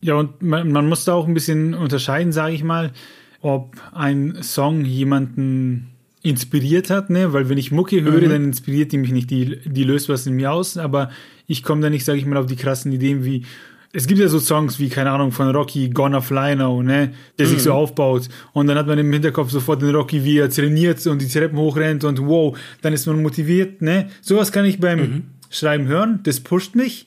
Ja, 0.00 0.14
und 0.14 0.42
man, 0.42 0.70
man 0.72 0.88
muss 0.88 1.04
da 1.04 1.12
auch 1.14 1.26
ein 1.26 1.34
bisschen 1.34 1.74
unterscheiden, 1.74 2.32
sage 2.32 2.54
ich 2.54 2.62
mal 2.62 2.92
ob 3.40 3.76
ein 3.92 4.42
Song 4.42 4.84
jemanden 4.84 5.90
inspiriert 6.28 6.90
hat, 6.90 7.10
ne? 7.10 7.32
Weil 7.32 7.48
wenn 7.48 7.58
ich 7.58 7.70
Mucke 7.70 8.02
höre, 8.02 8.20
mhm. 8.20 8.30
dann 8.30 8.44
inspiriert 8.44 8.92
die 8.92 8.98
mich 8.98 9.12
nicht, 9.12 9.30
die, 9.30 9.58
die 9.64 9.84
löst 9.84 10.08
was 10.08 10.26
in 10.26 10.34
mir 10.34 10.52
aus, 10.52 10.76
aber 10.76 11.10
ich 11.46 11.62
komme 11.62 11.82
da 11.82 11.90
nicht, 11.90 12.04
sage 12.04 12.18
ich 12.18 12.26
mal, 12.26 12.36
auf 12.36 12.46
die 12.46 12.56
krassen 12.56 12.92
Ideen 12.92 13.24
wie 13.24 13.44
es 13.92 14.06
gibt 14.06 14.20
ja 14.20 14.28
so 14.28 14.38
Songs 14.38 14.78
wie, 14.78 14.90
keine 14.90 15.10
Ahnung, 15.10 15.32
von 15.32 15.48
Rocky, 15.48 15.88
Gonna 15.88 16.20
Fly 16.20 16.56
Now, 16.56 16.82
ne, 16.82 17.12
der 17.38 17.46
mhm. 17.46 17.50
sich 17.50 17.62
so 17.62 17.72
aufbaut. 17.72 18.28
Und 18.52 18.66
dann 18.66 18.76
hat 18.76 18.86
man 18.86 18.98
im 18.98 19.12
Hinterkopf 19.12 19.50
sofort 19.50 19.80
den 19.80 19.94
Rocky, 19.94 20.24
wie 20.24 20.38
er 20.38 20.50
trainiert 20.50 21.04
und 21.06 21.22
die 21.22 21.28
Treppen 21.28 21.58
hochrennt 21.58 22.04
und 22.04 22.20
wow, 22.20 22.56
dann 22.82 22.92
ist 22.92 23.06
man 23.06 23.22
motiviert, 23.22 23.80
ne. 23.80 24.10
Sowas 24.20 24.52
kann 24.52 24.66
ich 24.66 24.78
beim 24.78 24.98
mhm. 24.98 25.22
Schreiben 25.50 25.86
hören, 25.86 26.20
das 26.24 26.40
pusht 26.40 26.74
mich. 26.74 27.06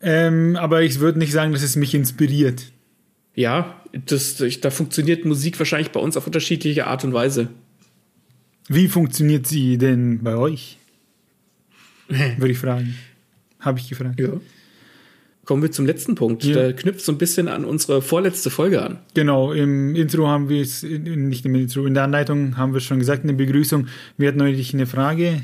Ähm, 0.00 0.56
aber 0.56 0.82
ich 0.82 0.98
würde 0.98 1.20
nicht 1.20 1.32
sagen, 1.32 1.52
dass 1.52 1.62
es 1.62 1.76
mich 1.76 1.94
inspiriert. 1.94 2.64
Ja, 3.36 3.80
das, 3.92 4.42
da 4.60 4.70
funktioniert 4.70 5.24
Musik 5.24 5.58
wahrscheinlich 5.60 5.92
bei 5.92 6.00
uns 6.00 6.16
auf 6.16 6.26
unterschiedliche 6.26 6.88
Art 6.88 7.04
und 7.04 7.12
Weise. 7.12 7.48
Wie 8.68 8.88
funktioniert 8.88 9.46
sie 9.46 9.78
denn 9.78 10.22
bei 10.22 10.36
euch? 10.36 10.78
Würde 12.08 12.52
ich 12.52 12.58
fragen. 12.58 12.94
Habe 13.60 13.78
ich 13.78 13.88
gefragt. 13.88 14.20
Ja. 14.20 14.30
Kommen 15.44 15.62
wir 15.62 15.72
zum 15.72 15.86
letzten 15.86 16.14
Punkt. 16.14 16.44
Ja. 16.44 16.54
Der 16.54 16.72
knüpft 16.72 17.00
so 17.00 17.10
ein 17.12 17.18
bisschen 17.18 17.48
an 17.48 17.64
unsere 17.64 18.00
vorletzte 18.00 18.50
Folge 18.50 18.82
an. 18.82 18.98
Genau, 19.14 19.52
im 19.52 19.96
Intro 19.96 20.28
haben 20.28 20.48
wir 20.48 20.62
es, 20.62 20.82
nicht 20.82 21.44
im 21.44 21.54
Intro, 21.54 21.84
in 21.86 21.94
der 21.94 22.04
Anleitung 22.04 22.56
haben 22.56 22.74
wir 22.74 22.80
schon 22.80 22.98
gesagt, 23.00 23.22
in 23.22 23.28
der 23.28 23.34
Begrüßung, 23.34 23.88
wir 24.18 24.28
hatten 24.28 24.38
neulich 24.38 24.72
eine 24.72 24.86
Frage 24.86 25.42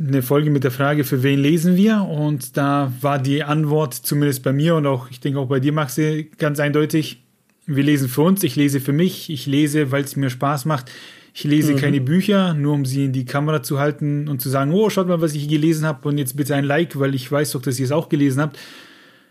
eine 0.00 0.22
Folge 0.22 0.50
mit 0.50 0.64
der 0.64 0.70
Frage, 0.70 1.04
für 1.04 1.22
wen 1.22 1.38
lesen 1.38 1.76
wir? 1.76 2.02
Und 2.02 2.56
da 2.56 2.92
war 3.00 3.18
die 3.18 3.44
Antwort 3.44 3.94
zumindest 3.94 4.42
bei 4.42 4.52
mir 4.52 4.74
und 4.76 4.86
auch, 4.86 5.10
ich 5.10 5.20
denke 5.20 5.38
auch 5.38 5.48
bei 5.48 5.60
dir, 5.60 5.72
Maxi, 5.72 6.30
ganz 6.38 6.58
eindeutig. 6.58 7.22
Wir 7.66 7.84
lesen 7.84 8.08
für 8.08 8.22
uns, 8.22 8.42
ich 8.42 8.56
lese 8.56 8.80
für 8.80 8.92
mich, 8.92 9.30
ich 9.30 9.46
lese, 9.46 9.92
weil 9.92 10.02
es 10.02 10.16
mir 10.16 10.30
Spaß 10.30 10.64
macht. 10.64 10.90
Ich 11.32 11.44
lese 11.44 11.74
mhm. 11.74 11.76
keine 11.76 12.00
Bücher, 12.00 12.54
nur 12.54 12.74
um 12.74 12.84
sie 12.84 13.04
in 13.04 13.12
die 13.12 13.24
Kamera 13.24 13.62
zu 13.62 13.78
halten 13.78 14.28
und 14.28 14.40
zu 14.40 14.48
sagen, 14.48 14.72
oh, 14.72 14.90
schaut 14.90 15.08
mal, 15.08 15.20
was 15.20 15.34
ich 15.34 15.48
gelesen 15.48 15.86
habe 15.86 16.08
und 16.08 16.18
jetzt 16.18 16.36
bitte 16.36 16.54
ein 16.54 16.64
Like, 16.64 16.98
weil 16.98 17.14
ich 17.14 17.30
weiß 17.30 17.52
doch, 17.52 17.62
dass 17.62 17.78
ihr 17.78 17.84
es 17.84 17.92
auch 17.92 18.08
gelesen 18.08 18.40
habt. 18.40 18.58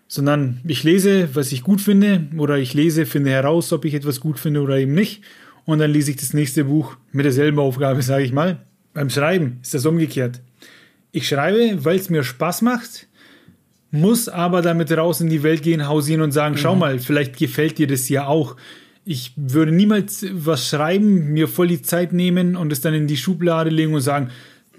Sondern 0.08 0.62
ich 0.66 0.84
lese, 0.84 1.30
was 1.34 1.52
ich 1.52 1.62
gut 1.62 1.82
finde 1.82 2.28
oder 2.38 2.58
ich 2.58 2.74
lese, 2.74 3.06
finde 3.06 3.30
heraus, 3.30 3.72
ob 3.74 3.86
ich 3.86 3.94
etwas 3.94 4.20
gut 4.20 4.40
finde 4.40 4.62
oder 4.62 4.78
eben 4.78 4.94
nicht. 4.94 5.24
Und 5.66 5.80
dann 5.80 5.92
lese 5.92 6.12
ich 6.12 6.18
das 6.18 6.34
nächste 6.34 6.64
Buch 6.64 6.98
mit 7.12 7.26
derselben 7.26 7.60
Aufgabe, 7.60 8.02
sage 8.02 8.24
ich 8.24 8.32
mal. 8.32 8.66
Beim 8.94 9.12
Schreiben 9.12 9.60
ist 9.62 9.76
das 9.76 9.86
umgekehrt. 9.86 10.42
Ich 11.12 11.28
schreibe, 11.28 11.86
weil 11.86 11.98
es 11.98 12.10
mir 12.10 12.24
Spaß 12.24 12.64
macht, 12.64 13.08
muss 13.92 14.30
aber 14.30 14.62
damit 14.62 14.92
raus 14.92 15.22
in 15.22 15.30
die 15.30 15.44
Welt 15.44 15.64
gehen, 15.64 15.88
hausieren 15.88 16.22
und 16.22 16.32
sagen, 16.32 16.56
mhm. 16.56 16.60
schau 16.60 16.76
mal, 16.76 17.00
vielleicht 17.00 17.38
gefällt 17.38 17.78
dir 17.78 17.88
das 17.88 18.10
ja 18.10 18.28
auch. 18.28 18.56
Ich 19.12 19.34
würde 19.36 19.72
niemals 19.72 20.24
was 20.32 20.68
schreiben, 20.68 21.34
mir 21.34 21.48
voll 21.48 21.68
die 21.68 21.82
Zeit 21.82 22.14
nehmen 22.14 22.56
und 22.56 22.72
es 22.72 22.82
dann 22.82 22.94
in 22.94 23.08
die 23.08 23.18
Schublade 23.18 23.72
legen 23.72 23.96
und 23.96 24.02
sagen, 24.02 24.30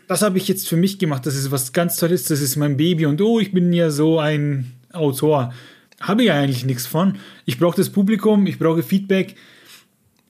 das 0.06 0.22
habe 0.22 0.38
ich 0.38 0.46
jetzt 0.46 0.68
für 0.68 0.76
mich 0.76 1.00
gemacht, 1.00 1.26
das 1.26 1.34
ist 1.34 1.50
was 1.50 1.72
ganz 1.72 1.96
Tolles, 1.96 2.26
das 2.26 2.40
ist 2.40 2.54
mein 2.54 2.76
Baby 2.76 3.06
und 3.06 3.20
oh, 3.20 3.40
ich 3.40 3.50
bin 3.50 3.72
ja 3.72 3.90
so 3.90 4.20
ein 4.20 4.70
Autor. 4.92 5.52
Habe 6.00 6.22
ich 6.22 6.30
eigentlich 6.30 6.64
nichts 6.64 6.86
von. 6.86 7.16
Ich 7.44 7.58
brauche 7.58 7.76
das 7.76 7.90
Publikum, 7.90 8.46
ich 8.46 8.60
brauche 8.60 8.84
Feedback. 8.84 9.34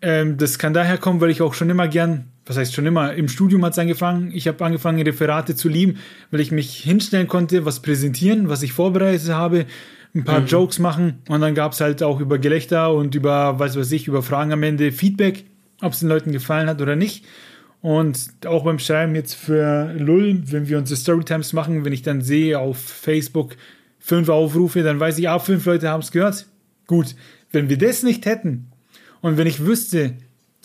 Ähm, 0.01 0.39
das 0.39 0.59
kann 0.59 0.73
daher 0.73 0.97
kommen, 0.97 1.21
weil 1.21 1.29
ich 1.29 1.43
auch 1.43 1.53
schon 1.53 1.69
immer 1.69 1.87
gern 1.87 2.31
was 2.51 2.57
heißt 2.57 2.75
schon 2.75 2.87
immer, 2.87 3.15
im 3.15 3.29
Studium 3.29 3.65
hat 3.65 3.75
es 3.75 3.79
angefangen. 3.79 4.33
Ich 4.35 4.49
habe 4.49 4.65
angefangen, 4.65 5.01
Referate 5.03 5.55
zu 5.55 5.69
lieben, 5.69 5.99
weil 6.33 6.41
ich 6.41 6.51
mich 6.51 6.79
hinstellen 6.79 7.29
konnte, 7.29 7.65
was 7.65 7.81
präsentieren, 7.81 8.49
was 8.49 8.63
ich 8.63 8.73
vorbereitet 8.73 9.29
habe, 9.29 9.67
ein 10.15 10.25
paar 10.25 10.41
mhm. 10.41 10.47
Jokes 10.47 10.79
machen 10.79 11.23
und 11.29 11.41
dann 11.41 11.55
gab 11.55 11.73
es 11.73 11.81
halt 11.81 12.03
auch 12.03 12.21
über 12.21 12.39
Gelächter 12.39 12.93
und 12.93 13.15
über, 13.15 13.59
was 13.59 13.77
weiß 13.77 13.93
ich, 13.93 14.09
über 14.09 14.23
Fragen 14.23 14.53
am 14.53 14.63
Ende 14.63 14.93
Feedback, 14.93 15.45
ob 15.81 15.93
es 15.93 16.01
den 16.01 16.09
Leuten 16.09 16.33
gefallen 16.33 16.69
hat 16.69 16.81
oder 16.83 16.97
nicht. 16.97 17.25
Und 17.83 18.31
auch 18.45 18.65
beim 18.65 18.79
Schreiben 18.79 19.15
jetzt 19.15 19.35
für 19.35 19.95
Lull, 19.95 20.43
wenn 20.45 20.69
wir 20.69 20.79
unsere 20.79 21.01
Storytimes 21.01 21.53
machen, 21.55 21.85
wenn 21.85 21.95
ich 21.95 22.03
dann 22.03 22.21
sehe 22.21 22.59
auf 22.59 22.79
Facebook 22.79 23.57
fünf 23.99 24.29
Aufrufe, 24.29 24.83
dann 24.83 25.01
weiß 25.01 25.19
ich, 25.19 25.29
ah, 25.29 25.39
fünf 25.39 25.65
Leute 25.65 25.89
haben 25.89 26.01
es 26.01 26.13
gehört. 26.13 26.47
Gut, 26.87 27.15
wenn 27.53 27.69
wir 27.69 27.79
das 27.79 28.03
nicht 28.03 28.27
hätten 28.27 28.73
und 29.21 29.37
wenn 29.37 29.47
ich 29.47 29.65
wüsste, 29.65 30.15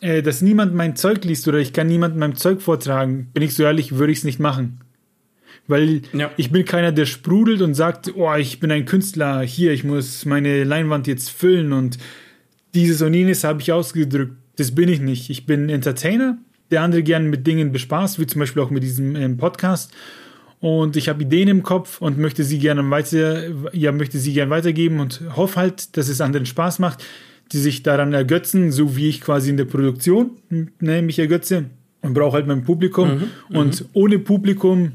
äh, 0.01 0.21
dass 0.21 0.41
niemand 0.41 0.73
mein 0.73 0.95
Zeug 0.95 1.23
liest 1.23 1.47
oder 1.47 1.59
ich 1.59 1.71
kann 1.71 1.87
niemandem 1.87 2.19
mein 2.19 2.35
Zeug 2.35 2.61
vortragen, 2.61 3.29
bin 3.33 3.43
ich 3.43 3.55
so 3.55 3.63
ehrlich, 3.63 3.97
würde 3.97 4.11
ich 4.11 4.19
es 4.19 4.23
nicht 4.23 4.39
machen. 4.39 4.81
Weil 5.68 6.01
ja. 6.13 6.32
ich 6.38 6.51
bin 6.51 6.63
keiner, 6.63 6.91
der 6.91 7.05
sprudelt 7.05 7.61
und 7.61 7.74
sagt, 7.74 8.13
oh, 8.16 8.34
ich 8.36 8.59
bin 8.59 8.72
ein 8.72 8.86
Künstler, 8.86 9.41
hier, 9.41 9.72
ich 9.72 9.84
muss 9.84 10.26
meine 10.26 10.63
Leinwand 10.63 11.07
jetzt 11.07 11.32
füllen 11.32 11.74
und 11.74 11.97
dieses 12.76 13.01
und 13.01 13.13
jenes 13.13 13.43
habe 13.43 13.61
ich 13.61 13.72
ausgedrückt. 13.72 14.34
Das 14.57 14.76
bin 14.76 14.89
ich 14.89 15.01
nicht. 15.01 15.30
Ich 15.30 15.45
bin 15.45 15.70
Entertainer, 15.70 16.38
der 16.72 16.82
andere 16.82 17.03
gerne 17.03 17.28
mit 17.28 17.47
Dingen 17.47 17.72
bespaßt, 17.72 18.20
wie 18.20 18.28
zum 18.28 18.39
Beispiel 18.39 18.61
auch 18.61 18.70
mit 18.70 18.84
diesem 18.84 19.16
ähm, 19.16 19.38
Podcast. 19.38 19.91
Und 20.59 20.95
ich 20.95 21.09
habe 21.09 21.24
Ideen 21.24 21.47
im 21.47 21.63
Kopf 21.63 22.01
und 22.01 22.18
möchte 22.18 22.43
sie 22.43 22.59
gerne 22.59 22.89
weiter, 22.89 23.43
ja, 23.74 23.91
möchte 23.91 24.20
sie 24.20 24.34
gerne 24.34 24.51
weitergeben 24.51 24.99
und 24.99 25.22
hoffe 25.36 25.59
halt, 25.59 25.97
dass 25.97 26.07
es 26.07 26.22
anderen 26.22 26.45
Spaß 26.45 26.80
macht 26.80 27.03
die 27.51 27.57
sich 27.59 27.84
daran 27.84 28.13
ergötzen, 28.13 28.72
so 28.72 28.95
wie 28.95 29.09
ich 29.09 29.22
quasi 29.22 29.49
in 29.49 29.57
der 29.57 29.66
Produktion 29.66 30.32
ne, 30.80 31.01
mich 31.01 31.20
ergötze 31.20 31.66
und 32.01 32.13
brauche 32.13 32.34
halt 32.34 32.47
mein 32.47 32.63
Publikum. 32.63 33.09
Mhm, 33.09 33.24
mhm. 33.49 33.57
und 33.57 33.86
ohne 33.93 34.20
Publikum 34.20 34.93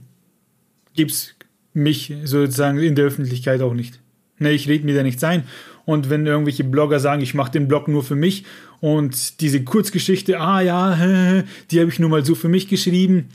gibt 1.00 1.12
es 1.12 1.34
mich 1.72 2.12
sozusagen 2.24 2.78
in 2.78 2.94
der 2.94 3.06
Öffentlichkeit 3.06 3.62
auch 3.62 3.72
nicht. 3.72 4.00
Ne, 4.38 4.52
ich 4.52 4.68
rede 4.68 4.84
mir 4.84 4.94
da 4.94 5.02
nichts 5.02 5.24
ein. 5.24 5.44
Und 5.86 6.10
wenn 6.10 6.26
irgendwelche 6.26 6.62
Blogger 6.62 7.00
sagen, 7.00 7.22
ich 7.22 7.32
mache 7.32 7.52
den 7.52 7.68
Blog 7.68 7.88
nur 7.88 8.04
für 8.04 8.16
mich 8.16 8.44
und 8.80 9.40
diese 9.40 9.64
Kurzgeschichte, 9.64 10.38
ah 10.38 10.60
ja, 10.60 11.42
die 11.70 11.80
habe 11.80 11.88
ich 11.88 11.98
nur 11.98 12.10
mal 12.10 12.24
so 12.24 12.34
für 12.34 12.48
mich 12.48 12.68
geschrieben, 12.68 13.28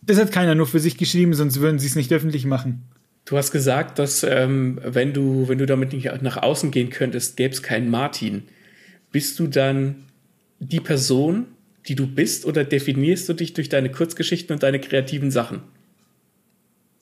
das 0.00 0.18
hat 0.18 0.32
keiner 0.32 0.54
nur 0.54 0.66
für 0.66 0.80
sich 0.80 0.96
geschrieben, 0.96 1.34
sonst 1.34 1.60
würden 1.60 1.78
sie 1.78 1.88
es 1.88 1.94
nicht 1.94 2.10
öffentlich 2.12 2.46
machen. 2.46 2.82
Du 3.26 3.36
hast 3.36 3.52
gesagt, 3.52 3.98
dass 3.98 4.24
ähm, 4.24 4.80
wenn 4.82 5.12
du 5.12 5.46
wenn 5.48 5.58
du 5.58 5.66
damit 5.66 5.92
nicht 5.92 6.10
nach 6.22 6.38
außen 6.38 6.70
gehen 6.70 6.88
könntest, 6.88 7.36
gäbe 7.36 7.52
es 7.52 7.62
keinen 7.62 7.90
Martin 7.90 8.44
bist 9.12 9.38
du 9.38 9.46
dann 9.46 10.06
die 10.58 10.80
Person, 10.80 11.46
die 11.86 11.94
du 11.94 12.06
bist, 12.06 12.46
oder 12.46 12.64
definierst 12.64 13.28
du 13.28 13.34
dich 13.34 13.54
durch 13.54 13.68
deine 13.68 13.90
Kurzgeschichten 13.90 14.54
und 14.54 14.62
deine 14.62 14.80
kreativen 14.80 15.30
Sachen? 15.30 15.62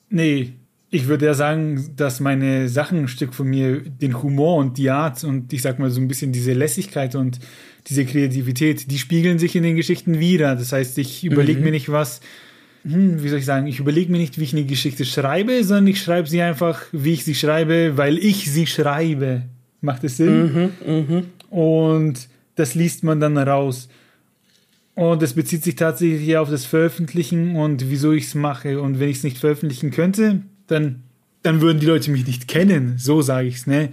Nee, 0.09 0.53
Ich 0.91 1.07
würde 1.07 1.27
ja 1.27 1.35
sagen, 1.35 1.91
dass 1.95 2.19
meine 2.19 2.67
Sachen 2.67 2.99
ein 2.99 3.07
Stück 3.07 3.35
von 3.35 3.47
mir, 3.47 3.81
den 3.81 4.23
Humor 4.23 4.55
und 4.57 4.79
die 4.79 4.89
Art 4.89 5.23
und 5.23 5.53
ich 5.53 5.61
sag 5.61 5.77
mal 5.77 5.91
so 5.91 6.01
ein 6.01 6.07
bisschen 6.07 6.31
diese 6.31 6.53
Lässigkeit 6.53 7.13
und 7.13 7.39
diese 7.87 8.05
Kreativität, 8.05 8.89
die 8.89 8.97
spiegeln 8.97 9.37
sich 9.37 9.55
in 9.55 9.61
den 9.61 9.75
Geschichten 9.75 10.19
wieder. 10.19 10.55
Das 10.55 10.71
heißt, 10.71 10.97
ich 10.97 11.23
überlege 11.23 11.59
mhm. 11.59 11.65
mir 11.65 11.71
nicht 11.71 11.91
was, 11.91 12.21
hm, 12.83 13.21
wie 13.21 13.29
soll 13.29 13.37
ich 13.37 13.45
sagen, 13.45 13.67
ich 13.67 13.79
überlege 13.79 14.11
mir 14.11 14.17
nicht, 14.17 14.39
wie 14.39 14.43
ich 14.43 14.53
eine 14.53 14.65
Geschichte 14.65 15.05
schreibe, 15.05 15.63
sondern 15.63 15.87
ich 15.87 16.01
schreibe 16.01 16.27
sie 16.27 16.41
einfach, 16.41 16.81
wie 16.91 17.13
ich 17.13 17.23
sie 17.23 17.35
schreibe, 17.35 17.95
weil 17.97 18.17
ich 18.17 18.51
sie 18.51 18.65
schreibe. 18.65 19.43
Macht 19.81 20.03
es 20.03 20.17
Sinn? 20.17 20.71
Mhm, 20.85 21.05
mh. 21.07 21.23
Und 21.55 22.29
das 22.55 22.73
liest 22.73 23.03
man 23.03 23.19
dann 23.19 23.37
raus. 23.37 23.89
Und 24.99 25.23
es 25.23 25.33
bezieht 25.33 25.63
sich 25.63 25.77
tatsächlich 25.77 26.35
auf 26.35 26.49
das 26.49 26.65
Veröffentlichen 26.65 27.55
und 27.55 27.89
wieso 27.89 28.11
ich 28.11 28.25
es 28.25 28.35
mache. 28.35 28.81
Und 28.81 28.99
wenn 28.99 29.07
ich 29.07 29.19
es 29.19 29.23
nicht 29.23 29.37
veröffentlichen 29.37 29.91
könnte, 29.91 30.41
dann, 30.67 31.03
dann 31.41 31.61
würden 31.61 31.79
die 31.79 31.85
Leute 31.85 32.11
mich 32.11 32.27
nicht 32.27 32.49
kennen. 32.49 32.97
So 32.97 33.21
sage 33.21 33.47
ich 33.47 33.55
es. 33.55 33.65
Ne? 33.65 33.91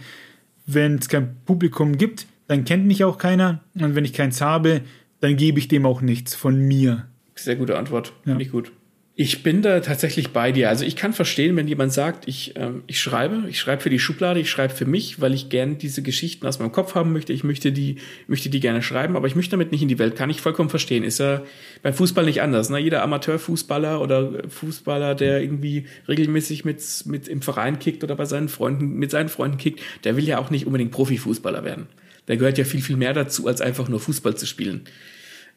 Wenn 0.66 0.96
es 0.96 1.08
kein 1.08 1.36
Publikum 1.44 1.96
gibt, 1.96 2.26
dann 2.48 2.64
kennt 2.64 2.86
mich 2.86 3.04
auch 3.04 3.18
keiner. 3.18 3.60
Und 3.76 3.94
wenn 3.94 4.04
ich 4.04 4.14
keins 4.14 4.40
habe, 4.40 4.80
dann 5.20 5.36
gebe 5.36 5.60
ich 5.60 5.68
dem 5.68 5.86
auch 5.86 6.00
nichts 6.00 6.34
von 6.34 6.58
mir. 6.58 7.06
Sehr 7.36 7.54
gute 7.54 7.78
Antwort. 7.78 8.08
Ja. 8.24 8.32
Finde 8.32 8.42
ich 8.42 8.50
gut. 8.50 8.72
Ich 9.18 9.42
bin 9.42 9.62
da 9.62 9.80
tatsächlich 9.80 10.32
bei 10.32 10.52
dir. 10.52 10.68
Also 10.68 10.84
ich 10.84 10.94
kann 10.94 11.14
verstehen, 11.14 11.56
wenn 11.56 11.66
jemand 11.66 11.90
sagt, 11.90 12.28
ich, 12.28 12.52
ähm, 12.56 12.82
ich 12.86 13.00
schreibe, 13.00 13.48
ich 13.48 13.58
schreibe 13.58 13.80
für 13.80 13.88
die 13.88 13.98
Schublade, 13.98 14.40
ich 14.40 14.50
schreibe 14.50 14.74
für 14.74 14.84
mich, 14.84 15.22
weil 15.22 15.32
ich 15.32 15.48
gerne 15.48 15.76
diese 15.76 16.02
Geschichten 16.02 16.46
aus 16.46 16.58
meinem 16.58 16.70
Kopf 16.70 16.94
haben 16.94 17.14
möchte. 17.14 17.32
Ich 17.32 17.42
möchte 17.42 17.72
die, 17.72 17.96
möchte 18.26 18.50
die 18.50 18.60
gerne 18.60 18.82
schreiben, 18.82 19.16
aber 19.16 19.26
ich 19.26 19.34
möchte 19.34 19.52
damit 19.52 19.72
nicht 19.72 19.80
in 19.80 19.88
die 19.88 19.98
Welt. 19.98 20.16
Kann 20.16 20.28
ich 20.28 20.42
vollkommen 20.42 20.68
verstehen. 20.68 21.02
Ist 21.02 21.18
ja 21.18 21.42
beim 21.82 21.94
Fußball 21.94 22.26
nicht 22.26 22.42
anders. 22.42 22.68
Ne? 22.68 22.78
Jeder 22.78 23.02
Amateurfußballer 23.02 24.02
oder 24.02 24.42
Fußballer, 24.50 25.14
der 25.14 25.40
irgendwie 25.40 25.86
regelmäßig 26.06 26.66
mit, 26.66 26.82
mit 27.06 27.26
im 27.26 27.40
Verein 27.40 27.78
kickt 27.78 28.04
oder 28.04 28.16
bei 28.16 28.26
seinen 28.26 28.50
Freunden, 28.50 28.96
mit 28.98 29.10
seinen 29.10 29.30
Freunden 29.30 29.56
kickt, 29.56 29.80
der 30.04 30.18
will 30.18 30.24
ja 30.24 30.38
auch 30.38 30.50
nicht 30.50 30.66
unbedingt 30.66 30.90
Profifußballer 30.90 31.64
werden. 31.64 31.86
Da 32.26 32.36
gehört 32.36 32.58
ja 32.58 32.66
viel, 32.66 32.82
viel 32.82 32.98
mehr 32.98 33.14
dazu, 33.14 33.46
als 33.46 33.62
einfach 33.62 33.88
nur 33.88 33.98
Fußball 33.98 34.36
zu 34.36 34.44
spielen. 34.44 34.82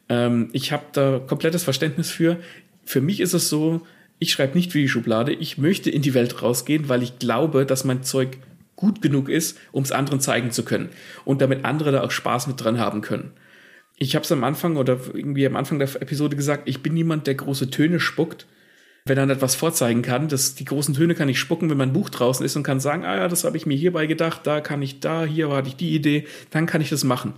Ähm, 0.07 0.49
ich 0.53 0.71
habe 0.71 0.85
da 0.93 1.19
komplettes 1.19 1.63
Verständnis 1.63 2.09
für 2.09 2.37
für 2.89 3.01
mich 3.01 3.19
ist 3.19 3.33
es 3.33 3.49
so, 3.49 3.81
ich 4.17 4.31
schreibe 4.31 4.57
nicht 4.57 4.71
für 4.71 4.79
die 4.79 4.89
Schublade, 4.89 5.31
ich 5.31 5.59
möchte 5.59 5.91
in 5.91 6.01
die 6.01 6.15
Welt 6.15 6.41
rausgehen, 6.41 6.89
weil 6.89 7.03
ich 7.03 7.19
glaube, 7.19 7.67
dass 7.67 7.83
mein 7.83 8.01
Zeug 8.01 8.39
gut 8.75 9.03
genug 9.03 9.29
ist, 9.29 9.59
um 9.71 9.83
es 9.83 9.91
anderen 9.91 10.19
zeigen 10.19 10.49
zu 10.49 10.65
können 10.65 10.89
und 11.23 11.39
damit 11.39 11.65
andere 11.65 11.91
da 11.91 12.01
auch 12.01 12.09
Spaß 12.09 12.47
mit 12.47 12.63
dran 12.63 12.79
haben 12.79 13.01
können. 13.01 13.33
Ich 13.97 14.15
habe 14.15 14.25
es 14.25 14.31
am 14.31 14.43
Anfang 14.43 14.75
oder 14.75 14.99
irgendwie 15.13 15.45
am 15.45 15.55
Anfang 15.55 15.77
der 15.77 16.01
Episode 16.01 16.35
gesagt, 16.35 16.67
ich 16.67 16.81
bin 16.81 16.95
niemand, 16.95 17.27
der 17.27 17.35
große 17.35 17.69
Töne 17.69 17.99
spuckt, 17.99 18.47
wenn 19.05 19.19
er 19.19 19.27
nicht 19.27 19.43
was 19.43 19.53
vorzeigen 19.53 20.01
kann. 20.01 20.27
Das, 20.27 20.55
die 20.55 20.65
großen 20.65 20.95
Töne 20.95 21.13
kann 21.13 21.29
ich 21.29 21.37
spucken, 21.37 21.69
wenn 21.69 21.77
mein 21.77 21.93
Buch 21.93 22.09
draußen 22.09 22.43
ist 22.43 22.55
und 22.55 22.63
kann 22.63 22.79
sagen, 22.79 23.05
ah 23.05 23.17
ja, 23.17 23.27
das 23.27 23.43
habe 23.43 23.55
ich 23.55 23.67
mir 23.67 23.77
hierbei 23.77 24.07
gedacht, 24.07 24.47
da 24.47 24.61
kann 24.61 24.81
ich 24.81 24.99
da, 24.99 25.25
hier 25.25 25.49
hatte 25.49 25.69
ich 25.69 25.75
die 25.75 25.93
Idee, 25.93 26.25
dann 26.49 26.65
kann 26.65 26.81
ich 26.81 26.89
das 26.89 27.03
machen. 27.03 27.33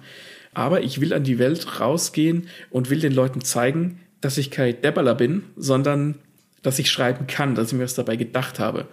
Aber 0.53 0.81
ich 0.81 1.01
will 1.01 1.13
an 1.13 1.25
die 1.25 1.39
Welt 1.39 1.81
rausgehen 1.81 2.47
und 2.69 2.89
will 2.89 3.01
den 3.01 3.13
Leuten 3.13 3.41
zeigen, 3.41 3.99
dass 4.21 4.37
ich 4.37 4.51
kein 4.51 4.81
Debbaler 4.81 5.15
bin, 5.15 5.43
sondern 5.57 6.15
dass 6.61 6.79
ich 6.79 6.89
schreiben 6.89 7.27
kann, 7.27 7.55
dass 7.55 7.67
ich 7.67 7.77
mir 7.77 7.83
was 7.83 7.95
dabei 7.95 8.15
gedacht 8.15 8.59
habe. 8.59 8.87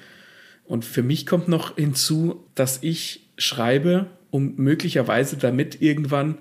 Und 0.64 0.84
für 0.84 1.02
mich 1.02 1.26
kommt 1.26 1.48
noch 1.48 1.76
hinzu, 1.76 2.44
dass 2.54 2.78
ich 2.82 3.28
schreibe, 3.36 4.06
um 4.30 4.54
möglicherweise 4.56 5.36
damit 5.36 5.80
irgendwann, 5.80 6.38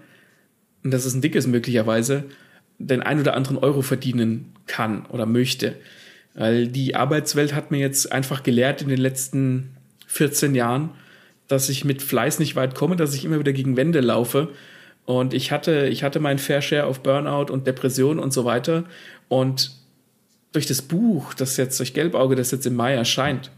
und 0.83 0.91
das 0.91 1.05
ist 1.05 1.13
ein 1.13 1.21
dickes 1.21 1.47
möglicherweise, 1.47 2.25
den 2.79 3.01
ein 3.01 3.19
oder 3.19 3.35
anderen 3.35 3.57
Euro 3.57 3.81
verdienen 3.81 4.53
kann 4.67 5.05
oder 5.07 5.25
möchte. 5.25 5.75
Weil 6.33 6.67
die 6.67 6.95
Arbeitswelt 6.95 7.53
hat 7.53 7.71
mir 7.71 7.79
jetzt 7.79 8.11
einfach 8.11 8.43
gelehrt 8.43 8.81
in 8.81 8.89
den 8.89 8.99
letzten 8.99 9.75
14 10.07 10.55
Jahren, 10.55 10.91
dass 11.47 11.69
ich 11.69 11.83
mit 11.85 12.01
Fleiß 12.01 12.39
nicht 12.39 12.55
weit 12.55 12.75
komme, 12.75 12.95
dass 12.95 13.15
ich 13.15 13.25
immer 13.25 13.39
wieder 13.39 13.53
gegen 13.53 13.77
Wände 13.77 14.01
laufe 14.01 14.49
und 15.07 15.33
ich 15.33 15.53
hatte, 15.53 15.87
ich 15.87 16.03
hatte 16.03 16.19
meinen 16.19 16.37
Fair 16.37 16.61
Share 16.61 16.85
auf 16.85 16.99
Burnout 16.99 17.49
und 17.49 17.65
Depression 17.65 18.19
und 18.19 18.33
so 18.33 18.43
weiter. 18.43 18.83
Und 19.29 19.71
durch 20.51 20.65
das 20.65 20.81
Buch, 20.81 21.33
das 21.33 21.55
jetzt 21.55 21.79
durch 21.79 21.93
Gelbauge, 21.93 22.35
das 22.35 22.51
jetzt 22.51 22.67
im 22.67 22.75
Mai 22.75 22.93
erscheint, 22.93 23.49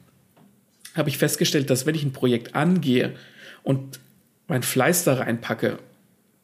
habe 0.96 1.10
ich 1.10 1.18
festgestellt, 1.18 1.72
dass 1.72 1.88
wenn 1.88 1.96
ich 1.96 2.04
ein 2.04 2.14
Projekt 2.14 2.54
angehe 2.54 3.16
und 3.64 4.00
mein 4.48 4.62
Fleiß 4.62 5.06
da 5.06 5.16
reinpacke, 5.16 5.80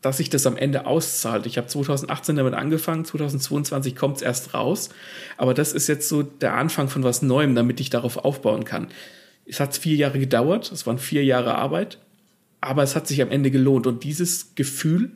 dass 0.02 0.18
sich 0.18 0.32
das 0.32 0.48
am 0.48 0.58
Ende 0.58 0.88
auszahlt. 0.88 1.46
Ich 1.46 1.60
habe 1.60 1.68
2018 1.68 2.36
damit 2.36 2.56
angefangen, 2.56 3.06
2022 3.06 3.96
kommt 3.96 4.18
es 4.18 4.22
erst 4.24 4.56
raus, 4.56 4.90
aber 5.38 5.54
das 5.54 5.72
ist 5.72 5.86
jetzt 5.86 6.10
so 6.10 6.24
der 6.24 6.56
Anfang 6.56 6.88
von 6.90 7.04
was 7.04 7.22
Neuem, 7.22 7.54
damit 7.54 7.80
ich 7.80 7.92
darauf 7.92 8.18
aufbauen 8.18 8.64
kann. 8.66 8.88
Es 9.46 9.60
hat 9.60 9.78
vier 9.78 9.98
Jahre 9.98 10.18
gedauert, 10.18 10.72
es 10.72 10.88
waren 10.88 10.98
vier 10.98 11.24
Jahre 11.24 11.54
Arbeit, 11.54 12.00
aber 12.66 12.84
es 12.84 12.96
hat 12.96 13.08
sich 13.08 13.22
am 13.22 13.32
Ende 13.32 13.52
gelohnt. 13.52 13.88
Und 13.88 14.04
dieses 14.04 14.56
Gefühl 14.56 15.12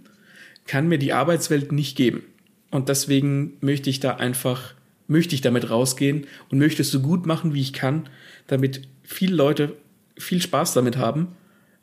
kann 0.68 0.88
mir 0.88 1.00
die 1.00 1.14
Arbeitswelt 1.14 1.72
nicht 1.72 1.98
geben. 1.98 2.24
Und 2.72 2.90
deswegen 2.90 3.54
möchte 3.62 3.90
ich 3.90 4.00
da 4.00 4.16
einfach, 4.16 4.76
möchte 5.08 5.34
ich 5.34 5.42
damit 5.42 5.70
rausgehen 5.70 6.28
und 6.50 6.60
möchte 6.60 6.84
es 6.84 6.92
so 6.92 7.00
gut 7.00 7.26
machen, 7.26 7.54
wie 7.54 7.62
ich 7.62 7.74
kann, 7.74 8.08
damit 8.48 8.88
viele 9.04 9.36
Leute 9.36 9.74
viel 10.18 10.42
Spaß 10.42 10.74
damit 10.74 10.98
haben 10.98 11.30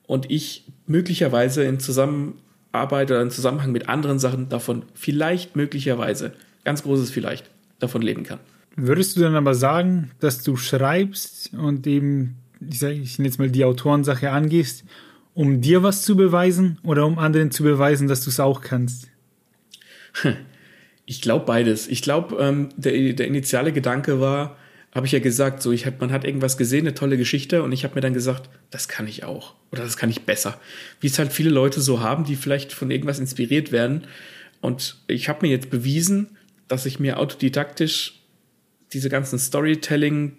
und 0.06 0.30
ich 0.30 0.64
möglicherweise 0.86 1.64
in 1.64 1.80
Zusammenarbeit 1.80 3.10
oder 3.10 3.22
in 3.22 3.30
Zusammenhang 3.30 3.72
mit 3.72 3.88
anderen 3.88 4.18
Sachen 4.18 4.48
davon 4.48 4.84
vielleicht 4.94 5.56
möglicherweise, 5.56 6.32
ganz 6.64 6.82
großes 6.82 7.10
vielleicht, 7.10 7.50
davon 7.80 8.02
leben 8.02 8.22
kann. 8.22 8.38
Würdest 8.76 9.16
du 9.16 9.20
dann 9.22 9.34
aber 9.34 9.54
sagen, 9.54 10.10
dass 10.20 10.42
du 10.42 10.56
schreibst 10.56 11.52
und 11.54 11.86
eben, 11.86 12.36
ich 12.60 12.78
sage 12.78 12.94
jetzt 12.94 13.38
mal 13.38 13.50
die 13.50 13.64
Autorensache 13.64 14.30
angehst, 14.30 14.84
um 15.36 15.60
dir 15.60 15.82
was 15.82 16.02
zu 16.02 16.16
beweisen 16.16 16.78
oder 16.82 17.04
um 17.04 17.18
anderen 17.18 17.50
zu 17.50 17.62
beweisen, 17.62 18.08
dass 18.08 18.24
du 18.24 18.30
es 18.30 18.40
auch 18.40 18.62
kannst? 18.62 19.08
Ich 21.08 21.20
glaube 21.20 21.44
beides. 21.44 21.86
Ich 21.86 22.02
glaube, 22.02 22.42
ähm, 22.42 22.70
der, 22.76 23.12
der 23.12 23.28
initiale 23.28 23.72
Gedanke 23.72 24.18
war, 24.18 24.56
habe 24.92 25.06
ich 25.06 25.12
ja 25.12 25.20
gesagt, 25.20 25.62
so 25.62 25.70
ich 25.70 25.86
hab, 25.86 26.00
man 26.00 26.10
hat 26.10 26.24
irgendwas 26.24 26.56
gesehen, 26.56 26.80
eine 26.80 26.94
tolle 26.94 27.16
Geschichte 27.16 27.62
und 27.62 27.70
ich 27.70 27.84
habe 27.84 27.94
mir 27.94 28.00
dann 28.00 28.12
gesagt, 28.12 28.50
das 28.70 28.88
kann 28.88 29.06
ich 29.06 29.22
auch 29.22 29.54
oder 29.70 29.84
das 29.84 29.96
kann 29.96 30.10
ich 30.10 30.22
besser. 30.22 30.58
Wie 31.00 31.06
es 31.06 31.18
halt 31.18 31.32
viele 31.32 31.50
Leute 31.50 31.80
so 31.80 32.00
haben, 32.00 32.24
die 32.24 32.34
vielleicht 32.34 32.72
von 32.72 32.90
irgendwas 32.90 33.20
inspiriert 33.20 33.70
werden. 33.70 34.04
Und 34.62 34.96
ich 35.06 35.28
habe 35.28 35.46
mir 35.46 35.52
jetzt 35.52 35.70
bewiesen, 35.70 36.38
dass 36.66 36.86
ich 36.86 36.98
mir 36.98 37.20
autodidaktisch 37.20 38.20
diese 38.92 39.10
ganzen 39.10 39.38
Storytelling 39.38 40.38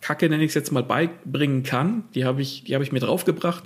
Kacke 0.00 0.28
nenne 0.28 0.44
ich 0.44 0.50
es 0.50 0.54
jetzt 0.54 0.72
mal 0.72 0.84
beibringen 0.84 1.62
kann. 1.62 2.04
Die 2.14 2.24
habe 2.24 2.40
ich, 2.40 2.64
die 2.64 2.74
habe 2.74 2.84
ich 2.84 2.92
mir 2.92 3.00
draufgebracht 3.00 3.64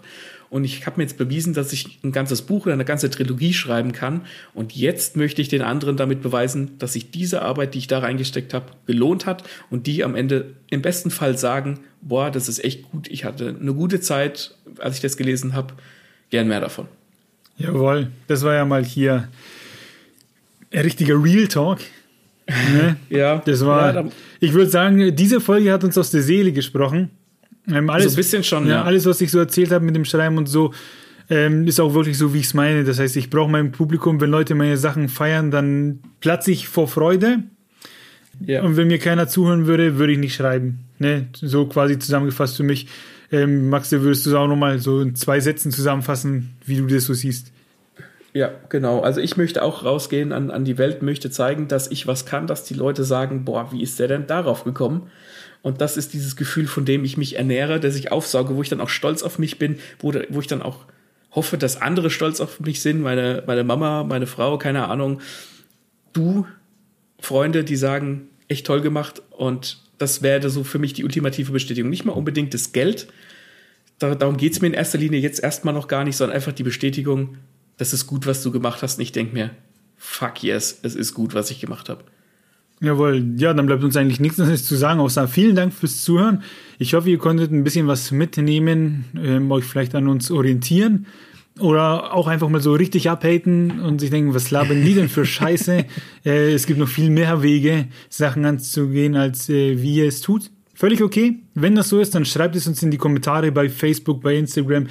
und 0.51 0.65
ich 0.65 0.85
habe 0.85 0.97
mir 0.97 1.05
jetzt 1.05 1.17
bewiesen, 1.17 1.55
dass 1.55 1.73
ich 1.73 2.01
ein 2.03 2.11
ganzes 2.11 2.43
Buch 2.43 2.67
oder 2.67 2.75
eine 2.75 2.85
ganze 2.85 3.09
Trilogie 3.09 3.55
schreiben 3.55 3.93
kann. 3.93 4.23
Und 4.53 4.75
jetzt 4.75 5.17
möchte 5.17 5.41
ich 5.41 5.49
den 5.49 5.63
anderen 5.63 5.97
damit 5.97 6.23
beweisen, 6.23 6.77
dass 6.79 6.95
sich 6.95 7.13
diese 7.13 7.43
Arbeit, 7.43 7.75
die 7.75 7.79
ich 7.79 7.87
da 7.87 8.01
reingesteckt 8.01 8.53
habe, 8.53 8.67
gelohnt 8.85 9.27
hat 9.27 9.45
und 9.71 9.87
die 9.87 10.03
am 10.03 10.17
Ende 10.17 10.57
im 10.69 10.83
besten 10.83 11.13
Fall 11.13 11.39
sagen, 11.39 11.79
boah, 12.03 12.33
das 12.33 12.49
ist 12.49 12.65
echt 12.65 12.91
gut. 12.91 13.07
Ich 13.09 13.25
hatte 13.25 13.57
eine 13.61 13.75
gute 13.75 14.01
Zeit, 14.01 14.57
als 14.79 14.97
ich 14.97 15.03
das 15.03 15.17
gelesen 15.17 15.55
habe. 15.55 15.75
Gern 16.31 16.49
mehr 16.49 16.61
davon. 16.61 16.89
Jawohl, 17.57 18.11
das 18.27 18.43
war 18.43 18.55
ja 18.55 18.65
mal 18.65 18.85
hier 18.85 19.29
ein 20.73 20.81
richtiger 20.81 21.23
Real 21.23 21.47
Talk. 21.47 21.79
Ne? 22.49 22.97
ja. 23.09 23.41
Das 23.45 23.65
war, 23.65 23.95
ja, 23.95 24.05
ich 24.41 24.53
würde 24.53 24.71
sagen, 24.71 25.15
diese 25.15 25.41
Folge 25.41 25.73
hat 25.73 25.85
uns 25.85 25.97
aus 25.97 26.11
der 26.11 26.23
Seele 26.23 26.51
gesprochen. 26.51 27.11
Ähm, 27.73 27.91
alles, 27.91 28.07
so 28.07 28.11
ein 28.13 28.17
bisschen 28.17 28.45
schon, 28.45 28.67
ja. 28.69 28.83
Alles, 28.83 29.07
was 29.07 29.21
ich 29.21 29.31
so 29.31 29.39
erzählt 29.39 29.71
habe 29.73 29.85
mit 29.85 29.97
dem 29.97 30.05
Schreiben 30.05 30.39
und 30.39 30.47
so, 30.47 30.73
ähm, 31.29 31.67
ist 31.67 31.81
auch 31.81 31.95
wirklich 31.95 32.19
so, 32.19 32.35
wie 32.35 32.39
ich 32.39 32.47
es 32.47 32.55
meine. 32.55 32.85
Das 32.85 32.99
heißt, 32.99 33.17
ich 33.17 33.31
brauche 33.31 33.51
mein 33.51 33.73
Publikum, 33.73 34.21
wenn 34.21 34.31
Leute 34.31 34.55
meine 34.55 34.77
Sachen 34.77 35.09
feiern, 35.09 35.51
dann 35.51 36.01
platze 36.21 36.51
ich 36.51 36.69
vor 36.69 36.89
Freude. 36.89 37.45
Ja. 38.45 38.63
Und 38.63 38.77
wenn 38.77 38.89
mir 38.89 38.99
keiner 38.99 39.29
zuhören 39.29 39.67
würde, 39.67 39.99
würde 39.99 40.13
ich 40.13 40.19
nicht 40.19 40.35
schreiben. 40.35 40.81
Ne? 40.99 41.29
So 41.35 41.67
quasi 41.67 41.99
zusammengefasst 41.99 42.57
für 42.57 42.63
mich. 42.63 42.89
Ähm, 43.31 43.69
Max, 43.69 43.93
würdest 43.93 44.27
du 44.27 44.37
auch 44.37 44.49
nochmal 44.49 44.79
so 44.81 45.01
in 45.01 45.15
zwei 45.15 45.41
Sätzen 45.41 45.71
zusammenfassen, 45.71 46.57
wie 46.67 46.77
du 46.77 46.87
das 46.87 47.05
so 47.05 47.15
siehst? 47.15 47.53
Ja, 48.33 48.51
genau. 48.69 49.01
Also 49.01 49.21
ich 49.21 49.37
möchte 49.37 49.63
auch 49.63 49.85
rausgehen 49.85 50.33
an, 50.33 50.51
an 50.51 50.65
die 50.65 50.79
Welt, 50.79 51.03
möchte 51.03 51.31
zeigen, 51.31 51.69
dass 51.69 51.91
ich 51.91 52.07
was 52.07 52.27
kann, 52.27 52.47
dass 52.47 52.65
die 52.65 52.75
Leute 52.75 53.05
sagen, 53.05 53.45
boah, 53.45 53.73
wie 53.73 53.83
ist 53.83 53.99
der 53.99 54.09
denn 54.09 54.27
darauf 54.27 54.65
gekommen? 54.65 55.11
Und 55.63 55.81
das 55.81 55.97
ist 55.97 56.15
dieses 56.15 56.37
Gefühl, 56.37 56.67
von 56.67 56.85
dem 56.85 57.05
ich 57.05 57.17
mich 57.17 57.37
ernähre, 57.37 57.81
dass 57.81 57.97
ich 57.97 58.13
aufsauge, 58.13 58.57
wo 58.57 58.63
ich 58.63 58.69
dann 58.69 58.81
auch 58.81 58.89
stolz 58.89 59.23
auf 59.23 59.39
mich 59.39 59.59
bin, 59.59 59.79
wo, 59.99 60.13
wo 60.31 60.41
ich 60.41 60.47
dann 60.47 60.63
auch 60.63 60.87
hoffe, 61.33 61.59
dass 61.59 61.81
andere 61.81 62.11
stolz 62.11 62.41
auf 62.41 62.61
mich 62.61 62.81
sind, 62.81 63.01
meine, 63.01 63.43
meine 63.47 63.65
Mama, 63.65 64.05
meine 64.05 64.27
Frau, 64.27 64.59
keine 64.59 64.89
Ahnung. 64.89 65.21
Du, 66.13 66.47
Freunde, 67.21 67.63
die 67.63 67.77
sagen, 67.77 68.29
echt 68.49 68.67
toll 68.67 68.81
gemacht. 68.81 69.23
Und 69.31 69.79
das 69.99 70.23
wäre 70.23 70.49
so 70.51 70.65
für 70.65 70.79
mich 70.79 70.93
die 70.93 71.05
ultimative 71.05 71.53
Bestätigung. 71.53 71.91
Nicht 71.91 72.05
mal 72.05 72.13
unbedingt 72.13 72.55
das 72.55 72.73
Geld. 72.73 73.09
Da, 73.99 74.15
darum 74.15 74.39
geht 74.39 74.53
es 74.53 74.61
mir 74.61 74.69
in 74.69 74.75
erster 74.75 74.99
Linie 74.99 75.21
jetzt 75.21 75.43
erstmal 75.43 75.75
noch 75.75 75.89
gar 75.89 76.05
nicht, 76.05 76.17
sondern 76.17 76.35
einfach 76.35 76.53
die 76.53 76.63
Bestätigung, 76.63 77.37
das 77.77 77.93
ist 77.93 78.07
gut, 78.07 78.27
was 78.27 78.43
du 78.43 78.51
gemacht 78.51 78.83
hast. 78.83 78.99
Und 78.99 79.03
ich 79.03 79.13
denke 79.13 79.35
mir, 79.35 79.51
fuck 79.97 80.43
yes, 80.43 80.81
es 80.83 80.95
ist 80.95 81.15
gut, 81.15 81.35
was 81.35 81.51
ich 81.51 81.61
gemacht 81.61 81.89
habe. 81.89 82.05
Jawohl, 82.83 83.35
ja, 83.37 83.53
dann 83.53 83.67
bleibt 83.67 83.85
uns 83.85 83.97
eigentlich 83.97 84.21
nichts 84.21 84.41
anderes 84.41 84.65
zu 84.65 84.75
sagen, 84.75 85.01
außer 85.01 85.29
vielen 85.29 85.55
Dank 85.55 85.75
fürs 85.75 86.03
Zuhören. 86.03 86.43
Ich 86.79 86.95
hoffe, 86.95 87.11
ihr 87.11 87.19
konntet 87.19 87.53
ein 87.53 87.63
bisschen 87.63 87.87
was 87.87 88.11
mitnehmen, 88.11 89.05
ähm, 89.23 89.53
euch 89.53 89.65
vielleicht 89.65 89.95
an 89.95 90.09
uns 90.09 90.31
orientieren 90.31 91.07
oder 91.59 92.15
auch 92.15 92.27
einfach 92.27 92.49
mal 92.49 92.63
so 92.63 92.73
richtig 92.73 93.11
abhaten 93.11 93.81
und 93.81 94.01
sich 94.01 94.09
denken, 94.09 94.33
was 94.33 94.51
labern 94.51 94.83
die 94.83 94.95
denn 94.95 95.11
für 95.11 95.25
Scheiße? 95.27 95.85
äh, 96.25 96.53
es 96.53 96.67
gibt 96.67 96.79
noch 96.79 96.89
viel 96.89 97.11
mehr 97.11 97.43
Wege, 97.43 97.89
Sachen 98.09 98.47
anzugehen, 98.47 99.15
als 99.15 99.51
äh, 99.51 99.83
wie 99.83 99.97
ihr 99.97 100.09
es 100.09 100.23
tut. 100.23 100.51
Völlig 100.75 101.03
okay. 101.03 101.41
Wenn 101.55 101.75
das 101.75 101.91
so 101.91 102.01
ist, 102.01 102.15
dann 102.15 102.25
schreibt 102.25 102.57
es 102.57 102.67
uns 102.67 102.83
in 102.83 102.91
die 102.91 102.97
Kommentare 102.97 103.53
bei 103.53 103.69
Facebook, 103.69 104.23
bei 104.23 104.37
Instagram, 104.37 104.87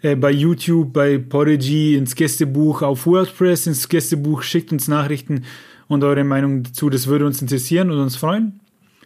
äh, 0.00 0.16
bei 0.16 0.30
YouTube, 0.30 0.94
bei 0.94 1.18
Podigy, 1.18 1.96
ins 1.96 2.14
Gästebuch, 2.14 2.80
auf 2.80 3.04
WordPress, 3.06 3.66
ins 3.66 3.86
Gästebuch, 3.86 4.42
schickt 4.42 4.72
uns 4.72 4.88
Nachrichten 4.88 5.44
und 5.88 6.04
eure 6.04 6.24
Meinung 6.24 6.62
dazu. 6.62 6.90
Das 6.90 7.06
würde 7.06 7.26
uns 7.26 7.40
interessieren 7.42 7.90
und 7.90 7.98
uns 7.98 8.16
freuen. 8.16 8.60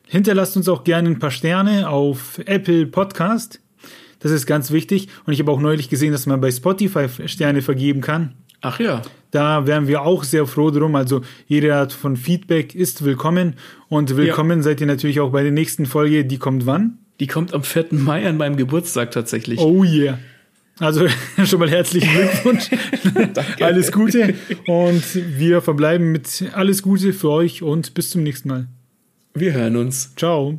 Hinterlasst 0.06 0.56
uns 0.56 0.68
auch 0.68 0.84
gerne 0.84 1.08
ein 1.08 1.18
paar 1.18 1.30
Sterne 1.30 1.88
auf 1.88 2.40
Apple 2.46 2.86
Podcast. 2.86 3.60
Das 4.18 4.32
ist 4.32 4.46
ganz 4.46 4.70
wichtig. 4.70 5.08
Und 5.24 5.32
ich 5.32 5.40
habe 5.40 5.50
auch 5.50 5.60
neulich 5.60 5.88
gesehen, 5.88 6.12
dass 6.12 6.26
man 6.26 6.40
bei 6.40 6.50
Spotify 6.50 7.06
Sterne 7.26 7.62
vergeben 7.62 8.00
kann. 8.00 8.34
Ach 8.60 8.78
ja. 8.78 9.02
Da 9.30 9.66
wären 9.66 9.86
wir 9.86 10.02
auch 10.02 10.24
sehr 10.24 10.46
froh 10.46 10.70
drum. 10.70 10.94
Also 10.94 11.22
jede 11.46 11.74
Art 11.74 11.92
von 11.92 12.16
Feedback 12.16 12.74
ist 12.74 13.04
willkommen. 13.04 13.54
Und 13.88 14.16
willkommen 14.16 14.58
ja. 14.58 14.64
seid 14.64 14.80
ihr 14.80 14.86
natürlich 14.86 15.20
auch 15.20 15.30
bei 15.30 15.42
der 15.42 15.52
nächsten 15.52 15.86
Folge. 15.86 16.24
Die 16.24 16.38
kommt 16.38 16.66
wann? 16.66 16.98
Die 17.20 17.26
kommt 17.26 17.54
am 17.54 17.62
4. 17.62 17.86
Mai 17.92 18.26
an 18.28 18.36
meinem 18.36 18.56
Geburtstag 18.56 19.12
tatsächlich. 19.12 19.60
Oh 19.60 19.84
yeah. 19.84 20.18
Also 20.80 21.06
schon 21.44 21.60
mal 21.60 21.70
herzlichen 21.70 22.10
Glückwunsch. 22.10 22.70
alles 23.60 23.92
Gute. 23.92 24.34
Und 24.66 25.04
wir 25.38 25.60
verbleiben 25.60 26.10
mit 26.10 26.44
alles 26.54 26.82
Gute 26.82 27.12
für 27.12 27.30
euch 27.30 27.62
und 27.62 27.94
bis 27.94 28.10
zum 28.10 28.22
nächsten 28.22 28.48
Mal. 28.48 28.66
Wir 29.34 29.52
hören 29.52 29.76
uns. 29.76 30.14
Ciao. 30.16 30.58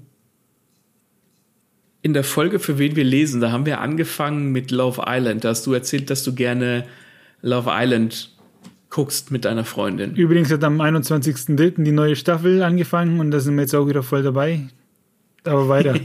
In 2.03 2.13
der 2.13 2.23
Folge, 2.23 2.59
für 2.59 2.77
wen 2.77 2.95
wir 2.95 3.03
lesen, 3.03 3.41
da 3.41 3.51
haben 3.51 3.65
wir 3.65 3.81
angefangen 3.81 4.51
mit 4.51 4.71
Love 4.71 5.03
Island. 5.07 5.43
Da 5.43 5.49
hast 5.49 5.65
du 5.65 5.73
erzählt, 5.73 6.09
dass 6.09 6.23
du 6.23 6.33
gerne 6.33 6.85
Love 7.41 7.69
Island 7.71 8.31
guckst 8.89 9.31
mit 9.31 9.45
deiner 9.45 9.65
Freundin. 9.65 10.15
Übrigens 10.15 10.51
hat 10.51 10.63
am 10.63 10.81
21.03. 10.81 11.83
die 11.83 11.91
neue 11.91 12.15
Staffel 12.15 12.61
angefangen 12.61 13.19
und 13.19 13.31
da 13.31 13.39
sind 13.39 13.55
wir 13.55 13.61
jetzt 13.61 13.73
auch 13.73 13.87
wieder 13.87 14.03
voll 14.03 14.21
dabei. 14.21 14.67
Aber 15.43 15.67
weiter. 15.69 15.95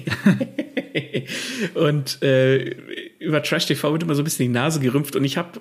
und 1.75 2.23
äh, 2.23 2.75
über 3.27 3.43
Trash 3.43 3.67
TV 3.67 3.93
wird 3.93 4.03
immer 4.03 4.15
so 4.15 4.23
ein 4.23 4.25
bisschen 4.25 4.47
die 4.47 4.53
Nase 4.53 4.81
gerümpft 4.81 5.17
und 5.17 5.25
ich 5.25 5.37
habe, 5.37 5.61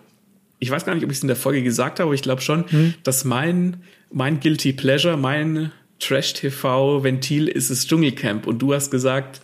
ich 0.60 0.70
weiß 0.70 0.86
gar 0.86 0.96
nicht, 0.96 1.04
ob 1.04 1.12
ich 1.12 1.18
es 1.18 1.24
in 1.24 1.28
der 1.28 1.36
Folge 1.36 1.64
gesagt 1.64 2.00
habe, 2.00 2.08
aber 2.08 2.16
ich 2.16 2.22
glaube 2.22 2.42
schon, 2.42 2.70
hm. 2.70 2.94
dass 3.04 3.26
mein, 3.26 3.78
mein 4.12 4.40
Guilty 4.40 4.74
Pleasure, 4.74 5.18
mein 5.18 5.72
Trash 6.00 6.34
TV 6.34 7.04
Ventil 7.04 7.48
ist 7.48 7.70
das 7.70 7.88
Dschungelcamp 7.88 8.48
und 8.48 8.60
du 8.60 8.74
hast 8.74 8.92
gesagt, 8.92 9.42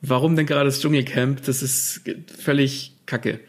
warum 0.00 0.36
denn 0.36 0.46
gerade 0.46 0.66
das 0.66 0.80
Dschungelcamp? 0.80 1.44
Das 1.44 1.62
ist 1.62 2.02
völlig 2.38 2.92
kacke. 3.06 3.40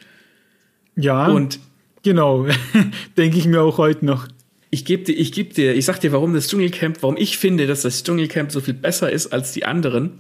Ja. 0.95 1.28
Und 1.28 1.59
genau, 2.03 2.47
denke 3.18 3.38
ich 3.38 3.45
mir 3.45 3.61
auch 3.61 3.78
heute 3.78 4.05
noch. 4.05 4.28
Ich 4.70 4.84
gebe 4.84 5.03
dir, 5.03 5.13
ich 5.13 5.32
gebe 5.32 5.53
dir, 5.53 5.76
ich 5.76 5.86
sag 5.86 5.99
dir, 5.99 6.11
warum 6.11 6.34
das 6.34 6.49
Dschungelcamp, 6.49 7.01
warum 7.01 7.18
ich 7.18 7.38
finde, 7.38 7.68
dass 7.68 7.84
das 7.84 8.03
Dschungelcamp 8.03 8.51
so 8.51 8.59
viel 8.59 8.74
besser 8.74 9.11
ist 9.11 9.28
als 9.28 9.53
die 9.53 9.65
anderen. 9.65 10.20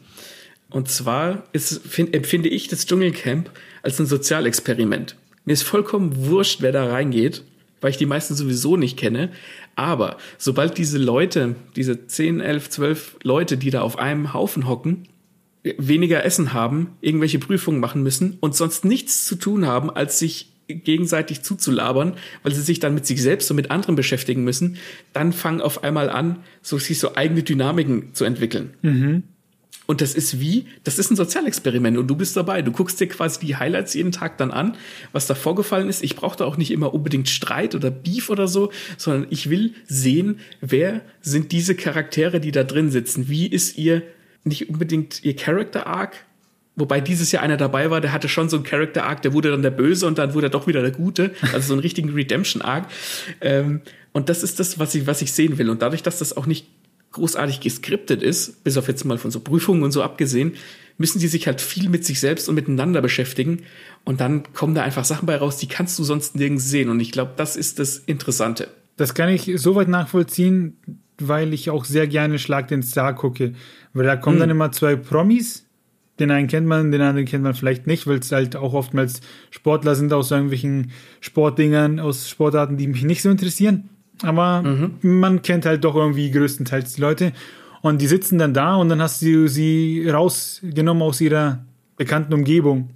Und 0.69 0.89
zwar 0.89 1.43
ist, 1.53 1.81
find, 1.85 2.13
empfinde 2.13 2.49
ich 2.49 2.67
das 2.67 2.85
Dschungelcamp 2.85 3.49
als 3.83 3.99
ein 3.99 4.05
Sozialexperiment. 4.05 5.15
Mir 5.45 5.53
ist 5.53 5.63
vollkommen 5.63 6.25
wurscht, 6.27 6.61
wer 6.61 6.71
da 6.71 6.85
reingeht, 6.85 7.43
weil 7.81 7.91
ich 7.91 7.97
die 7.97 8.05
meisten 8.05 8.35
sowieso 8.35 8.77
nicht 8.77 8.97
kenne. 8.97 9.31
Aber 9.75 10.17
sobald 10.37 10.77
diese 10.77 10.97
Leute, 10.97 11.55
diese 11.75 12.07
10, 12.07 12.39
11, 12.39 12.69
12 12.69 13.15
Leute, 13.23 13.57
die 13.57 13.69
da 13.69 13.81
auf 13.81 13.97
einem 13.97 14.33
Haufen 14.33 14.67
hocken, 14.67 15.07
weniger 15.77 16.23
Essen 16.25 16.53
haben, 16.53 16.97
irgendwelche 17.01 17.39
Prüfungen 17.39 17.79
machen 17.79 18.03
müssen 18.03 18.37
und 18.39 18.55
sonst 18.55 18.85
nichts 18.85 19.25
zu 19.25 19.35
tun 19.35 19.65
haben, 19.65 19.89
als 19.89 20.19
sich 20.19 20.53
gegenseitig 20.67 21.43
zuzulabern, 21.43 22.13
weil 22.43 22.53
sie 22.53 22.61
sich 22.61 22.79
dann 22.79 22.93
mit 22.93 23.05
sich 23.05 23.21
selbst 23.21 23.49
und 23.49 23.55
mit 23.55 23.71
anderen 23.71 23.95
beschäftigen 23.95 24.43
müssen, 24.43 24.77
dann 25.13 25.31
fangen 25.31 25.61
auf 25.61 25.83
einmal 25.83 26.09
an, 26.09 26.39
so 26.61 26.77
sich 26.77 26.99
so 26.99 27.15
eigene 27.15 27.43
Dynamiken 27.43 28.13
zu 28.13 28.25
entwickeln. 28.25 28.73
Mhm. 28.81 29.23
Und 29.87 30.01
das 30.01 30.13
ist 30.13 30.41
wie, 30.41 30.65
das 30.83 30.99
ist 30.99 31.09
ein 31.09 31.15
Sozialexperiment 31.15 31.97
und 31.97 32.07
du 32.07 32.15
bist 32.15 32.35
dabei. 32.35 32.61
Du 32.61 32.71
guckst 32.71 32.99
dir 32.99 33.07
quasi 33.07 33.39
die 33.39 33.55
Highlights 33.55 33.93
jeden 33.93 34.11
Tag 34.11 34.37
dann 34.37 34.51
an, 34.51 34.75
was 35.13 35.27
da 35.27 35.33
vorgefallen 35.33 35.87
ist. 35.87 36.03
Ich 36.03 36.17
brauche 36.17 36.37
da 36.37 36.45
auch 36.45 36.57
nicht 36.57 36.71
immer 36.71 36.93
unbedingt 36.93 37.29
Streit 37.29 37.73
oder 37.73 37.89
Beef 37.89 38.29
oder 38.29 38.49
so, 38.49 38.69
sondern 38.97 39.27
ich 39.29 39.49
will 39.49 39.73
sehen, 39.87 40.39
wer 40.59 41.01
sind 41.21 41.53
diese 41.53 41.73
Charaktere, 41.73 42.41
die 42.41 42.51
da 42.51 42.65
drin 42.65 42.91
sitzen. 42.91 43.29
Wie 43.29 43.47
ist 43.47 43.77
ihr, 43.77 44.03
nicht 44.43 44.69
unbedingt 44.69 45.23
ihr 45.23 45.35
Character 45.35 45.87
Arc, 45.87 46.25
Wobei 46.79 47.01
dieses 47.01 47.31
Jahr 47.31 47.41
einer 47.41 47.57
dabei 47.57 47.89
war, 47.89 48.01
der 48.01 48.13
hatte 48.13 48.29
schon 48.29 48.49
so 48.49 48.57
einen 48.57 48.63
Character 48.63 49.03
Arc, 49.03 49.23
der 49.23 49.33
wurde 49.33 49.49
dann 49.49 49.63
der 49.63 49.71
Böse 49.71 50.05
und 50.05 50.19
dann 50.19 50.35
wurde 50.35 50.45
er 50.45 50.49
doch 50.51 50.67
wieder 50.67 50.83
der 50.83 50.91
Gute. 50.91 51.31
Also 51.51 51.69
so 51.69 51.73
einen 51.73 51.81
richtigen 51.81 52.11
Redemption 52.11 52.61
Arc. 52.61 52.85
Ähm, 53.41 53.81
und 54.11 54.29
das 54.29 54.43
ist 54.43 54.59
das, 54.59 54.77
was 54.77 54.93
ich, 54.93 55.07
was 55.07 55.23
ich 55.23 55.31
sehen 55.31 55.57
will. 55.57 55.71
Und 55.71 55.81
dadurch, 55.81 56.03
dass 56.03 56.19
das 56.19 56.37
auch 56.37 56.45
nicht 56.45 56.67
großartig 57.17 57.59
geskriptet 57.59 58.23
ist, 58.23 58.63
bis 58.63 58.77
auf 58.77 58.87
jetzt 58.87 59.03
mal 59.03 59.17
von 59.17 59.31
so 59.31 59.39
Prüfungen 59.39 59.83
und 59.83 59.91
so 59.91 60.01
abgesehen, 60.01 60.53
müssen 60.97 61.19
die 61.19 61.27
sich 61.27 61.47
halt 61.47 61.61
viel 61.61 61.89
mit 61.89 62.05
sich 62.05 62.19
selbst 62.19 62.49
und 62.49 62.55
miteinander 62.55 63.01
beschäftigen. 63.01 63.63
Und 64.03 64.21
dann 64.21 64.51
kommen 64.53 64.73
da 64.73 64.83
einfach 64.83 65.05
Sachen 65.05 65.25
bei 65.25 65.35
raus, 65.35 65.57
die 65.57 65.67
kannst 65.67 65.99
du 65.99 66.03
sonst 66.03 66.35
nirgends 66.35 66.69
sehen. 66.69 66.89
Und 66.89 66.99
ich 66.99 67.11
glaube, 67.11 67.33
das 67.35 67.55
ist 67.55 67.79
das 67.79 67.97
Interessante. 67.97 68.69
Das 68.95 69.13
kann 69.13 69.29
ich 69.29 69.51
soweit 69.55 69.89
nachvollziehen, 69.89 70.77
weil 71.19 71.53
ich 71.53 71.69
auch 71.69 71.85
sehr 71.85 72.07
gerne 72.07 72.39
Schlag 72.39 72.67
den 72.67 72.83
Star 72.83 73.13
gucke. 73.13 73.53
Weil 73.93 74.05
da 74.05 74.15
kommen 74.15 74.37
hm. 74.37 74.41
dann 74.41 74.49
immer 74.49 74.71
zwei 74.71 74.95
Promis. 74.95 75.65
Den 76.19 76.31
einen 76.31 76.47
kennt 76.47 76.65
man, 76.65 76.91
den 76.91 77.01
anderen 77.01 77.27
kennt 77.27 77.43
man 77.43 77.53
vielleicht 77.53 77.85
nicht, 77.85 78.07
weil 78.07 78.17
es 78.17 78.31
halt 78.31 78.55
auch 78.55 78.73
oftmals 78.73 79.21
Sportler 79.51 79.93
sind 79.93 80.11
aus 80.13 80.31
irgendwelchen 80.31 80.91
Sportdingern, 81.21 81.99
aus 81.99 82.27
Sportarten, 82.27 82.77
die 82.77 82.87
mich 82.87 83.03
nicht 83.03 83.21
so 83.21 83.29
interessieren. 83.29 83.89
Aber 84.23 84.61
mhm. 84.61 84.91
man 85.01 85.41
kennt 85.41 85.65
halt 85.65 85.83
doch 85.83 85.95
irgendwie 85.95 86.31
größtenteils 86.31 86.93
die 86.93 87.01
Leute. 87.01 87.33
Und 87.81 88.01
die 88.01 88.07
sitzen 88.07 88.37
dann 88.39 88.53
da 88.53 88.75
und 88.75 88.89
dann 88.89 89.01
hast 89.01 89.21
du 89.21 89.47
sie 89.47 90.09
rausgenommen 90.09 91.03
aus 91.03 91.21
ihrer 91.21 91.63
bekannten 91.95 92.33
Umgebung. 92.33 92.89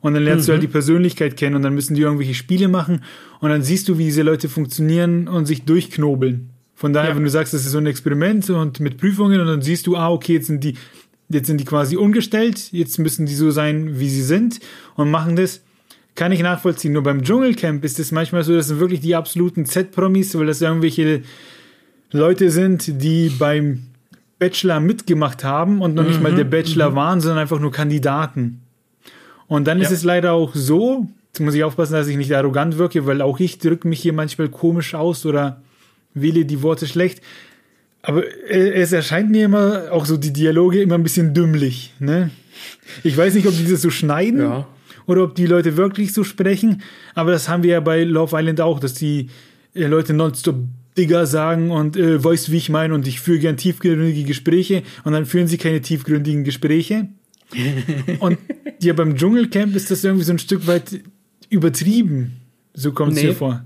Und 0.00 0.14
dann 0.14 0.22
lernst 0.22 0.44
mhm. 0.44 0.46
du 0.46 0.52
halt 0.52 0.62
mhm. 0.62 0.66
die 0.66 0.72
Persönlichkeit 0.72 1.36
kennen 1.36 1.56
und 1.56 1.62
dann 1.62 1.74
müssen 1.74 1.94
die 1.94 2.02
irgendwelche 2.02 2.34
Spiele 2.34 2.68
machen 2.68 3.02
und 3.40 3.50
dann 3.50 3.62
siehst 3.62 3.88
du, 3.88 3.98
wie 3.98 4.04
diese 4.04 4.22
Leute 4.22 4.48
funktionieren 4.48 5.26
und 5.28 5.46
sich 5.46 5.64
durchknobeln. 5.64 6.50
Von 6.74 6.92
daher, 6.92 7.10
ja. 7.10 7.16
wenn 7.16 7.24
du 7.24 7.30
sagst, 7.30 7.54
das 7.54 7.64
ist 7.64 7.72
so 7.72 7.78
ein 7.78 7.86
Experiment 7.86 8.48
und 8.50 8.80
mit 8.80 8.98
Prüfungen 8.98 9.40
und 9.40 9.46
dann 9.46 9.62
siehst 9.62 9.86
du, 9.86 9.96
ah, 9.96 10.10
okay, 10.10 10.34
jetzt 10.34 10.46
sind 10.46 10.62
die, 10.62 10.74
jetzt 11.30 11.46
sind 11.46 11.58
die 11.58 11.64
quasi 11.64 11.96
umgestellt, 11.96 12.70
jetzt 12.72 12.98
müssen 12.98 13.24
die 13.26 13.34
so 13.34 13.50
sein, 13.50 13.98
wie 13.98 14.10
sie 14.10 14.22
sind 14.22 14.60
und 14.94 15.10
machen 15.10 15.36
das 15.36 15.62
kann 16.16 16.32
ich 16.32 16.40
nachvollziehen. 16.40 16.94
Nur 16.94 17.02
beim 17.02 17.22
Dschungelcamp 17.22 17.84
ist 17.84 18.00
es 18.00 18.10
manchmal 18.10 18.42
so, 18.42 18.56
das 18.56 18.68
sind 18.68 18.80
wirklich 18.80 19.00
die 19.00 19.14
absoluten 19.14 19.66
Z-Promis, 19.66 20.36
weil 20.36 20.46
das 20.46 20.60
irgendwelche 20.60 21.22
Leute 22.10 22.50
sind, 22.50 23.02
die 23.02 23.28
beim 23.28 23.82
Bachelor 24.38 24.80
mitgemacht 24.80 25.44
haben 25.44 25.80
und 25.80 25.94
noch 25.94 26.02
mhm, 26.02 26.08
nicht 26.08 26.22
mal 26.22 26.34
der 26.34 26.46
mhm, 26.46 26.50
Bachelor 26.50 26.90
mhm. 26.90 26.94
waren, 26.96 27.20
sondern 27.20 27.38
einfach 27.38 27.60
nur 27.60 27.70
Kandidaten. 27.70 28.62
Und 29.46 29.66
dann 29.66 29.78
ja. 29.78 29.84
ist 29.84 29.92
es 29.92 30.02
leider 30.02 30.32
auch 30.32 30.54
so, 30.54 31.06
jetzt 31.28 31.40
muss 31.40 31.54
ich 31.54 31.62
aufpassen, 31.62 31.92
dass 31.92 32.08
ich 32.08 32.16
nicht 32.16 32.34
arrogant 32.34 32.78
wirke, 32.78 33.06
weil 33.06 33.22
auch 33.22 33.38
ich 33.38 33.58
drücke 33.58 33.86
mich 33.86 34.00
hier 34.00 34.12
manchmal 34.12 34.48
komisch 34.48 34.94
aus 34.94 35.24
oder 35.26 35.62
wähle 36.14 36.44
die 36.44 36.62
Worte 36.62 36.86
schlecht. 36.86 37.20
Aber 38.02 38.22
es 38.48 38.92
erscheint 38.92 39.30
mir 39.30 39.44
immer, 39.44 39.90
auch 39.90 40.06
so 40.06 40.16
die 40.16 40.32
Dialoge 40.32 40.80
immer 40.80 40.94
ein 40.94 41.02
bisschen 41.02 41.34
dümmlich. 41.34 41.92
Ne? 41.98 42.30
Ich 43.02 43.16
weiß 43.16 43.34
nicht, 43.34 43.46
ob 43.46 43.56
die 43.56 43.68
das 43.68 43.82
so 43.82 43.90
schneiden. 43.90 44.40
Ja 44.40 44.66
oder 45.06 45.24
ob 45.24 45.34
die 45.34 45.46
Leute 45.46 45.76
wirklich 45.76 46.12
so 46.12 46.24
sprechen. 46.24 46.82
Aber 47.14 47.30
das 47.30 47.48
haben 47.48 47.62
wir 47.62 47.70
ja 47.70 47.80
bei 47.80 48.04
Love 48.04 48.38
Island 48.38 48.60
auch, 48.60 48.80
dass 48.80 48.94
die 48.94 49.28
äh, 49.74 49.86
Leute 49.86 50.12
nonstop 50.12 50.56
Digger 50.96 51.26
sagen 51.26 51.70
und 51.70 51.96
äh, 51.96 52.22
weißt, 52.22 52.50
wie 52.50 52.56
ich 52.56 52.70
meine 52.70 52.94
und 52.94 53.06
ich 53.06 53.20
führe 53.20 53.38
gern 53.38 53.56
tiefgründige 53.56 54.24
Gespräche 54.24 54.82
und 55.04 55.12
dann 55.12 55.26
führen 55.26 55.46
sie 55.46 55.58
keine 55.58 55.80
tiefgründigen 55.80 56.44
Gespräche. 56.44 57.08
und 58.20 58.38
ja, 58.80 58.92
beim 58.92 59.16
Dschungelcamp 59.16 59.76
ist 59.76 59.90
das 59.90 60.04
irgendwie 60.04 60.24
so 60.24 60.32
ein 60.32 60.38
Stück 60.38 60.66
weit 60.66 61.00
übertrieben. 61.48 62.38
So 62.74 62.92
kommt 62.92 63.12
es 63.12 63.22
nee, 63.22 63.28
mir 63.28 63.34
vor. 63.34 63.64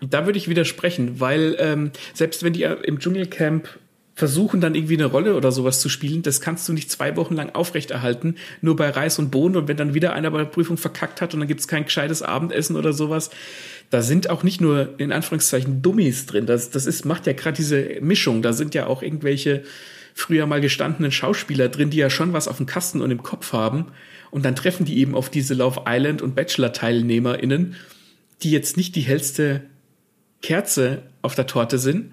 Da 0.00 0.26
würde 0.26 0.38
ich 0.38 0.48
widersprechen, 0.48 1.18
weil 1.20 1.56
ähm, 1.58 1.90
selbst 2.14 2.42
wenn 2.42 2.52
die 2.52 2.62
im 2.62 2.98
Dschungelcamp 2.98 3.68
versuchen 4.16 4.62
dann 4.62 4.74
irgendwie 4.74 4.94
eine 4.94 5.04
Rolle 5.04 5.36
oder 5.36 5.52
sowas 5.52 5.80
zu 5.80 5.90
spielen, 5.90 6.22
das 6.22 6.40
kannst 6.40 6.66
du 6.68 6.72
nicht 6.72 6.90
zwei 6.90 7.16
Wochen 7.16 7.34
lang 7.34 7.54
aufrechterhalten, 7.54 8.36
nur 8.62 8.74
bei 8.74 8.88
Reis 8.88 9.18
und 9.18 9.30
Bohnen. 9.30 9.56
Und 9.56 9.68
wenn 9.68 9.76
dann 9.76 9.92
wieder 9.92 10.14
einer 10.14 10.30
bei 10.30 10.38
der 10.38 10.46
Prüfung 10.46 10.78
verkackt 10.78 11.20
hat 11.20 11.34
und 11.34 11.40
dann 11.40 11.48
gibt 11.48 11.60
es 11.60 11.68
kein 11.68 11.84
gescheites 11.84 12.22
Abendessen 12.22 12.76
oder 12.76 12.94
sowas, 12.94 13.28
da 13.90 14.00
sind 14.00 14.30
auch 14.30 14.42
nicht 14.42 14.58
nur 14.58 14.98
in 14.98 15.12
Anführungszeichen 15.12 15.82
Dummies 15.82 16.24
drin, 16.24 16.46
das, 16.46 16.70
das 16.70 16.86
ist, 16.86 17.04
macht 17.04 17.26
ja 17.26 17.34
gerade 17.34 17.58
diese 17.58 18.00
Mischung, 18.00 18.40
da 18.40 18.54
sind 18.54 18.74
ja 18.74 18.86
auch 18.86 19.02
irgendwelche 19.02 19.64
früher 20.14 20.46
mal 20.46 20.62
gestandenen 20.62 21.12
Schauspieler 21.12 21.68
drin, 21.68 21.90
die 21.90 21.98
ja 21.98 22.08
schon 22.08 22.32
was 22.32 22.48
auf 22.48 22.56
dem 22.56 22.64
Kasten 22.64 23.02
und 23.02 23.10
im 23.10 23.22
Kopf 23.22 23.52
haben. 23.52 23.88
Und 24.30 24.46
dann 24.46 24.56
treffen 24.56 24.86
die 24.86 24.98
eben 24.98 25.14
auf 25.14 25.28
diese 25.28 25.52
Love 25.52 25.82
Island 25.86 26.22
und 26.22 26.34
Bachelor-TeilnehmerInnen, 26.34 27.76
die 28.42 28.50
jetzt 28.50 28.78
nicht 28.78 28.96
die 28.96 29.02
hellste 29.02 29.66
Kerze 30.40 31.02
auf 31.20 31.34
der 31.34 31.46
Torte 31.46 31.78
sind 31.78 32.12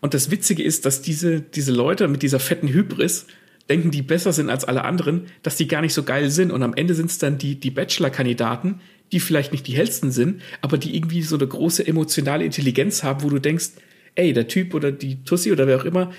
Und 0.00 0.14
das 0.14 0.30
Witzige 0.30 0.62
ist, 0.62 0.86
dass 0.86 1.02
diese, 1.02 1.40
diese 1.40 1.72
Leute 1.72 2.08
mit 2.08 2.22
dieser 2.22 2.40
fetten 2.40 2.68
Hybris 2.68 3.26
denken, 3.68 3.90
die 3.90 4.02
besser 4.02 4.32
sind 4.32 4.50
als 4.50 4.64
alle 4.64 4.84
anderen, 4.84 5.26
dass 5.42 5.56
die 5.56 5.68
gar 5.68 5.82
nicht 5.82 5.94
so 5.94 6.02
geil 6.02 6.30
sind. 6.30 6.50
Und 6.50 6.62
am 6.62 6.74
Ende 6.74 6.94
sind 6.94 7.10
es 7.10 7.18
dann 7.18 7.38
die, 7.38 7.56
die 7.56 7.70
Bachelor-Kandidaten, 7.70 8.80
die 9.12 9.20
vielleicht 9.20 9.52
nicht 9.52 9.66
die 9.66 9.76
hellsten 9.76 10.10
sind, 10.10 10.42
aber 10.60 10.78
die 10.78 10.96
irgendwie 10.96 11.22
so 11.22 11.36
eine 11.36 11.46
große 11.46 11.86
emotionale 11.86 12.44
Intelligenz 12.44 13.02
haben, 13.02 13.22
wo 13.22 13.30
du 13.30 13.38
denkst, 13.38 13.70
ey, 14.14 14.32
der 14.32 14.48
Typ 14.48 14.74
oder 14.74 14.92
die 14.92 15.22
Tussi 15.24 15.52
oder 15.52 15.66
wer 15.66 15.78
auch 15.78 15.84
immer, 15.84 16.12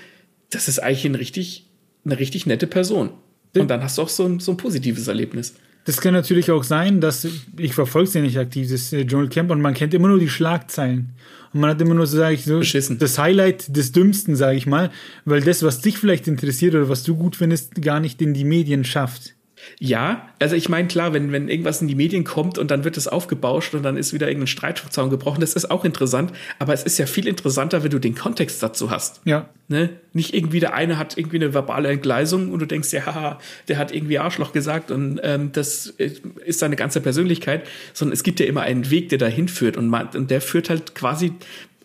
das 0.50 0.68
ist 0.68 0.80
eigentlich 0.80 1.04
ein 1.06 1.14
richtig, 1.14 1.66
eine 2.04 2.18
richtig 2.18 2.46
nette 2.46 2.66
Person. 2.66 3.10
Und 3.56 3.68
dann 3.68 3.82
hast 3.82 3.98
du 3.98 4.02
auch 4.02 4.08
so 4.08 4.26
ein, 4.26 4.40
so 4.40 4.52
ein 4.52 4.56
positives 4.56 5.08
Erlebnis. 5.08 5.54
Das 5.84 6.00
kann 6.00 6.12
natürlich 6.12 6.50
auch 6.50 6.62
sein, 6.62 7.00
dass 7.00 7.26
ich 7.56 7.74
verfolge 7.74 8.08
es 8.08 8.14
nicht 8.14 8.38
aktiv, 8.38 8.70
das 8.70 8.92
äh, 8.92 9.00
Joel 9.00 9.28
Camp, 9.28 9.50
und 9.50 9.60
man 9.60 9.74
kennt 9.74 9.94
immer 9.94 10.08
nur 10.08 10.18
die 10.18 10.28
Schlagzeilen. 10.28 11.10
Und 11.52 11.60
man 11.60 11.70
hat 11.70 11.80
immer 11.80 11.94
nur, 11.94 12.06
so 12.06 12.16
sage 12.16 12.34
ich 12.34 12.44
so, 12.44 12.58
Beschissen. 12.58 12.98
das 12.98 13.18
Highlight 13.18 13.76
des 13.76 13.92
Dümmsten, 13.92 14.36
sage 14.36 14.56
ich 14.56 14.66
mal, 14.66 14.90
weil 15.24 15.40
das, 15.40 15.62
was 15.62 15.80
dich 15.80 15.98
vielleicht 15.98 16.28
interessiert 16.28 16.74
oder 16.74 16.88
was 16.88 17.02
du 17.02 17.16
gut 17.16 17.36
findest, 17.36 17.82
gar 17.82 18.00
nicht 18.00 18.22
in 18.22 18.34
die 18.34 18.44
Medien 18.44 18.84
schafft. 18.84 19.34
Ja, 19.78 20.28
also 20.38 20.56
ich 20.56 20.68
meine, 20.68 20.88
klar, 20.88 21.12
wenn, 21.12 21.32
wenn 21.32 21.48
irgendwas 21.48 21.80
in 21.80 21.88
die 21.88 21.94
Medien 21.94 22.24
kommt 22.24 22.58
und 22.58 22.70
dann 22.70 22.84
wird 22.84 22.96
es 22.96 23.08
aufgebauscht 23.08 23.74
und 23.74 23.82
dann 23.82 23.96
ist 23.96 24.12
wieder 24.12 24.28
irgendein 24.28 24.46
Streitzaun 24.46 25.10
gebrochen, 25.10 25.40
das 25.40 25.54
ist 25.54 25.70
auch 25.70 25.84
interessant, 25.84 26.32
aber 26.58 26.74
es 26.74 26.82
ist 26.82 26.98
ja 26.98 27.06
viel 27.06 27.26
interessanter, 27.26 27.82
wenn 27.82 27.90
du 27.90 27.98
den 27.98 28.14
Kontext 28.14 28.62
dazu 28.62 28.90
hast. 28.90 29.20
Ja. 29.24 29.48
Ne? 29.68 29.90
Nicht 30.12 30.34
irgendwie 30.34 30.60
der 30.60 30.74
eine 30.74 30.98
hat 30.98 31.16
irgendwie 31.16 31.36
eine 31.36 31.54
verbale 31.54 31.88
Entgleisung 31.88 32.52
und 32.52 32.58
du 32.58 32.66
denkst, 32.66 32.92
ja, 32.92 33.06
haha, 33.06 33.38
der 33.68 33.78
hat 33.78 33.94
irgendwie 33.94 34.18
Arschloch 34.18 34.52
gesagt 34.52 34.90
und 34.90 35.20
ähm, 35.22 35.52
das 35.52 35.86
ist 35.86 36.58
seine 36.58 36.76
ganze 36.76 37.00
Persönlichkeit, 37.00 37.66
sondern 37.94 38.12
es 38.12 38.22
gibt 38.22 38.40
ja 38.40 38.46
immer 38.46 38.62
einen 38.62 38.90
Weg, 38.90 39.08
der 39.08 39.18
dahin 39.18 39.48
führt 39.48 39.76
und, 39.76 39.88
man, 39.88 40.08
und 40.08 40.30
der 40.30 40.40
führt 40.40 40.70
halt 40.70 40.94
quasi 40.94 41.32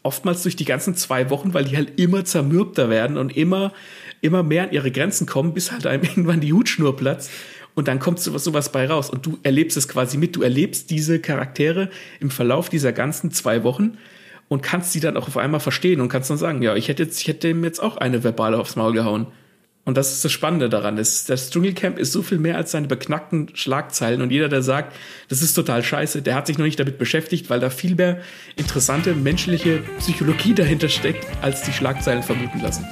oftmals 0.06 0.44
durch 0.44 0.56
die 0.56 0.66
ganzen 0.66 0.96
zwei 0.96 1.30
Wochen, 1.32 1.54
weil 1.54 1.66
die 1.66 1.76
halt 1.76 2.00
immer 2.00 2.24
zermürbter 2.24 2.90
werden 2.90 3.18
und 3.18 3.36
immer, 3.36 3.74
immer 4.22 4.44
mehr 4.44 4.64
an 4.64 4.72
ihre 4.72 4.92
Grenzen 4.92 5.26
kommen, 5.26 5.54
bis 5.54 5.72
halt 5.72 5.88
einem 5.88 6.04
irgendwann 6.04 6.42
die 6.42 6.54
Hutschnur 6.54 6.96
platzt. 6.96 7.32
Und 7.76 7.88
dann 7.90 8.00
kommt 8.00 8.20
sowas, 8.20 8.44
sowas 8.44 8.72
bei 8.72 8.88
raus. 8.88 9.10
Und 9.10 9.26
du 9.26 9.38
erlebst 9.44 9.78
es 9.78 9.88
quasi 9.88 10.18
mit. 10.18 10.36
Du 10.36 10.42
erlebst 10.42 10.90
diese 10.90 11.20
Charaktere 11.20 11.90
im 12.20 12.32
Verlauf 12.32 12.70
dieser 12.70 12.94
ganzen 12.94 13.32
zwei 13.32 13.64
Wochen 13.64 13.98
und 14.48 14.64
kannst 14.64 14.94
sie 14.94 15.00
dann 15.00 15.18
auch 15.18 15.28
auf 15.28 15.38
einmal 15.38 15.60
verstehen 15.60 16.02
und 16.02 16.10
kannst 16.10 16.30
dann 16.30 16.38
sagen, 16.38 16.62
ja, 16.62 16.76
ich 16.76 16.88
hätte 16.88 17.04
jetzt, 17.04 17.20
ich 17.22 17.28
hätte 17.28 17.50
ihm 17.50 17.64
jetzt 17.64 17.82
auch 17.82 17.98
eine 17.98 18.24
verbale 18.24 18.58
aufs 18.58 18.76
Maul 18.76 18.94
gehauen. 18.94 19.28
Und 19.84 19.98
das 19.98 20.14
ist 20.14 20.26
das 20.26 20.32
Spannende 20.32 20.68
daran. 20.68 20.96
Das, 20.96 21.26
das 21.26 21.52
Dschungelcamp 21.52 22.00
ist 22.00 22.12
so 22.12 22.24
viel 22.24 22.40
mehr 22.40 22.58
als 22.58 22.72
seine 22.72 22.88
beknackten 22.88 23.50
Schlagzeilen. 23.54 24.24
Und 24.24 24.32
jeder, 24.32 24.50
der 24.50 24.64
sagt, 24.64 24.96
das 25.30 25.44
ist 25.44 25.54
total 25.54 25.84
scheiße, 25.84 26.24
der 26.24 26.34
hat 26.34 26.48
sich 26.48 26.58
noch 26.58 26.66
nicht 26.66 26.80
damit 26.80 26.98
beschäftigt, 26.98 27.52
weil 27.52 27.60
da 27.60 27.70
viel 27.70 27.94
mehr 27.94 28.20
interessante 28.56 29.14
menschliche 29.14 29.84
Psychologie 30.00 30.56
dahinter 30.56 30.90
steckt, 30.90 31.28
als 31.44 31.62
die 31.62 31.74
Schlagzeilen 31.74 32.24
vermuten 32.24 32.62
lassen. 32.62 32.86